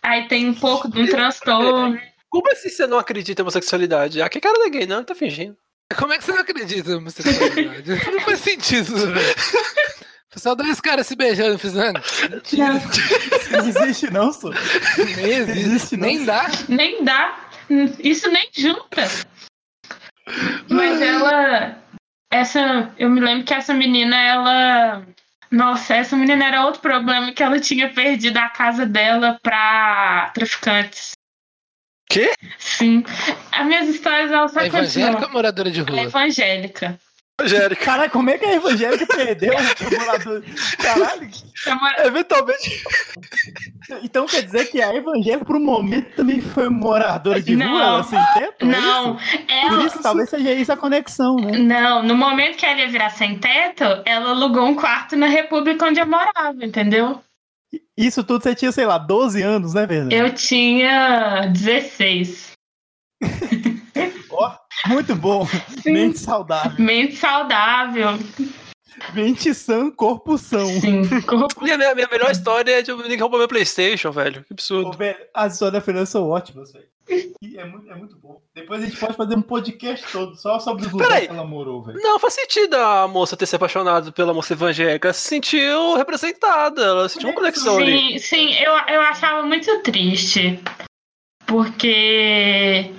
Aí 0.00 0.28
tem 0.28 0.48
um 0.48 0.54
pouco 0.54 0.88
de 0.88 1.02
um 1.02 1.06
transtorno. 1.06 2.00
Como 2.30 2.52
assim 2.52 2.68
você 2.68 2.86
não 2.86 2.98
acredita 2.98 3.40
em 3.40 3.42
homossexualidade? 3.42 4.22
Ah, 4.22 4.28
que 4.28 4.40
cara 4.40 4.56
não 4.56 4.66
é 4.66 4.70
gay, 4.70 4.86
não, 4.86 5.02
tá 5.02 5.14
fingindo. 5.14 5.56
Como 5.98 6.12
é 6.12 6.18
que 6.18 6.24
você 6.24 6.32
não 6.32 6.40
acredita 6.40 6.90
na 6.90 6.98
homossexualidade? 6.98 8.10
não 8.12 8.20
faz 8.20 8.38
sentido, 8.38 8.96
velho. 8.96 9.34
Pessoal 10.34 10.56
dois 10.56 10.80
caras 10.80 11.06
se 11.06 11.14
beijando, 11.14 11.58
fiz 11.58 11.72
nada. 11.74 12.02
Não 13.50 13.66
existe, 13.68 14.10
não, 14.10 14.32
só. 14.32 14.50
Nem 14.98 15.30
existe, 15.30 15.60
Existe, 15.60 15.96
não. 15.96 16.06
nem 16.08 16.24
dá. 16.24 16.46
Nem 16.68 17.04
dá. 17.04 17.38
Isso 18.00 18.28
nem 18.30 18.48
junta. 18.56 19.08
Mas 20.68 21.00
ela. 21.00 21.78
Essa. 22.32 22.92
Eu 22.98 23.08
me 23.10 23.20
lembro 23.20 23.44
que 23.46 23.54
essa 23.54 23.72
menina, 23.72 24.16
ela. 24.16 25.06
Nossa, 25.50 25.94
essa 25.94 26.16
menina 26.16 26.44
era 26.46 26.64
outro 26.66 26.80
problema 26.80 27.30
que 27.32 27.42
ela 27.42 27.60
tinha 27.60 27.88
perdido 27.92 28.36
a 28.38 28.48
casa 28.48 28.84
dela 28.84 29.38
pra 29.40 30.32
traficantes. 30.34 31.12
Quê? 32.10 32.32
Sim. 32.58 33.04
As 33.52 33.64
minhas 33.66 33.88
histórias, 33.88 34.32
elas 34.32 34.50
só 34.52 34.60
É 34.60 34.66
evangélica 34.66 35.06
ou 35.06 35.12
continuam. 35.12 35.32
moradora 35.32 35.70
de 35.70 35.78
É 35.80 35.82
rua? 35.84 36.10
Evangélica. 37.40 37.42
Angélica. 37.42 37.84
Caralho, 37.84 38.10
como 38.10 38.30
é 38.30 38.38
que 38.38 38.44
a 38.44 38.54
evangélica 38.54 39.06
perdeu 39.06 39.52
o 39.54 39.98
morador? 40.00 40.42
Caralho. 40.78 41.30
É 41.66 41.72
uma- 41.72 41.94
Eventualmente. 42.06 42.82
Então 44.02 44.26
quer 44.26 44.42
dizer 44.42 44.66
que 44.70 44.80
a 44.80 44.94
evangélica, 44.94 45.44
por 45.44 45.56
um 45.56 45.64
momento, 45.64 46.14
também 46.16 46.40
foi 46.40 46.68
moradora 46.68 47.40
de 47.42 47.56
Não. 47.56 47.68
rua, 47.72 47.82
ela 47.82 48.04
sem 48.04 48.18
teto? 48.34 48.62
é 48.62 48.64
Não? 48.66 49.16
Por 49.16 49.22
ela. 49.48 49.86
isso, 49.86 50.02
talvez 50.02 50.30
seja 50.30 50.52
isso 50.52 50.72
a 50.72 50.76
conexão, 50.76 51.36
né? 51.36 51.58
Não, 51.58 52.02
no 52.02 52.14
momento 52.16 52.56
que 52.56 52.66
ela 52.66 52.80
ia 52.80 52.88
virar 52.88 53.10
sem 53.10 53.38
teto, 53.38 53.84
ela 54.04 54.30
alugou 54.30 54.64
um 54.64 54.74
quarto 54.74 55.16
na 55.16 55.26
república 55.26 55.86
onde 55.86 56.00
eu 56.00 56.06
morava, 56.06 56.64
entendeu? 56.64 57.20
Isso 57.96 58.22
tudo 58.24 58.42
você 58.42 58.54
tinha, 58.54 58.70
sei 58.72 58.86
lá, 58.86 58.98
12 58.98 59.42
anos, 59.42 59.74
né, 59.74 59.86
Fernando? 59.86 60.12
Eu 60.12 60.32
tinha 60.34 61.46
16. 61.52 62.52
Muito 64.86 65.14
bom. 65.14 65.46
Mente 65.84 66.18
saudável. 66.18 66.72
Mente 66.78 67.16
saudável. 67.16 68.08
Mente 69.12 69.52
sã, 69.54 69.90
corpo 69.90 70.38
são. 70.38 70.66
Sim. 70.66 71.02
corpo- 71.22 71.66
E 71.66 71.72
a 71.72 71.76
minha, 71.78 71.94
minha 71.94 72.08
melhor 72.10 72.30
história 72.30 72.78
é 72.78 72.82
de 72.82 72.92
um 72.92 72.96
menino 72.96 73.16
que 73.16 73.20
roubou 73.22 73.38
meu 73.38 73.48
Playstation, 73.48 74.10
velho. 74.12 74.42
Que 74.44 74.52
Ô, 74.52 74.54
absurdo. 74.54 74.96
velho, 74.96 75.18
as 75.34 75.54
histórias 75.54 75.72
da 75.74 75.80
Fernanda 75.80 76.06
são 76.06 76.28
ótimas, 76.28 76.72
velho. 76.72 76.84
É 77.56 77.64
muito, 77.66 77.90
é 77.90 77.94
muito 77.94 78.16
bom. 78.16 78.40
Depois 78.54 78.82
a 78.82 78.86
gente 78.86 78.96
pode 78.96 79.14
fazer 79.14 79.36
um 79.36 79.42
podcast 79.42 80.06
todo 80.10 80.34
só 80.36 80.58
sobre 80.58 80.86
os 80.86 80.92
lugares 80.92 81.12
Peraí. 81.14 81.28
que 81.28 81.34
ela 81.34 81.44
morou, 81.46 81.82
velho. 81.82 81.98
Não, 82.00 82.18
faz 82.18 82.32
sentido 82.32 82.74
a 82.76 83.06
moça 83.06 83.36
ter 83.36 83.44
se 83.44 83.54
apaixonado 83.56 84.10
pela 84.12 84.32
moça 84.32 84.54
evangélica. 84.54 85.08
Ela 85.08 85.12
se 85.12 85.28
sentiu 85.28 85.96
representada. 85.96 86.82
Ela 86.82 87.08
sentiu 87.08 87.28
uma 87.28 87.34
conexão 87.34 87.76
ali. 87.76 88.18
Sim, 88.18 88.18
sim, 88.18 88.54
eu, 88.54 88.72
eu 88.94 89.00
achava 89.02 89.42
muito 89.46 89.82
triste. 89.82 90.58
Porque 91.46 92.90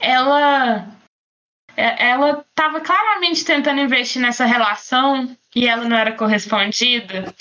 ela. 0.00 0.88
É- 1.76 2.08
Ela 2.10 2.44
estava 2.48 2.80
claramente 2.80 3.44
tentando 3.44 3.80
investir 3.80 4.20
nessa 4.22 4.44
relação 4.44 5.36
e 5.54 5.66
ela 5.68 5.84
não 5.84 5.96
era 5.96 6.12
correspondida. 6.12 7.34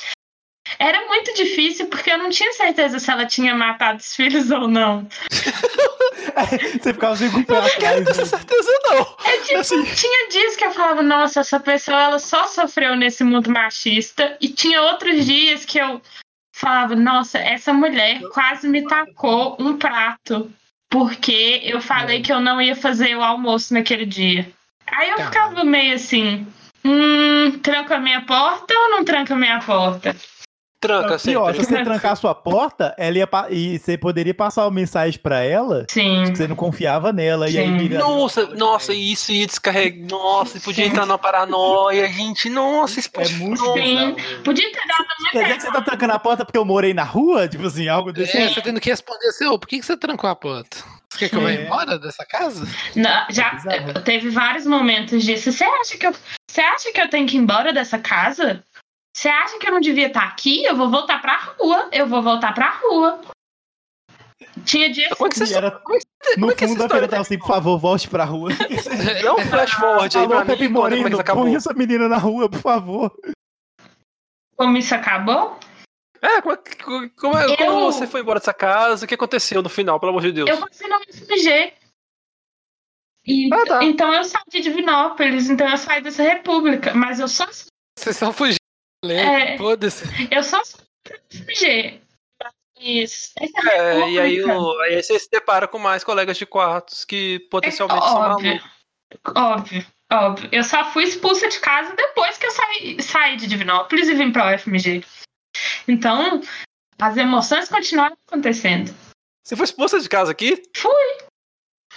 Era 0.80 1.06
muito 1.08 1.34
difícil 1.36 1.88
porque 1.88 2.10
eu 2.12 2.18
não 2.18 2.30
tinha 2.30 2.52
certeza 2.54 2.98
se 3.00 3.10
ela 3.12 3.26
tinha 3.26 3.54
matado 3.56 4.00
os 4.00 4.16
filhos 4.16 4.50
ou 4.52 4.68
não. 4.68 5.08
Você 6.82 6.94
ficava 6.94 7.14
assim 7.14 7.30
com 7.32 7.40
o 7.40 7.46
pé 7.46 7.54
não 7.62 7.70
quero 7.70 8.00
atrás. 8.02 8.06
ter 8.06 8.18
né? 8.18 8.26
certeza, 8.26 8.72
não. 8.86 9.18
É 9.26 9.38
tipo, 9.40 9.60
Assim. 9.60 9.84
tinha 9.86 10.30
dias 10.30 10.56
que 10.56 10.66
eu 10.66 10.72
falava, 10.72 11.02
nossa, 11.04 11.40
essa 11.42 11.60
pessoa 11.60 12.02
ela 12.02 12.20
só 12.20 12.48
sofreu 12.48 12.96
nesse 12.96 13.24
mundo 13.24 13.50
machista. 13.52 14.36
E 14.42 14.50
tinha 14.50 14.82
outros 14.82 15.26
dias 15.26 15.64
que 15.66 15.78
eu 15.78 16.02
falava, 16.54 16.96
nossa, 16.96 17.38
essa 17.38 17.72
mulher 17.72 18.20
quase 18.34 18.68
me 18.68 18.86
tacou 18.88 19.56
um 19.60 19.78
prato. 19.78 20.52
Porque 20.96 21.60
eu 21.66 21.82
falei 21.82 22.22
que 22.22 22.32
eu 22.32 22.40
não 22.40 22.62
ia 22.62 22.74
fazer 22.74 23.18
o 23.18 23.22
almoço 23.22 23.74
naquele 23.74 24.06
dia. 24.06 24.50
Aí 24.88 25.10
eu 25.10 25.18
Caralho. 25.18 25.34
ficava 25.34 25.64
meio 25.66 25.94
assim, 25.94 26.48
hum, 26.86 27.60
tranca 27.62 27.98
a 27.98 28.00
minha 28.00 28.22
porta 28.22 28.74
ou 28.74 28.92
não 28.92 29.04
tranca 29.04 29.34
a 29.34 29.38
minha 29.38 29.60
porta? 29.60 30.16
Tranca, 30.80 31.18
Pior, 31.18 31.52
se 31.56 31.62
sempre. 31.64 31.78
você 31.78 31.84
trancar 31.84 32.12
a 32.12 32.16
sua 32.16 32.36
porta, 32.36 32.94
ela 32.98 33.18
ia 33.18 33.28
e 33.50 33.80
você 33.80 33.98
poderia 33.98 34.34
passar 34.36 34.66
uma 34.66 34.72
mensagem 34.72 35.20
pra 35.20 35.40
ela 35.42 35.86
Sim. 35.90 36.26
que 36.30 36.38
você 36.38 36.48
não 36.48 36.56
confiava 36.56 37.12
nela. 37.12 37.50
E 37.50 37.58
aí 37.58 37.66
Sim. 37.66 37.78
vira- 37.78 37.98
Nossa, 38.00 38.46
nossa, 38.56 38.94
isso 38.94 39.32
ia 39.32 39.48
descarregar. 39.48 40.08
Nossa, 40.10 40.60
podia 40.60 40.86
entrar 40.86 41.08
na 41.08 41.18
paranoia, 41.18 42.08
gente. 42.12 42.50
Nossa, 42.50 43.00
isso 43.00 43.10
É 43.16 43.28
muito. 43.30 43.64
Sim. 43.74 43.74
velho. 44.14 44.44
Podia 44.44 44.72
ter 44.72 44.88
dado 44.88 45.06
Quer 45.32 45.44
dizer 45.44 45.56
que 45.56 45.62
você 45.64 45.72
tá 45.72 45.82
trancando 45.82 46.14
a 46.14 46.20
porta 46.20 46.46
porque 46.46 46.58
eu 46.58 46.66
morei 46.66 46.94
na 46.94 47.04
rua? 47.04 47.48
Tipo 47.48 47.66
assim, 47.66 47.88
algo 47.88 48.14
desse 48.14 48.38
É, 48.38 48.50
você 48.50 48.62
tendo 48.62 48.80
que 48.80 48.90
responder 48.90 49.26
assim, 49.28 49.46
ô, 49.48 49.58
por 49.58 49.68
que, 49.68 49.80
que 49.80 49.86
você 49.86 49.98
trancou 49.98 50.30
a 50.30 50.36
porta? 50.36 50.78
Você 51.10 51.20
quer 51.20 51.30
que 51.30 51.36
eu 51.36 51.42
vá 51.42 51.52
É. 51.52 51.64
embora 51.64 51.98
dessa 51.98 52.26
casa? 52.26 52.68
Não, 52.96 53.26
já 53.30 53.52
bizarro. 53.56 54.02
teve 54.04 54.30
vários 54.30 54.66
momentos 54.68 55.24
disso. 55.24 55.52
Você 55.52 55.64
acha 55.64 55.98
que 55.98 56.06
eu, 56.06 56.14
você 56.48 56.62
acha 56.62 56.92
que 56.92 57.02
eu 57.02 57.10
tenho 57.10 57.26
que 57.26 57.38
ir 57.38 57.40
embora 57.40 57.72
dessa 57.74 57.98
casa? 57.98 58.64
Você 59.16 59.30
acha 59.30 59.58
que 59.58 59.66
eu 59.66 59.72
não 59.72 59.80
devia 59.80 60.08
estar 60.08 60.24
aqui? 60.28 60.66
Eu 60.66 60.76
vou 60.76 60.90
voltar 60.92 61.22
pra 61.22 61.38
rua. 61.38 61.90
Eu 61.94 62.06
vou 62.06 62.22
voltar 62.22 62.54
pra 62.54 62.70
rua. 62.72 63.22
Tinha 64.66 64.92
dias 64.92 65.10
Como 65.14 65.28
é 65.28 65.30
que 65.30 65.40
você 65.40 65.56
era- 65.56 65.72
como 65.72 65.96
é 65.96 66.00
que- 66.00 66.06
No 66.38 66.48
como 66.48 66.52
é 66.52 66.56
fundo 66.68 66.82
Fernanda 66.82 67.08
tava 67.08 67.22
assim, 67.22 67.40
por 67.40 67.48
favor, 67.48 67.78
volte 67.80 68.10
pra 68.10 68.26
rua. 68.26 68.50
Dá 68.52 68.56
um 69.36 69.46
flash 69.50 69.72
forward 69.74 70.18
aí 70.18 70.24
Alô, 70.26 70.36
pra 70.36 70.46
Pepe 70.46 70.60
mim. 70.64 70.66
É 70.66 70.70
Moreno, 70.70 71.24
põe 71.24 71.56
essa 71.56 71.74
menina 71.74 72.10
na 72.10 72.18
rua, 72.18 72.50
por 72.50 72.60
favor. 72.60 73.16
como 74.58 74.78
isso 74.78 74.94
acabou, 74.96 75.58
É, 76.22 76.42
como, 76.42 76.54
é 76.56 76.58
como, 77.18 77.38
é- 77.38 77.56
como 77.58 77.72
Eu- 77.72 77.92
você 77.92 78.08
foi 78.08 78.20
embora 78.22 78.40
dessa 78.40 78.54
casa? 78.54 79.06
O 79.06 79.08
que 79.08 79.14
aconteceu 79.16 79.62
no 79.62 79.70
final, 79.70 79.98
pelo 80.00 80.10
amor 80.10 80.22
de 80.24 80.32
Deus? 80.34 80.50
eu 80.50 80.58
passei 80.58 80.88
no 80.90 80.96
FMG. 80.96 81.74
E, 83.28 83.50
Ah, 83.54 83.66
tá. 83.66 83.84
Então 83.84 84.14
eu 84.14 84.24
saí 84.26 84.44
de 84.50 84.62
Divinópolis, 84.62 85.50
então 85.50 85.70
eu 85.70 85.78
saí 85.78 86.02
dessa 86.02 86.22
república. 86.24 86.94
Mas 86.94 87.20
eu 87.20 87.28
só, 87.28 87.46
Você 87.98 88.12
só 88.14 88.32
fugiu. 88.34 88.58
É. 89.14 89.58
Eu 90.32 90.44
só 90.44 90.62
FMG. 91.32 92.02
Mas 92.78 93.32
essa 93.40 93.70
É, 93.72 94.10
e 94.10 94.20
aí, 94.20 94.44
o- 94.44 94.80
aí 94.82 95.02
você 95.02 95.18
se 95.18 95.30
depara 95.30 95.68
com 95.68 95.80
mais 95.80 96.04
colegas 96.04 96.38
de 96.38 96.46
quartos 96.46 97.06
que 97.06 97.40
potencialmente 97.50 98.06
É 98.06 98.10
são 98.10 98.20
malucos. 98.20 98.62
Óbvio, 99.36 99.86
óbvio. 100.12 100.50
Eu 100.52 100.64
só 100.64 100.84
fui 100.92 101.06
expulsa 101.06 101.48
de 101.48 101.60
casa 101.60 101.96
depois 101.96 102.38
que 102.38 102.46
eu 102.46 102.52
saí, 102.52 103.02
saí 103.02 103.38
de 103.38 103.48
Divinópolis 103.48 104.10
e 104.10 104.14
vim 104.14 104.32
pra 104.32 104.54
UFMG. 104.54 105.04
Então, 105.88 106.42
as 107.00 107.16
emoções 107.16 107.70
continuaram 107.70 108.18
acontecendo. 108.28 108.94
Você 109.44 109.56
foi 109.56 109.66
expulsa 109.66 110.00
de 110.00 110.10
casa 110.10 110.32
aqui? 110.32 110.62
Fui. 110.76 111.18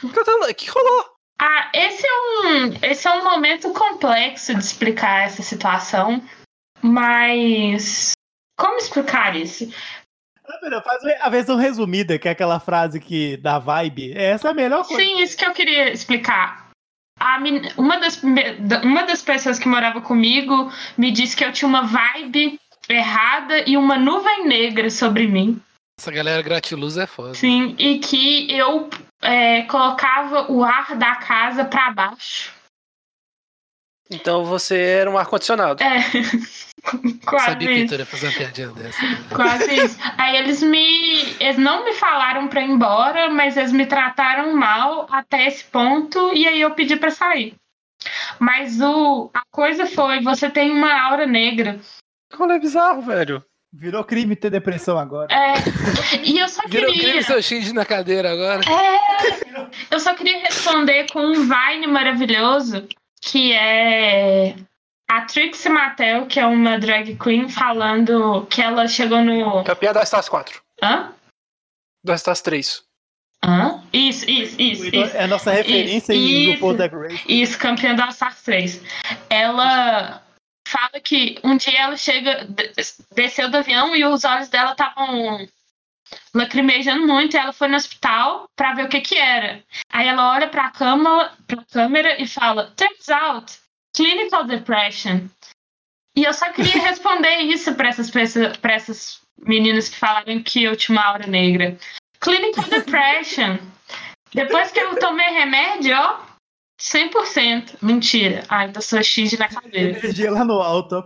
O 0.05 0.55
que 0.55 0.71
rolou? 0.71 1.05
Ah, 1.41 1.71
esse 1.75 2.05
é 2.07 2.13
um, 2.13 2.73
esse 2.83 3.09
é 3.09 3.13
um 3.13 3.25
momento 3.25 3.73
complexo 3.73 4.55
de 4.55 4.61
explicar 4.61 5.25
essa 5.27 5.43
situação, 5.43 6.23
mas 6.83 8.13
como 8.59 8.77
explicar 8.79 9.37
isso? 9.37 9.73
Ah, 10.47 10.83
Faz 10.83 11.03
a 11.21 11.29
versão 11.29 11.57
resumida, 11.57 12.19
que 12.19 12.27
é 12.29 12.31
aquela 12.31 12.59
frase 12.59 12.99
que 13.01 13.37
dá 13.37 13.59
vibe. 13.59 14.13
Essa 14.17 14.49
é 14.49 14.51
a 14.51 14.55
melhor 14.55 14.87
coisa. 14.87 15.03
Sim, 15.03 15.21
isso 15.21 15.37
que 15.37 15.45
eu 15.45 15.53
queria 15.53 15.93
explicar. 15.93 16.69
Men- 17.41 17.71
uma, 17.77 17.99
das, 17.99 18.23
uma 18.23 19.03
das 19.05 19.21
pessoas 19.23 19.59
que 19.59 19.69
morava 19.69 20.01
comigo 20.01 20.73
me 20.97 21.11
disse 21.11 21.37
que 21.37 21.45
eu 21.45 21.53
tinha 21.53 21.69
uma 21.69 21.83
vibe 21.83 22.59
errada 22.89 23.69
e 23.69 23.77
uma 23.77 23.99
nuvem 23.99 24.47
negra 24.47 24.89
sobre 24.89 25.27
mim. 25.27 25.61
Essa 26.01 26.11
galera 26.13 26.41
gratiluz 26.43 26.97
é 26.97 27.07
foda. 27.07 27.35
Sim, 27.35 27.75
e 27.79 27.99
que 27.99 28.51
eu 28.57 28.89
é, 29.21 29.63
colocava 29.63 30.51
o 30.51 30.63
ar 30.65 30.97
da 30.97 31.17
casa 31.17 31.65
pra 31.65 31.91
baixo. 31.91 32.55
Então 34.11 34.45
você 34.45 34.79
era 34.81 35.11
um 35.11 35.19
ar-condicionado. 35.19 35.83
É. 35.83 35.99
Eu 37.29 37.31
Quase 37.31 37.45
sabia 37.47 37.69
que 37.69 37.75
isso. 37.75 37.83
Heitor 37.83 37.99
ia 37.99 38.07
fazer 38.07 38.27
uma 38.29 38.33
piadinha 38.35 38.69
dessa. 38.69 38.99
Quase 39.35 39.75
isso. 39.85 39.99
Aí 40.17 40.37
eles 40.37 40.63
me. 40.63 41.35
Eles 41.41 41.59
não 41.59 41.85
me 41.85 41.93
falaram 41.95 42.49
pra 42.49 42.63
ir 42.63 42.71
embora, 42.71 43.29
mas 43.31 43.57
eles 43.57 43.73
me 43.73 43.85
trataram 43.87 44.55
mal 44.55 45.07
até 45.11 45.47
esse 45.47 45.65
ponto 45.65 46.33
e 46.35 46.47
aí 46.49 46.61
eu 46.61 46.71
pedi 46.73 46.97
pra 46.97 47.11
sair. 47.11 47.55
Mas 48.39 48.81
o, 48.81 49.31
a 49.35 49.43
coisa 49.51 49.87
foi: 49.87 50.21
você 50.23 50.49
tem 50.49 50.71
uma 50.71 50.93
aura 51.03 51.27
negra. 51.27 51.79
Como 52.35 52.53
é 52.53 52.59
bizarro, 52.59 53.03
velho. 53.03 53.45
Virou 53.71 54.03
crime 54.03 54.35
ter 54.35 54.49
depressão 54.51 54.99
agora. 54.99 55.29
É, 55.31 55.53
e 56.25 56.39
eu 56.39 56.49
só 56.49 56.63
Virou 56.67 56.91
queria. 56.91 57.11
crime 57.11 57.23
seu 57.23 57.43
X 57.43 57.71
na 57.75 57.85
cadeira 57.85 58.33
agora. 58.33 58.63
É, 58.67 59.69
eu 59.91 60.01
só 60.01 60.15
queria 60.15 60.41
responder 60.41 61.07
com 61.13 61.21
um 61.21 61.35
Vine 61.47 61.87
maravilhoso 61.87 62.89
que 63.21 63.53
é 63.53 64.55
a 65.11 65.23
Trixie 65.23 65.69
Mattel, 65.71 66.27
que 66.27 66.39
é 66.39 66.47
uma 66.47 66.79
drag 66.79 67.17
queen, 67.17 67.49
falando 67.49 68.47
que 68.47 68.61
ela 68.61 68.87
chegou 68.87 69.23
no. 69.23 69.65
Campeã 69.65 69.93
da 69.93 70.03
Stars 70.03 70.29
4. 70.29 70.61
Hã? 70.83 71.13
Da 72.05 72.15
Stars 72.15 72.41
3. 72.43 72.83
Hã? 73.45 73.83
Isso, 73.93 74.29
isso, 74.29 74.61
isso, 74.61 74.85
isso. 74.95 75.17
É 75.17 75.25
a 75.25 75.27
nossa 75.29 75.51
referência 75.53 76.13
em 76.13 76.19
Isso. 76.51 76.53
RuPaul 76.55 76.75
Drag 76.77 76.95
Race. 76.95 77.25
Isso, 77.29 77.59
campeã 77.59 77.95
da 77.95 78.11
Star 78.11 78.35
3. 78.43 78.83
Ela 79.31 80.23
fala 80.67 81.01
que 81.03 81.39
um 81.45 81.57
dia 81.57 81.81
ela 81.83 81.97
chega, 81.97 82.45
de- 82.45 82.73
desceu 83.15 83.49
do 83.49 83.57
avião 83.59 83.95
e 83.97 84.05
os 84.05 84.25
olhos 84.25 84.49
dela 84.49 84.73
estavam 84.73 85.47
lacrimejando 86.35 87.07
muito 87.07 87.35
e 87.35 87.39
ela 87.39 87.53
foi 87.53 87.69
no 87.69 87.77
hospital 87.77 88.49
pra 88.57 88.75
ver 88.75 88.85
o 88.85 88.89
que 88.89 89.01
que 89.01 89.17
era. 89.17 89.63
Aí 89.93 90.07
ela 90.09 90.33
olha 90.33 90.49
pra 90.49 90.71
câmera, 90.71 91.33
pra 91.47 91.65
câmera 91.71 92.21
e 92.21 92.27
fala, 92.27 92.73
turns 92.77 93.09
out, 93.09 93.53
clinical 93.97 94.45
depression. 94.45 95.21
E 96.17 96.25
eu 96.25 96.33
só 96.33 96.51
queria 96.53 96.81
responder 96.83 97.37
isso 97.41 97.75
pra 97.75 97.89
essas, 97.89 98.11
pessoas- 98.11 98.57
pra 98.57 98.75
essas 98.75 99.21
meninas 99.41 99.89
que 99.89 99.97
falaram 99.97 100.43
que 100.43 100.65
eu 100.65 100.77
tinha 100.77 100.99
uma 100.99 101.07
aura 101.07 101.27
negra. 101.27 101.77
Clinical 102.21 102.65
depression. 102.71 103.59
Depois 104.35 104.71
que 104.73 104.79
eu 104.81 104.99
tomei 104.99 105.27
remédio, 105.31 105.97
ó, 105.97 106.21
100%. 106.81 107.77
Mentira. 107.83 108.45
Ai, 108.49 108.67
ainda 108.67 108.81
sou 108.81 109.03
X 109.03 109.33
na 109.39 109.49
cadeira. 109.49 109.99
Energia 109.99 110.31
lá 110.31 110.45
no 110.45 110.61
alto. 110.61 111.03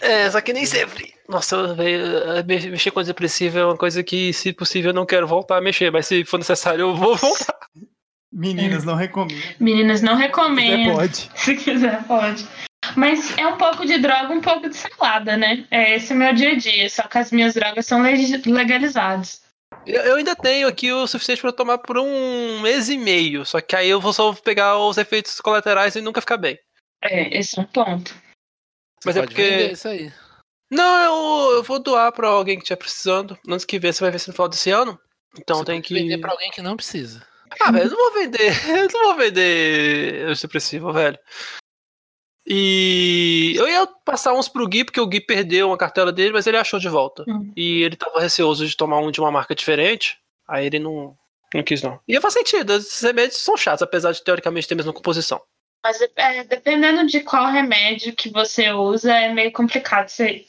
É, 0.00 0.30
só 0.30 0.40
que 0.40 0.52
nem 0.52 0.64
sempre. 0.66 1.14
Nossa, 1.28 1.74
me- 1.74 2.70
mexer 2.70 2.90
com 2.92 3.02
depressivo 3.02 3.58
é 3.58 3.64
uma 3.64 3.76
coisa 3.76 4.02
que, 4.04 4.32
se 4.32 4.52
possível, 4.52 4.90
eu 4.90 4.94
não 4.94 5.04
quero 5.06 5.26
voltar 5.26 5.56
a 5.58 5.60
mexer, 5.60 5.90
mas 5.90 6.06
se 6.06 6.24
for 6.24 6.38
necessário, 6.38 6.82
eu 6.82 6.94
vou 6.94 7.16
voltar. 7.16 7.56
Meninas, 8.38 8.84
não 8.84 8.94
recomendo. 8.94 9.42
Meninas, 9.58 10.02
não 10.02 10.14
recomendo. 10.14 10.94
pode. 10.94 11.30
Se 11.34 11.56
quiser, 11.56 12.04
pode. 12.04 12.46
Mas 12.94 13.36
é 13.38 13.46
um 13.46 13.56
pouco 13.56 13.86
de 13.86 13.98
droga, 13.98 14.32
um 14.32 14.40
pouco 14.40 14.68
de 14.68 14.76
salada, 14.76 15.36
né? 15.36 15.66
É 15.70 15.96
esse 15.96 16.12
o 16.12 16.16
meu 16.16 16.34
dia 16.34 16.52
a 16.52 16.54
dia. 16.56 16.88
Só 16.90 17.02
que 17.04 17.16
as 17.18 17.32
minhas 17.32 17.54
drogas 17.54 17.86
são 17.86 18.02
leg- 18.02 18.42
legalizadas. 18.46 19.40
Eu, 19.86 20.16
ainda 20.16 20.36
tenho 20.36 20.68
aqui 20.68 20.92
o 20.92 21.06
suficiente 21.06 21.40
pra 21.40 21.52
tomar 21.52 21.78
por 21.78 21.98
um 21.98 22.60
mês 22.60 22.88
e 22.88 22.96
meio, 22.96 23.44
só 23.44 23.60
que 23.60 23.74
aí 23.74 23.88
eu 23.88 24.00
vou 24.00 24.12
só 24.12 24.32
pegar 24.32 24.78
os 24.78 24.96
efeitos 24.98 25.40
colaterais 25.40 25.96
e 25.96 26.00
nunca 26.00 26.20
ficar 26.20 26.36
bem. 26.36 26.58
É, 27.02 27.36
esse 27.38 27.58
é 27.58 27.62
um 27.62 27.66
ponto. 27.66 28.10
Você 29.02 29.06
Mas 29.06 29.16
é 29.16 29.22
porque- 29.22 29.70
isso 29.72 29.88
aí. 29.88 30.12
Não, 30.70 30.98
eu, 31.50 31.56
eu 31.56 31.62
vou 31.62 31.78
doar 31.78 32.10
pra 32.12 32.28
alguém 32.28 32.56
que 32.56 32.62
estiver 32.62 32.76
precisando. 32.76 33.38
Antes 33.48 33.64
que 33.64 33.78
ver, 33.78 33.92
você 33.92 34.00
vai 34.02 34.10
ver 34.10 34.18
se 34.18 34.28
no 34.28 34.34
final 34.34 34.48
desse 34.48 34.70
ano. 34.70 34.98
Então 35.38 35.58
Você 35.58 35.64
tem 35.66 35.76
pode 35.76 35.88
que. 35.88 35.94
vender 35.94 36.18
pra 36.18 36.32
alguém 36.32 36.50
que 36.50 36.62
não 36.62 36.76
precisa. 36.76 37.24
Ah, 37.60 37.70
velho, 37.70 37.86
eu 37.86 37.90
não 37.90 37.96
vou 37.96 38.12
vender. 38.12 38.52
Eu 38.68 38.88
não 38.92 39.02
vou 39.04 39.16
vender 39.16 40.26
antidepressivo, 40.26 40.92
velho. 40.92 41.18
E 42.48 43.54
eu 43.56 43.66
ia 43.66 43.84
passar 44.04 44.32
uns 44.32 44.48
pro 44.48 44.68
Gui, 44.68 44.84
porque 44.84 45.00
o 45.00 45.06
Gui 45.06 45.20
perdeu 45.20 45.66
uma 45.66 45.76
cartela 45.76 46.12
dele, 46.12 46.32
mas 46.32 46.46
ele 46.46 46.56
achou 46.56 46.78
de 46.78 46.88
volta. 46.88 47.24
Hum. 47.26 47.52
E 47.56 47.82
ele 47.82 47.96
tava 47.96 48.20
receoso 48.20 48.64
de 48.64 48.76
tomar 48.76 49.00
um 49.00 49.10
de 49.10 49.20
uma 49.20 49.32
marca 49.32 49.52
diferente. 49.52 50.16
Aí 50.46 50.66
ele 50.66 50.78
não, 50.78 51.16
não 51.52 51.62
quis, 51.64 51.82
não. 51.82 51.98
E 52.06 52.20
faz 52.20 52.34
sentido, 52.34 52.74
esses 52.74 53.00
remédios 53.00 53.38
são 53.38 53.56
chatos, 53.56 53.82
apesar 53.82 54.12
de 54.12 54.22
teoricamente 54.22 54.68
ter 54.68 54.74
a 54.74 54.76
mesma 54.76 54.92
composição. 54.92 55.42
Mas 55.84 56.00
é, 56.00 56.44
dependendo 56.44 57.04
de 57.06 57.20
qual 57.20 57.50
remédio 57.50 58.14
que 58.14 58.30
você 58.30 58.70
usa, 58.70 59.12
é 59.12 59.32
meio 59.32 59.52
complicado. 59.52 60.08
Você, 60.08 60.46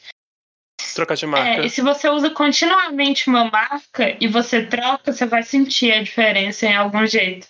Trocar 0.97 1.15
de 1.15 1.25
é, 1.25 1.27
marca. 1.27 1.65
e 1.65 1.69
se 1.69 1.81
você 1.81 2.09
usa 2.09 2.29
continuamente 2.31 3.29
uma 3.29 3.45
marca 3.45 4.17
e 4.19 4.27
você 4.27 4.65
troca, 4.65 5.13
você 5.13 5.25
vai 5.25 5.43
sentir 5.43 5.91
a 5.93 6.01
diferença 6.03 6.65
em 6.65 6.75
algum 6.75 7.05
jeito. 7.05 7.47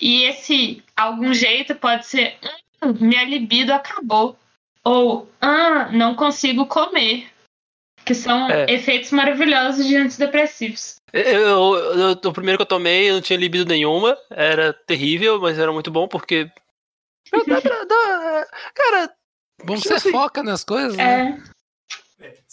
E 0.00 0.24
esse 0.24 0.82
algum 0.96 1.32
jeito 1.34 1.74
pode 1.74 2.06
ser: 2.06 2.36
"Hum, 2.82 2.94
minha 3.00 3.24
libido 3.24 3.72
acabou. 3.72 4.36
Ou, 4.84 5.28
ah, 5.40 5.88
não 5.92 6.14
consigo 6.14 6.66
comer. 6.66 7.26
Que 8.04 8.14
são 8.14 8.50
É. 8.50 8.64
efeitos 8.72 9.10
maravilhosos 9.12 9.86
de 9.86 9.94
antidepressivos. 9.96 10.96
Eu, 11.12 11.22
eu- 11.22 11.74
eu- 11.98 12.10
o 12.24 12.32
primeiro 12.32 12.56
que 12.58 12.62
eu 12.62 12.66
tomei, 12.66 13.10
eu 13.10 13.14
não 13.14 13.20
tinha 13.20 13.38
libido 13.38 13.66
nenhuma. 13.66 14.16
Era 14.30 14.72
terrível, 14.72 15.38
mas 15.40 15.58
era 15.58 15.70
muito 15.72 15.90
bom 15.90 16.08
porque. 16.08 16.50
Dá 17.46 17.60
pra- 17.60 17.84
dá- 17.84 18.46
Cara, 18.74 19.12
Bom 19.64 19.74
que 19.74 19.82
você 19.86 19.94
assim, 19.94 20.10
foca 20.10 20.42
nas 20.42 20.64
coisas, 20.64 20.96
né? 20.96 21.04
É, 21.04 21.24
Sommelier 21.26 21.50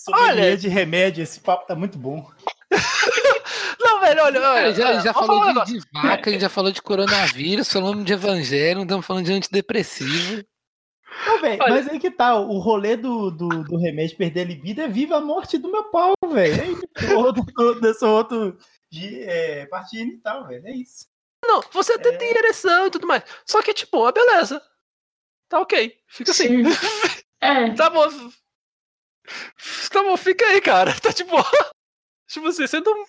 Olha- 0.10 0.58
de 0.58 0.68
remédio, 0.68 1.24
esse 1.24 1.40
papo 1.40 1.66
tá 1.66 1.76
muito 1.76 1.98
bom. 1.98 2.30
não, 3.80 4.00
velho, 4.00 4.24
olha, 4.24 4.42
olha. 4.42 4.74
Já, 4.74 5.00
já 5.00 5.14
falou 5.14 5.64
de, 5.66 5.74
de 5.74 5.80
vaca, 5.94 6.30
a 6.30 6.34
gente 6.34 6.42
já 6.42 6.50
falou 6.50 6.72
de 6.72 6.82
coronavírus, 6.82 7.72
falamos 7.72 8.06
de 8.06 8.14
evangelho, 8.14 8.84
estamos 8.84 9.06
falando 9.06 9.26
de 9.26 9.34
antidepressivo. 9.34 10.44
Não, 11.26 11.42
velho, 11.42 11.58
mas 11.58 11.88
aí 11.88 12.00
que 12.00 12.12
tá, 12.12 12.36
o 12.40 12.60
rolê 12.60 12.96
do, 12.96 13.32
do, 13.32 13.64
do 13.64 13.78
remédio 13.78 14.18
perder 14.18 14.42
a 14.42 14.46
libido 14.46 14.82
é 14.82 14.88
viva 14.88 15.18
a 15.18 15.22
morte 15.22 15.58
do 15.58 15.72
meu 15.72 15.86
pau, 15.86 16.14
velho. 16.30 16.78
É 16.96 17.80
desse 17.82 18.06
outro 18.06 18.58
de 18.92 19.24
é, 19.24 19.66
parte 19.66 19.98
genital, 19.98 20.48
velho. 20.48 20.68
É 20.68 20.72
isso. 20.72 21.08
Não, 21.44 21.62
você 21.72 21.94
até 21.94 22.10
É. 22.10 22.18
tem 22.18 22.30
ereção 22.30 22.88
e 22.88 22.92
tudo 22.92 23.08
mais. 23.08 23.24
Só 23.46 23.62
que, 23.62 23.74
tipo, 23.74 24.06
a 24.06 24.12
beleza. 24.12 24.62
Tá 25.50 25.60
ok. 25.60 25.96
Fica 26.08 26.32
assim. 26.32 26.64
é. 27.42 27.72
tá 27.74 27.90
bom. 27.90 28.08
Tá 29.92 30.04
bom, 30.04 30.16
fica 30.18 30.46
aí, 30.46 30.62
cara. 30.62 30.96
Tá 31.02 31.12
de 31.12 31.24
boa. 31.24 31.46
Tipo 32.28 32.48
assim, 32.48 32.68
você 32.68 32.80
não. 32.80 33.06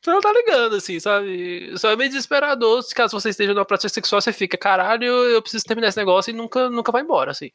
Você 0.00 0.12
não 0.12 0.20
tá 0.20 0.32
ligando, 0.32 0.76
assim, 0.76 1.00
sabe? 1.00 1.76
Só 1.76 1.90
é 1.90 1.96
meio 1.96 2.08
desesperador. 2.08 2.82
Se 2.82 2.94
caso 2.94 3.18
você 3.18 3.30
esteja 3.30 3.52
numa 3.52 3.64
prática 3.64 3.88
sexual, 3.88 4.20
você 4.20 4.32
fica, 4.32 4.56
caralho, 4.56 5.04
eu 5.04 5.42
preciso 5.42 5.64
terminar 5.64 5.88
esse 5.88 5.98
negócio 5.98 6.30
e 6.30 6.34
nunca, 6.34 6.70
nunca 6.70 6.92
vai 6.92 7.02
embora, 7.02 7.32
assim. 7.32 7.50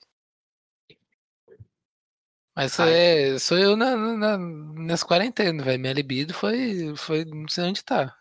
Mas 2.55 2.77
é, 2.79 3.39
sou 3.39 3.57
eu 3.57 3.75
na, 3.75 3.95
na, 3.95 4.37
nessa 4.37 5.05
quarentena, 5.05 5.63
velho. 5.63 5.79
Minha 5.79 5.93
libido 5.93 6.33
foi, 6.33 6.93
foi. 6.95 7.25
Não 7.25 7.47
sei 7.47 7.63
onde 7.63 7.83
tá. 7.83 8.15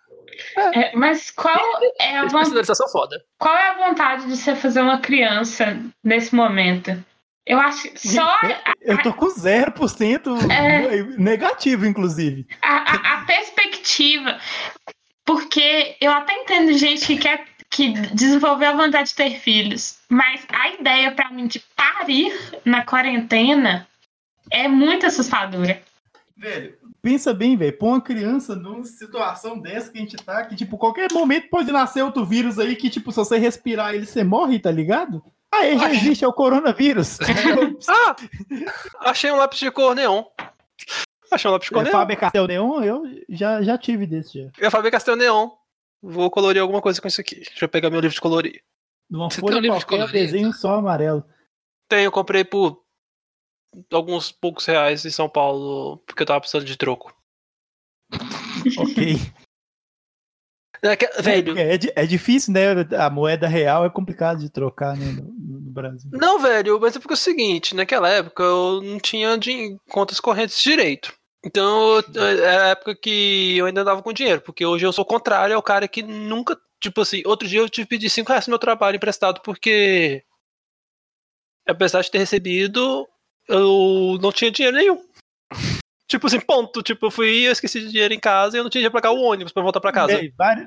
É, 0.75 0.97
mas 0.97 1.31
qual 1.31 1.55
é 2.01 2.17
a 2.17 2.27
vontade? 2.27 2.91
Foda. 2.91 3.23
Qual 3.39 3.55
é 3.55 3.69
a 3.71 3.89
vontade 3.89 4.27
de 4.27 4.37
você 4.37 4.57
fazer 4.57 4.81
uma 4.81 5.01
criança 5.01 5.79
nesse 6.03 6.35
momento? 6.35 7.05
Eu 7.47 7.59
acho 7.59 7.91
que 7.91 8.09
só 8.09 8.39
Eu 8.81 9.03
tô 9.03 9.13
com 9.13 9.27
0% 9.27 10.29
É. 10.51 11.03
negativo, 11.21 11.85
inclusive. 11.87 12.47
a, 12.63 12.77
a- 12.77 13.15
a 13.15 13.25
perspectiva. 13.25 14.39
Porque 15.25 15.97
eu 16.01 16.11
até 16.13 16.33
entendo 16.35 16.73
gente 16.77 17.07
que 17.07 17.17
quer 17.17 17.45
que 17.71 17.93
desenvolveu 18.15 18.69
a 18.71 18.77
vontade 18.77 19.09
de 19.11 19.15
ter 19.15 19.39
filhos, 19.41 19.99
mas 20.09 20.45
a 20.53 20.69
ideia 20.71 21.11
pra 21.13 21.31
mim 21.31 21.47
de 21.47 21.59
parir 21.75 22.33
na 22.67 22.85
quarentena 22.85 23.89
é 24.51 24.69
muito 24.69 25.07
assustadora. 25.07 25.81
Velho, 26.37 26.77
pensa 27.01 27.33
bem, 27.33 27.57
velho. 27.57 27.79
Pôr 27.79 27.87
uma 27.89 28.01
criança 28.01 28.55
numa 28.55 28.85
situação 28.85 29.59
dessa 29.59 29.91
que 29.91 29.97
a 29.99 30.01
gente 30.03 30.17
tá, 30.17 30.45
que, 30.45 30.55
tipo, 30.55 30.77
qualquer 30.77 31.11
momento 31.13 31.49
pode 31.49 31.73
nascer 31.73 32.03
outro 32.03 32.27
vírus 32.27 32.59
aí 32.59 32.77
que, 32.77 32.91
tipo, 32.91 33.11
se 33.11 33.17
você 33.17 33.39
respirar 33.39 33.95
ele, 33.95 34.05
você 34.05 34.23
morre, 34.23 34.59
tá 34.59 34.71
ligado? 34.71 35.23
Aí 35.53 35.79
já 35.79 35.91
existe, 35.93 36.25
é 36.25 36.29
o 36.29 36.33
coronavírus. 36.33 37.19
Ah! 37.89 38.17
Achei 39.01 39.31
um 39.31 39.37
lápis 39.37 39.59
de 39.59 39.71
cor 39.71 39.95
neon. 39.95 40.25
Achei 41.31 41.49
um 41.49 41.53
lápis 41.53 41.69
de 41.69 41.75
cor 41.75 41.81
É, 41.83 41.85
neon. 41.85 41.93
Faber 41.93 42.19
Castell 42.19 42.47
Neon, 42.47 42.83
eu 42.83 43.03
já, 43.29 43.63
já 43.63 43.77
tive 43.79 44.07
desse 44.07 44.43
já. 44.43 44.51
Eu 44.59 44.71
falei 44.71 44.91
Castelo 44.91 45.17
Neon. 45.17 45.51
Vou 46.03 46.31
colorir 46.31 46.61
alguma 46.61 46.81
coisa 46.83 47.01
com 47.01 47.09
isso 47.09 47.21
aqui. 47.21 47.37
Deixa 47.37 47.65
eu 47.65 47.69
pegar 47.69 47.91
meu 47.91 48.01
livro 48.01 48.15
de 48.15 48.21
colorir. 48.21 48.63
Numa 49.11 49.31
Você 49.31 49.41
folha 49.41 49.53
tem 49.53 49.59
um 49.61 49.63
livro 49.63 49.79
de 49.79 49.87
qualquer, 49.87 50.07
colorir? 50.07 50.25
desenho 50.27 50.53
só 50.53 50.75
amarelo. 50.75 51.25
Tenho, 51.89 52.05
eu 52.07 52.13
comprei 52.13 52.45
por 52.45 52.83
alguns 53.93 54.33
poucos 54.33 54.65
reais 54.67 55.05
em 55.05 55.11
São 55.11 55.29
Paulo, 55.29 55.99
porque 56.07 56.23
eu 56.23 56.27
tava 56.27 56.41
precisando 56.41 56.65
de 56.65 56.77
troco. 56.77 57.15
Ok. 58.79 59.17
É 60.85 60.97
que- 60.97 61.07
velho, 61.23 61.57
É, 61.59 61.79
di- 61.79 61.93
é 61.95 62.05
difícil, 62.07 62.53
né? 62.53 62.65
A 62.99 63.09
moeda 63.09 63.47
real 63.47 63.85
é 63.85 63.91
complicado 63.91 64.41
de 64.41 64.51
trocar 64.51 64.97
né, 64.97 65.07
no, 65.13 65.61
no 65.61 65.71
Brasil. 65.71 66.11
Não, 66.13 66.41
velho, 66.41 66.81
mas 66.81 66.97
é 66.97 66.99
porque 66.99 67.13
é 67.13 67.15
o 67.15 67.17
seguinte, 67.17 67.75
naquela 67.75 68.09
época 68.09 68.43
eu 68.43 68.81
não 68.83 68.99
tinha 68.99 69.37
din- 69.39 69.79
contas 69.89 70.19
correntes 70.19 70.61
direito. 70.61 71.15
Então, 71.45 71.99
era 72.17 72.65
a 72.67 72.69
época 72.71 72.95
que 72.97 73.57
eu 73.59 73.67
ainda 73.67 73.81
andava 73.83 74.03
com 74.03 74.13
dinheiro, 74.13 74.41
porque 74.41 74.65
hoje 74.67 74.85
eu 74.87 74.93
sou 74.93 75.05
contrário, 75.05 75.53
é 75.55 75.57
o 75.57 75.63
cara 75.63 75.87
que 75.89 76.03
nunca, 76.03 76.57
tipo 76.81 77.01
assim, 77.01 77.23
outro 77.27 77.47
dia 77.49 77.61
eu 77.61 77.69
tive 77.69 77.87
que 77.87 77.91
pedir 77.97 78.11
5 78.11 78.29
reais 78.31 78.47
no 78.47 78.53
meu 78.53 78.59
trabalho 78.59 78.97
emprestado, 78.97 79.41
porque 79.43 80.23
apesar 81.67 82.01
de 82.03 82.11
ter 82.11 82.19
recebido, 82.19 83.07
eu 83.49 84.19
não 84.21 84.33
tinha 84.33 84.51
dinheiro 84.51 84.77
nenhum. 84.77 85.01
Tipo 86.13 86.27
assim, 86.27 86.41
ponto. 86.41 86.83
Tipo, 86.83 87.07
eu 87.07 87.11
fui, 87.11 87.47
eu 87.47 87.53
esqueci 87.53 87.81
de 87.81 87.89
dinheiro 87.91 88.13
em 88.13 88.21
casa 88.21 88.55
e 88.55 88.61
eu 88.61 88.63
não 88.65 88.69
tinha 88.71 88.81
dinheiro 88.81 88.93
pra 88.93 89.01
pagar 89.01 89.15
o 89.15 89.23
ônibus 89.23 89.51
pra 89.51 89.63
voltar 89.63 89.81
pra 89.81 89.91
casa. 89.91 90.21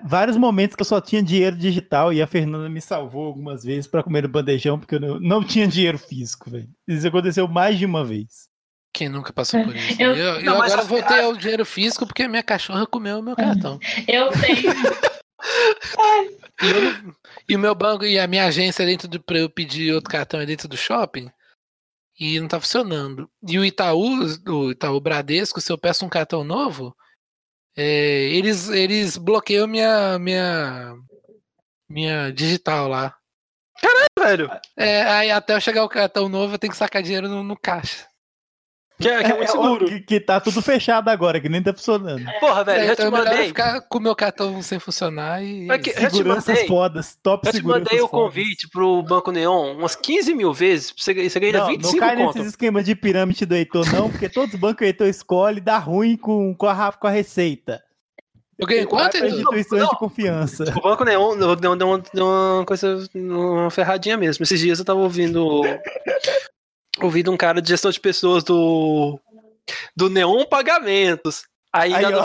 Vários 0.03 0.35
momentos 0.38 0.76
que 0.76 0.81
eu 0.81 0.85
só 0.85 0.99
tinha 0.99 1.22
dinheiro 1.22 1.55
digital 1.55 2.11
e 2.11 2.19
a 2.19 2.26
Fernanda 2.26 2.67
me 2.67 2.81
salvou 2.81 3.27
algumas 3.27 3.63
vezes 3.63 3.85
pra 3.85 4.01
comer 4.01 4.23
no 4.23 4.30
bandejão 4.30 4.80
porque 4.80 4.95
eu 4.95 4.99
não, 4.99 5.19
não 5.19 5.43
tinha 5.43 5.67
dinheiro 5.67 5.99
físico, 5.99 6.49
velho. 6.49 6.67
Isso 6.88 7.07
aconteceu 7.07 7.47
mais 7.47 7.77
de 7.77 7.85
uma 7.85 8.03
vez. 8.03 8.47
Quem 8.91 9.07
nunca 9.07 9.31
passou 9.31 9.63
por 9.63 9.76
isso? 9.76 10.01
Eu- 10.01 10.15
Eu, 10.15 10.35
eu 10.39 10.43
Não, 10.43 10.57
mas 10.57 10.72
agora 10.73 10.81
a- 10.81 10.89
voltei 10.89 11.19
ao 11.22 11.35
dinheiro 11.35 11.63
físico 11.65 12.07
porque 12.07 12.27
minha 12.27 12.41
cachorra 12.41 12.88
comeu 12.88 13.19
o 13.19 13.22
meu 13.23 13.35
cartão. 13.35 13.77
Eu 14.07 14.31
tenho. 14.31 14.73
E, 16.63 16.65
eu 16.65 17.13
e 17.49 17.55
o 17.55 17.59
meu 17.59 17.76
banco 17.76 18.03
e 18.05 18.17
a 18.17 18.26
minha 18.26 18.45
agência 18.45 18.85
dentro 18.85 19.07
do 19.07 19.19
pra 19.22 19.38
eu 19.38 19.49
pedir 19.49 19.93
outro 19.93 20.09
cartão 20.09 20.39
é 20.39 20.45
dentro 20.45 20.67
do 20.67 20.76
shopping 20.77 21.30
e 22.19 22.39
não 22.39 22.47
tá 22.47 22.59
funcionando. 22.59 23.29
E 23.47 23.59
o 23.59 23.65
Itaú, 23.65 24.19
o 24.47 24.71
Itaú 24.71 24.99
Bradesco, 24.99 25.59
se 25.61 25.71
eu 25.71 25.77
peço 25.77 26.05
um 26.05 26.09
cartão 26.09 26.43
novo, 26.43 26.95
é, 27.75 28.29
eles 28.29 28.69
eles 28.69 29.17
bloqueiam 29.17 29.67
minha 29.67 30.17
minha 30.17 30.95
minha 31.89 32.31
digital 32.31 32.87
lá. 32.87 33.15
Velho, 34.17 34.49
É, 34.77 35.03
aí 35.03 35.31
até 35.31 35.53
eu 35.53 35.61
chegar 35.61 35.83
o 35.83 35.89
cartão 35.89 36.29
novo 36.29 36.55
eu 36.55 36.59
tenho 36.59 36.71
que 36.71 36.77
sacar 36.77 37.03
dinheiro 37.03 37.27
no, 37.27 37.43
no 37.43 37.57
caixa. 37.57 38.07
Que 38.99 39.07
é, 39.09 39.23
que 39.23 39.31
é 39.31 39.35
muito 39.35 39.51
seguro. 39.51 39.85
Que, 39.85 39.99
que 39.99 40.19
tá 40.19 40.39
tudo 40.39 40.61
fechado 40.61 41.09
agora, 41.09 41.39
que 41.39 41.49
nem 41.49 41.61
tá 41.61 41.73
funcionando. 41.73 42.23
Porra, 42.39 42.63
velho, 42.63 42.81
É, 42.84 42.88
já 42.88 42.93
então 42.93 43.11
te 43.11 43.15
é 43.15 43.17
mandei. 43.17 43.47
ficar 43.47 43.81
com 43.81 43.97
o 43.97 44.01
meu 44.01 44.15
cartão 44.15 44.61
sem 44.61 44.80
funcionar 44.80 45.43
e. 45.43 45.67
Que- 45.80 45.89
Eu 45.91 45.93
te 45.93 46.17
Seguranças 46.17 46.47
mandei. 46.47 46.67
fodas, 46.67 47.17
top 47.22 47.47
Eu 47.47 47.53
te 47.53 47.63
mandei 47.63 47.99
o 47.99 48.07
fodas. 48.07 48.11
convite 48.11 48.69
pro 48.69 49.03
Banco 49.03 49.31
Neon 49.31 49.73
umas 49.73 49.95
15 49.95 50.34
mil 50.34 50.53
vezes, 50.53 50.93
você, 50.97 51.13
você 51.30 51.39
ganha 51.39 51.53
Não, 51.59 51.67
25 51.67 51.93
não 51.93 51.99
cai 51.99 52.15
conto. 52.15 52.35
nesses 52.38 52.49
esquemas 52.51 52.85
de 52.85 52.95
pirâmide 52.95 53.45
do 53.45 53.55
Heitor, 53.55 53.85
não, 53.91 54.09
porque 54.09 54.30
todos 54.30 54.53
os 54.53 54.59
bancos 54.59 54.77
que 54.77 54.84
o 54.84 54.88
Heitor 54.88 55.07
escolhe 55.07 55.59
dá 55.59 55.77
ruim 55.77 56.15
com, 56.15 56.53
com, 56.55 56.67
a, 56.67 56.91
com 56.93 57.07
a 57.07 57.11
receita. 57.11 57.84
Eu 58.57 58.65
ganhei 58.65 58.85
quanto, 58.85 59.17
Edu? 59.17 59.27
instituições 59.27 59.81
Não. 59.81 59.89
de 59.89 59.97
confiança. 59.97 60.63
O 60.77 60.81
Banco 60.81 61.03
Neon 61.03 61.38
deu, 61.38 61.55
deu, 61.57 61.76
deu 61.76 61.88
uma, 61.89 62.01
deu 62.13 62.26
uma 62.26 62.65
coisa, 62.65 63.05
uma 63.13 63.69
ferradinha 63.69 64.15
mesmo. 64.15 64.43
Esses 64.43 64.57
dias 64.61 64.80
eu 64.80 64.85
tava 64.85 65.01
ouvindo 65.01 65.61
ouvindo 67.01 67.31
um 67.31 67.38
cara 67.38 67.61
de 67.61 67.69
gestão 67.69 67.91
de 67.91 67.99
pessoas 67.99 68.43
do 68.43 69.19
do 69.95 70.09
Neon 70.09 70.45
Pagamentos. 70.45 71.43
Aí, 71.73 71.93
Aí, 71.93 72.01
dado, 72.03 72.17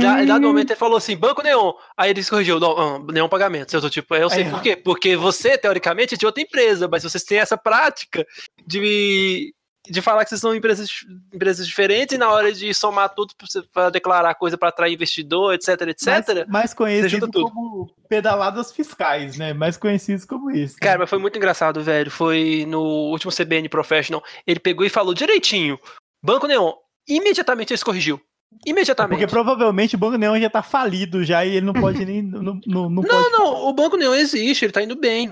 da- 0.00 0.24
dado 0.24 0.46
momento 0.46 0.70
ele 0.70 0.78
falou 0.78 0.98
assim, 0.98 1.16
Banco 1.16 1.42
Neon. 1.42 1.72
Aí 1.96 2.10
ele 2.10 2.22
se 2.22 2.30
corrigiu, 2.30 2.60
não, 2.60 3.04
Neon 3.06 3.28
Pagamentos. 3.28 3.74
Eu 3.74 3.80
tô 3.80 3.90
tipo, 3.90 4.14
eu 4.14 4.30
sei 4.30 4.44
Aí, 4.44 4.50
por 4.50 4.62
quê. 4.62 4.76
Porque 4.76 5.16
você, 5.16 5.58
teoricamente, 5.58 6.14
é 6.14 6.18
de 6.18 6.24
outra 6.24 6.40
empresa, 6.42 6.86
mas 6.86 7.02
vocês 7.02 7.24
têm 7.24 7.38
essa 7.38 7.56
prática 7.56 8.24
de, 8.64 9.52
de 9.90 10.02
falar 10.02 10.24
que 10.24 10.30
vocês 10.30 10.40
são 10.40 10.54
empresas, 10.54 10.88
empresas 11.32 11.66
diferentes 11.66 12.14
e 12.14 12.18
na 12.18 12.30
hora 12.30 12.52
de 12.52 12.72
somar 12.74 13.08
tudo 13.10 13.34
pra 13.72 13.90
declarar 13.90 14.34
coisa 14.34 14.56
pra 14.58 14.68
atrair 14.68 14.94
investidor, 14.94 15.54
etc, 15.54 15.68
etc. 15.88 16.46
Mais, 16.48 16.74
conhecido 16.74 17.30
como 17.30 17.90
pedaladas 18.08 18.72
fiscais, 18.72 19.36
né? 19.36 19.52
Mais 19.52 19.76
conhecidos 19.76 20.24
como 20.24 20.50
isso. 20.50 20.74
né? 20.74 20.80
Cara, 20.80 20.98
mas 20.98 21.10
foi 21.10 21.18
muito 21.18 21.36
engraçado, 21.36 21.82
velho. 21.82 22.10
Foi 22.10 22.64
no 22.68 22.80
último 23.10 23.32
CBN 23.32 23.68
Professional. 23.68 24.22
Ele 24.46 24.60
pegou 24.60 24.84
e 24.84 24.90
falou 24.90 25.14
direitinho. 25.14 25.78
Banco 26.22 26.46
Neon. 26.46 26.72
Imediatamente 27.08 27.72
ele 27.72 27.78
se 27.78 27.84
corrigiu. 27.84 28.20
Imediatamente. 28.66 29.18
Porque 29.18 29.30
provavelmente 29.30 29.94
o 29.94 29.98
Banco 29.98 30.16
Neon 30.16 30.40
já 30.40 30.50
tá 30.50 30.62
falido 30.62 31.22
já 31.24 31.44
e 31.44 31.56
ele 31.56 31.66
não 31.66 31.74
pode 31.74 32.04
nem. 32.04 32.22
Não, 32.28 32.42
não, 32.42 32.60
não 32.66 32.90
Não, 32.90 33.02
pode 33.02 33.30
não, 33.30 33.68
o 33.68 33.72
Banco 33.72 33.96
Neon 33.96 34.14
existe, 34.14 34.64
ele 34.64 34.72
tá 34.72 34.82
indo 34.82 34.96
bem. 34.96 35.30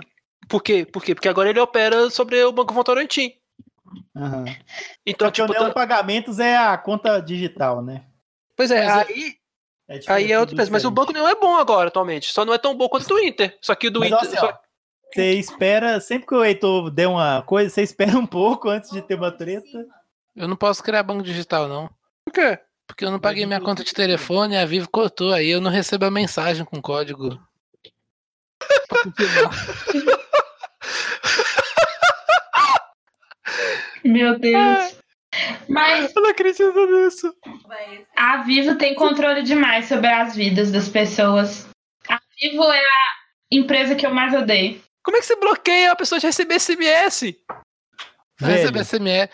Por 0.48 0.62
quê? 0.62 0.86
Por 0.90 1.02
quê? 1.02 1.14
Porque 1.14 1.28
agora 1.28 1.50
ele 1.50 1.58
opera 1.58 2.08
sobre 2.10 2.42
o 2.44 2.52
Banco 2.52 2.72
Votorantim. 2.74 3.32
Aham. 4.16 4.44
Então, 5.06 5.28
Porque 5.28 5.42
o 5.42 5.46
tipo, 5.46 5.58
Neon 5.58 5.68
tá- 5.68 5.74
Pagamentos 5.74 6.38
é 6.38 6.56
a 6.56 6.76
conta 6.78 7.20
digital, 7.20 7.82
né? 7.82 8.04
pois 8.56 8.70
é, 8.70 8.84
Mas 8.86 8.96
é- 9.08 9.12
aí, 9.12 9.34
É 9.88 9.92
aí 9.94 9.98
diferente, 10.00 10.32
é 10.32 10.40
outra 10.40 10.56
coisa. 10.56 10.70
Mas 10.70 10.84
o. 10.84 10.90
Banco 10.90 11.12
Neon 11.12 11.28
é 11.28 11.34
bom 11.34 11.56
agora, 11.56 11.88
atualmente. 11.88 12.32
Só 12.32 12.44
não 12.44 12.52
é 12.54 12.58
tão 12.58 12.76
bom 12.76 12.88
quanto 12.88 13.04
o 13.04 13.08
do 13.08 13.18
Inter. 13.20 13.56
Só 13.60 13.74
que 13.74 13.88
o 13.88 13.90
do 13.90 14.00
Mas, 14.00 14.10
Inter. 14.12 14.26
assim, 14.28 14.36
só- 14.36 14.58
Você 15.12 15.32
espera, 15.34 16.00
sempre 16.00 16.26
que 16.26 16.34
o 16.34 16.44
Heitor 16.44 16.90
der 16.90 17.06
uma 17.08 17.40
coisa, 17.42 17.70
você 17.70 17.82
espera 17.82 18.18
um 18.18 18.26
pouco 18.26 18.68
antes 18.68 18.90
de 18.90 19.00
ter 19.00 19.14
uma 19.14 19.30
treta. 19.30 19.86
Eu 20.34 20.48
não 20.48 20.56
posso 20.56 20.82
criar 20.82 21.02
banco 21.04 21.22
digital, 21.22 21.68
não. 21.68 21.88
Por 22.24 22.32
quê? 22.34 22.58
Porque 22.86 23.04
eu 23.04 23.10
não 23.10 23.18
paguei 23.20 23.46
minha 23.46 23.60
conta 23.60 23.82
de 23.84 23.92
telefone 23.94 24.54
e 24.54 24.58
a 24.58 24.66
Vivo 24.66 24.88
cortou. 24.90 25.32
Aí 25.32 25.48
eu 25.48 25.60
não 25.60 25.70
recebo 25.70 26.04
a 26.04 26.10
mensagem 26.10 26.64
com 26.64 26.82
código. 26.82 27.40
Meu 34.06 34.38
Deus. 34.38 34.96
Mas 35.68 36.14
Eu 36.14 36.22
não 36.22 36.30
acredito 36.30 36.72
nisso. 36.86 37.34
a 38.16 38.38
Vivo 38.38 38.76
tem 38.76 38.94
controle 38.94 39.42
demais 39.42 39.86
sobre 39.86 40.06
as 40.06 40.34
vidas 40.34 40.70
das 40.70 40.88
pessoas. 40.88 41.68
A 42.08 42.18
Vivo 42.40 42.64
é 42.64 42.78
a 42.78 43.12
empresa 43.50 43.94
que 43.94 44.06
eu 44.06 44.14
mais 44.14 44.32
odeio. 44.34 44.80
Como 45.04 45.16
é 45.16 45.20
que 45.20 45.26
você 45.26 45.36
bloqueia 45.36 45.92
a 45.92 45.96
pessoa 45.96 46.18
de 46.18 46.26
receber 46.26 46.58
SMS? 46.58 47.36
Não 48.40 48.48
Velho, 48.48 48.78
SMS. 48.84 49.30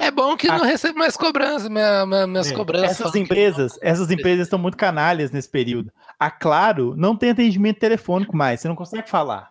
É 0.00 0.10
bom 0.12 0.36
que 0.36 0.48
A- 0.48 0.56
não 0.58 0.64
recebo 0.64 0.96
mais 0.98 1.16
cobrança, 1.16 1.68
minha, 1.68 2.06
minha- 2.06 2.26
minhas 2.26 2.52
é, 2.52 2.54
cobranças. 2.54 3.00
essas 3.00 3.14
empresas, 3.16 3.78
essas 3.82 4.10
empresas 4.12 4.46
estão 4.46 4.58
muito 4.58 4.76
canalhas 4.76 5.32
nesse 5.32 5.50
período. 5.50 5.90
A 6.20 6.30
Claro 6.30 6.94
não 6.96 7.16
tem 7.16 7.30
atendimento 7.30 7.80
telefônico 7.80 8.36
mais, 8.36 8.60
você 8.60 8.68
não 8.68 8.76
consegue 8.76 9.10
falar. 9.10 9.50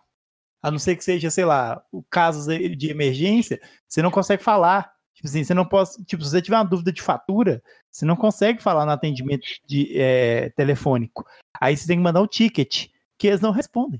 A 0.68 0.70
não 0.70 0.78
ser 0.78 0.96
que 0.96 1.02
seja, 1.04 1.30
sei 1.30 1.44
lá, 1.44 1.82
o 1.90 2.02
casos 2.02 2.46
de 2.46 2.90
emergência, 2.90 3.60
você 3.86 4.02
não 4.02 4.10
consegue 4.10 4.42
falar. 4.42 4.92
Tipo 5.14 5.26
assim, 5.28 5.42
você 5.42 5.52
não 5.54 5.64
pode. 5.64 5.90
Tipo, 6.04 6.22
se 6.22 6.30
você 6.30 6.40
tiver 6.42 6.56
uma 6.56 6.64
dúvida 6.64 6.92
de 6.92 7.02
fatura, 7.02 7.60
você 7.90 8.04
não 8.04 8.14
consegue 8.14 8.62
falar 8.62 8.86
no 8.86 8.92
atendimento 8.92 9.44
de, 9.66 9.90
é, 10.00 10.50
telefônico. 10.50 11.24
Aí 11.60 11.76
você 11.76 11.86
tem 11.86 11.96
que 11.96 12.02
mandar 12.02 12.20
o 12.20 12.26
ticket, 12.28 12.86
que 13.18 13.26
eles 13.26 13.40
não 13.40 13.50
respondem. 13.50 13.98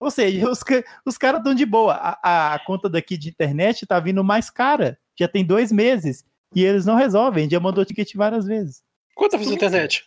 Ou 0.00 0.10
seja, 0.10 0.48
os, 0.50 0.60
os 1.04 1.18
caras 1.18 1.40
estão 1.40 1.54
de 1.54 1.66
boa. 1.66 1.94
A, 1.94 2.54
a- 2.54 2.58
conta 2.64 2.88
daqui 2.88 3.16
de 3.18 3.28
internet 3.28 3.86
tá 3.86 4.00
vindo 4.00 4.24
mais 4.24 4.48
cara. 4.50 4.98
Já 5.18 5.28
tem 5.28 5.44
dois 5.44 5.70
meses. 5.70 6.24
E 6.54 6.62
eles 6.64 6.86
não 6.86 6.94
resolvem. 6.94 7.48
Já 7.50 7.58
mandou 7.60 7.84
ticket 7.84 8.14
várias 8.14 8.46
vezes. 8.46 8.82
Quanto 9.14 9.32
tá 9.32 9.38
fazendo 9.38 9.54
internet? 9.56 10.04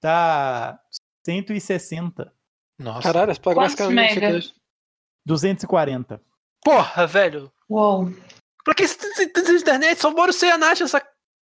Tá 0.00 0.78
160. 1.24 2.32
Nossa. 2.78 3.02
Caralho, 3.02 3.34
você 3.34 3.40
paga 3.40 3.56
mais 3.60 3.74
caro. 3.74 3.94
240. 5.30 6.20
Porra, 6.64 7.06
velho. 7.06 7.50
Uou. 7.68 8.10
Pra 8.64 8.74
que 8.74 8.86
você 8.86 9.26
tem 9.28 9.56
internet? 9.56 9.98
Só 10.00 10.10
mora 10.10 10.32
você 10.32 10.46
e 10.46 10.50
a 10.50 10.58
Nath 10.58 10.80
nessa 10.80 11.00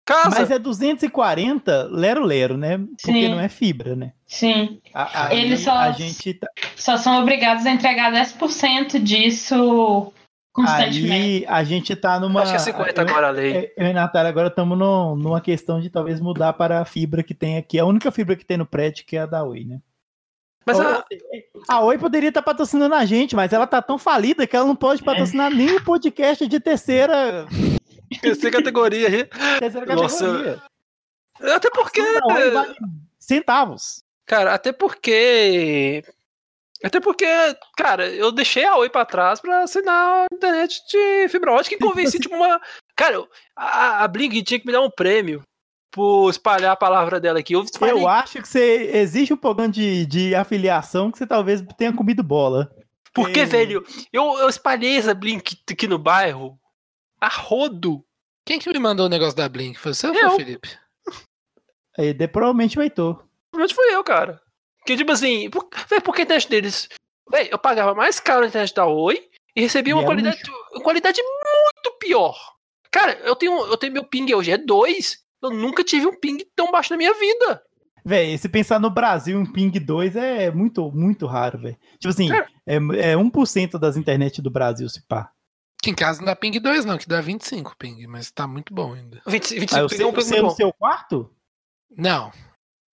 casa. 0.05 0.29
Mas 0.39 0.49
é 0.51 0.57
240 0.57 1.83
lero-lero, 1.91 2.57
né? 2.57 2.77
Porque 2.77 3.11
Sim. 3.11 3.29
não 3.29 3.39
é 3.39 3.47
fibra, 3.49 3.95
né? 3.95 4.13
Sim. 4.25 4.81
A, 4.93 5.27
a- 5.27 5.35
Eles 5.35 5.59
só- 5.61 5.77
a 5.77 5.91
gente 5.91 6.33
tá, 6.33 6.47
Só 6.75 6.97
são 6.97 7.21
obrigados 7.21 7.65
a 7.65 7.71
entregar 7.71 8.11
10% 8.11 8.99
disso 8.99 10.11
constantemente. 10.51 11.11
aí 11.11 11.45
a 11.47 11.63
gente 11.63 11.95
tá 11.95 12.19
numa. 12.19 12.41
Acho 12.41 12.51
que 12.51 12.57
é 12.57 12.59
50 12.59 13.01
eu, 13.01 13.07
agora 13.07 13.27
a 13.27 13.31
lei. 13.31 13.57
eu- 13.57 13.71
eu 13.77 13.87
e 13.87 13.89
a 13.91 13.93
Natália 13.93 14.29
agora 14.29 14.47
estamos 14.47 14.77
numa 14.77 15.39
questão 15.41 15.79
de 15.79 15.89
talvez 15.89 16.19
mudar 16.19 16.53
para 16.53 16.81
a 16.81 16.85
fibra 16.85 17.21
que 17.23 17.33
tem 17.33 17.57
aqui. 17.57 17.79
A 17.79 17.85
única 17.85 18.11
fibra 18.11 18.35
que 18.35 18.45
tem 18.45 18.57
no 18.57 18.65
prédio 18.65 19.05
que 19.05 19.15
é 19.15 19.21
a 19.21 19.25
da 19.25 19.43
Oi, 19.43 19.63
né? 19.65 19.79
Mas 20.65 20.79
a, 20.79 21.05
A 21.67 21.81
Oi 21.81 21.97
poderia 21.97 22.29
estar 22.29 22.41
patrocinando 22.41 22.95
a 22.95 23.05
gente, 23.05 23.35
mas 23.35 23.51
ela 23.51 23.67
tá 23.67 23.81
tão 23.81 23.97
falida 23.97 24.47
que 24.47 24.55
ela 24.55 24.65
não 24.65 24.75
pode 24.75 25.03
patrocinar 25.03 25.53
nem 25.53 25.75
o 25.75 25.83
podcast 25.83 26.47
de 26.47 26.59
terceira, 26.59 27.45
essa 28.23 28.51
categoria 28.51 29.07
aí. 29.07 29.25
terceira 29.59 29.95
Nossa, 29.95 30.25
categoria. 30.25 30.61
Até 31.55 31.69
porque. 31.69 32.01
Vale 32.01 32.75
centavos. 33.23 34.03
Cara, 34.25 34.53
até 34.53 34.71
porque. 34.71 36.03
Até 36.83 36.99
porque, 36.99 37.25
cara, 37.77 38.09
eu 38.09 38.31
deixei 38.31 38.65
a 38.65 38.75
Oi 38.75 38.89
pra 38.89 39.05
trás 39.05 39.39
pra 39.39 39.63
assinar 39.63 40.25
a 40.25 40.35
internet 40.35 40.81
de 40.89 41.29
fibra 41.29 41.53
ótica 41.53 41.75
e 41.75 41.77
Tipo 41.77 41.89
convenci, 41.89 42.19
tipo, 42.19 42.35
uma. 42.35 42.61
Cara, 42.95 43.25
a, 43.55 44.03
a 44.03 44.07
Blink 44.07 44.43
tinha 44.43 44.59
que 44.59 44.65
me 44.65 44.73
dar 44.73 44.81
um 44.81 44.91
prêmio 44.91 45.41
por 45.93 46.27
espalhar 46.31 46.71
a 46.71 46.75
palavra 46.75 47.19
dela 47.19 47.39
aqui. 47.39 47.53
Eu 47.53 47.61
espalhei. 47.61 47.93
Eu 48.01 48.07
acho 48.07 48.41
que 48.41 48.47
você 48.47 48.89
existe 48.95 49.31
um 49.31 49.37
programa 49.37 49.71
de, 49.71 50.07
de 50.07 50.33
afiliação 50.33 51.11
que 51.11 51.19
você 51.19 51.27
talvez 51.27 51.63
tenha 51.77 51.93
comido 51.93 52.23
bola. 52.23 52.75
Porque, 53.13 53.41
Ei. 53.41 53.45
velho, 53.45 53.85
eu, 54.11 54.39
eu 54.39 54.49
espalhei 54.49 54.97
essa 54.97 55.13
Blink 55.13 55.55
aqui 55.69 55.87
no 55.87 55.99
bairro 55.99 56.59
a 57.21 57.27
rodo. 57.27 58.03
Quem 58.43 58.57
que 58.57 58.73
me 58.73 58.79
mandou 58.79 59.05
o 59.05 59.09
negócio 59.09 59.37
da 59.37 59.47
Blink? 59.47 59.79
Foi 59.79 59.93
você 59.93 60.07
ou 60.07 60.13
foi 60.15 60.23
Eu. 60.23 60.29
o 60.29 60.35
Felipe? 60.35 60.69
Aí, 61.95 62.11
de- 62.11 62.27
provavelmente 62.27 62.77
o 62.79 62.81
Heitor. 62.81 63.23
Provavelmente 63.51 63.75
fui 63.75 63.95
eu, 63.95 64.03
cara. 64.03 64.41
Que 64.87 64.97
tipo 64.97 65.11
assim, 65.11 65.47
por, 65.51 65.69
véi, 65.87 66.01
por 66.01 66.15
que 66.15 66.21
a 66.21 66.23
internet 66.23 66.49
deles? 66.49 66.89
Véi, 67.29 67.49
eu 67.51 67.59
pagava 67.59 67.93
mais 67.93 68.19
caro 68.19 68.41
na 68.41 68.47
internet 68.47 68.73
da 68.73 68.87
Oi 68.87 69.29
e 69.55 69.61
recebia 69.61 69.91
E 69.91 69.93
uma 69.93 70.01
é 70.01 70.03
um 70.03 70.07
qualidade, 70.07 70.41
qualidade 70.81 71.21
muito 71.21 71.97
pior. 71.99 72.35
Cara, 72.89 73.13
eu 73.23 73.35
tenho, 73.35 73.59
eu 73.67 73.77
tenho 73.77 73.93
meu 73.93 74.03
ping 74.03 74.33
hoje, 74.33 74.51
é 74.51 74.57
2. 74.57 75.22
Eu 75.43 75.51
nunca 75.51 75.83
tive 75.83 76.07
um 76.07 76.17
ping 76.19 76.37
tão 76.55 76.71
baixo 76.71 76.91
na 76.93 76.97
minha 76.97 77.13
vida. 77.13 77.61
Véi, 78.05 78.37
se 78.37 78.49
pensar 78.49 78.79
no 78.79 78.89
Brasil, 78.89 79.37
um 79.37 79.45
ping 79.45 79.69
2 79.71 80.15
é 80.15 80.51
muito, 80.51 80.91
muito 80.91 81.25
raro, 81.25 81.57
velho. 81.59 81.77
Tipo 81.99 82.09
assim, 82.09 82.27
Cara. 82.29 82.47
é, 82.65 82.75
é 82.75 83.15
1% 83.15 83.79
das 83.79 83.95
internet 83.97 84.41
do 84.41 84.49
Brasil, 84.49 84.87
se 84.89 85.01
pá. 85.07 85.31
Que 85.81 85.89
em 85.89 85.95
casa 85.95 86.19
não 86.19 86.25
dá 86.27 86.35
ping 86.35 86.57
2, 86.59 86.85
não, 86.85 86.97
que 86.97 87.07
dá 87.07 87.19
25 87.21 87.75
ping, 87.77 88.07
mas 88.07 88.31
tá 88.31 88.47
muito 88.47 88.73
bom 88.73 88.93
ainda. 88.93 89.21
20, 89.27 89.59
25 89.59 89.75
Ah, 89.75 89.79
é 89.79 89.83
um 89.83 89.87
ping 89.87 89.95
o 89.95 90.21
seu 90.21 90.37
muito 90.37 90.43
no 90.43 90.55
seu 90.55 90.73
quarto? 90.73 91.29
Não, 91.95 92.25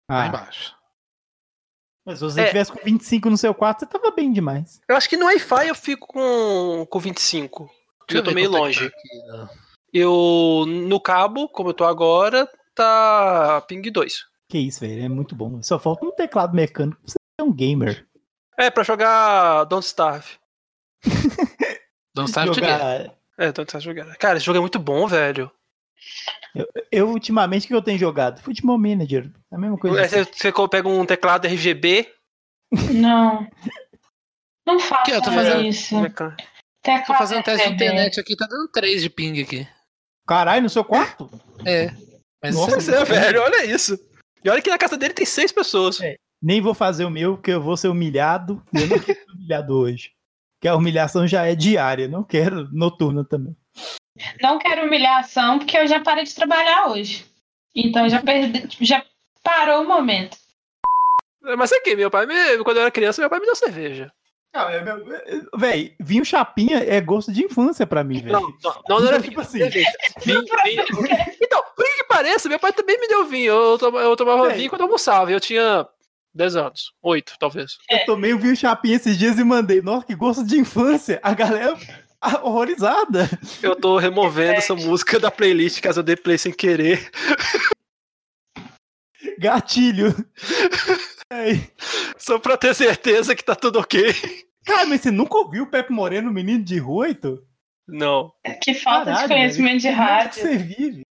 lá 0.09 0.23
Ah, 0.23 0.27
embaixo. 0.27 0.75
mas 2.05 2.17
se 2.19 2.25
você 2.25 2.41
É. 2.41 2.47
tivesse 2.47 2.71
com 2.71 2.79
25 2.83 3.29
no 3.29 3.37
seu 3.37 3.53
quarto, 3.53 3.79
você 3.81 3.85
tava 3.85 4.11
bem 4.11 4.31
demais. 4.33 4.81
Eu 4.87 4.95
acho 4.95 5.07
que 5.09 5.17
no 5.17 5.25
Wi-Fi 5.27 5.67
eu 5.67 5.75
fico 5.75 6.07
com, 6.07 6.85
com 6.89 6.99
25. 6.99 7.69
Deixa 8.07 8.19
eu 8.19 8.23
tô 8.23 8.31
meio 8.31 8.45
é 8.45 8.59
longe. 8.59 8.89
tá 8.89 8.95
aqui, 8.95 9.17
né? 9.27 9.49
Eu, 9.93 10.65
no 10.67 10.99
cabo, 10.99 11.49
como 11.49 11.69
eu 11.69 11.73
tô 11.73 11.83
agora, 11.83 12.47
tá 12.75 13.61
ping 13.67 13.81
2. 13.81 14.25
Que 14.47 14.57
isso, 14.57 14.79
velho, 14.81 15.03
é 15.05 15.09
muito 15.09 15.35
bom. 15.35 15.61
Só 15.61 15.77
falta 15.79 16.05
um 16.05 16.11
teclado 16.11 16.55
mecânico 16.55 16.99
pra 17.01 17.11
você 17.11 17.17
ser 17.39 17.43
um 17.45 17.53
gamer. 17.53 18.07
É, 18.57 18.69
pra 18.69 18.83
jogar 18.83 19.63
Don't 19.65 19.85
Starve. 19.85 20.27
Don't 22.13 22.29
Starve 22.29 22.53
Together. 22.53 22.77
Jogar... 22.77 23.15
É, 23.37 23.51
Don't 23.51 23.69
Starve 23.69 23.85
jogar. 23.85 24.17
Cara, 24.17 24.37
esse 24.37 24.45
jogo 24.45 24.57
é 24.57 24.61
muito 24.61 24.79
bom, 24.79 25.07
velho. 25.07 25.51
Eu, 26.91 27.09
ultimamente, 27.09 27.65
o 27.65 27.67
que 27.67 27.75
eu 27.75 27.81
tenho 27.81 27.99
jogado? 27.99 28.41
Futebol 28.41 28.77
Manager. 28.77 29.31
É 29.51 29.55
a 29.55 29.59
mesma 29.59 29.77
coisa. 29.77 29.99
Aí 29.99 30.05
assim. 30.05 30.23
você, 30.23 30.51
você 30.51 30.67
pega 30.69 30.89
um 30.89 31.05
teclado 31.05 31.45
RGB. 31.45 32.11
Não. 32.91 33.47
Não 34.65 34.79
faça 34.79 35.03
Que 35.03 35.11
eu 35.11 35.21
tô 35.21 35.31
fazendo- 35.31 35.63
isso. 35.63 35.95
Tô 37.05 37.13
fazendo 37.13 37.43
teste 37.43 37.67
de 37.67 37.73
internet 37.73 38.19
aqui, 38.19 38.35
tá 38.35 38.47
dando 38.47 38.67
3 38.71 39.01
de 39.01 39.09
ping 39.09 39.41
aqui. 39.41 39.67
Caralho, 40.29 40.61
no 40.61 40.69
seu 40.69 40.83
quarto? 40.83 41.27
É. 41.65 41.89
Mas 42.41 42.53
Nossa, 42.53 42.95
é, 42.95 43.03
velho, 43.03 43.41
olha 43.41 43.65
isso. 43.65 43.99
E 44.45 44.49
olha 44.49 44.61
que 44.61 44.69
na 44.69 44.77
casa 44.77 44.95
dele 44.95 45.11
tem 45.15 45.25
seis 45.25 45.51
pessoas. 45.51 45.99
É. 45.99 46.17
Nem 46.39 46.61
vou 46.61 46.75
fazer 46.75 47.03
o 47.03 47.09
meu, 47.09 47.33
porque 47.33 47.49
eu 47.49 47.59
vou 47.61 47.75
ser 47.75 47.87
humilhado. 47.87 48.63
E 48.71 48.81
eu 48.81 48.87
não 48.87 48.99
quero 48.99 49.19
ser 49.19 49.31
humilhado 49.31 49.73
hoje. 49.75 50.11
Porque 50.55 50.67
a 50.67 50.75
humilhação 50.75 51.25
já 51.27 51.47
é 51.47 51.55
diária, 51.55 52.07
não 52.07 52.23
quero 52.23 52.69
noturna 52.71 53.25
também. 53.25 53.55
Não 54.39 54.59
quero 54.59 54.85
humilhação, 54.85 55.57
porque 55.57 55.75
eu 55.75 55.87
já 55.87 55.99
parei 55.99 56.25
de 56.25 56.35
trabalhar 56.35 56.89
hoje. 56.89 57.25
Então 57.75 58.07
já 58.07 58.21
perdi, 58.21 58.67
já 58.85 59.03
parou 59.43 59.81
o 59.83 59.87
momento. 59.87 60.37
Mas 61.57 61.71
aqui, 61.73 61.95
meu 61.95 62.11
pai, 62.11 62.27
me- 62.27 62.63
quando 62.63 62.77
eu 62.77 62.81
era 62.83 62.91
criança, 62.91 63.19
meu 63.19 63.29
pai 63.31 63.39
me 63.39 63.47
deu 63.47 63.55
cerveja. 63.55 64.11
Não, 64.53 64.67
é 64.69 64.83
meu- 64.83 65.13
é- 65.15 65.41
Véi, 65.55 65.95
vinho 65.99 66.25
chapinha 66.25 66.77
é 66.79 66.99
gosto 66.99 67.31
de 67.31 67.43
infância 67.45 67.85
pra 67.85 68.03
mim, 68.03 68.19
velho. 68.21 68.31
Não, 68.33 68.41
não, 68.41 68.81
não, 68.89 68.99
não 69.01 69.07
era 69.07 69.21
Tipo 69.21 69.29
vinho. 69.41 69.41
assim. 69.41 69.57
cerveja. 69.59 69.89
Vinho, 70.25 70.43
vinho. 70.65 70.83
Então, 71.41 71.63
por 71.75 71.85
que 71.85 72.03
pareça, 72.05 72.49
meu 72.49 72.59
pai 72.59 72.73
também 72.73 72.99
me 72.99 73.07
deu 73.07 73.25
vinho. 73.27 73.53
Eu 73.53 73.77
tomava, 73.77 74.03
eu 74.05 74.15
tomava 74.15 74.51
É. 74.51 74.55
vinho 74.55 74.69
quando 74.69 74.81
eu 74.81 74.85
almoçava. 74.87 75.31
Eu 75.31 75.39
tinha 75.39 75.87
10 76.33 76.55
anos. 76.55 76.91
8, 77.01 77.33
talvez. 77.39 77.77
Eu 77.91 78.05
tomei 78.05 78.33
um 78.33 78.39
vinho 78.39 78.55
chapinha 78.55 78.95
esses 78.95 79.17
dias 79.17 79.37
e 79.37 79.43
mandei. 79.43 79.81
Nossa, 79.81 80.05
que 80.07 80.15
gosto 80.15 80.43
de 80.43 80.57
infância. 80.57 81.19
A 81.21 81.33
galera 81.35 81.77
ah, 82.19 82.39
horrorizada. 82.43 83.29
Eu 83.61 83.75
tô 83.75 83.97
removendo 83.97 84.53
essa 84.57 84.73
música 84.75 85.19
da 85.19 85.29
playlist, 85.29 85.79
caso 85.79 85.99
eu 85.99 86.03
dê 86.03 86.15
play 86.15 86.37
sem 86.39 86.51
querer. 86.51 87.09
Gatilho. 89.37 90.13
É. 91.31 91.51
Só 92.17 92.39
pra 92.39 92.57
ter 92.57 92.73
certeza 92.75 93.35
que 93.35 93.43
tá 93.43 93.55
tudo 93.55 93.79
ok. 93.79 94.13
Cara, 94.65 94.85
mas 94.85 95.01
você 95.01 95.11
nunca 95.11 95.37
ouviu 95.37 95.63
o 95.63 95.69
Pepe 95.69 95.91
Moreno, 95.91 96.31
menino 96.31 96.63
de 96.63 96.77
rua, 96.79 97.07
Heitor? 97.07 97.43
Não. 97.87 98.31
Que 98.61 98.73
falta 98.73 99.05
Caralho, 99.05 99.27
de 99.27 99.33
conhecimento 99.33 99.81
de 99.81 99.87
Que 99.87 99.95
mundo 99.95 99.97
que 99.97 100.09
rádio. 100.11 100.41
você 100.41 100.57
vive. 100.57 101.01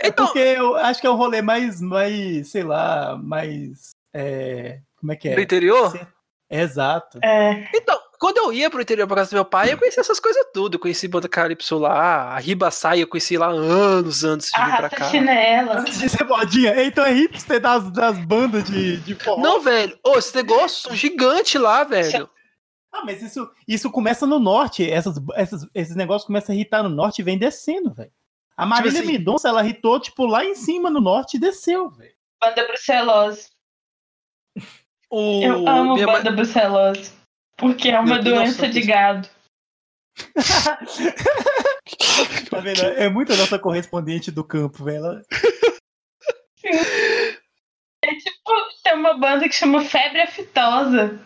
É 0.00 0.08
Então, 0.08 0.26
porque 0.26 0.38
eu 0.40 0.74
acho 0.76 1.00
que 1.00 1.06
é 1.06 1.10
um 1.10 1.14
rolê 1.16 1.40
mais, 1.42 1.80
mais 1.80 2.48
sei 2.48 2.64
lá, 2.64 3.16
mais. 3.16 3.90
é, 4.14 4.80
como 4.96 5.12
é 5.12 5.16
que 5.16 5.30
do 5.32 5.38
é? 5.40 5.42
interior? 5.42 6.08
Exato. 6.50 7.18
É, 7.22 7.68
Então, 7.74 7.98
quando 8.22 8.38
eu 8.38 8.52
ia 8.52 8.70
pro 8.70 8.80
interior 8.80 9.04
pra 9.08 9.16
casa 9.16 9.30
do 9.30 9.34
meu 9.34 9.44
pai, 9.44 9.72
eu 9.72 9.76
conhecia 9.76 10.00
essas 10.00 10.20
coisas 10.20 10.46
tudo. 10.54 10.76
Eu 10.76 10.78
conheci 10.78 11.08
Banda 11.08 11.28
Calypso 11.28 11.76
lá, 11.76 12.36
a 12.36 12.38
Ribaçai 12.38 13.02
eu 13.02 13.08
conheci 13.08 13.36
lá 13.36 13.48
anos 13.48 14.22
antes 14.22 14.48
de 14.48 14.64
vir 14.64 14.76
pra 14.76 14.88
cá. 14.90 15.10
chinela. 15.10 15.80
Antes 15.80 15.98
de 15.98 16.08
ser 16.08 16.22
modinha. 16.22 16.84
Então 16.84 17.04
é 17.04 17.10
hipster 17.10 17.60
das, 17.60 17.90
das 17.90 18.16
bandas 18.24 18.62
de, 18.62 18.98
de 18.98 19.16
forró. 19.16 19.42
Não, 19.42 19.60
velho. 19.60 19.98
Ô, 20.06 20.16
esse 20.16 20.36
negócio 20.36 20.82
são 20.82 20.94
gigante 20.94 21.58
lá, 21.58 21.82
velho. 21.82 22.30
Ah, 22.92 23.04
mas 23.04 23.20
isso, 23.22 23.50
isso 23.66 23.90
começa 23.90 24.24
no 24.24 24.38
norte. 24.38 24.88
Essas, 24.88 25.16
essas, 25.34 25.66
esses 25.74 25.96
negócios 25.96 26.24
começam 26.24 26.52
a 26.52 26.56
irritar 26.56 26.84
no 26.84 26.90
norte 26.90 27.18
e 27.18 27.24
vem 27.24 27.36
descendo, 27.36 27.92
velho. 27.92 28.12
A 28.56 28.64
Marília 28.64 29.00
assim- 29.00 29.10
Mendonça, 29.10 29.48
ela 29.48 29.64
irritou, 29.64 29.98
tipo, 29.98 30.26
lá 30.26 30.44
em 30.44 30.54
cima 30.54 30.88
no 30.88 31.00
norte 31.00 31.38
e 31.38 31.40
desceu, 31.40 31.90
velho. 31.90 32.14
Banda 32.40 32.68
brucelose. 32.68 33.48
O... 35.10 35.42
Eu 35.42 35.68
amo 35.68 35.96
banda 36.06 36.30
brucelose. 36.30 37.21
Porque 37.62 37.90
é 37.90 38.00
uma 38.00 38.16
Meu 38.16 38.24
doença 38.24 38.62
nossa, 38.62 38.68
de 38.68 38.82
gado. 38.82 39.28
Tá 42.50 42.60
vendo? 42.60 42.82
É 42.82 43.08
muito 43.08 43.32
a 43.32 43.36
nossa 43.36 43.58
correspondente 43.58 44.30
do 44.30 44.44
campo, 44.44 44.84
velho. 44.84 45.22
É 46.64 48.14
tipo, 48.14 48.52
tem 48.84 48.94
uma 48.94 49.16
banda 49.16 49.48
que 49.48 49.54
chama 49.54 49.82
Febre 49.82 50.20
Aftosa. 50.20 51.18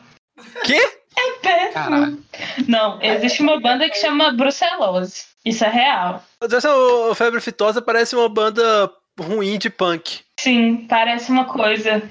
Quê? 0.64 0.80
É 1.16 1.32
péssimo. 1.40 2.22
Não, 2.68 3.02
existe 3.02 3.42
uma 3.42 3.58
banda 3.58 3.88
que 3.88 3.96
chama 3.96 4.32
brucelose. 4.32 5.24
Isso 5.44 5.64
é 5.64 5.68
real. 5.68 6.22
Essa 6.42 6.74
o 6.74 7.14
Febre 7.14 7.40
Fitosa 7.40 7.80
parece 7.80 8.14
uma 8.14 8.28
banda 8.28 8.92
ruim 9.18 9.58
de 9.58 9.70
punk. 9.70 10.22
Sim, 10.38 10.86
parece 10.86 11.30
uma 11.30 11.46
coisa 11.46 12.02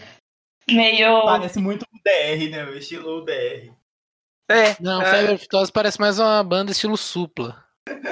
meio. 0.70 1.26
Parece 1.26 1.60
muito 1.60 1.84
o 1.84 2.00
DR, 2.04 2.50
né? 2.50 2.66
O 2.66 2.76
estilo 2.76 3.24
DR. 3.24 3.72
É. 4.50 4.76
Não, 4.80 5.02
é, 5.02 5.06
Febre 5.06 5.34
Aftosa 5.36 5.72
parece 5.72 6.00
mais 6.00 6.20
uma 6.20 6.44
banda 6.44 6.72
estilo 6.72 6.98
supla. 6.98 7.64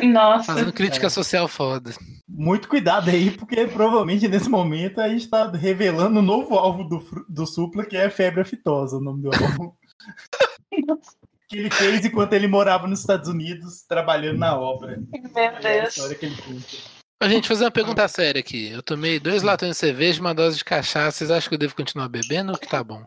Nossa. 0.03 0.53
Fazendo 0.53 0.73
crítica 0.73 1.09
social 1.09 1.47
foda. 1.47 1.91
Muito 2.27 2.67
cuidado 2.67 3.09
aí, 3.09 3.31
porque 3.31 3.65
provavelmente 3.67 4.27
nesse 4.27 4.49
momento 4.49 5.01
a 5.01 5.09
gente 5.09 5.29
tá 5.29 5.49
revelando 5.49 6.19
um 6.19 6.23
novo 6.23 6.55
alvo 6.55 6.83
do, 6.83 7.25
do 7.27 7.45
Supla, 7.45 7.85
que 7.85 7.97
é 7.97 8.09
Febre 8.09 8.41
Aftosa, 8.41 8.97
o 8.97 9.01
nome 9.01 9.23
do 9.23 9.29
álbum. 9.33 9.71
que 11.49 11.57
ele 11.57 11.69
fez 11.71 12.05
enquanto 12.05 12.33
ele 12.33 12.47
morava 12.47 12.87
nos 12.87 12.99
Estados 12.99 13.29
Unidos, 13.29 13.83
trabalhando 13.87 14.37
na 14.39 14.57
obra. 14.57 15.01
Meu 15.11 15.43
É 15.43 15.47
a 15.47 15.59
Deus. 15.59 15.89
história 15.89 16.15
que 16.15 16.25
ele 16.25 16.35
conta. 16.37 16.65
A 17.21 17.29
gente 17.29 17.47
fazer 17.47 17.63
uma 17.63 17.71
pergunta 17.71 18.07
séria 18.07 18.39
aqui. 18.39 18.69
Eu 18.69 18.83
tomei 18.83 19.19
dois 19.19 19.43
latões 19.43 19.71
de 19.71 19.77
cerveja 19.77 20.17
e 20.17 20.21
uma 20.21 20.35
dose 20.35 20.57
de 20.57 20.65
cachaça. 20.65 21.17
Vocês 21.17 21.31
acham 21.31 21.47
que 21.47 21.55
eu 21.55 21.59
devo 21.59 21.75
continuar 21.75 22.09
bebendo 22.09 22.51
ou 22.51 22.57
que 22.57 22.67
tá 22.67 22.83
bom? 22.83 23.05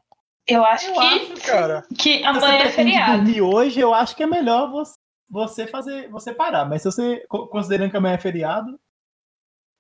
Eu 0.48 0.64
acho 0.64 0.86
Eu 0.86 0.94
que, 0.94 1.00
acho, 1.00 1.34
cara. 1.46 1.82
que 1.98 2.24
amanhã 2.24 2.58
você 2.62 2.68
é 2.68 2.70
feriado. 2.70 3.16
dormir 3.24 3.40
hoje, 3.40 3.80
eu 3.80 3.92
acho 3.92 4.14
que 4.14 4.22
é 4.22 4.26
melhor 4.26 4.70
você, 4.70 4.94
você 5.28 5.66
fazer, 5.66 6.08
você 6.08 6.32
parar. 6.32 6.64
Mas 6.64 6.82
se 6.82 6.90
você, 6.90 7.24
co- 7.28 7.48
considerando 7.48 7.90
que 7.90 7.96
amanhã 7.96 8.14
é 8.14 8.18
feriado, 8.18 8.78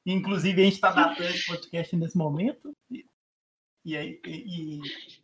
inclusive 0.04 0.60
a 0.60 0.64
gente 0.64 0.80
tá 0.80 0.90
datando 0.90 1.24
esse 1.28 1.46
podcast 1.46 1.96
nesse 1.96 2.16
momento, 2.16 2.72
e, 2.90 3.04
e 3.84 3.96
aí, 3.96 4.20
e, 4.26 4.80
e- 4.80 4.82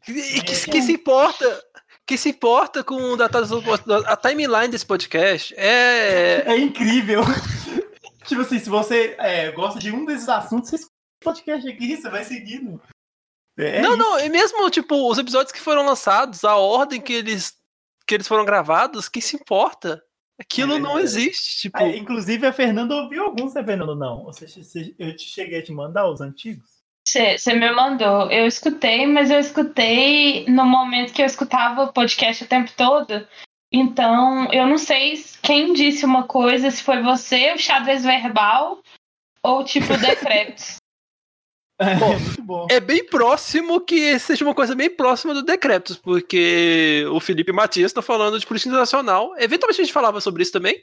E 0.09 0.43
que, 0.43 0.70
que 0.70 0.82
se 0.82 0.93
importa. 0.93 1.62
Que 2.05 2.16
se 2.19 2.31
importa 2.31 2.82
com 2.82 2.98
a 4.06 4.16
timeline 4.16 4.69
desse 4.69 4.85
podcast 4.86 5.55
é. 5.56 6.43
é 6.47 6.56
incrível. 6.59 7.23
tipo 8.27 8.40
assim, 8.40 8.59
se 8.59 8.69
você 8.69 9.14
é, 9.19 9.51
gosta 9.52 9.78
de 9.78 9.93
um 9.93 10.05
desses 10.05 10.28
assuntos, 10.28 10.69
você 10.70 10.77
escuta 10.77 10.93
o 11.20 11.24
podcast 11.24 11.69
aqui, 11.69 11.97
você 11.97 12.10
vai 12.10 12.24
seguindo. 12.24 12.81
É 13.59 13.81
não, 13.83 13.91
isso. 13.91 13.99
não, 13.99 14.20
e 14.20 14.29
mesmo, 14.29 14.70
tipo, 14.70 15.11
os 15.11 15.19
episódios 15.19 15.53
que 15.53 15.61
foram 15.61 15.85
lançados, 15.85 16.45
a 16.45 16.57
ordem 16.57 17.01
que 17.01 17.12
eles, 17.12 17.55
que 18.07 18.15
eles 18.15 18.27
foram 18.29 18.45
gravados, 18.45 19.09
quem 19.09 19.20
se 19.20 19.37
importa? 19.37 20.03
Aquilo 20.41 20.77
É 20.77 20.79
não 20.81 20.99
existe, 20.99 21.62
tipo. 21.62 21.79
É, 21.79 21.97
inclusive 21.97 22.47
a 22.47 22.53
Fernanda 22.53 22.95
ouviu 22.97 23.24
alguns, 23.24 23.55
né, 23.55 23.62
Fernando? 23.62 23.95
Não. 23.95 24.24
Você, 24.24 24.47
você- 24.47 24.95
eu 24.99 25.15
te 25.15 25.24
cheguei 25.24 25.59
a 25.61 25.62
te 25.62 25.73
mandar 25.73 26.09
os 26.11 26.20
antigos? 26.20 26.66
Você 27.07 27.37
me 27.55 27.70
mandou. 27.73 28.31
Eu 28.31 28.47
escutei, 28.47 29.07
mas 29.07 29.31
eu 29.31 29.39
escutei 29.39 30.47
no 30.47 30.65
momento 30.65 31.12
que 31.12 31.20
eu 31.20 31.27
escutava 31.27 31.85
o 31.85 31.93
podcast 31.93 32.45
o 32.45 32.49
tempo 32.49 32.70
todo. 32.77 33.27
Então, 33.73 34.53
eu 34.53 34.66
não 34.66 34.79
sei 34.79 35.15
quem 35.43 35.73
disse 35.73 36.05
uma 36.05 36.27
coisa, 36.27 36.70
se 36.70 36.83
foi 36.83 37.03
você, 37.03 37.53
o 37.53 37.59
xadrez 37.59 38.05
verbal, 38.05 38.81
ou 39.43 39.65
tipo 39.65 39.87
decretos. 39.99 40.77
É, 41.90 41.94
Bom, 41.96 42.18
muito 42.18 42.42
bom. 42.42 42.66
É 42.70 42.80
bem 42.80 43.04
próximo 43.06 43.80
que 43.80 44.18
seja 44.18 44.44
uma 44.44 44.54
coisa 44.54 44.74
bem 44.74 44.88
próxima 44.90 45.34
do 45.34 45.42
Decretos, 45.42 45.96
porque 45.96 47.04
o 47.10 47.18
Felipe 47.20 47.52
Matias 47.52 47.92
tá 47.92 48.00
falando 48.02 48.38
de 48.38 48.46
política 48.46 48.68
internacional. 48.70 49.34
Eventualmente 49.38 49.80
a 49.80 49.84
gente 49.84 49.92
falava 49.92 50.20
sobre 50.20 50.42
isso 50.42 50.52
também. 50.52 50.82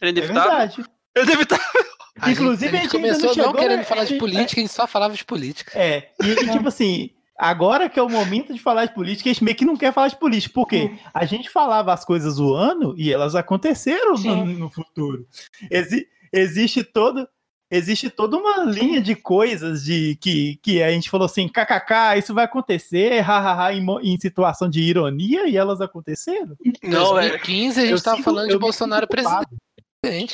Era 0.00 0.08
É 0.08 0.08
inevitável. 0.10 0.50
verdade. 0.50 0.84
Era 1.14 1.24
inevitável. 1.26 1.84
A 2.20 2.30
Inclusive, 2.30 2.76
gente, 2.76 2.76
a 2.76 2.82
gente 2.82 2.96
a 2.96 2.98
gente 2.98 3.04
ainda 3.06 3.18
começou 3.18 3.36
não 3.36 3.52
não 3.52 3.60
querendo 3.60 3.78
né? 3.78 3.84
falar 3.84 4.04
de 4.04 4.14
É, 4.14 4.18
política, 4.18 4.60
a 4.60 4.62
gente 4.64 4.72
só 4.72 4.86
falava 4.86 5.14
de 5.14 5.24
política. 5.24 5.72
É, 5.78 6.10
e, 6.22 6.28
e, 6.30 6.50
tipo 6.50 6.68
assim, 6.68 7.10
Agora 7.36 7.88
que 7.88 7.98
é 7.98 8.02
o 8.02 8.08
momento 8.08 8.54
de 8.54 8.60
falar 8.60 8.86
de 8.86 8.94
política, 8.94 9.28
a 9.28 9.32
gente 9.32 9.42
meio 9.42 9.56
que 9.56 9.64
não 9.64 9.76
quer 9.76 9.92
falar 9.92 10.06
de 10.06 10.16
política. 10.16 10.54
Por 10.54 10.68
quê? 10.68 10.92
A 11.12 11.24
gente 11.24 11.50
falava 11.50 11.92
as 11.92 12.04
coisas 12.04 12.34
zoando 12.34 12.94
e 12.96 13.12
elas 13.12 13.34
aconteceram 13.34 14.14
no, 14.14 14.46
no 14.46 14.70
futuro. 14.70 15.26
Exi- 15.68 16.06
existe 16.32 16.84
todo. 16.84 17.28
Existe 17.76 18.08
toda 18.08 18.36
uma 18.36 18.64
linha 18.64 19.00
de 19.00 19.14
coisas 19.14 19.84
de 19.84 20.16
que, 20.20 20.58
que 20.62 20.82
a 20.82 20.90
gente 20.90 21.10
falou 21.10 21.26
assim, 21.26 21.48
kkk, 21.48 22.18
isso 22.18 22.32
vai 22.32 22.44
acontecer, 22.44 23.20
hahaha, 23.20 23.72
em, 23.72 23.82
mo- 23.82 24.00
em 24.00 24.18
situação 24.18 24.68
de 24.70 24.80
ironia, 24.80 25.48
e 25.48 25.56
elas 25.56 25.80
aconteceram. 25.80 26.56
Não, 26.82 27.18
é. 27.18 27.28
2015 27.30 27.80
a 27.80 27.86
gente 27.86 27.94
estava 27.94 28.22
falando 28.22 28.48
de 28.50 28.58
Bolsonaro 28.58 29.06
sinto 29.10 29.60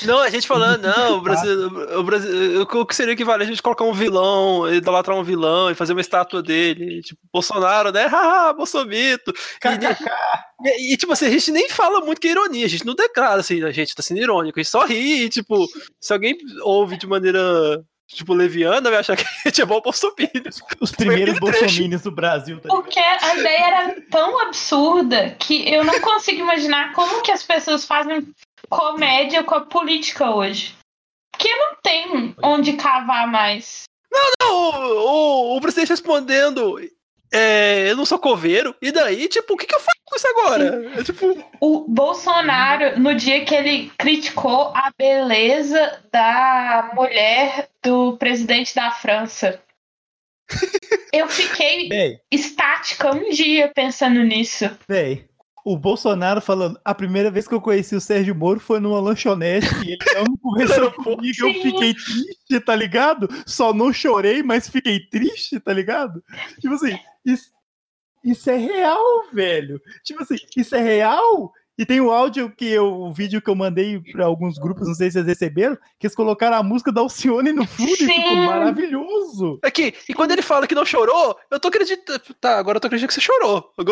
Não, 0.07 0.19
a 0.19 0.31
gente 0.31 0.47
falando, 0.47 0.83
não, 0.83 1.19
o 1.19 1.21
Brasil, 1.21 1.67
o 1.99 2.03
Brasil, 2.03 2.63
o 2.63 2.87
que 2.87 2.97
seria 2.97 3.15
equivalente 3.15 3.49
a 3.49 3.53
gente 3.53 3.63
colocar 3.63 3.85
um 3.85 3.93
vilão, 3.93 4.73
idolatrar 4.73 5.17
um 5.17 5.25
vilão 5.25 5.71
e 5.71 5.75
fazer 5.75 5.93
uma 5.93 6.01
estátua 6.01 6.43
dele, 6.43 7.01
tipo, 7.03 7.21
Bolsonaro, 7.33 7.93
né? 7.93 8.07
Haha, 8.11 8.53
Bolsomito. 8.53 9.33
E, 10.65 10.95
e, 10.95 10.97
tipo 10.97 11.13
assim, 11.13 11.27
a 11.27 11.31
gente 11.31 11.51
nem 11.51 11.69
fala 11.69 12.01
muito 12.01 12.21
que 12.21 12.29
é 12.29 12.33
ironia, 12.33 12.67
a 12.67 12.69
gente 12.69 12.87
não 12.87 12.95
declara 12.95 13.41
assim, 13.41 13.63
a 13.63 13.71
gente 13.71 13.95
tá 13.95 14.03
sendo 14.03 14.21
irônico, 14.21 14.59
a 14.59 14.63
gente 14.63 14.71
só 14.71 14.85
ri, 14.85 15.25
e, 15.25 15.29
tipo, 15.29 15.67
se 16.01 16.13
alguém 16.13 16.37
ouve 16.63 16.97
de 16.97 17.07
maneira, 17.07 17.41
tipo, 18.09 18.35
leviana, 18.35 18.91
vai 18.91 19.01
achar 19.01 19.17
que 19.17 19.25
a 19.25 19.49
gente 19.49 19.63
é 19.63 19.65
bom 19.65 19.81
bolsominion. 19.81 20.51
Os 20.81 20.93
primeiros 20.93 21.39
bolsominions 21.39 22.03
do 22.03 22.11
Brasil. 22.11 22.61
Tá? 22.61 22.69
Porque 22.69 22.99
a 22.99 23.37
ideia 23.37 23.65
era 23.65 24.01
tão 24.11 24.41
absurda 24.41 25.31
que 25.39 25.73
eu 25.73 25.85
não 25.85 26.01
consigo 26.01 26.41
imaginar 26.41 26.93
como 26.93 27.23
que 27.23 27.31
as 27.31 27.43
pessoas 27.43 27.85
fazem 27.85 28.27
comédia 28.69 29.43
com 29.45 29.55
a 29.55 29.61
política 29.61 30.31
hoje. 30.35 30.75
Porque 31.33 31.55
não 31.55 31.77
tem 31.83 32.35
onde 32.43 32.75
cavar 32.75 33.27
mais. 33.27 33.85
Não, 34.13 34.53
o, 34.53 35.53
o, 35.53 35.57
o 35.57 35.61
presidente 35.61 35.91
respondendo, 35.91 36.79
é, 37.33 37.91
eu 37.91 37.97
não 37.97 38.05
sou 38.05 38.19
coveiro, 38.19 38.75
e 38.83 38.91
daí, 38.91 39.29
tipo, 39.29 39.55
o 39.55 39.57
que, 39.57 39.67
que 39.67 39.75
eu 39.75 39.81
faço 39.81 40.01
com 40.05 40.17
isso 40.17 40.29
agora? 40.29 40.99
É, 40.99 41.05
tipo, 41.05 41.45
O 41.61 41.87
Bolsonaro, 41.89 42.99
no 42.99 43.15
dia 43.15 43.45
que 43.45 43.55
ele 43.55 43.91
criticou 43.97 44.73
a 44.75 44.93
beleza 44.99 46.03
da 46.11 46.91
mulher 46.95 47.69
do 47.83 48.17
presidente 48.17 48.75
da 48.75 48.91
França, 48.91 49.63
eu 51.15 51.29
fiquei 51.29 51.89
Véi, 51.89 52.21
estática 52.31 53.15
um 53.15 53.31
dia 53.31 53.71
pensando 53.75 54.23
nisso. 54.25 54.69
véi. 54.89 55.30
O 55.65 55.77
Bolsonaro 55.77 56.41
falando, 56.41 56.81
a 56.85 56.95
primeira 56.95 57.31
vez 57.31 57.47
que 57.47 57.55
eu 57.55 57.61
conheci 57.61 57.95
o 57.95 58.01
Sérgio 58.01 58.35
Moro 58.35 58.59
foi 58.61 58.81
numa 58.81 59.01
lanchonete 59.01 59.69
e 59.85 59.93
ele 59.93 59.99
não 60.15 60.37
conversou 60.37 60.91
comigo, 60.93 61.47
eu 61.47 61.53
fiquei 61.55 61.95
triste, 61.95 62.61
tá 62.65 62.75
ligado? 62.75 63.29
Só 63.47 63.73
não 63.73 63.93
chorei, 63.93 64.43
mas 64.43 64.69
fiquei 64.69 65.01
triste, 65.01 65.61
tá 65.61 65.73
ligado? 65.73 66.23
Tipo 66.61 66.75
assim, 66.75 66.99
isso, 67.25 67.51
isso 68.25 68.51
é 68.51 68.57
real, 68.57 69.05
velho. 69.33 69.81
Tipo 70.03 70.23
assim, 70.23 70.37
isso 70.57 70.75
é 70.75 70.81
real. 70.81 71.53
E 71.81 71.87
tem 71.87 71.99
o 71.99 72.11
áudio 72.11 72.53
que 72.55 72.67
eu, 72.67 72.93
o 72.93 73.11
vídeo 73.11 73.41
que 73.41 73.49
eu 73.49 73.55
mandei 73.55 73.99
pra 74.13 74.27
alguns 74.27 74.59
grupos, 74.59 74.87
não 74.87 74.95
sei 74.95 75.07
se 75.07 75.15
vocês 75.15 75.27
receberam, 75.27 75.79
que 75.99 76.07
eles 76.07 76.15
colocaram 76.15 76.59
a 76.59 76.63
música 76.63 76.93
da 76.93 77.01
Alcione 77.01 77.55
no 77.55 77.67
fundo 77.67 77.91
e 77.91 77.97
ficou 77.97 78.15
Sim. 78.15 78.45
maravilhoso. 78.45 79.59
Aqui, 79.63 79.95
e 80.07 80.13
quando 80.13 80.33
ele 80.33 80.43
fala 80.43 80.67
que 80.67 80.75
não 80.75 80.85
chorou, 80.85 81.35
eu 81.51 81.59
tô 81.59 81.69
acreditando. 81.69 82.21
Tá, 82.39 82.59
agora 82.59 82.77
eu 82.77 82.81
tô 82.83 82.87
acreditando 82.87 83.09
que 83.09 83.15
você 83.15 83.23
chorou. 83.23 83.63
Tô... 83.63 83.83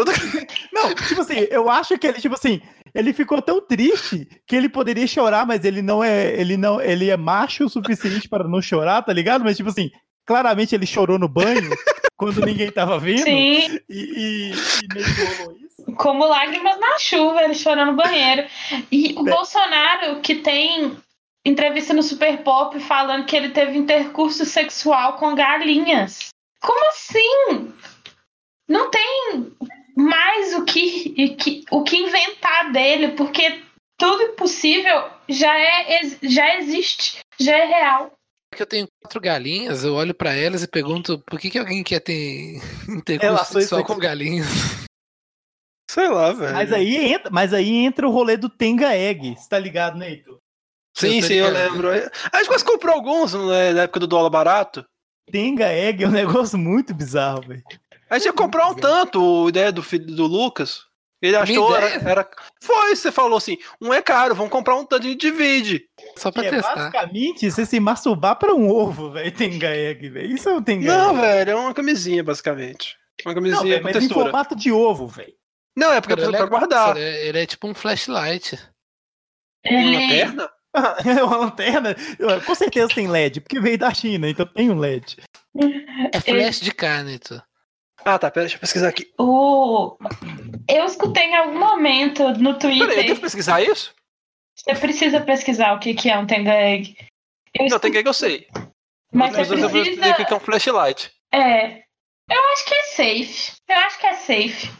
Não, 0.71 0.95
tipo 0.95 1.23
assim, 1.23 1.47
eu 1.51 1.71
acho 1.71 1.97
que 1.97 2.09
ele, 2.09 2.21
tipo 2.21 2.35
assim, 2.35 2.61
ele 2.95 3.15
ficou 3.15 3.41
tão 3.41 3.59
triste 3.59 4.29
que 4.47 4.55
ele 4.55 4.69
poderia 4.69 5.07
chorar, 5.07 5.47
mas 5.47 5.65
ele 5.65 5.81
não 5.81 6.05
é, 6.05 6.39
ele 6.39 6.59
não, 6.59 6.83
ele 6.83 7.09
é 7.09 7.17
macho 7.17 7.65
o 7.65 7.71
suficiente 7.71 8.29
para 8.29 8.47
não 8.47 8.61
chorar, 8.61 9.01
tá 9.01 9.15
ligado? 9.15 9.45
Mas 9.45 9.57
tipo 9.57 9.71
assim, 9.71 9.91
claramente 10.27 10.75
ele 10.75 10.85
chorou 10.85 11.19
no 11.19 11.27
banho 11.27 11.71
quando 12.19 12.45
ninguém 12.45 12.71
tava 12.71 12.99
vendo 12.99 13.25
Sim, 13.25 13.81
e, 13.89 13.89
e, 13.89 14.53
e 14.53 14.95
meio 14.95 15.07
que 15.07 15.25
rolou 15.39 15.57
isso. 15.57 15.68
Como 15.97 16.27
lágrimas 16.27 16.79
na 16.79 16.99
chuva, 16.99 17.43
ele 17.43 17.55
chorando 17.55 17.93
no 17.93 17.97
banheiro. 17.97 18.47
E 18.91 19.15
o 19.17 19.27
É. 19.29 19.31
Bolsonaro, 19.31 20.21
que 20.21 20.37
tem 20.37 20.97
entrevista 21.45 21.95
no 21.95 22.03
Super 22.03 22.43
Pop 22.43 22.79
falando 22.81 23.25
que 23.25 23.37
ele 23.37 23.51
teve 23.51 23.77
intercurso 23.77 24.45
sexual 24.45 25.15
com 25.15 25.35
galinhas. 25.35 26.29
Como 26.61 26.89
assim? 26.89 27.73
Não 28.69 28.91
tem 28.91 29.53
mais 29.97 30.55
o 30.55 30.65
que, 30.65 31.15
e 31.17 31.65
o 31.71 31.83
que 31.83 31.97
inventar 31.97 32.71
dele, 32.71 33.09
porque 33.13 33.63
tudo 33.99 34.35
possível 34.35 35.05
já, 35.29 35.59
é, 35.59 36.01
já 36.23 36.57
existe, 36.57 37.19
já 37.41 37.57
é 37.57 37.65
real. 37.65 38.13
que 38.55 38.63
eu 38.63 38.67
tenho 38.67 38.87
quatro 39.03 39.21
galinhas, 39.21 39.85
eu 39.85 39.95
olho 39.95 40.15
pra 40.15 40.35
elas 40.35 40.63
e 40.63 40.69
pergunto 40.69 41.19
por 41.27 41.41
que, 41.41 41.51
que 41.51 41.59
alguém 41.59 41.83
quer 41.83 42.01
ter 42.01 42.61
intercurso 42.89 43.53
sexual 43.55 43.85
com 43.85 43.97
galinhas. 43.99 44.88
Sei 45.91 46.09
lá, 46.09 46.33
velho. 46.33 46.53
Mas 46.53 46.73
aí 46.73 46.97
entra, 47.13 47.31
mas 47.31 47.55
aí 47.55 47.71
entra 47.77 48.07
o 48.07 48.11
rolê 48.11 48.37
do 48.37 48.49
Tenga 48.49 48.95
Egg, 48.95 49.35
você 49.37 49.49
tá 49.49 49.59
ligado, 49.59 49.97
Neito? 49.97 50.39
Sim, 50.97 51.17
Eu 51.19 51.23
sim, 51.23 51.35
eu 51.35 51.47
ligado. 51.49 51.73
lembro. 51.73 51.89
A 52.33 52.39
gente 52.39 52.49
quase 52.49 52.65
comprou 52.65 52.95
alguns 52.95 53.33
né, 53.35 53.73
na 53.73 53.83
época 53.83 54.01
do 54.01 54.07
dólar 54.07 54.31
barato. 54.31 54.85
Tenga 55.31 55.67
Egg 55.73 56.05
é 56.05 56.09
um 56.09 56.11
negócio 56.13 56.59
muito 56.59 56.93
bizarro, 56.95 57.43
velho. 57.43 57.63
A 58.11 58.19
gente 58.19 58.27
ia 58.27 58.33
comprar 58.33 58.69
um 58.69 58.75
tanto, 58.75 59.47
a 59.47 59.49
ideia 59.49 59.71
do 59.73 59.83
filho 59.83 60.07
do 60.15 60.27
Lucas. 60.27 60.87
Ele 61.21 61.37
achou, 61.37 61.75
era, 61.77 61.87
era- 62.11 62.31
Foi, 62.63 62.95
você 62.95 63.11
falou 63.11 63.37
assim: 63.39 63.57
um 63.81 63.93
é 63.93 64.01
caro, 64.01 64.35
vamos 64.37 64.53
comprar 64.53 64.77
um 64.77 64.85
tanto, 64.85 65.05
a 65.07 65.11
gente 65.11 65.21
divide. 65.21 65.85
Só 66.17 66.31
pra 66.31 66.43
Que 66.43 66.49
é 66.49 66.51
testar. 66.53 66.75
basicamente 66.77 67.51
você 67.51 67.67
se 67.67 67.81
masturbar 67.81 68.37
pra 68.37 68.55
um 68.55 68.69
ovo, 68.71 69.11
velho, 69.11 69.33
Tenga 69.33 69.69
Egg, 69.69 70.09
velho. 70.11 70.33
Isso 70.35 70.49
é 70.49 70.55
um 70.55 70.63
Tenga 70.63 70.87
Não, 70.97 71.17
velho, 71.21 71.51
é 71.51 71.55
uma 71.57 71.75
camisinha, 71.75 72.23
basicamente. 72.23 72.97
Uma 73.25 73.35
Não, 73.35 73.43
camisinha 73.43 73.63
velho, 73.63 73.79
com 73.79 73.85
mas 73.89 73.97
em 73.97 74.01
textura. 74.01 74.25
formato 74.27 74.55
de 74.57 74.71
ovo, 74.71 75.07
velho. 75.09 75.33
Não, 75.79 75.93
é 75.93 76.01
porque 76.01 76.15
é 76.15 76.17
Cara, 76.17 76.29
ele, 76.29 76.37
pra 76.37 76.47
guardar. 76.47 76.97
Ele 76.97 77.05
é, 77.07 77.27
ele 77.29 77.39
é 77.41 77.47
tipo 77.47 77.69
um 77.69 77.75
flashlight. 77.75 78.57
Uma 79.67 79.81
Ele, 79.81 79.97
lanterna? 79.97 80.51
É 81.19 81.25
uma 81.25 81.37
lanterna. 81.37 81.97
Com 82.47 82.55
certeza 82.55 82.95
tem 82.95 83.09
LED, 83.09 83.41
porque 83.41 83.59
veio 83.61 83.79
da 83.79 83.93
China, 83.93 84.29
então 84.29 84.47
tem 84.47 84.71
um 84.71 84.79
LED. 84.79 85.17
É 86.13 86.21
flash 86.21 86.61
de 86.61 86.73
carne, 86.73 87.19
tu. 87.19 87.41
Ah, 88.05 88.19
tá, 88.19 88.31
pera, 88.31 88.45
deixa 88.45 88.57
eu 88.57 88.61
pesquisar 88.61 88.89
aqui. 88.89 89.11
o... 89.19 89.97
Eu 90.69 90.85
escutei 90.85 91.25
em 91.25 91.37
algum 91.37 91.59
momento 91.59 92.29
no 92.35 92.57
Peraí, 92.59 92.79
eu 92.79 92.87
Twitter. 92.87 93.07
devo 93.07 93.21
pesquisar 93.21 93.61
isso? 93.63 93.93
Você 94.55 94.75
precisa 94.75 95.21
pesquisar 95.21 95.73
o 95.75 95.79
que, 95.81 95.95
que 95.95 96.11
é 96.11 96.19
um 96.19 96.27
Tenga 96.27 96.53
Egg. 96.53 96.97
Eu 97.55 97.67
Não, 97.67 97.79
tem 97.79 97.91
que 97.91 98.03
que 98.03 98.09
eu 98.09 98.15
sei. 98.15 98.47
Mas 99.13 99.35
Mas 99.37 99.49
você 99.49 99.55
eu 99.55 99.69
vou 99.69 99.71
precisa. 99.83 100.01
dizer 100.03 100.27
que 100.27 100.33
é 100.33 100.37
um 100.37 100.41
flashlight. 100.41 101.11
É. 101.33 101.83
Eu 102.29 102.53
acho 102.53 102.65
que 102.67 102.75
é 102.75 102.83
safe. 102.83 103.53
Eu 103.69 103.77
acho 103.77 103.99
que 103.99 104.07
é 104.07 104.15
safe. 104.15 104.71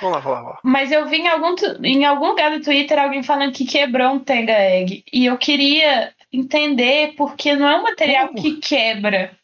Vamos 0.00 0.16
lá, 0.16 0.20
vamos 0.20 0.50
lá. 0.50 0.60
Mas 0.64 0.90
eu 0.90 1.06
vi 1.06 1.18
em 1.18 1.28
algum, 1.28 1.54
em 1.84 2.04
algum 2.04 2.28
lugar 2.28 2.50
do 2.50 2.64
Twitter 2.64 2.98
alguém 2.98 3.22
falando 3.22 3.52
que 3.52 3.66
quebrou 3.66 4.14
um 4.14 4.18
Tenga 4.18 4.52
Egg. 4.52 5.04
E 5.12 5.26
eu 5.26 5.36
queria 5.38 6.12
entender 6.32 7.14
porque 7.16 7.54
não 7.54 7.68
é 7.68 7.78
um 7.78 7.82
material 7.82 8.28
Como? 8.28 8.40
que 8.40 8.56
quebra. 8.56 9.36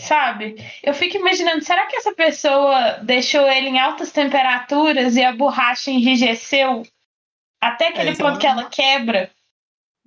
Sabe? 0.00 0.56
Eu 0.82 0.92
fico 0.92 1.16
imaginando, 1.16 1.64
será 1.64 1.86
que 1.86 1.96
essa 1.96 2.12
pessoa 2.12 2.98
deixou 3.02 3.48
ele 3.48 3.68
em 3.68 3.78
altas 3.78 4.10
temperaturas 4.10 5.14
e 5.14 5.22
a 5.22 5.32
borracha 5.32 5.90
enrijeceu 5.90 6.82
até 7.62 7.88
aquele 7.88 8.10
isso 8.10 8.20
ponto 8.20 8.36
é 8.36 8.40
que 8.40 8.46
ela 8.46 8.68
quebra? 8.68 9.30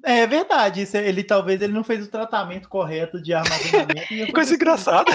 É 0.03 0.27
verdade, 0.27 0.81
isso 0.83 0.95
é- 0.95 1.07
ele 1.07 1.23
talvez 1.23 1.61
ele 1.61 1.73
não 1.73 1.83
fez 1.83 2.05
o 2.05 2.11
tratamento 2.11 2.69
correto 2.69 3.21
de 3.21 3.33
armazenamento. 3.33 4.13
e 4.13 4.25
Que 4.27 4.31
coisa 4.31 4.53
engraçada. 4.55 5.11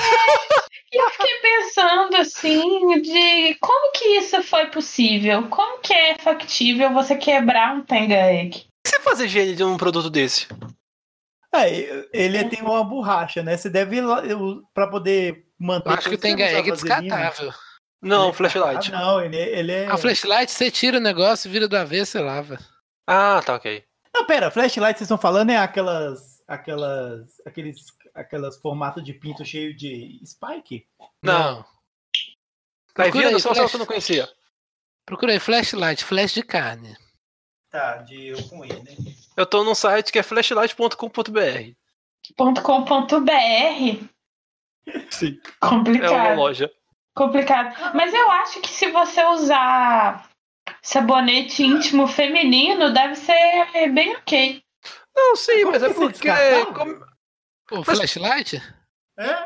E 0.92 0.96
eu 1.02 1.10
fiquei 1.10 1.38
pensando 1.40 2.16
assim, 2.16 3.00
de 3.00 3.54
como 3.60 3.92
que 3.92 4.04
isso 4.18 4.42
foi 4.42 4.66
possível? 4.66 5.48
Como 5.48 5.78
que 5.80 5.94
é 5.94 6.18
factível 6.18 6.92
você 6.92 7.16
quebrar 7.16 7.74
um 7.74 7.82
Tenga 7.82 8.14
Egg? 8.14 8.66
E 8.86 8.88
se 8.88 8.98
fazer 9.00 9.24
higiene 9.26 9.54
de 9.54 9.64
um 9.64 9.76
produto 9.78 10.10
desse? 10.10 10.46
É, 11.54 12.06
ele 12.12 12.44
tem 12.44 12.62
uma 12.62 12.82
borracha, 12.82 13.42
né? 13.42 13.56
Você 13.56 13.70
deve 13.70 13.96
ir 13.96 14.00
lá 14.00 14.22
pra 14.74 14.86
poder 14.86 15.44
manter. 15.58 15.88
Eu 15.90 15.94
acho 15.94 16.08
que 16.08 16.14
o 16.14 16.18
você 16.18 16.22
Tenga 16.22 16.44
Egg 16.44 16.68
é 16.70 16.72
descartável. 16.72 17.52
Não, 18.02 18.22
Ele 18.24 18.30
é 18.30 18.34
flashlight. 18.34 18.90
Não, 18.90 19.20
ele, 19.24 19.36
ele 19.36 19.72
é. 19.72 19.86
A 19.86 19.96
flashlight, 19.96 20.50
você 20.50 20.70
tira 20.70 20.96
o 20.98 21.00
negócio, 21.00 21.50
vira 21.50 21.68
do 21.68 21.76
avesso 21.76 22.18
e 22.18 22.20
lava. 22.20 22.58
Ah, 23.06 23.40
tá, 23.46 23.54
ok. 23.54 23.84
Não, 24.14 24.26
pera, 24.26 24.50
flashlight 24.50 24.98
vocês 24.98 25.06
estão 25.06 25.18
falando 25.18 25.50
é 25.50 25.56
aquelas. 25.56 26.42
aquelas. 26.46 27.40
aqueles. 27.46 27.86
aquelas 28.14 28.56
formatos 28.58 29.02
de 29.02 29.14
pinto 29.14 29.44
cheio 29.44 29.74
de 29.76 30.20
spike? 30.24 30.86
Não. 31.22 31.62
Tá 32.94 33.04
Procura 33.04 33.24
vendo? 33.24 33.34
aí, 33.36 33.40
Só 33.40 33.48
só 33.48 33.54
flash. 33.54 33.70
você 33.70 33.78
não 33.78 33.86
conhecia. 33.86 34.28
Procura 35.06 35.32
aí, 35.32 35.40
flashlight, 35.40 36.04
flash 36.04 36.34
de 36.34 36.42
carne. 36.42 36.96
Tá, 37.70 37.96
de 37.98 38.28
eu 38.28 38.48
com 38.48 38.62
ele, 38.64 38.80
né? 38.82 38.94
Eu 39.36 39.46
tô 39.46 39.64
num 39.64 39.74
site 39.74 40.12
que 40.12 40.18
é 40.18 40.22
flashlight.com.br. 40.22 41.72
.com.br 42.62 44.04
Sim. 45.10 45.40
É 45.44 45.66
Complicado. 45.68 46.12
uma 46.12 46.34
loja. 46.34 46.70
Complicado. 47.16 47.74
Mas 47.94 48.12
eu 48.12 48.30
acho 48.30 48.60
que 48.60 48.68
se 48.68 48.90
você 48.90 49.24
usar 49.24 50.28
sabonete 50.82 51.62
íntimo 51.62 52.06
feminino, 52.08 52.92
deve 52.92 53.14
ser 53.16 53.88
bem 53.92 54.16
ok. 54.16 54.62
Não, 55.14 55.36
sim, 55.36 55.60
Como 55.60 55.72
mas 55.72 55.82
é 55.82 55.88
porque. 55.92 56.12
descartável? 56.12 56.74
como- 56.74 57.12
O 57.72 57.84
Mas- 57.86 57.96
flashlight? 57.98 58.62
É? 59.18 59.36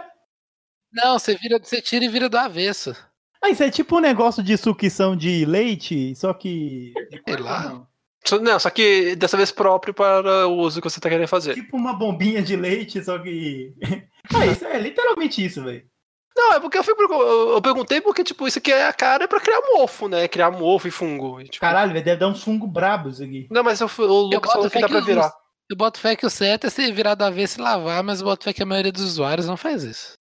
Não, 0.92 1.18
você 1.18 1.34
vira, 1.36 1.58
você 1.58 1.80
tira 1.82 2.04
e 2.04 2.08
vira 2.08 2.28
do 2.28 2.36
avesso. 2.38 2.96
Ah, 3.42 3.50
isso 3.50 3.62
é 3.62 3.70
tipo 3.70 3.96
um 3.98 4.00
negócio 4.00 4.42
de 4.42 4.56
sucção 4.56 5.14
de 5.16 5.44
leite, 5.44 6.14
só 6.16 6.32
que. 6.32 6.92
Sei 7.28 7.36
lá. 7.36 7.62
Não. 7.68 7.88
Só- 8.24 8.40
Não, 8.40 8.58
só 8.58 8.70
que 8.70 9.14
dessa 9.14 9.36
vez 9.36 9.52
próprio 9.52 9.92
para 9.94 10.48
o 10.48 10.56
uso 10.56 10.80
que 10.80 10.88
você 10.90 10.98
tá 10.98 11.08
querendo 11.08 11.28
fazer. 11.28 11.54
Tipo 11.54 11.76
uma 11.76 11.92
bombinha 11.92 12.42
de 12.42 12.56
leite, 12.56 13.04
só 13.04 13.18
que. 13.18 13.74
Ah, 14.34 14.44
isso 14.44 14.64
é 14.64 14.76
literalmente 14.80 15.44
isso, 15.44 15.62
velho. 15.62 15.88
Não, 16.36 16.52
é 16.52 16.60
porque 16.60 16.76
eu, 16.76 16.84
fui, 16.84 16.94
eu 16.98 17.50
eu 17.54 17.62
perguntei 17.62 18.00
porque, 18.00 18.22
tipo, 18.22 18.46
isso 18.46 18.58
aqui 18.58 18.70
é 18.70 18.86
a 18.86 18.92
cara 18.92 19.26
pra 19.26 19.40
criar 19.40 19.60
mofo, 19.72 20.06
né? 20.06 20.28
Criar 20.28 20.50
mofo 20.50 20.86
e 20.86 20.90
fungo. 20.90 21.40
E, 21.40 21.44
tipo, 21.44 21.60
Caralho, 21.60 21.94
deve 21.94 22.14
dar 22.16 22.28
um 22.28 22.34
fungo 22.34 22.66
brabo 22.66 23.08
isso 23.08 23.22
aqui. 23.24 23.46
Não, 23.50 23.64
mas 23.64 23.80
eu 23.80 23.86
o 23.98 24.02
Lucas 24.22 24.52
falou 24.52 24.70
que 24.70 24.78
dá 24.80 24.86
pra 24.88 25.00
virar. 25.00 25.32
Eu 25.68 25.76
boto 25.76 25.98
fé 25.98 26.14
que 26.14 26.26
o 26.26 26.30
certo 26.30 26.66
é 26.66 26.70
você 26.70 26.92
virar 26.92 27.14
do 27.14 27.24
avesso 27.24 27.58
e 27.58 27.62
lavar, 27.62 28.02
mas 28.04 28.20
eu 28.20 28.26
boto 28.26 28.44
fé 28.44 28.52
que 28.52 28.62
a 28.62 28.66
maioria 28.66 28.92
dos 28.92 29.02
usuários 29.02 29.46
não 29.46 29.56
faz 29.56 29.82
isso. 29.82 30.12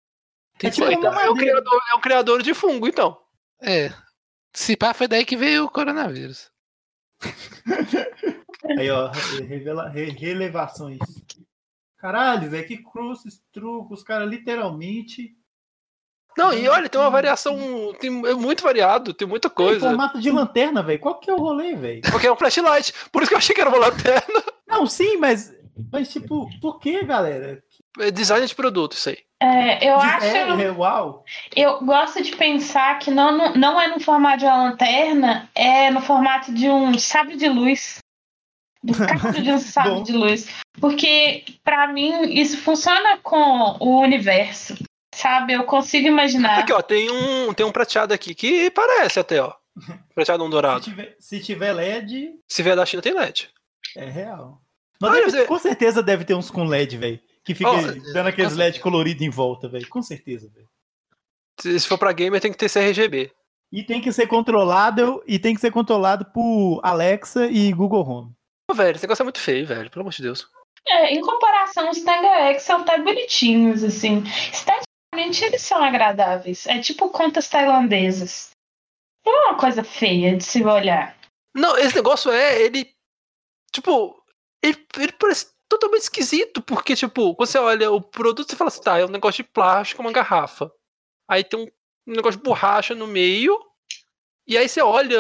Tem 0.58 0.68
É 0.68 0.70
que 0.70 0.76
tipo 0.76 0.86
ser- 0.86 0.94
Então, 0.96 1.10
uma 1.10 1.20
é, 1.22 1.28
o 1.28 1.34
madeira. 1.34 1.50
criador, 1.60 1.80
é 1.92 1.96
o 1.96 2.00
criador 2.00 2.42
de 2.42 2.54
fungo, 2.54 2.86
então. 2.86 3.18
É. 3.60 3.92
Se 4.54 4.76
pá, 4.76 4.94
foi 4.94 5.08
daí 5.08 5.24
que 5.24 5.36
veio 5.36 5.64
o 5.64 5.70
coronavírus. 5.70 6.48
Aí, 8.78 8.90
ó, 8.90 9.10
revela, 9.48 9.88
re- 9.88 10.10
relevações. 10.10 10.98
Caralho, 11.98 12.50
velho, 12.50 12.66
que 12.66 12.78
cruzes, 12.78 13.42
trucos, 13.52 14.02
cara, 14.02 14.24
literalmente. 14.24 15.34
Não, 16.36 16.52
e 16.52 16.68
olha, 16.68 16.88
tem 16.88 17.00
uma 17.00 17.10
variação. 17.10 17.56
Tem, 18.00 18.10
é 18.26 18.34
muito 18.34 18.62
variado, 18.62 19.14
tem 19.14 19.26
muita 19.26 19.48
Tem 19.48 19.56
coisa. 19.56 19.88
formato 19.88 20.20
de 20.20 20.30
lanterna, 20.30 20.82
velho. 20.82 20.98
Qual 20.98 21.18
que 21.18 21.30
é 21.30 21.34
o 21.34 21.38
rolê, 21.38 21.74
velho? 21.74 22.02
Porque 22.10 22.26
é 22.26 22.32
um 22.32 22.36
flashlight. 22.36 22.92
Por 23.12 23.22
isso 23.22 23.28
que 23.30 23.34
eu 23.34 23.38
achei 23.38 23.54
que 23.54 23.60
era 23.60 23.70
uma 23.70 23.78
lanterna. 23.78 24.42
Não, 24.66 24.86
sim, 24.86 25.16
mas. 25.16 25.52
Mas, 25.92 26.12
tipo, 26.12 26.48
por 26.60 26.78
que, 26.80 27.04
galera? 27.04 27.62
É 27.98 28.10
design 28.10 28.46
de 28.46 28.54
produto, 28.54 28.92
isso 28.92 29.08
aí. 29.08 29.18
É, 29.40 29.88
eu 29.88 29.96
acho. 29.96 30.26
É, 30.26 30.64
é, 30.64 30.70
uau. 30.72 31.24
Eu 31.54 31.84
gosto 31.84 32.22
de 32.22 32.34
pensar 32.34 32.98
que 32.98 33.10
não, 33.10 33.36
não, 33.36 33.54
não 33.54 33.80
é 33.80 33.88
no 33.88 34.00
formato 34.00 34.38
de 34.38 34.44
uma 34.46 34.64
lanterna, 34.64 35.48
é 35.54 35.90
no 35.90 36.00
formato 36.00 36.52
de 36.52 36.68
um 36.68 36.98
sabre 36.98 37.36
de 37.36 37.48
luz. 37.48 37.98
Do 38.82 38.92
cabo 39.06 39.32
de 39.40 39.50
um 39.50 39.58
sabre 39.58 39.90
Bom. 39.90 40.02
de 40.02 40.12
luz. 40.12 40.48
Porque, 40.80 41.44
pra 41.62 41.86
mim, 41.88 42.32
isso 42.32 42.58
funciona 42.58 43.18
com 43.22 43.76
o 43.80 44.00
universo. 44.00 44.74
Sabe? 45.14 45.52
Eu 45.54 45.64
consigo 45.64 46.06
imaginar. 46.08 46.58
Aqui, 46.58 46.72
ó, 46.72 46.82
tem 46.82 47.10
um, 47.10 47.52
tem 47.54 47.64
um 47.64 47.72
prateado 47.72 48.12
aqui 48.12 48.34
que 48.34 48.70
parece 48.70 49.18
até, 49.20 49.40
ó. 49.40 49.52
Prateado 50.14 50.42
um 50.44 50.46
Se 50.46 50.50
dourado. 50.52 50.80
tiver, 50.84 51.16
se 51.18 51.40
tiver 51.40 51.72
LED, 51.72 52.30
Se 52.48 52.62
vier 52.62 52.76
da 52.76 52.86
China, 52.86 53.02
tem 53.02 53.12
LED. 53.14 53.50
é 53.96 54.04
real. 54.08 54.60
Mas 55.00 55.10
Olha, 55.10 55.20
deve- 55.26 55.30
você- 55.32 55.44
com 55.46 55.58
certeza 55.58 56.02
deve 56.02 56.24
ter 56.24 56.34
uns 56.34 56.50
com 56.50 56.64
LED, 56.64 56.96
velho. 56.96 57.20
Que 57.44 57.54
fica 57.54 57.70
Ó, 57.70 57.76
dando 58.12 58.28
aqueles 58.28 58.52
com 58.52 58.58
LED 58.58 58.80
colorido 58.80 59.22
em 59.24 59.28
volta, 59.30 59.68
velho. 59.68 59.88
Com 59.88 60.00
certeza, 60.02 60.48
velho. 60.54 60.68
Se, 61.60 61.78
se 61.80 61.86
for 61.88 61.98
pra 61.98 62.12
gamer, 62.12 62.40
tem 62.40 62.50
que 62.52 62.56
ter 62.58 62.68
CRGB. 62.70 63.30
E 63.72 63.82
tem 63.82 64.00
que 64.00 64.12
ser 64.12 64.26
controlado 64.28 65.22
e 65.26 65.38
tem 65.38 65.54
que 65.54 65.60
ser 65.60 65.70
controlado 65.72 66.24
por 66.26 66.80
Alexa 66.82 67.46
e 67.46 67.72
Google 67.72 68.06
Home. 68.08 68.32
Pô, 68.68 68.74
velho, 68.74 68.94
esse 68.94 69.04
negócio 69.04 69.22
é 69.22 69.24
muito 69.24 69.40
feio, 69.40 69.66
velho. 69.66 69.90
Pelo 69.90 70.02
amor 70.02 70.12
de 70.12 70.22
Deus. 70.22 70.46
É, 70.86 71.12
em 71.12 71.20
comparação, 71.20 71.90
os 71.90 72.00
Tangax 72.02 72.62
são 72.62 72.80
até 72.82 72.98
bonitinhos, 72.98 73.82
assim. 73.82 74.22
Esteticamente, 75.14 75.44
eles 75.44 75.62
são 75.62 75.82
agradáveis. 75.82 76.66
É 76.66 76.80
tipo 76.80 77.08
contas 77.08 77.48
tailandesas. 77.48 78.50
Não 79.24 79.32
é 79.32 79.50
uma 79.50 79.58
coisa 79.58 79.84
feia 79.84 80.36
de 80.36 80.44
se 80.44 80.62
olhar. 80.62 81.16
Não, 81.54 81.76
esse 81.78 81.94
negócio 81.94 82.30
é, 82.30 82.60
ele. 82.60 82.90
Tipo, 83.72 84.20
ele, 84.62 84.76
ele 84.98 85.12
parece 85.12 85.52
totalmente 85.68 86.02
esquisito, 86.02 86.60
porque, 86.62 86.94
tipo, 86.94 87.34
quando 87.34 87.48
você 87.48 87.58
olha 87.58 87.90
o 87.90 88.00
produto, 88.00 88.50
você 88.50 88.56
fala 88.56 88.68
assim, 88.68 88.82
tá, 88.82 88.98
é 88.98 89.04
um 89.04 89.08
negócio 89.08 89.42
de 89.42 89.50
plástico, 89.50 90.02
uma 90.02 90.12
garrafa. 90.12 90.70
Aí 91.28 91.42
tem 91.42 91.58
um, 91.58 91.66
um 92.06 92.16
negócio 92.16 92.38
de 92.38 92.44
borracha 92.44 92.94
no 92.94 93.06
meio, 93.06 93.58
e 94.46 94.56
aí 94.58 94.68
você 94.68 94.82
olha 94.82 95.18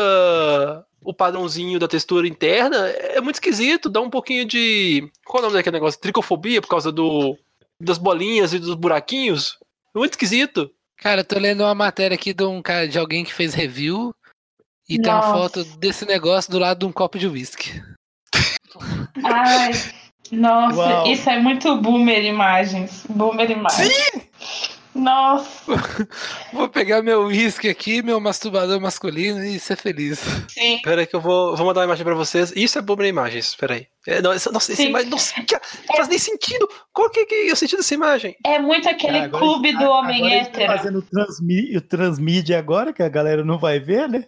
o 1.02 1.12
padrãozinho 1.12 1.78
da 1.78 1.88
textura 1.88 2.28
interna, 2.28 2.88
é 2.88 3.20
muito 3.20 3.36
esquisito, 3.36 3.88
dá 3.88 4.00
um 4.00 4.10
pouquinho 4.10 4.44
de. 4.44 5.10
Qual 5.24 5.38
é 5.38 5.40
o 5.40 5.46
nome 5.46 5.58
daquele 5.58 5.74
negócio? 5.74 6.00
Tricofobia, 6.00 6.60
por 6.60 6.68
causa 6.68 6.92
do 6.92 7.36
das 7.80 7.98
bolinhas 7.98 8.52
e 8.52 8.58
dos 8.58 8.74
buraquinhos. 8.74 9.58
Muito 9.94 10.12
esquisito. 10.12 10.70
Cara, 10.98 11.20
eu 11.20 11.24
tô 11.24 11.38
lendo 11.38 11.62
uma 11.62 11.74
matéria 11.74 12.14
aqui 12.14 12.32
de 12.32 12.44
um 12.44 12.62
cara, 12.62 12.88
de 12.88 12.98
alguém 12.98 13.24
que 13.24 13.32
fez 13.32 13.54
review 13.54 14.14
e 14.88 14.98
tem 14.98 15.12
uma 15.12 15.20
Nossa. 15.20 15.32
foto 15.32 15.64
desse 15.78 16.04
negócio 16.04 16.50
do 16.50 16.58
lado 16.58 16.78
de 16.80 16.86
um 16.86 16.92
copo 16.92 17.18
de 17.18 17.26
uísque. 17.26 17.82
Ai, 19.22 19.72
nossa, 20.32 20.76
Uau. 20.76 21.06
isso 21.06 21.28
é 21.30 21.38
muito 21.38 21.76
boomer 21.76 22.24
imagens. 22.24 23.04
Boomer 23.08 23.50
imagens. 23.50 23.94
Nossa, 24.94 25.48
Vou 26.52 26.68
pegar 26.68 27.02
meu 27.02 27.24
uísque 27.24 27.68
aqui, 27.68 28.00
meu 28.02 28.20
masturbador 28.20 28.80
masculino 28.80 29.44
e 29.44 29.58
ser 29.58 29.76
feliz. 29.76 30.20
sim. 30.48 30.80
Pera 30.82 31.00
aí 31.00 31.06
que 31.06 31.16
eu 31.16 31.20
vou, 31.20 31.56
vou 31.56 31.66
mandar 31.66 31.80
uma 31.80 31.86
imagem 31.86 32.04
pra 32.04 32.14
vocês. 32.14 32.52
Isso 32.54 32.78
é 32.78 32.82
bom 32.82 32.94
imagens, 33.02 33.54
pera 33.56 33.74
aí. 33.74 33.86
É, 34.06 34.22
não, 34.22 34.32
essa, 34.32 34.52
nossa, 34.52 34.72
essa 34.72 34.82
imagem 34.82 35.10
nossa, 35.10 35.34
que- 35.42 35.54
não 35.88 35.96
faz 35.96 36.08
nem 36.08 36.18
sentido. 36.18 36.68
Qual 36.92 37.10
que, 37.10 37.26
que 37.26 37.34
é 37.48 37.52
o 37.52 37.56
sentido 37.56 37.78
dessa 37.78 37.94
imagem? 37.94 38.36
É 38.46 38.58
muito 38.58 38.88
aquele 38.88 39.18
agora 39.18 39.44
clube 39.44 39.72
do 39.72 39.84
a- 39.84 39.98
homem 39.98 40.18
agora 40.18 40.34
hétero. 40.42 40.66
fazendo 40.76 40.98
o, 40.98 41.02
transmi, 41.02 41.76
o 41.76 41.80
transmídia 41.80 42.58
agora, 42.58 42.92
que 42.92 43.02
a 43.02 43.08
galera 43.08 43.44
não 43.44 43.58
vai 43.58 43.80
ver, 43.80 44.08
né? 44.08 44.24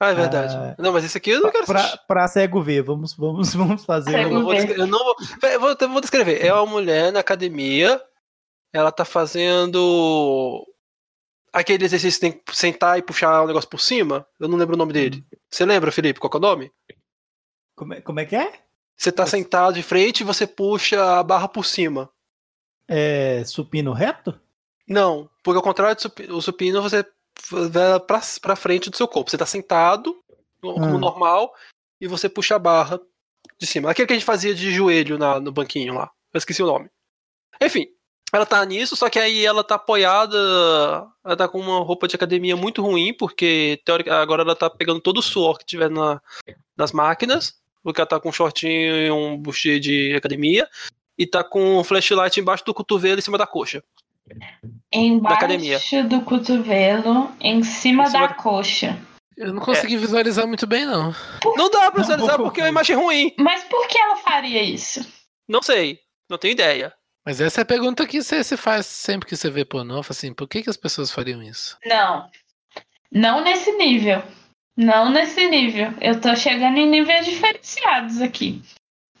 Ah, 0.00 0.10
é 0.10 0.14
verdade. 0.14 0.54
Ah. 0.56 0.74
não, 0.78 0.92
mas 0.92 1.04
esse 1.04 1.16
aqui 1.16 1.30
eu 1.30 1.40
não 1.40 1.50
quero 1.50 1.64
Pra, 1.66 1.80
assistir. 1.80 2.00
pra 2.06 2.28
cego 2.28 2.62
ver. 2.62 2.82
Vamos, 2.82 3.14
vamos, 3.16 3.54
vamos 3.54 3.84
fazer. 3.84 4.10
Eu 4.10 4.22
Cego 4.24 4.34
não 4.34 4.42
vou 4.42 4.50
ver. 4.52 4.56
descrever. 4.58 4.80
Eu 4.82 4.86
não 4.86 4.98
vou, 4.98 5.16
eu 5.50 5.60
vou, 5.60 5.76
eu 5.80 5.88
vou 5.88 6.00
descrever. 6.00 6.44
É 6.44 6.52
uma 6.52 6.66
mulher 6.66 7.12
na 7.12 7.20
academia. 7.20 8.00
Ela 8.74 8.90
tá 8.90 9.04
fazendo 9.04 10.66
aquele 11.52 11.84
exercício 11.84 12.20
que 12.20 12.26
tem 12.32 12.32
que 12.44 12.56
sentar 12.56 12.98
e 12.98 13.02
puxar 13.02 13.42
o 13.42 13.46
negócio 13.46 13.70
por 13.70 13.80
cima. 13.80 14.26
Eu 14.40 14.48
não 14.48 14.58
lembro 14.58 14.74
o 14.74 14.78
nome 14.78 14.92
dele. 14.92 15.24
Você 15.48 15.64
lembra, 15.64 15.92
Felipe, 15.92 16.18
qual 16.18 16.28
que 16.28 16.36
é 16.36 16.38
o 16.38 16.42
nome? 16.42 16.72
Como, 17.76 17.94
é, 17.94 18.00
como 18.00 18.18
é 18.20 18.24
que 18.26 18.34
é? 18.34 18.60
Você 18.96 19.12
tá 19.12 19.26
sentado 19.26 19.74
de 19.74 19.82
frente 19.82 20.20
e 20.20 20.24
você 20.24 20.46
puxa 20.46 21.18
a 21.20 21.22
barra 21.22 21.46
por 21.48 21.64
cima. 21.64 22.10
É 22.88 23.44
supino 23.44 23.92
reto? 23.92 24.38
Não, 24.88 25.30
porque 25.42 25.56
ao 25.56 25.62
contrário 25.62 25.94
do 25.94 26.02
supi- 26.02 26.30
o 26.30 26.40
supino, 26.42 26.82
você 26.82 27.06
vai 27.50 28.00
pra, 28.00 28.20
pra 28.42 28.56
frente 28.56 28.90
do 28.90 28.96
seu 28.96 29.06
corpo. 29.08 29.30
Você 29.30 29.38
tá 29.38 29.46
sentado, 29.46 30.20
como 30.60 30.84
Ah. 30.84 30.98
normal, 30.98 31.54
e 32.00 32.06
você 32.08 32.28
puxa 32.28 32.56
a 32.56 32.58
barra 32.58 33.00
de 33.58 33.66
cima. 33.66 33.90
Aquele 33.90 34.06
que 34.08 34.12
a 34.12 34.16
gente 34.16 34.26
fazia 34.26 34.54
de 34.54 34.70
joelho 34.72 35.16
na- 35.16 35.38
no 35.40 35.52
banquinho 35.52 35.94
lá. 35.94 36.10
Eu 36.32 36.38
esqueci 36.38 36.62
o 36.62 36.66
nome. 36.66 36.90
Enfim, 37.60 37.86
ela 38.36 38.46
tá 38.46 38.64
nisso, 38.64 38.96
só 38.96 39.08
que 39.08 39.18
aí 39.18 39.44
ela 39.44 39.62
tá 39.64 39.74
apoiada. 39.76 40.36
Ela 41.24 41.36
tá 41.36 41.48
com 41.48 41.58
uma 41.60 41.78
roupa 41.80 42.06
de 42.08 42.16
academia 42.16 42.56
muito 42.56 42.82
ruim, 42.82 43.12
porque 43.12 43.80
teórica, 43.84 44.16
agora 44.20 44.42
ela 44.42 44.56
tá 44.56 44.68
pegando 44.70 45.00
todo 45.00 45.18
o 45.18 45.22
suor 45.22 45.58
que 45.58 45.64
tiver 45.66 45.90
na, 45.90 46.20
nas 46.76 46.92
máquinas. 46.92 47.54
Porque 47.82 48.00
ela 48.00 48.08
tá 48.08 48.18
com 48.18 48.30
um 48.30 48.32
shortinho 48.32 48.96
e 48.96 49.10
um 49.10 49.36
bustier 49.36 49.78
de 49.78 50.14
academia. 50.16 50.66
E 51.18 51.26
tá 51.26 51.44
com 51.44 51.78
um 51.78 51.84
flashlight 51.84 52.40
embaixo 52.40 52.64
do 52.64 52.72
cotovelo 52.74 53.18
em 53.18 53.22
cima 53.22 53.36
da 53.38 53.46
coxa. 53.46 53.82
Embaixo 54.92 55.36
academia. 55.36 55.78
do 56.08 56.20
cotovelo, 56.22 57.30
em 57.40 57.62
cima 57.62 58.04
Em 58.04 58.06
cima 58.06 58.10
da 58.10 58.26
da- 58.28 58.34
coxa. 58.34 58.98
Eu 59.36 59.52
não 59.52 59.60
consegui 59.60 59.96
visualizar 59.96 60.46
muito 60.46 60.66
bem, 60.66 60.86
não. 60.86 61.12
Não 61.56 61.68
dá 61.68 61.90
pra 61.90 62.00
visualizar 62.02 62.36
porque 62.38 62.60
é 62.60 62.64
uma 62.64 62.68
imagem 62.70 62.94
ruim. 62.96 63.34
Mas 63.38 63.64
por 63.64 63.86
que 63.88 63.98
ela 63.98 64.16
faria 64.16 64.62
isso? 64.62 65.04
Não 65.48 65.60
sei. 65.60 65.98
Não 66.30 66.38
tenho 66.38 66.52
ideia. 66.52 66.92
Mas 67.24 67.40
essa 67.40 67.60
é 67.60 67.62
a 67.62 67.66
pergunta 67.66 68.06
que 68.06 68.22
você 68.22 68.44
se 68.44 68.56
faz 68.56 68.84
sempre 68.86 69.28
que 69.28 69.36
você 69.36 69.50
vê 69.50 69.64
pornô. 69.64 70.00
Assim, 70.00 70.32
por 70.34 70.46
que, 70.46 70.62
que 70.62 70.70
as 70.70 70.76
pessoas 70.76 71.10
fariam 71.10 71.42
isso? 71.42 71.78
Não. 71.86 72.30
Não 73.10 73.42
nesse 73.42 73.72
nível. 73.72 74.22
Não 74.76 75.10
nesse 75.10 75.48
nível. 75.48 75.94
Eu 76.00 76.20
tô 76.20 76.36
chegando 76.36 76.76
em 76.76 76.88
níveis 76.88 77.24
diferenciados 77.24 78.20
aqui. 78.20 78.62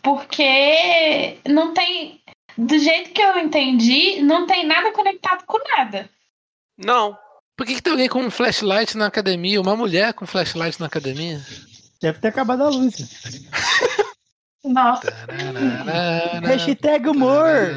Porque 0.02 1.38
não 1.48 1.72
tem. 1.72 2.20
Do 2.58 2.78
jeito 2.78 3.10
que 3.10 3.22
eu 3.22 3.38
entendi, 3.38 4.20
não 4.20 4.46
tem 4.46 4.66
nada 4.66 4.92
conectado 4.92 5.44
com 5.46 5.58
nada. 5.76 6.08
Não. 6.76 7.16
Por 7.56 7.66
que, 7.66 7.76
que 7.76 7.82
tem 7.82 7.92
alguém 7.92 8.08
com 8.08 8.20
um 8.20 8.30
flashlight 8.30 8.96
na 8.96 9.06
academia? 9.06 9.60
Uma 9.60 9.76
mulher 9.76 10.12
com 10.12 10.26
flashlight 10.26 10.78
na 10.78 10.86
academia? 10.86 11.40
Deve 12.00 12.18
ter 12.18 12.28
acabado 12.28 12.64
a 12.64 12.68
luz. 12.68 12.96
Nossa. 14.64 15.12
Hashtag 16.42 17.08
humor. 17.08 17.70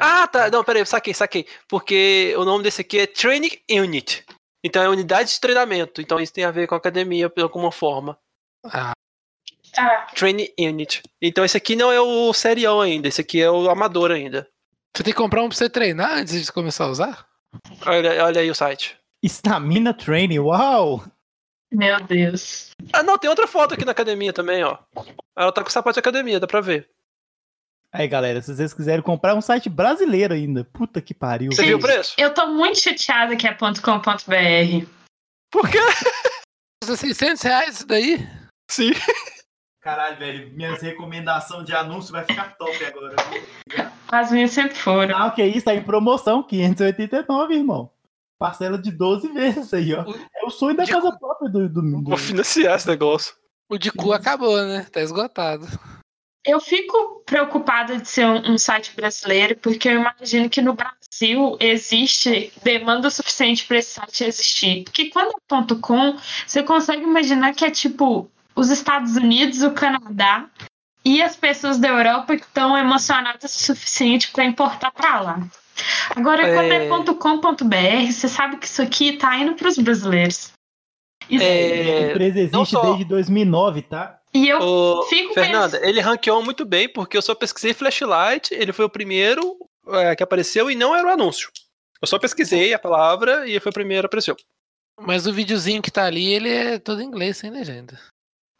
Ah, 0.00 0.26
tá. 0.26 0.50
Não, 0.50 0.64
peraí, 0.64 0.84
saquei, 0.86 1.14
saquei. 1.14 1.46
Porque 1.68 2.34
o 2.36 2.44
nome 2.44 2.64
desse 2.64 2.80
aqui 2.80 2.98
é 2.98 3.06
Training 3.06 3.50
Unit. 3.70 4.24
Então 4.64 4.82
é 4.82 4.88
unidade 4.88 5.30
de 5.30 5.40
treinamento. 5.40 6.00
Então 6.00 6.18
isso 6.18 6.32
tem 6.32 6.44
a 6.44 6.50
ver 6.50 6.66
com 6.66 6.74
academia 6.74 7.28
de 7.34 7.42
alguma 7.42 7.70
forma. 7.70 8.18
Ah, 8.64 8.92
Ah, 9.76 10.06
Training 10.14 10.48
Unit. 10.58 11.02
Então 11.20 11.44
esse 11.44 11.56
aqui 11.56 11.76
não 11.76 11.92
é 11.92 12.00
o 12.00 12.32
serial 12.32 12.80
ainda. 12.80 13.08
Esse 13.08 13.20
aqui 13.20 13.40
é 13.40 13.50
o 13.50 13.68
amador 13.70 14.10
ainda. 14.10 14.48
você 14.96 15.04
tem 15.04 15.12
que 15.12 15.18
comprar 15.18 15.42
um 15.42 15.48
pra 15.48 15.56
você 15.56 15.68
treinar 15.68 16.18
antes 16.18 16.44
de 16.44 16.52
começar 16.52 16.84
a 16.84 16.90
usar? 16.90 17.26
Olha, 17.86 18.24
olha 18.24 18.40
aí 18.40 18.50
o 18.50 18.54
site. 18.54 18.96
Stamina 19.24 19.94
Training, 19.94 20.38
uau! 20.40 21.04
Meu 21.76 22.00
Deus. 22.00 22.70
Ah, 22.92 23.02
não, 23.02 23.18
tem 23.18 23.28
outra 23.28 23.46
foto 23.46 23.74
aqui 23.74 23.84
na 23.84 23.92
academia 23.92 24.32
também, 24.32 24.64
ó. 24.64 24.78
Ela 25.36 25.52
tá 25.52 25.62
com 25.62 25.70
sapato 25.70 25.94
de 25.94 26.00
academia, 26.00 26.40
dá 26.40 26.46
pra 26.46 26.60
ver. 26.60 26.88
Aí, 27.92 28.08
galera, 28.08 28.42
se 28.42 28.54
vocês 28.54 28.74
quiserem 28.74 29.02
comprar 29.02 29.32
é 29.32 29.34
um 29.34 29.40
site 29.40 29.68
brasileiro 29.68 30.34
ainda. 30.34 30.64
Puta 30.64 31.00
que 31.00 31.14
pariu. 31.14 31.52
Você 31.52 31.64
viu 31.64 31.78
o 31.78 31.80
preço? 31.80 32.14
Eu 32.18 32.32
tô 32.32 32.46
muito 32.46 32.78
chateada 32.78 33.36
que 33.36 33.46
é 33.46 33.54
.com.br. 33.54 34.86
Por 35.50 35.68
quê? 35.70 35.78
Custa 36.82 36.96
600 36.96 37.42
reais 37.42 37.74
isso 37.76 37.86
daí? 37.86 38.26
Sim. 38.70 38.92
Caralho, 39.80 40.18
velho, 40.18 40.52
minhas 40.52 40.82
recomendações 40.82 41.64
de 41.64 41.74
anúncio 41.74 42.12
vai 42.12 42.24
ficar 42.24 42.56
top 42.56 42.84
agora. 42.84 43.14
As 44.08 44.32
minhas 44.32 44.50
sempre 44.50 44.76
foram. 44.76 45.16
Ah, 45.16 45.30
que 45.30 45.44
isso, 45.44 45.64
tá 45.64 45.74
em 45.74 45.82
promoção, 45.82 46.42
589, 46.42 47.54
irmão. 47.54 47.90
Parcela 48.38 48.76
de 48.78 48.90
12 48.90 49.28
vezes 49.32 49.72
aí, 49.72 49.94
ó. 49.94 50.04
É 50.34 50.44
o 50.46 50.50
sonho 50.50 50.76
da 50.76 50.84
De- 50.84 50.92
casa 50.92 51.10
própria 51.18 51.50
do, 51.50 51.68
do, 51.68 51.82
do- 51.82 52.02
Vou 52.02 52.16
financiar 52.18 52.76
esse 52.76 52.86
negócio. 52.88 53.34
O 53.68 53.78
de 53.78 53.90
cu 53.90 54.12
acabou, 54.12 54.56
né? 54.64 54.86
Tá 54.92 55.00
esgotado. 55.00 55.66
Eu 56.44 56.60
fico 56.60 57.22
preocupada 57.26 57.98
de 57.98 58.08
ser 58.08 58.24
um, 58.26 58.52
um 58.52 58.58
site 58.58 58.92
brasileiro, 58.94 59.56
porque 59.56 59.88
eu 59.88 59.94
imagino 60.00 60.48
que 60.48 60.62
no 60.62 60.74
Brasil 60.74 61.56
existe 61.58 62.52
demanda 62.62 63.10
suficiente 63.10 63.66
para 63.66 63.78
esse 63.78 63.94
site 63.94 64.22
existir. 64.24 64.84
Porque 64.84 65.06
quando 65.10 65.30
é 65.30 65.40
ponto 65.48 65.76
.com, 65.80 66.16
você 66.46 66.62
consegue 66.62 67.02
imaginar 67.02 67.52
que 67.54 67.64
é 67.64 67.70
tipo 67.70 68.30
os 68.54 68.70
Estados 68.70 69.16
Unidos, 69.16 69.62
o 69.62 69.72
Canadá 69.72 70.48
e 71.04 71.20
as 71.20 71.34
pessoas 71.34 71.78
da 71.78 71.88
Europa 71.88 72.36
que 72.36 72.44
estão 72.44 72.76
emocionadas 72.78 73.54
o 73.54 73.58
suficiente 73.64 74.30
para 74.30 74.44
importar 74.44 74.92
para 74.92 75.20
lá. 75.20 75.48
Agora, 76.14 76.46
É. 76.46 76.54
quando 76.54 76.72
é 76.72 76.88
ponto 76.88 77.14
.com.br, 77.14 78.10
você 78.12 78.28
sabe 78.28 78.56
que 78.58 78.66
isso 78.66 78.80
aqui 78.82 79.16
tá 79.16 79.36
indo 79.36 79.54
para 79.54 79.68
os 79.68 79.78
brasileiros. 79.78 80.52
Isso- 81.28 81.44
A 81.44 81.48
É, 81.48 82.10
empresa 82.10 82.34
não 82.52 82.60
existe 82.62 82.70
só- 82.70 82.82
desde 82.82 83.04
2009, 83.04 83.82
tá? 83.82 84.20
E 84.32 84.48
eu 84.48 84.60
Ô, 84.60 85.02
fico 85.04 85.34
Fernanda, 85.34 85.80
ele 85.86 86.00
ranqueou 86.00 86.42
muito 86.42 86.64
bem, 86.64 86.88
porque 86.88 87.16
eu 87.16 87.22
só 87.22 87.34
pesquisei 87.34 87.72
flashlight, 87.74 88.52
ele 88.54 88.72
foi 88.72 88.84
o 88.84 88.90
primeiro 88.90 89.56
é, 89.88 90.14
que 90.16 90.22
apareceu 90.22 90.70
e 90.70 90.74
não 90.74 90.94
era 90.94 91.06
o 91.06 91.10
anúncio. 91.10 91.48
Eu 92.02 92.08
só 92.08 92.18
pesquisei 92.18 92.74
a 92.74 92.78
palavra 92.78 93.48
e 93.48 93.58
foi 93.60 93.70
o 93.70 93.72
primeiro 93.72 94.02
que 94.02 94.06
apareceu. 94.06 94.36
Mas 95.00 95.26
o 95.26 95.32
videozinho 95.32 95.80
que 95.80 95.90
tá 95.90 96.04
ali, 96.04 96.26
ele 96.32 96.48
é 96.50 96.78
todo 96.78 97.00
em 97.00 97.04
inglês, 97.06 97.36
sem 97.36 97.50
legenda. 97.50 97.98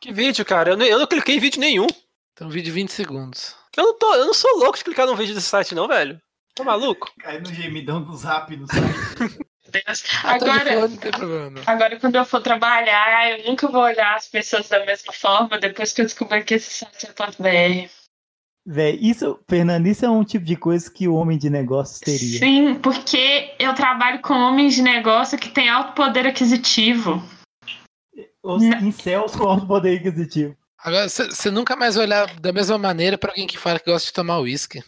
Que 0.01 0.13
vídeo, 0.13 0.45
cara? 0.45 0.71
Eu, 0.71 0.77
nem- 0.77 0.89
eu 0.89 0.99
não 0.99 1.07
cliquei 1.07 1.37
em 1.37 1.41
vídeo 1.41 1.61
nenhum. 1.61 1.87
Então, 2.33 2.49
vídeo 2.49 2.67
de 2.67 2.71
20 2.71 2.91
segundos. 2.93 3.55
Eu 3.77 3.85
não, 3.85 3.99
tô, 3.99 4.15
eu 4.15 4.27
não 4.27 4.35
sou 4.35 4.57
louco 4.59 4.79
de 4.79 4.85
clicar 4.85 5.07
num 5.07 5.17
vídeo 5.17 5.35
desse 5.35 5.47
site, 5.49 5.75
não, 5.75 5.89
velho. 5.89 6.21
Tá 6.57 6.65
maluco? 6.65 7.13
Cai 7.21 7.39
no 7.39 7.53
gemidão 7.53 8.03
do 8.03 8.17
zap 8.17 8.57
no 8.57 8.67
site. 8.67 9.39
Deus. 9.71 10.05
Ah, 10.25 10.35
Agora. 10.35 11.61
Agora, 11.67 12.01
quando 12.01 12.17
eu 12.17 12.25
for 12.25 12.41
trabalhar, 12.41 13.31
eu 13.31 13.45
nunca 13.45 13.69
vou 13.69 13.83
olhar 13.83 14.17
as 14.17 14.27
pessoas 14.27 14.67
da 14.69 14.85
mesma 14.87 15.13
forma 15.13 15.59
depois 15.59 15.93
que 15.93 16.01
eu 16.01 16.07
descobrir 16.07 16.45
que 16.45 16.55
esse 16.55 16.71
site 16.71 17.07
é 17.07 17.13
.br. 17.43 17.91
Véi, 18.69 18.99
isso, 19.01 19.39
Fernando, 19.49 19.87
isso 19.87 20.05
é 20.05 20.11
um 20.11 20.25
tipo 20.25 20.45
de 20.45 20.57
coisa 20.57 20.91
que 20.91 21.07
o 21.07 21.15
homem 21.15 21.37
de 21.39 21.51
negócios 21.51 22.01
teria. 22.01 22.39
Sim, 22.39 22.75
porque 22.77 23.55
eu 23.59 23.75
trabalho 23.75 24.21
com 24.23 24.35
homens 24.35 24.75
de 24.75 24.83
negócio 24.83 25.39
que 25.39 25.51
têm 25.51 25.69
alto 25.69 25.93
poder 25.93 26.27
aquisitivo. 26.27 27.23
Os 28.43 28.63
incels 28.63 29.37
com 29.37 29.45
alto 29.45 29.67
poder 29.67 29.99
aquisitivo. 29.99 30.57
Agora, 30.79 31.09
você 31.09 31.51
nunca 31.51 31.77
mais 31.77 31.97
vai 31.97 32.07
olhar 32.07 32.41
da 32.41 32.53
mesma 32.53 32.79
maneira 32.79 33.19
pra 33.19 33.31
alguém 33.31 33.47
que 33.47 33.59
fala 33.59 33.79
que 33.79 33.91
gosta 33.91 34.07
de 34.07 34.13
tomar 34.13 34.41
uísque. 34.41 34.83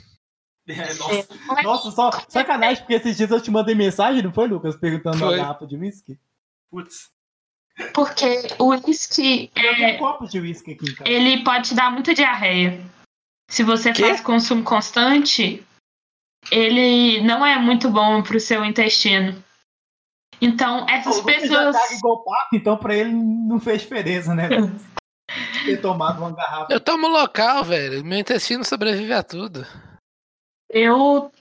É, 0.69 0.95
nossa, 0.95 1.29
Mas- 1.47 1.65
nossa, 1.65 1.91
só 1.91 2.11
sacanagem, 2.29 2.83
porque 2.83 2.95
esses 2.95 3.17
dias 3.17 3.31
eu 3.31 3.41
te 3.41 3.51
mandei 3.51 3.75
mensagem, 3.75 4.23
não 4.23 4.33
foi, 4.33 4.47
Lucas? 4.49 4.77
Perguntando 4.77 5.19
Foi. 5.19 5.31
da 5.31 5.37
garrafa 5.39 5.67
de 5.67 5.77
whisky. 5.77 6.19
Putz, 6.71 7.09
Porque 7.95 8.49
o 8.59 8.67
uísque, 8.71 9.51
eu 9.57 9.75
tenho 9.75 9.87
um 9.87 9.89
é, 9.91 9.99
copo 9.99 10.27
de 10.29 10.39
whisky 10.41 10.73
aqui 10.73 10.91
em 10.91 10.95
casa. 10.95 11.09
ele 11.11 11.43
pode 11.45 11.69
te 11.71 11.75
dar 11.75 11.91
muita 11.91 12.13
diarreia. 12.15 12.81
Se 13.51 13.63
você 13.63 13.93
Quê? 13.93 14.03
faz 14.03 14.21
consumo 14.21 14.63
constante, 14.63 15.65
ele 16.51 17.23
não 17.23 17.47
é 17.47 17.57
muito 17.59 17.89
bom 17.89 18.23
pro 18.23 18.39
seu 18.39 18.65
intestino. 18.65 19.43
Então, 20.41 20.85
O 20.85 20.91
essas 20.91 21.17
já 21.17 21.25
pessoas... 21.25 21.77
caga 21.77 21.95
igual 21.95 22.23
papo, 22.25 22.57
então 22.57 22.77
pra 22.77 22.95
ele 22.95 23.13
não 23.13 23.59
fez 23.59 23.81
diferença, 23.83 24.35
né? 24.35 24.49
Ter 25.65 25.81
tomado 25.81 26.19
uma 26.21 26.31
garrafa. 26.33 26.73
Eu 26.73 26.81
tomo 26.81 27.09
local, 27.09 27.65
velho. 27.65 28.05
Meu 28.05 28.19
intestino 28.19 28.65
sobrevive 28.65 29.13
a 29.13 29.23
tudo. 29.23 29.67
Eu, 30.71 31.33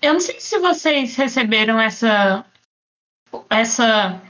eu 0.00 0.12
não 0.14 0.20
sei 0.20 0.40
se 0.40 0.58
vocês 0.58 1.16
receberam 1.16 1.78
essa 1.78 2.44
essa 3.48 4.20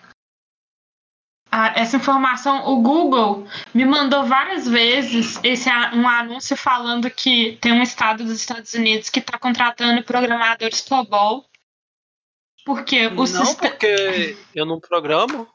essa 1.74 1.96
informação. 1.96 2.68
O 2.68 2.80
Google 2.80 3.46
me 3.74 3.84
mandou 3.84 4.24
várias 4.24 4.68
vezes 4.68 5.38
esse 5.42 5.68
um 5.68 6.08
anúncio 6.08 6.56
falando 6.56 7.10
que 7.10 7.58
tem 7.60 7.72
um 7.72 7.82
estado 7.82 8.24
dos 8.24 8.40
Estados 8.40 8.72
Unidos 8.74 9.10
que 9.10 9.18
está 9.18 9.38
contratando 9.38 10.02
programadores 10.04 10.80
COBOL 10.82 11.44
porque 12.64 13.06
o 13.06 13.14
não, 13.14 13.26
sistema. 13.26 13.54
porque 13.54 14.36
eu 14.54 14.66
não 14.66 14.78
programo. 14.78 15.48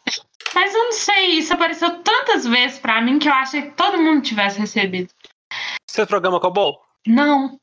Mas 0.54 0.74
eu 0.74 0.86
não 0.86 0.94
sei, 0.94 1.28
isso 1.32 1.54
apareceu 1.54 2.02
tantas 2.02 2.46
vezes 2.46 2.80
pra 2.80 3.02
mim 3.02 3.20
que 3.20 3.28
eu 3.28 3.34
achei 3.34 3.64
que 3.64 3.72
todo 3.72 4.02
mundo 4.02 4.22
tivesse 4.22 4.60
recebido. 4.60 5.10
Você 5.90 6.06
programa 6.06 6.40
COBOL? 6.40 6.82
Não. 7.08 7.60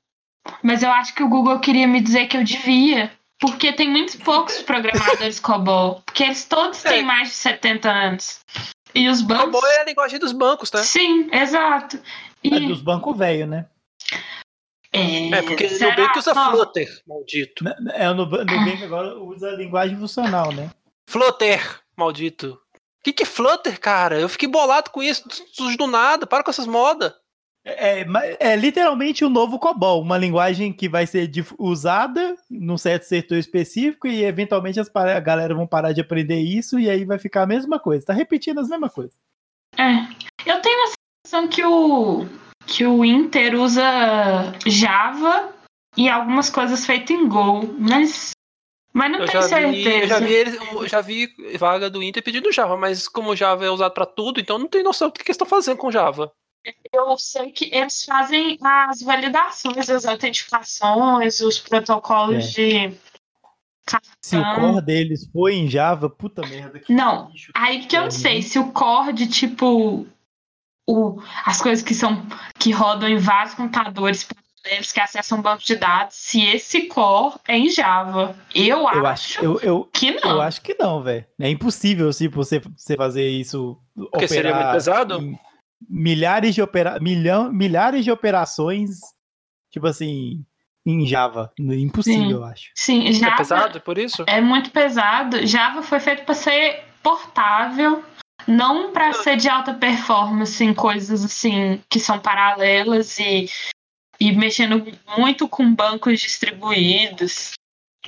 Mas 0.62 0.82
eu 0.82 0.90
acho 0.90 1.14
que 1.14 1.22
o 1.22 1.28
Google 1.28 1.58
queria 1.60 1.86
me 1.86 2.00
dizer 2.00 2.26
que 2.26 2.36
eu 2.36 2.44
devia. 2.44 3.12
Porque 3.40 3.72
tem 3.72 3.90
muitos 3.90 4.14
poucos 4.16 4.60
programadores 4.62 5.40
COBOL. 5.40 6.00
Porque 6.06 6.22
eles 6.22 6.44
todos 6.44 6.80
têm 6.82 7.00
É. 7.00 7.02
mais 7.02 7.28
de 7.28 7.34
70 7.34 7.90
anos. 7.90 8.40
E 8.94 9.08
os 9.08 9.20
bancos. 9.20 9.46
COBOL 9.46 9.66
é 9.66 9.80
a 9.80 9.84
linguagem 9.84 10.18
dos 10.20 10.32
bancos, 10.32 10.70
tá? 10.70 10.82
Sim, 10.82 11.28
exato. 11.32 12.00
E, 12.44 12.54
É 12.54 12.60
dos 12.60 12.80
bancos 12.82 13.16
velhos, 13.16 13.48
né? 13.48 13.66
É, 14.92 15.40
porque 15.42 15.68
será? 15.70 15.96
Nubank 15.96 16.18
usa 16.18 16.32
Ó, 16.36 16.50
Flutter, 16.50 17.02
maldito. 17.06 17.64
É, 17.94 18.10
o 18.10 18.14
Nuba- 18.14 18.44
Nubank 18.44 18.84
agora 18.84 19.18
usa 19.18 19.48
a 19.48 19.56
linguagem 19.56 19.96
funcional, 19.96 20.52
né? 20.52 20.70
Flutter, 21.08 21.80
maldito. 21.96 22.60
Que 23.02 23.12
que 23.12 23.22
é 23.22 23.26
Flutter, 23.26 23.80
cara? 23.80 24.20
Eu 24.20 24.28
fiquei 24.28 24.48
bolado 24.48 24.90
com 24.90 25.02
isso, 25.02 25.24
do 25.78 25.86
nada. 25.86 26.26
Para 26.26 26.44
com 26.44 26.50
essas 26.50 26.66
modas. 26.66 27.12
É, 27.64 28.04
mas 28.04 28.36
é 28.40 28.56
literalmente 28.56 29.24
o 29.24 29.30
novo 29.30 29.58
COBOL, 29.58 30.02
uma 30.02 30.18
linguagem 30.18 30.72
que 30.72 30.88
vai 30.88 31.06
ser 31.06 31.30
usada 31.58 32.36
num 32.50 32.76
certo 32.76 33.04
setor 33.04 33.38
específico 33.38 34.08
e 34.08 34.24
eventualmente 34.24 34.80
as 34.80 34.90
a 34.94 35.20
galera 35.20 35.54
vão 35.54 35.66
parar 35.66 35.92
de 35.92 36.00
aprender 36.00 36.40
isso 36.40 36.78
e 36.78 36.90
aí 36.90 37.04
vai 37.04 37.18
ficar 37.18 37.42
a 37.42 37.46
mesma 37.46 37.78
coisa. 37.78 38.06
Tá 38.06 38.12
repetindo 38.12 38.58
as 38.58 38.68
mesmas 38.68 38.92
coisas. 38.92 39.16
É. 39.78 39.92
Eu 40.44 40.60
tenho 40.60 40.84
a 40.84 40.92
sensação 41.24 41.48
que 41.48 41.64
o, 41.64 42.26
que 42.66 42.84
o 42.84 43.04
Inter 43.04 43.54
usa 43.54 44.52
Java 44.66 45.52
e 45.96 46.08
algumas 46.08 46.50
coisas 46.50 46.84
feitas 46.84 47.10
em 47.10 47.28
Go. 47.28 47.62
Mas, 47.78 48.32
mas 48.92 49.12
não 49.12 49.20
Eu 49.20 49.26
tenho 49.26 49.42
já, 49.42 49.48
certeza. 49.48 49.70
vi, 49.90 50.00
eu 50.00 50.08
já 50.08 50.18
vi 50.18 50.32
eu 50.72 50.88
já 50.88 51.00
vi 51.00 51.56
vaga 51.58 51.88
do 51.88 52.02
Inter 52.02 52.24
pedindo 52.24 52.50
Java, 52.50 52.76
mas 52.76 53.06
como 53.06 53.30
o 53.30 53.36
Java 53.36 53.64
é 53.64 53.70
usado 53.70 53.94
pra 53.94 54.04
tudo, 54.04 54.40
então 54.40 54.58
não 54.58 54.66
tem 54.66 54.82
noção 54.82 55.08
do 55.08 55.12
que 55.12 55.22
que 55.22 55.30
eles 55.30 55.36
estão 55.36 55.46
fazendo 55.46 55.76
com 55.76 55.92
Java. 55.92 56.32
Eu 56.92 57.16
sei 57.18 57.50
que 57.50 57.74
eles 57.74 58.04
fazem 58.04 58.58
as 58.62 59.02
validações, 59.02 59.90
as 59.90 60.04
autenticações, 60.06 61.40
os 61.40 61.58
protocolos 61.58 62.56
É. 62.58 62.88
de. 62.88 62.96
Se 64.20 64.36
o 64.36 64.54
core 64.54 64.80
deles 64.84 65.28
foi 65.32 65.54
em 65.54 65.68
Java, 65.68 66.08
puta 66.08 66.46
merda. 66.46 66.78
que 66.78 66.92
Não. 66.92 67.28
lixo. 67.30 67.50
Aí 67.54 67.84
que 67.84 67.96
eu 67.96 68.02
não 68.02 68.10
sei 68.12 68.40
se 68.42 68.58
o 68.58 68.70
core 68.72 69.12
de 69.12 69.26
tipo. 69.26 70.06
O, 70.88 71.20
as 71.44 71.60
coisas 71.60 71.84
que 71.84 71.94
são 71.94 72.26
que 72.58 72.72
rodam 72.72 73.08
em 73.08 73.16
vários 73.16 73.54
computadores 73.54 74.26
eles 74.64 74.92
que 74.92 75.00
acessam 75.00 75.38
um 75.38 75.42
banco 75.42 75.62
de 75.64 75.74
dados, 75.74 76.14
se 76.16 76.40
esse 76.44 76.82
core 76.86 77.34
é 77.48 77.56
em 77.58 77.68
Java. 77.68 78.36
Eu, 78.54 78.88
Eu 78.88 79.06
acho, 79.06 79.44
eu, 79.44 79.60
eu, 79.60 79.84
que 79.92 80.12
não. 80.20 80.30
eu 80.30 80.40
acho 80.40 80.60
que 80.62 80.76
não, 80.78 81.02
velho. 81.02 81.24
É 81.40 81.48
impossível 81.50 82.08
assim, 82.08 82.28
você, 82.28 82.60
você 82.60 82.96
fazer 82.96 83.28
isso. 83.28 83.76
Porque 84.12 84.28
seria 84.28 84.54
muito 84.54 84.70
pesado? 84.72 85.20
em 85.20 85.36
Milhares 85.88 86.54
de, 86.54 86.62
opera... 86.62 86.98
Milhão... 87.00 87.52
milhares 87.52 88.04
de 88.04 88.10
operações, 88.10 89.00
tipo 89.70 89.86
assim, 89.86 90.44
em 90.84 91.06
Java. 91.06 91.52
Impossível, 91.58 92.26
Sim. 92.26 92.32
eu 92.32 92.44
acho. 92.44 92.70
Sim, 92.74 93.08
É 93.08 93.12
Java 93.12 93.36
pesado 93.36 93.80
por 93.80 93.98
isso? 93.98 94.24
é 94.26 94.40
muito 94.40 94.70
pesado. 94.70 95.46
Java 95.46 95.82
foi 95.82 96.00
feito 96.00 96.24
para 96.24 96.34
ser 96.34 96.84
portável, 97.02 98.04
não 98.46 98.92
para 98.92 99.12
ser 99.12 99.36
de 99.36 99.48
alta 99.48 99.74
performance 99.74 100.62
em 100.62 100.74
coisas 100.74 101.24
assim 101.24 101.82
que 101.88 102.00
são 102.00 102.18
paralelas 102.18 103.18
e, 103.18 103.48
e 104.18 104.32
mexendo 104.32 104.84
muito 105.16 105.48
com 105.48 105.74
bancos 105.74 106.20
distribuídos. 106.20 107.52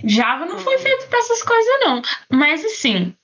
Java 0.03 0.45
não 0.45 0.59
foi 0.59 0.79
feito 0.79 1.07
para 1.09 1.19
essas 1.21 1.43
coisas 1.43 1.81
não. 1.81 2.03
Mas 2.31 2.65
assim, 2.65 3.15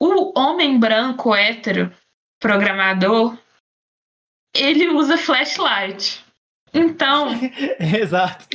o 0.00 0.38
homem 0.38 0.78
branco 0.78 1.34
hétero 1.34 1.92
programador, 2.40 3.36
ele 4.54 4.88
usa 4.88 5.16
flashlight. 5.16 6.24
Então, 6.74 7.28
Exato. 7.78 8.46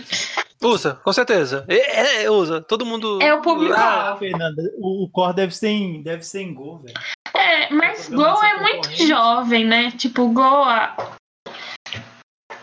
Usa, 0.64 0.95
com 0.95 1.14
certeza. 1.14 1.65
É, 1.68 2.24
é, 2.24 2.32
usa. 2.32 2.61
Todo 2.61 2.86
mundo. 2.86 3.22
É 3.22 3.32
o 3.34 3.41
público. 3.41 3.76
Ah, 3.78 4.15
Fernanda, 4.18 4.64
o, 4.78 5.03
o 5.06 5.10
core 5.10 5.36
deve 5.36 5.56
ser 5.56 5.68
em, 5.69 6.02
deve 6.02 6.24
ser 6.24 6.41
em 6.41 6.53
Go, 6.53 6.80
velho. 6.80 6.98
É, 7.36 7.72
mas 7.72 8.10
Go 8.10 8.24
é 8.44 8.60
muito 8.60 8.90
jovem, 9.06 9.65
né? 9.65 9.91
Tipo, 9.91 10.30
Go. 10.30 10.65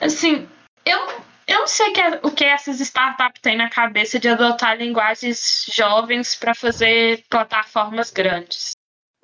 Assim, 0.00 0.48
eu, 0.84 0.98
eu 1.46 1.60
não 1.60 1.66
sei 1.68 1.92
que 1.92 2.00
é- 2.00 2.20
o 2.22 2.30
que 2.30 2.44
essas 2.44 2.80
startups 2.80 3.40
têm 3.40 3.56
na 3.56 3.70
cabeça 3.70 4.18
de 4.18 4.28
adotar 4.28 4.76
linguagens 4.76 5.66
jovens 5.72 6.34
para 6.34 6.54
fazer 6.54 7.24
plataformas 7.30 8.10
grandes. 8.10 8.72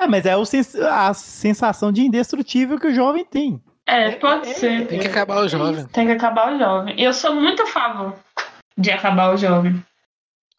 É, 0.01 0.07
mas 0.07 0.25
é 0.25 0.37
o 0.37 0.45
sens- 0.45 0.77
a 0.77 1.13
sensação 1.13 1.93
de 1.93 2.03
indestrutível 2.03 2.79
que 2.79 2.87
o 2.87 2.95
jovem 2.95 3.25
tem. 3.25 3.61
É, 3.91 4.11
pode 4.13 4.49
é- 4.51 4.55
ser. 4.55 4.87
Tem 4.87 4.99
que 5.01 5.07
acabar 5.09 5.39
o 5.43 5.49
jovem. 5.49 5.87
Tem 5.87 6.07
que 6.07 6.13
acabar 6.13 6.55
o 6.55 6.59
jovem. 6.59 7.01
Eu 7.01 7.13
sou 7.13 7.35
muito 7.35 7.63
a 7.63 7.67
favor 7.67 8.15
de 8.77 8.91
acabar 8.91 9.35
o 9.35 9.37
jovem. 9.37 9.83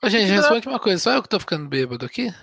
Ô, 0.03 0.09
gente, 0.09 0.29
responde 0.31 0.67
uma 0.67 0.79
coisa. 0.79 1.01
Só 1.01 1.11
eu 1.13 1.21
que 1.23 1.29
tô 1.29 1.39
ficando 1.39 1.67
bêbado 1.69 2.05
aqui? 2.05 2.33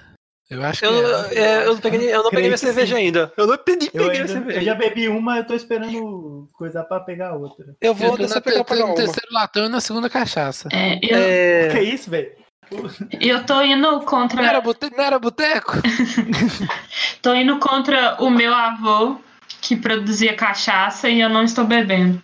Eu 0.51 0.65
acho 0.65 0.81
que 0.81 0.87
Eu, 0.87 1.27
é. 1.27 1.35
é, 1.35 1.67
eu 1.67 1.75
não 1.75 1.81
peguei, 1.81 2.15
eu 2.15 2.23
não 2.23 2.31
peguei 2.31 2.47
minha 2.47 2.57
cerveja 2.57 2.97
sim. 2.97 3.03
ainda. 3.03 3.31
Eu 3.37 3.47
não 3.47 3.59
peguei, 3.59 3.89
Eu, 3.89 3.93
peguei 3.93 4.09
minha 4.09 4.21
ainda- 4.23 4.33
cerveja. 4.33 4.59
eu 4.61 4.65
já 4.65 4.75
bebi 4.75 5.09
uma, 5.09 5.37
eu 5.39 5.47
tô 5.47 5.53
esperando 5.55 6.49
coisa 6.55 6.83
pra 6.85 7.01
pegar 7.01 7.35
outra. 7.35 7.67
Eu 7.83 7.89
Eu 7.91 7.95
vou 7.95 8.13
tô 8.13 8.17
descer 8.19 8.37
na, 8.37 8.41
pegar 8.41 8.57
eu 8.59 8.65
tô 8.65 8.75
no 8.75 8.85
uma. 8.87 8.95
terceiro 8.95 9.29
latão 9.31 9.67
e 9.67 9.69
na 9.69 9.81
segunda 9.81 10.09
cachaça. 10.09 10.69
É, 10.73 10.95
eu, 11.03 11.19
É, 11.19 11.69
Que 11.69 11.81
isso, 11.81 12.09
velho? 12.11 12.33
eu 13.21 13.45
tô 13.45 13.61
indo 13.63 13.83
Não 13.83 13.99
era, 13.99 14.05
contra. 14.07 14.61
bote... 14.63 14.91
não 14.97 15.05
era 15.05 15.19
boteco? 15.19 15.73
Tô 17.23 17.35
indo 17.35 17.59
contra 17.59 18.17
o 18.23 18.31
meu 18.31 18.55
avô, 18.55 19.17
que 19.61 19.77
produzia 19.77 20.37
cachaça, 20.37 21.09
e 21.09 21.21
eu 21.21 21.29
não 21.29 21.43
estou 21.43 21.67
bebendo. 21.67 22.23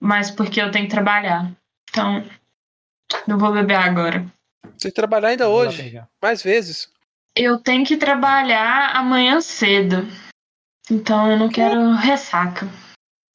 Mas 0.00 0.30
porque 0.30 0.60
eu 0.60 0.70
tenho 0.70 0.86
que 0.86 0.90
trabalhar. 0.90 1.50
Então, 1.90 2.24
não 3.26 3.38
vou 3.38 3.52
beber 3.52 3.76
agora. 3.76 4.24
Você 4.76 4.90
trabalhar 4.90 5.28
ainda 5.28 5.48
hoje, 5.48 6.00
mais 6.22 6.42
vezes. 6.42 6.90
Eu 7.34 7.58
tenho 7.58 7.84
que 7.84 7.96
trabalhar 7.96 8.96
amanhã 8.96 9.40
cedo. 9.40 10.06
Então 10.90 11.30
eu 11.30 11.36
não 11.36 11.48
quero 11.48 11.92
ressaca. 11.94 12.68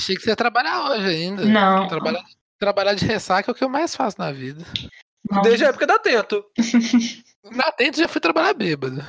Achei 0.02 0.16
que 0.16 0.22
você 0.22 0.32
ia 0.32 0.36
trabalhar 0.36 0.90
hoje 0.90 1.08
ainda. 1.08 1.45
Não. 1.45 1.88
Trabalhar, 1.88 2.24
trabalhar 2.60 2.94
de 2.94 3.06
ressaca 3.06 3.50
é 3.50 3.52
o 3.52 3.56
que 3.56 3.64
eu 3.64 3.70
mais 3.70 3.95
faço 3.95 4.20
na 4.20 4.32
vida. 4.32 4.64
não. 5.30 5.41
Desde 5.41 5.66
a 5.66 5.70
época 5.70 5.88
da 5.88 6.00
Tento. 6.00 6.44
Na 7.52 7.72
Tente 7.74 8.00
já 8.00 8.08
fui 8.08 8.22
trabalhar 8.22 8.54
bêbado. 8.54 9.06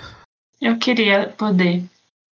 Eu 0.60 0.76
queria 0.76 1.28
poder. 1.28 1.84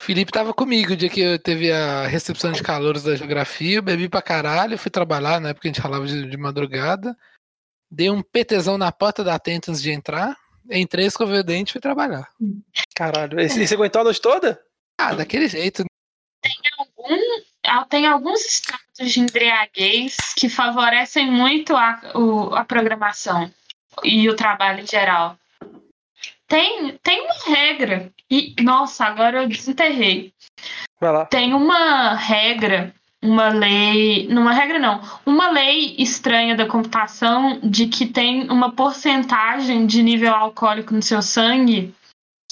O 0.03 0.05
Felipe 0.05 0.33
tava 0.33 0.53
comigo 0.53 0.95
o 0.95 0.97
dia 0.97 1.09
que 1.09 1.21
eu 1.21 1.39
teve 1.39 1.71
a 1.71 2.09
recepção 2.09 2.51
de 2.51 2.61
calouros 2.61 3.05
da 3.05 3.15
geografia, 3.15 3.77
eu 3.77 3.83
bebi 3.83 4.09
pra 4.09 4.21
caralho, 4.21 4.77
fui 4.77 4.91
trabalhar, 4.91 5.41
na 5.41 5.51
época 5.51 5.69
a 5.69 5.73
gente 5.73 5.81
ralava 5.81 6.05
de, 6.05 6.29
de 6.29 6.37
madrugada. 6.37 7.17
Dei 7.89 8.11
um 8.11 8.21
PTzão 8.21 8.77
na 8.77 8.91
porta 8.91 9.23
da 9.23 9.39
Tente 9.39 9.71
antes 9.71 9.81
de 9.81 9.93
entrar. 9.93 10.37
Entrei, 10.69 11.07
escovei 11.07 11.39
o 11.39 11.45
dente 11.45 11.71
e 11.71 11.73
fui 11.75 11.81
trabalhar. 11.81 12.29
Caralho, 12.97 13.39
e 13.39 13.49
você 13.49 13.75
aguentou 13.75 14.01
a 14.01 14.05
noite 14.05 14.21
toda? 14.21 14.61
Ah, 14.99 15.15
daquele 15.15 15.47
jeito. 15.47 15.85
Algum, 16.79 17.17
ah, 17.65 17.85
tem 17.85 18.05
alguns 18.05 18.41
estados 18.45 18.83
de 19.13 19.21
embriaguez 19.21 20.17
que 20.37 20.49
favorecem 20.49 21.31
muito 21.31 21.77
a, 21.77 22.01
o- 22.17 22.53
a 22.57 22.65
programação 22.65 23.49
e 24.03 24.29
o 24.29 24.35
trabalho 24.35 24.81
em 24.81 24.87
geral. 24.87 25.39
Tem, 26.53 26.99
tem 27.03 27.23
uma 27.23 27.57
regra. 27.57 28.13
E, 28.31 28.55
nossa, 28.63 29.07
agora 29.07 29.43
eu 29.43 29.49
desenterrei. 29.49 30.35
Vai 31.01 31.11
lá. 31.11 31.25
Tem 31.25 31.55
uma 31.55 32.15
regra, 32.15 32.95
uma 33.23 33.49
lei. 33.49 34.29
Não, 34.29 34.43
uma 34.43 34.53
regra 34.53 34.79
não. 34.79 35.01
Uma 35.25 35.49
lei 35.49 35.97
estranha 35.99 36.55
da 36.55 36.69
computação 36.69 37.59
de 37.63 37.87
que 37.87 38.05
tem 38.05 38.51
uma 38.51 38.71
porcentagem 38.71 39.87
de 39.87 40.03
nível 40.03 40.35
alcoólico 40.35 40.93
no 40.93 41.01
seu 41.01 41.23
sangue 41.23 41.95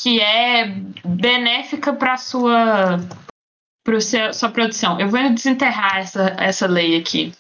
que 0.01 0.19
é 0.19 0.65
benéfica 1.05 1.93
para 1.93 2.17
sua 2.17 2.97
para 3.85 4.01
sua 4.33 4.49
produção. 4.49 4.99
Eu 4.99 5.11
vou 5.11 5.29
desenterrar 5.29 5.99
essa, 5.99 6.35
essa 6.39 6.67
lei 6.67 6.97
aqui. 6.97 7.35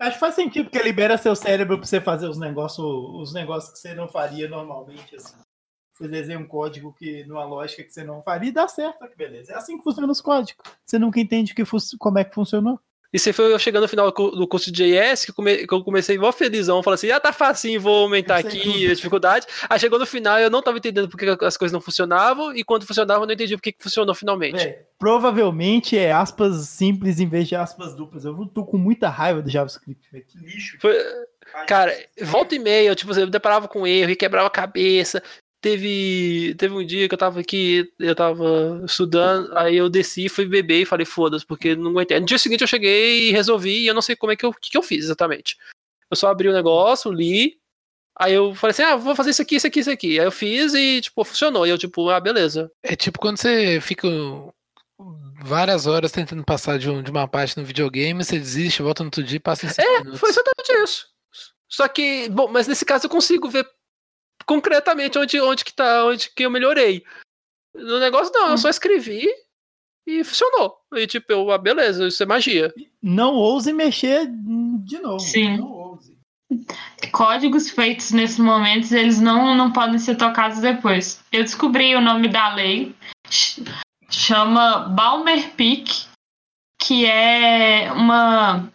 Acho 0.00 0.12
que 0.12 0.20
faz 0.20 0.34
sentido, 0.34 0.70
porque 0.70 0.82
libera 0.82 1.18
seu 1.18 1.36
cérebro 1.36 1.76
pra 1.76 1.86
você 1.86 2.00
fazer 2.00 2.26
os 2.26 2.38
negócios 2.38 2.86
os 2.86 3.34
negócios 3.34 3.74
que 3.74 3.78
você 3.78 3.94
não 3.94 4.08
faria 4.08 4.48
normalmente, 4.48 5.14
assim. 5.14 5.36
Você 6.00 6.08
desenha 6.08 6.38
um 6.38 6.46
código 6.46 6.94
que, 6.98 7.24
numa 7.24 7.44
lógica 7.44 7.82
que 7.84 7.92
você 7.92 8.02
não 8.02 8.22
faria 8.22 8.48
e 8.48 8.52
dá 8.52 8.66
certo, 8.66 9.06
que 9.06 9.16
beleza. 9.16 9.52
É 9.52 9.56
assim 9.56 9.76
que 9.76 9.84
funciona 9.84 10.10
os 10.10 10.20
códigos. 10.20 10.64
Você 10.84 10.98
nunca 10.98 11.20
entende 11.20 11.54
que 11.54 11.62
como 11.98 12.18
é 12.18 12.24
que 12.24 12.34
funcionou. 12.34 12.80
E 13.12 13.18
você 13.18 13.32
foi 13.32 13.58
chegando 13.58 13.82
no 13.82 13.88
final 13.88 14.06
do 14.06 14.12
cu- 14.12 14.30
do 14.30 14.46
curso 14.46 14.70
de 14.70 14.84
JS, 14.84 15.24
que, 15.24 15.30
eu 15.32 15.34
come- 15.34 15.66
que 15.66 15.74
eu 15.74 15.82
comecei 15.82 16.16
mó 16.16 16.30
felizão, 16.30 16.80
falando 16.80 16.94
assim, 16.94 17.10
ah, 17.10 17.18
tá 17.18 17.32
facinho, 17.32 17.80
vou 17.80 18.04
aumentar 18.04 18.36
aqui 18.36 18.60
tudo. 18.60 18.90
a 18.92 18.94
dificuldade. 18.94 19.46
Aí 19.68 19.80
chegou 19.80 19.98
no 19.98 20.06
final 20.06 20.38
eu 20.38 20.48
não 20.48 20.62
tava 20.62 20.78
entendendo 20.78 21.08
porque 21.08 21.26
as 21.44 21.56
coisas 21.56 21.72
não 21.72 21.80
funcionavam, 21.80 22.54
e 22.54 22.62
quando 22.62 22.86
funcionavam 22.86 23.24
eu 23.24 23.26
não 23.26 23.34
entendi 23.34 23.56
porque 23.56 23.72
que 23.72 23.82
funcionou 23.82 24.14
finalmente. 24.14 24.64
Provavelmente 24.96 25.98
é 25.98 26.12
aspas 26.12 26.68
simples 26.68 27.18
em 27.18 27.26
vez 27.28 27.48
de 27.48 27.56
aspas 27.56 27.96
duplas. 27.96 28.24
Eu 28.24 28.46
tô 28.46 28.64
com 28.64 28.78
muita 28.78 29.08
raiva 29.08 29.42
do 29.42 29.50
JavaScript, 29.50 30.08
velho. 30.12 30.24
Que 30.24 30.38
lixo. 30.38 30.78
Foi- 30.80 30.96
Cara, 31.66 31.92
volta 32.22 32.54
e 32.54 32.60
meia, 32.60 32.86
eu, 32.90 32.94
tipo, 32.94 33.12
eu 33.12 33.24
me 33.26 33.30
deparava 33.32 33.66
com 33.66 33.84
erro 33.84 34.12
e 34.12 34.16
quebrava 34.16 34.46
a 34.46 34.50
cabeça. 34.50 35.20
Teve, 35.60 36.54
teve 36.56 36.74
um 36.74 36.84
dia 36.84 37.06
que 37.06 37.12
eu 37.14 37.18
tava 37.18 37.38
aqui, 37.40 37.92
eu 37.98 38.14
tava 38.14 38.80
estudando, 38.84 39.56
aí 39.58 39.76
eu 39.76 39.90
desci, 39.90 40.28
fui 40.28 40.46
beber 40.46 40.80
e 40.82 40.86
falei, 40.86 41.04
foda-se, 41.04 41.44
porque 41.44 41.76
não 41.76 41.90
aguentei. 41.90 42.18
No 42.18 42.24
dia 42.24 42.38
seguinte 42.38 42.62
eu 42.62 42.66
cheguei 42.66 43.28
e 43.28 43.32
resolvi, 43.32 43.80
e 43.82 43.86
eu 43.86 43.92
não 43.94 44.00
sei 44.00 44.16
como 44.16 44.32
é 44.32 44.36
que 44.36 44.46
eu, 44.46 44.54
que, 44.54 44.70
que 44.70 44.76
eu 44.78 44.82
fiz 44.82 45.04
exatamente. 45.04 45.58
Eu 46.10 46.16
só 46.16 46.28
abri 46.28 46.48
o 46.48 46.52
negócio, 46.54 47.12
li, 47.12 47.58
aí 48.18 48.32
eu 48.32 48.54
falei 48.54 48.70
assim, 48.72 48.82
ah, 48.82 48.96
vou 48.96 49.14
fazer 49.14 49.30
isso 49.30 49.42
aqui, 49.42 49.56
isso 49.56 49.66
aqui, 49.66 49.80
isso 49.80 49.90
aqui. 49.90 50.18
Aí 50.18 50.24
eu 50.26 50.32
fiz 50.32 50.72
e, 50.72 51.02
tipo, 51.02 51.22
funcionou. 51.24 51.66
E 51.66 51.70
eu, 51.70 51.76
tipo, 51.78 52.08
ah, 52.08 52.18
beleza. 52.20 52.72
É 52.82 52.96
tipo 52.96 53.18
quando 53.18 53.36
você 53.36 53.80
fica 53.82 54.08
várias 55.42 55.86
horas 55.86 56.12
tentando 56.12 56.44
passar 56.44 56.78
de, 56.78 56.88
um- 56.88 57.02
de 57.02 57.10
uma 57.10 57.26
parte 57.28 57.56
no 57.58 57.64
videogame, 57.64 58.24
você 58.24 58.38
desiste, 58.38 58.82
volta 58.82 59.02
no 59.02 59.08
outro 59.08 59.22
dia 59.22 59.36
e 59.36 59.40
passa 59.40 59.66
em 59.66 59.68
cinco 59.68 59.82
É, 59.88 59.98
minutos. 59.98 60.20
foi 60.20 60.30
exatamente 60.30 60.72
isso. 60.84 61.06
Só 61.68 61.86
que, 61.86 62.28
bom, 62.30 62.48
mas 62.48 62.66
nesse 62.66 62.84
caso 62.84 63.06
eu 63.06 63.10
consigo 63.10 63.48
ver 63.48 63.66
concretamente 64.46 65.18
onde, 65.18 65.40
onde 65.40 65.64
que 65.64 65.72
tá, 65.72 66.04
onde 66.04 66.30
que 66.30 66.44
eu 66.44 66.50
melhorei. 66.50 67.04
No 67.74 67.98
negócio 68.00 68.32
não, 68.32 68.50
eu 68.50 68.58
só 68.58 68.68
escrevi 68.68 69.26
e 70.06 70.24
funcionou. 70.24 70.76
E 70.94 71.06
tipo, 71.06 71.32
eu, 71.32 71.50
ah, 71.50 71.58
beleza, 71.58 72.08
isso 72.08 72.22
é 72.22 72.26
magia. 72.26 72.72
Não 73.02 73.34
ouse 73.34 73.72
mexer 73.72 74.26
de 74.84 74.98
novo. 74.98 75.20
Sim. 75.20 75.58
Não 75.58 75.70
ouse. 75.70 76.18
Códigos 77.12 77.70
feitos 77.70 78.10
nesses 78.10 78.38
momentos, 78.38 78.90
eles 78.92 79.20
não, 79.20 79.54
não 79.54 79.72
podem 79.72 79.98
ser 79.98 80.16
tocados 80.16 80.60
depois. 80.60 81.22
Eu 81.30 81.42
descobri 81.44 81.94
o 81.94 82.00
nome 82.00 82.28
da 82.28 82.54
lei, 82.54 82.94
ch- 83.28 83.60
chama 84.10 84.80
Balmer-Peak, 84.88 86.06
que 86.82 87.06
é 87.06 87.92
uma 87.92 88.68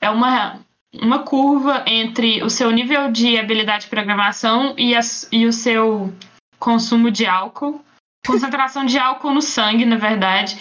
é 0.00 0.08
uma 0.08 0.60
uma 0.94 1.20
curva 1.20 1.84
entre 1.86 2.42
o 2.42 2.50
seu 2.50 2.70
nível 2.70 3.10
de 3.12 3.38
habilidade 3.38 3.84
de 3.84 3.90
programação 3.90 4.74
e, 4.76 4.94
as- 4.94 5.28
e 5.30 5.46
o 5.46 5.52
seu 5.52 6.12
consumo 6.58 7.10
de 7.10 7.26
álcool, 7.26 7.80
concentração 8.26 8.84
de 8.84 8.98
álcool 8.98 9.32
no 9.34 9.42
sangue, 9.42 9.84
na 9.84 9.96
verdade, 9.96 10.58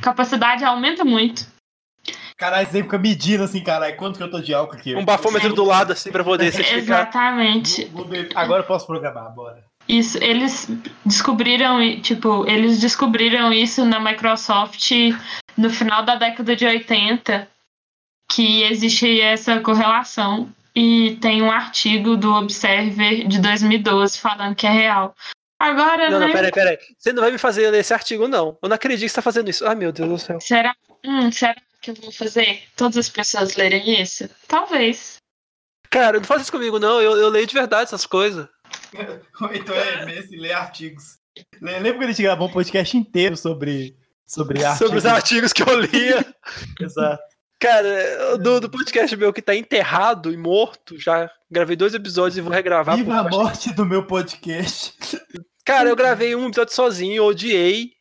capacidade 0.00 0.64
aumenta 0.64 1.04
muito. 1.04 1.46
Caralho, 2.36 2.66
você 2.68 2.82
fica 2.82 2.98
medindo 2.98 3.42
assim, 3.44 3.62
caralho, 3.64 3.96
quanto 3.96 4.16
que 4.18 4.22
eu 4.22 4.30
tô 4.30 4.40
de 4.40 4.52
álcool 4.54 4.76
aqui? 4.76 4.94
Um 4.94 5.04
bafômetro 5.04 5.52
do 5.54 5.64
lado, 5.64 5.92
assim, 5.92 6.12
pra 6.12 6.22
poder 6.22 6.52
certificar. 6.52 7.00
Exatamente. 7.02 7.86
Vou- 7.86 8.02
vou 8.02 8.10
beber. 8.10 8.36
Agora 8.36 8.62
eu 8.62 8.66
posso 8.66 8.86
programar, 8.86 9.32
bora. 9.34 9.64
Isso, 9.88 10.18
eles 10.22 10.68
descobriram, 11.04 11.78
tipo, 12.00 12.44
eles 12.48 12.80
descobriram 12.80 13.52
isso 13.52 13.84
na 13.84 14.00
Microsoft 14.00 14.90
no 15.56 15.70
final 15.70 16.04
da 16.04 16.16
década 16.16 16.56
de 16.56 16.66
80, 16.66 17.48
que 18.30 18.62
existe 18.64 19.20
essa 19.20 19.60
correlação. 19.60 20.52
E 20.74 21.16
tem 21.22 21.40
um 21.40 21.50
artigo 21.50 22.16
do 22.16 22.34
Observer 22.34 23.26
de 23.26 23.40
2012 23.40 24.18
falando 24.18 24.54
que 24.54 24.66
é 24.66 24.70
real. 24.70 25.14
Agora, 25.58 26.10
Não, 26.10 26.20
né? 26.20 26.26
não, 26.26 26.32
peraí, 26.34 26.52
peraí. 26.52 26.78
Você 26.98 27.12
não 27.14 27.22
vai 27.22 27.30
me 27.30 27.38
fazer 27.38 27.70
ler 27.70 27.80
esse 27.80 27.94
artigo, 27.94 28.28
não. 28.28 28.58
Eu 28.62 28.68
não 28.68 28.76
acredito 28.76 29.06
que 29.06 29.08
você 29.08 29.14
tá 29.14 29.22
fazendo 29.22 29.48
isso. 29.48 29.66
Ai, 29.66 29.74
meu 29.74 29.90
Deus 29.90 30.08
do 30.08 30.18
céu. 30.18 30.40
Será, 30.40 30.74
hum, 31.02 31.32
será 31.32 31.56
que 31.80 31.92
eu 31.92 31.94
vou 31.94 32.12
fazer 32.12 32.62
todas 32.76 32.98
as 32.98 33.08
pessoas 33.08 33.56
lerem 33.56 34.02
isso? 34.02 34.28
Talvez. 34.46 35.16
Cara, 35.88 36.18
não 36.18 36.24
faz 36.24 36.42
isso 36.42 36.52
comigo, 36.52 36.78
não. 36.78 37.00
Eu, 37.00 37.16
eu 37.16 37.30
leio 37.30 37.46
de 37.46 37.54
verdade 37.54 37.84
essas 37.84 38.04
coisas. 38.04 38.46
Então 39.54 39.74
é 39.74 40.04
Messi 40.06 40.36
ler 40.36 40.52
artigos. 40.52 41.18
Le- 41.60 41.72
Lembra 41.80 41.94
quando 41.94 42.04
a 42.04 42.12
gente 42.12 42.22
gravou 42.22 42.48
um 42.48 42.52
podcast 42.52 42.96
inteiro 42.96 43.36
sobre, 43.36 43.96
sobre 44.26 44.64
artigos? 44.64 44.78
Sobre 44.86 44.98
os 44.98 45.06
artigos 45.06 45.52
que 45.52 45.62
eu 45.62 45.80
lia. 45.80 46.24
Exato. 46.80 47.22
Cara, 47.58 48.36
do, 48.38 48.60
do 48.60 48.70
podcast 48.70 49.16
meu 49.16 49.32
que 49.32 49.40
tá 49.40 49.54
enterrado 49.54 50.30
e 50.32 50.36
morto, 50.36 50.98
já 51.00 51.30
gravei 51.50 51.74
dois 51.74 51.94
episódios 51.94 52.36
e 52.36 52.40
vou 52.42 52.52
regravar. 52.52 52.96
Viva 52.96 53.18
a 53.20 53.28
morte 53.28 53.72
do 53.74 53.86
meu 53.86 54.04
podcast. 54.06 54.94
Cara, 55.64 55.88
eu 55.88 55.96
gravei 55.96 56.34
um 56.34 56.48
episódio 56.48 56.74
sozinho, 56.74 57.24
odiei. 57.24 57.92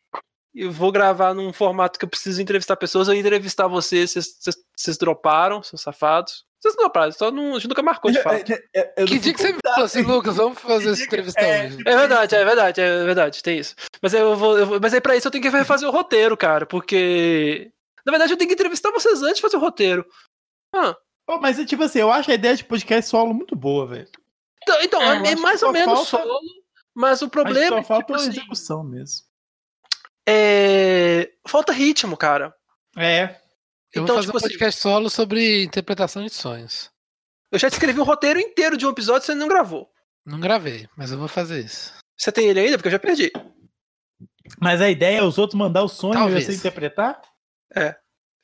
Eu 0.53 0.71
vou 0.71 0.91
gravar 0.91 1.33
num 1.33 1.51
formato 1.53 1.97
que 1.97 2.03
eu 2.05 2.09
preciso 2.09 2.41
entrevistar 2.41 2.75
pessoas. 2.77 3.07
Eu 3.07 3.13
ia 3.13 3.19
entrevistar 3.21 3.67
vocês, 3.67 4.11
vocês- 4.11 4.37
vocês 4.39 4.55
vocês 4.77 4.97
droparam, 4.97 5.63
seus 5.63 5.81
safados. 5.81 6.43
Vocês 6.65 6.75
não 6.77 6.89
prazo, 6.89 7.15
só 7.17 7.29
não, 7.31 7.51
a 7.51 7.59
gente 7.59 7.67
nunca 7.67 7.83
marcou 7.83 8.09
de 8.09 8.19
fato. 8.23 8.43
que 8.43 9.19
dia 9.19 9.33
que 9.33 9.39
você 9.39 9.53
me 9.53 9.59
falou 9.63 9.85
assim, 9.85 10.01
Lucas, 10.01 10.37
vamos 10.37 10.57
fazer 10.59 10.89
essa 10.91 11.03
entrevista 11.03 11.39
é, 11.41 11.67
hoje? 11.67 11.77
É 11.85 11.95
verdade, 11.95 12.35
é 12.35 12.43
verdade, 12.43 12.81
é 12.81 13.03
verdade, 13.05 13.43
tem 13.43 13.59
isso. 13.59 13.75
Mas 14.01 14.13
eu 14.15 14.35
vou, 14.35 14.57
eu 14.57 14.65
vou- 14.65 14.79
mas 14.81 14.91
aí 14.93 14.99
pra 14.99 15.15
isso 15.15 15.27
eu 15.27 15.31
tenho 15.31 15.43
que 15.43 15.49
refazer 15.49 15.87
o 15.87 15.91
roteiro, 15.91 16.35
cara, 16.35 16.65
porque 16.65 17.71
na 18.03 18.11
verdade 18.11 18.33
eu 18.33 18.37
tenho 18.37 18.47
que 18.47 18.55
entrevistar 18.55 18.89
vocês 18.91 19.21
antes 19.21 19.35
de 19.35 19.41
fazer 19.41 19.57
o 19.57 19.59
roteiro. 19.59 20.03
Ah, 20.73 20.95
Pô, 21.27 21.39
mas 21.39 21.57
tipo 21.65 21.83
assim, 21.83 21.99
eu 21.99 22.11
acho 22.11 22.31
a 22.31 22.33
ideia 22.35 22.55
de 22.55 22.63
podcast 22.63 23.09
solo 23.11 23.31
muito 23.33 23.55
boa, 23.55 23.85
velho. 23.87 24.07
então, 24.63 24.81
então 24.81 25.01
É, 25.01 25.31
é, 25.33 25.35
mais 25.35 25.61
ou 25.61 25.71
menos 25.71 26.09
falta- 26.09 26.27
solo, 26.27 26.39
mas 26.95 27.21
o 27.21 27.25
Mas 27.25 27.31
problema 27.31 27.67
só 27.69 27.77
é 27.77 27.83
falta 27.83 28.03
tipo 28.05 28.13
a 28.13 28.15
assim, 28.17 28.29
execução 28.29 28.83
mesmo. 28.83 29.23
é, 30.27 31.29
falta 31.47 31.71
ritmo, 31.71 32.17
cara. 32.17 32.53
É. 32.97 33.35
Eu 33.95 34.03
Então, 34.03 34.15
vou 34.15 34.15
fazer 34.15 34.25
tipo 34.27 34.33
um 34.35 34.37
assim- 34.37 34.47
podcast 34.49 34.81
solo 34.81 35.09
sobre 35.09 35.63
interpretação 35.63 36.23
de 36.23 36.29
sonhos. 36.33 36.89
Eu 37.51 37.57
já 37.59 37.67
escrevi 37.67 37.99
um 37.99 38.03
roteiro 38.03 38.39
inteiro 38.39 38.75
de 38.77 38.85
um 38.85 38.89
episódio 38.89 39.23
e 39.23 39.25
você 39.27 39.35
não 39.35 39.47
gravou. 39.47 39.89
Não 40.25 40.39
gravei, 40.39 40.89
mas 40.97 41.11
eu 41.11 41.17
vou 41.17 41.27
fazer 41.27 41.63
isso. 41.63 41.93
Você 42.17 42.31
tem 42.31 42.47
ele 42.47 42.59
ainda? 42.59 42.77
Porque 42.77 42.87
eu 42.87 42.91
já 42.91 42.99
perdi. 42.99 43.31
Mas 44.59 44.81
a 44.81 44.89
ideia 44.89 45.19
é 45.19 45.23
os 45.23 45.37
outros 45.37 45.57
mandar 45.57 45.83
o 45.83 45.87
sonho 45.87 46.13
Talvez. 46.13 46.43
e 46.43 46.51
você 46.51 46.57
interpretar? 46.57 47.21
É. 47.75 47.95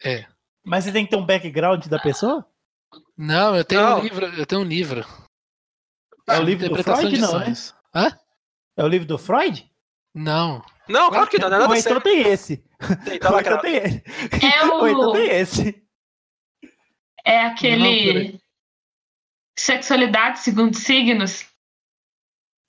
É. 0.03 0.25
Mas 0.63 0.83
você 0.85 0.91
tem 0.91 1.03
que 1.05 1.11
ter 1.11 1.17
um 1.17 1.25
background 1.25 1.85
da 1.87 1.99
pessoa? 1.99 2.45
Não, 3.17 3.55
eu 3.55 3.63
tenho 3.65 3.81
Não. 3.81 3.99
um 3.99 4.03
livro, 4.03 4.25
eu 4.25 4.45
tenho 4.45 4.61
um 4.61 4.65
livro. 4.65 5.05
É 6.27 6.37
o 6.39 6.43
livro 6.43 6.67
do 6.69 6.73
interpretação 6.73 7.01
Freud, 7.01 7.15
de 7.15 7.21
não, 7.21 7.39
né? 7.39 7.45
sonhos. 7.45 7.75
Hã? 7.93 8.17
É 8.77 8.83
o 8.83 8.87
livro 8.87 9.07
do 9.07 9.17
Freud? 9.17 9.69
Não. 10.13 10.63
Não, 10.87 11.09
claro 11.09 11.29
que 11.29 11.39
não, 11.39 11.49
não 11.49 11.57
é 11.57 11.59
nada 11.61 11.77
então 11.77 11.81
sério. 11.81 12.01
tem 12.01 12.21
esse. 12.27 12.63
Tem, 13.05 13.19
tá 13.19 13.31
Ou 13.33 13.39
então 13.39 13.57
tem 13.61 13.75
esse. 13.75 14.03
É 14.43 14.65
Ou 14.65 14.87
então 14.87 15.09
o. 15.09 15.13
tem 15.13 15.29
esse. 15.29 15.83
É 17.23 17.43
Não, 17.43 17.51
aquele. 17.51 18.39
Sexualidade 19.57 20.39
segundo 20.39 20.75
signos. 20.75 21.45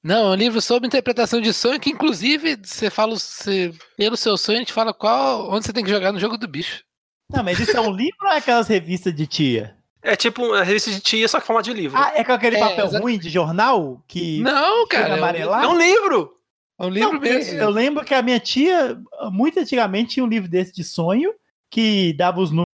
Não, 0.04 0.26
é 0.26 0.30
um 0.30 0.34
livro 0.34 0.60
sobre 0.60 0.88
interpretação 0.88 1.40
de 1.40 1.52
sonho 1.52 1.78
que, 1.78 1.90
inclusive, 1.90 2.56
você 2.62 2.90
fala, 2.90 3.16
você, 3.16 3.72
pelo 3.96 4.16
seu 4.16 4.36
sonho, 4.36 4.58
a 4.58 4.60
gente 4.60 4.72
fala 4.72 4.92
qual, 4.92 5.48
onde 5.50 5.64
você 5.64 5.72
tem 5.72 5.84
que 5.84 5.90
jogar 5.90 6.10
no 6.12 6.18
jogo 6.18 6.36
do 6.36 6.48
bicho. 6.48 6.82
Não, 7.30 7.44
mas 7.44 7.60
isso 7.60 7.76
é 7.76 7.80
um 7.80 7.90
livro 7.94 8.16
ou 8.26 8.28
é 8.32 8.38
aquelas 8.38 8.66
revistas 8.66 9.14
de 9.14 9.26
tia? 9.28 9.76
É 10.02 10.16
tipo 10.16 10.44
uma 10.44 10.64
revista 10.64 10.90
de 10.90 11.00
tia, 11.00 11.28
só 11.28 11.40
que 11.40 11.46
forma 11.46 11.62
de 11.62 11.72
livro. 11.72 11.96
Ah, 11.96 12.10
é 12.16 12.24
com 12.24 12.32
aquele 12.32 12.56
É, 12.56 12.58
papel 12.58 12.86
exa- 12.86 12.98
ruim 12.98 13.16
de 13.16 13.30
jornal? 13.30 14.02
Que 14.08 14.40
Não, 14.40 14.86
cara. 14.88 15.16
É 15.38 15.46
um, 15.46 15.54
é 15.62 15.68
um 15.68 15.78
livro! 15.78 16.36
É 16.82 16.86
um 16.86 16.90
livro 16.90 17.12
Não, 17.12 17.20
mesmo. 17.20 17.58
Eu 17.58 17.70
lembro 17.70 18.04
que 18.04 18.12
a 18.12 18.20
minha 18.20 18.40
tia, 18.40 18.98
muito 19.30 19.60
antigamente, 19.60 20.14
tinha 20.14 20.24
um 20.24 20.28
livro 20.28 20.48
desse 20.48 20.74
de 20.74 20.82
sonho 20.82 21.32
que 21.70 22.12
dava 22.14 22.40
os 22.40 22.50
números 22.50 22.66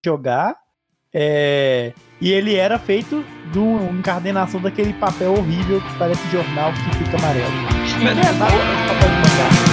pra 0.00 0.12
jogar. 0.12 0.56
é, 1.12 1.92
e 2.20 2.30
ele 2.30 2.54
era 2.54 2.78
feito 2.78 3.24
de 3.50 3.58
uma 3.58 3.90
encardenação 3.90 4.60
daquele 4.60 4.92
papel 4.94 5.32
horrível 5.34 5.80
que 5.80 5.98
parece 5.98 6.24
jornal 6.28 6.72
que 6.72 7.04
fica 7.04 7.16
amarelo. 7.16 7.46
É, 8.00 8.14
nada, 8.14 8.56
papel 8.86 9.08
de. 9.64 9.69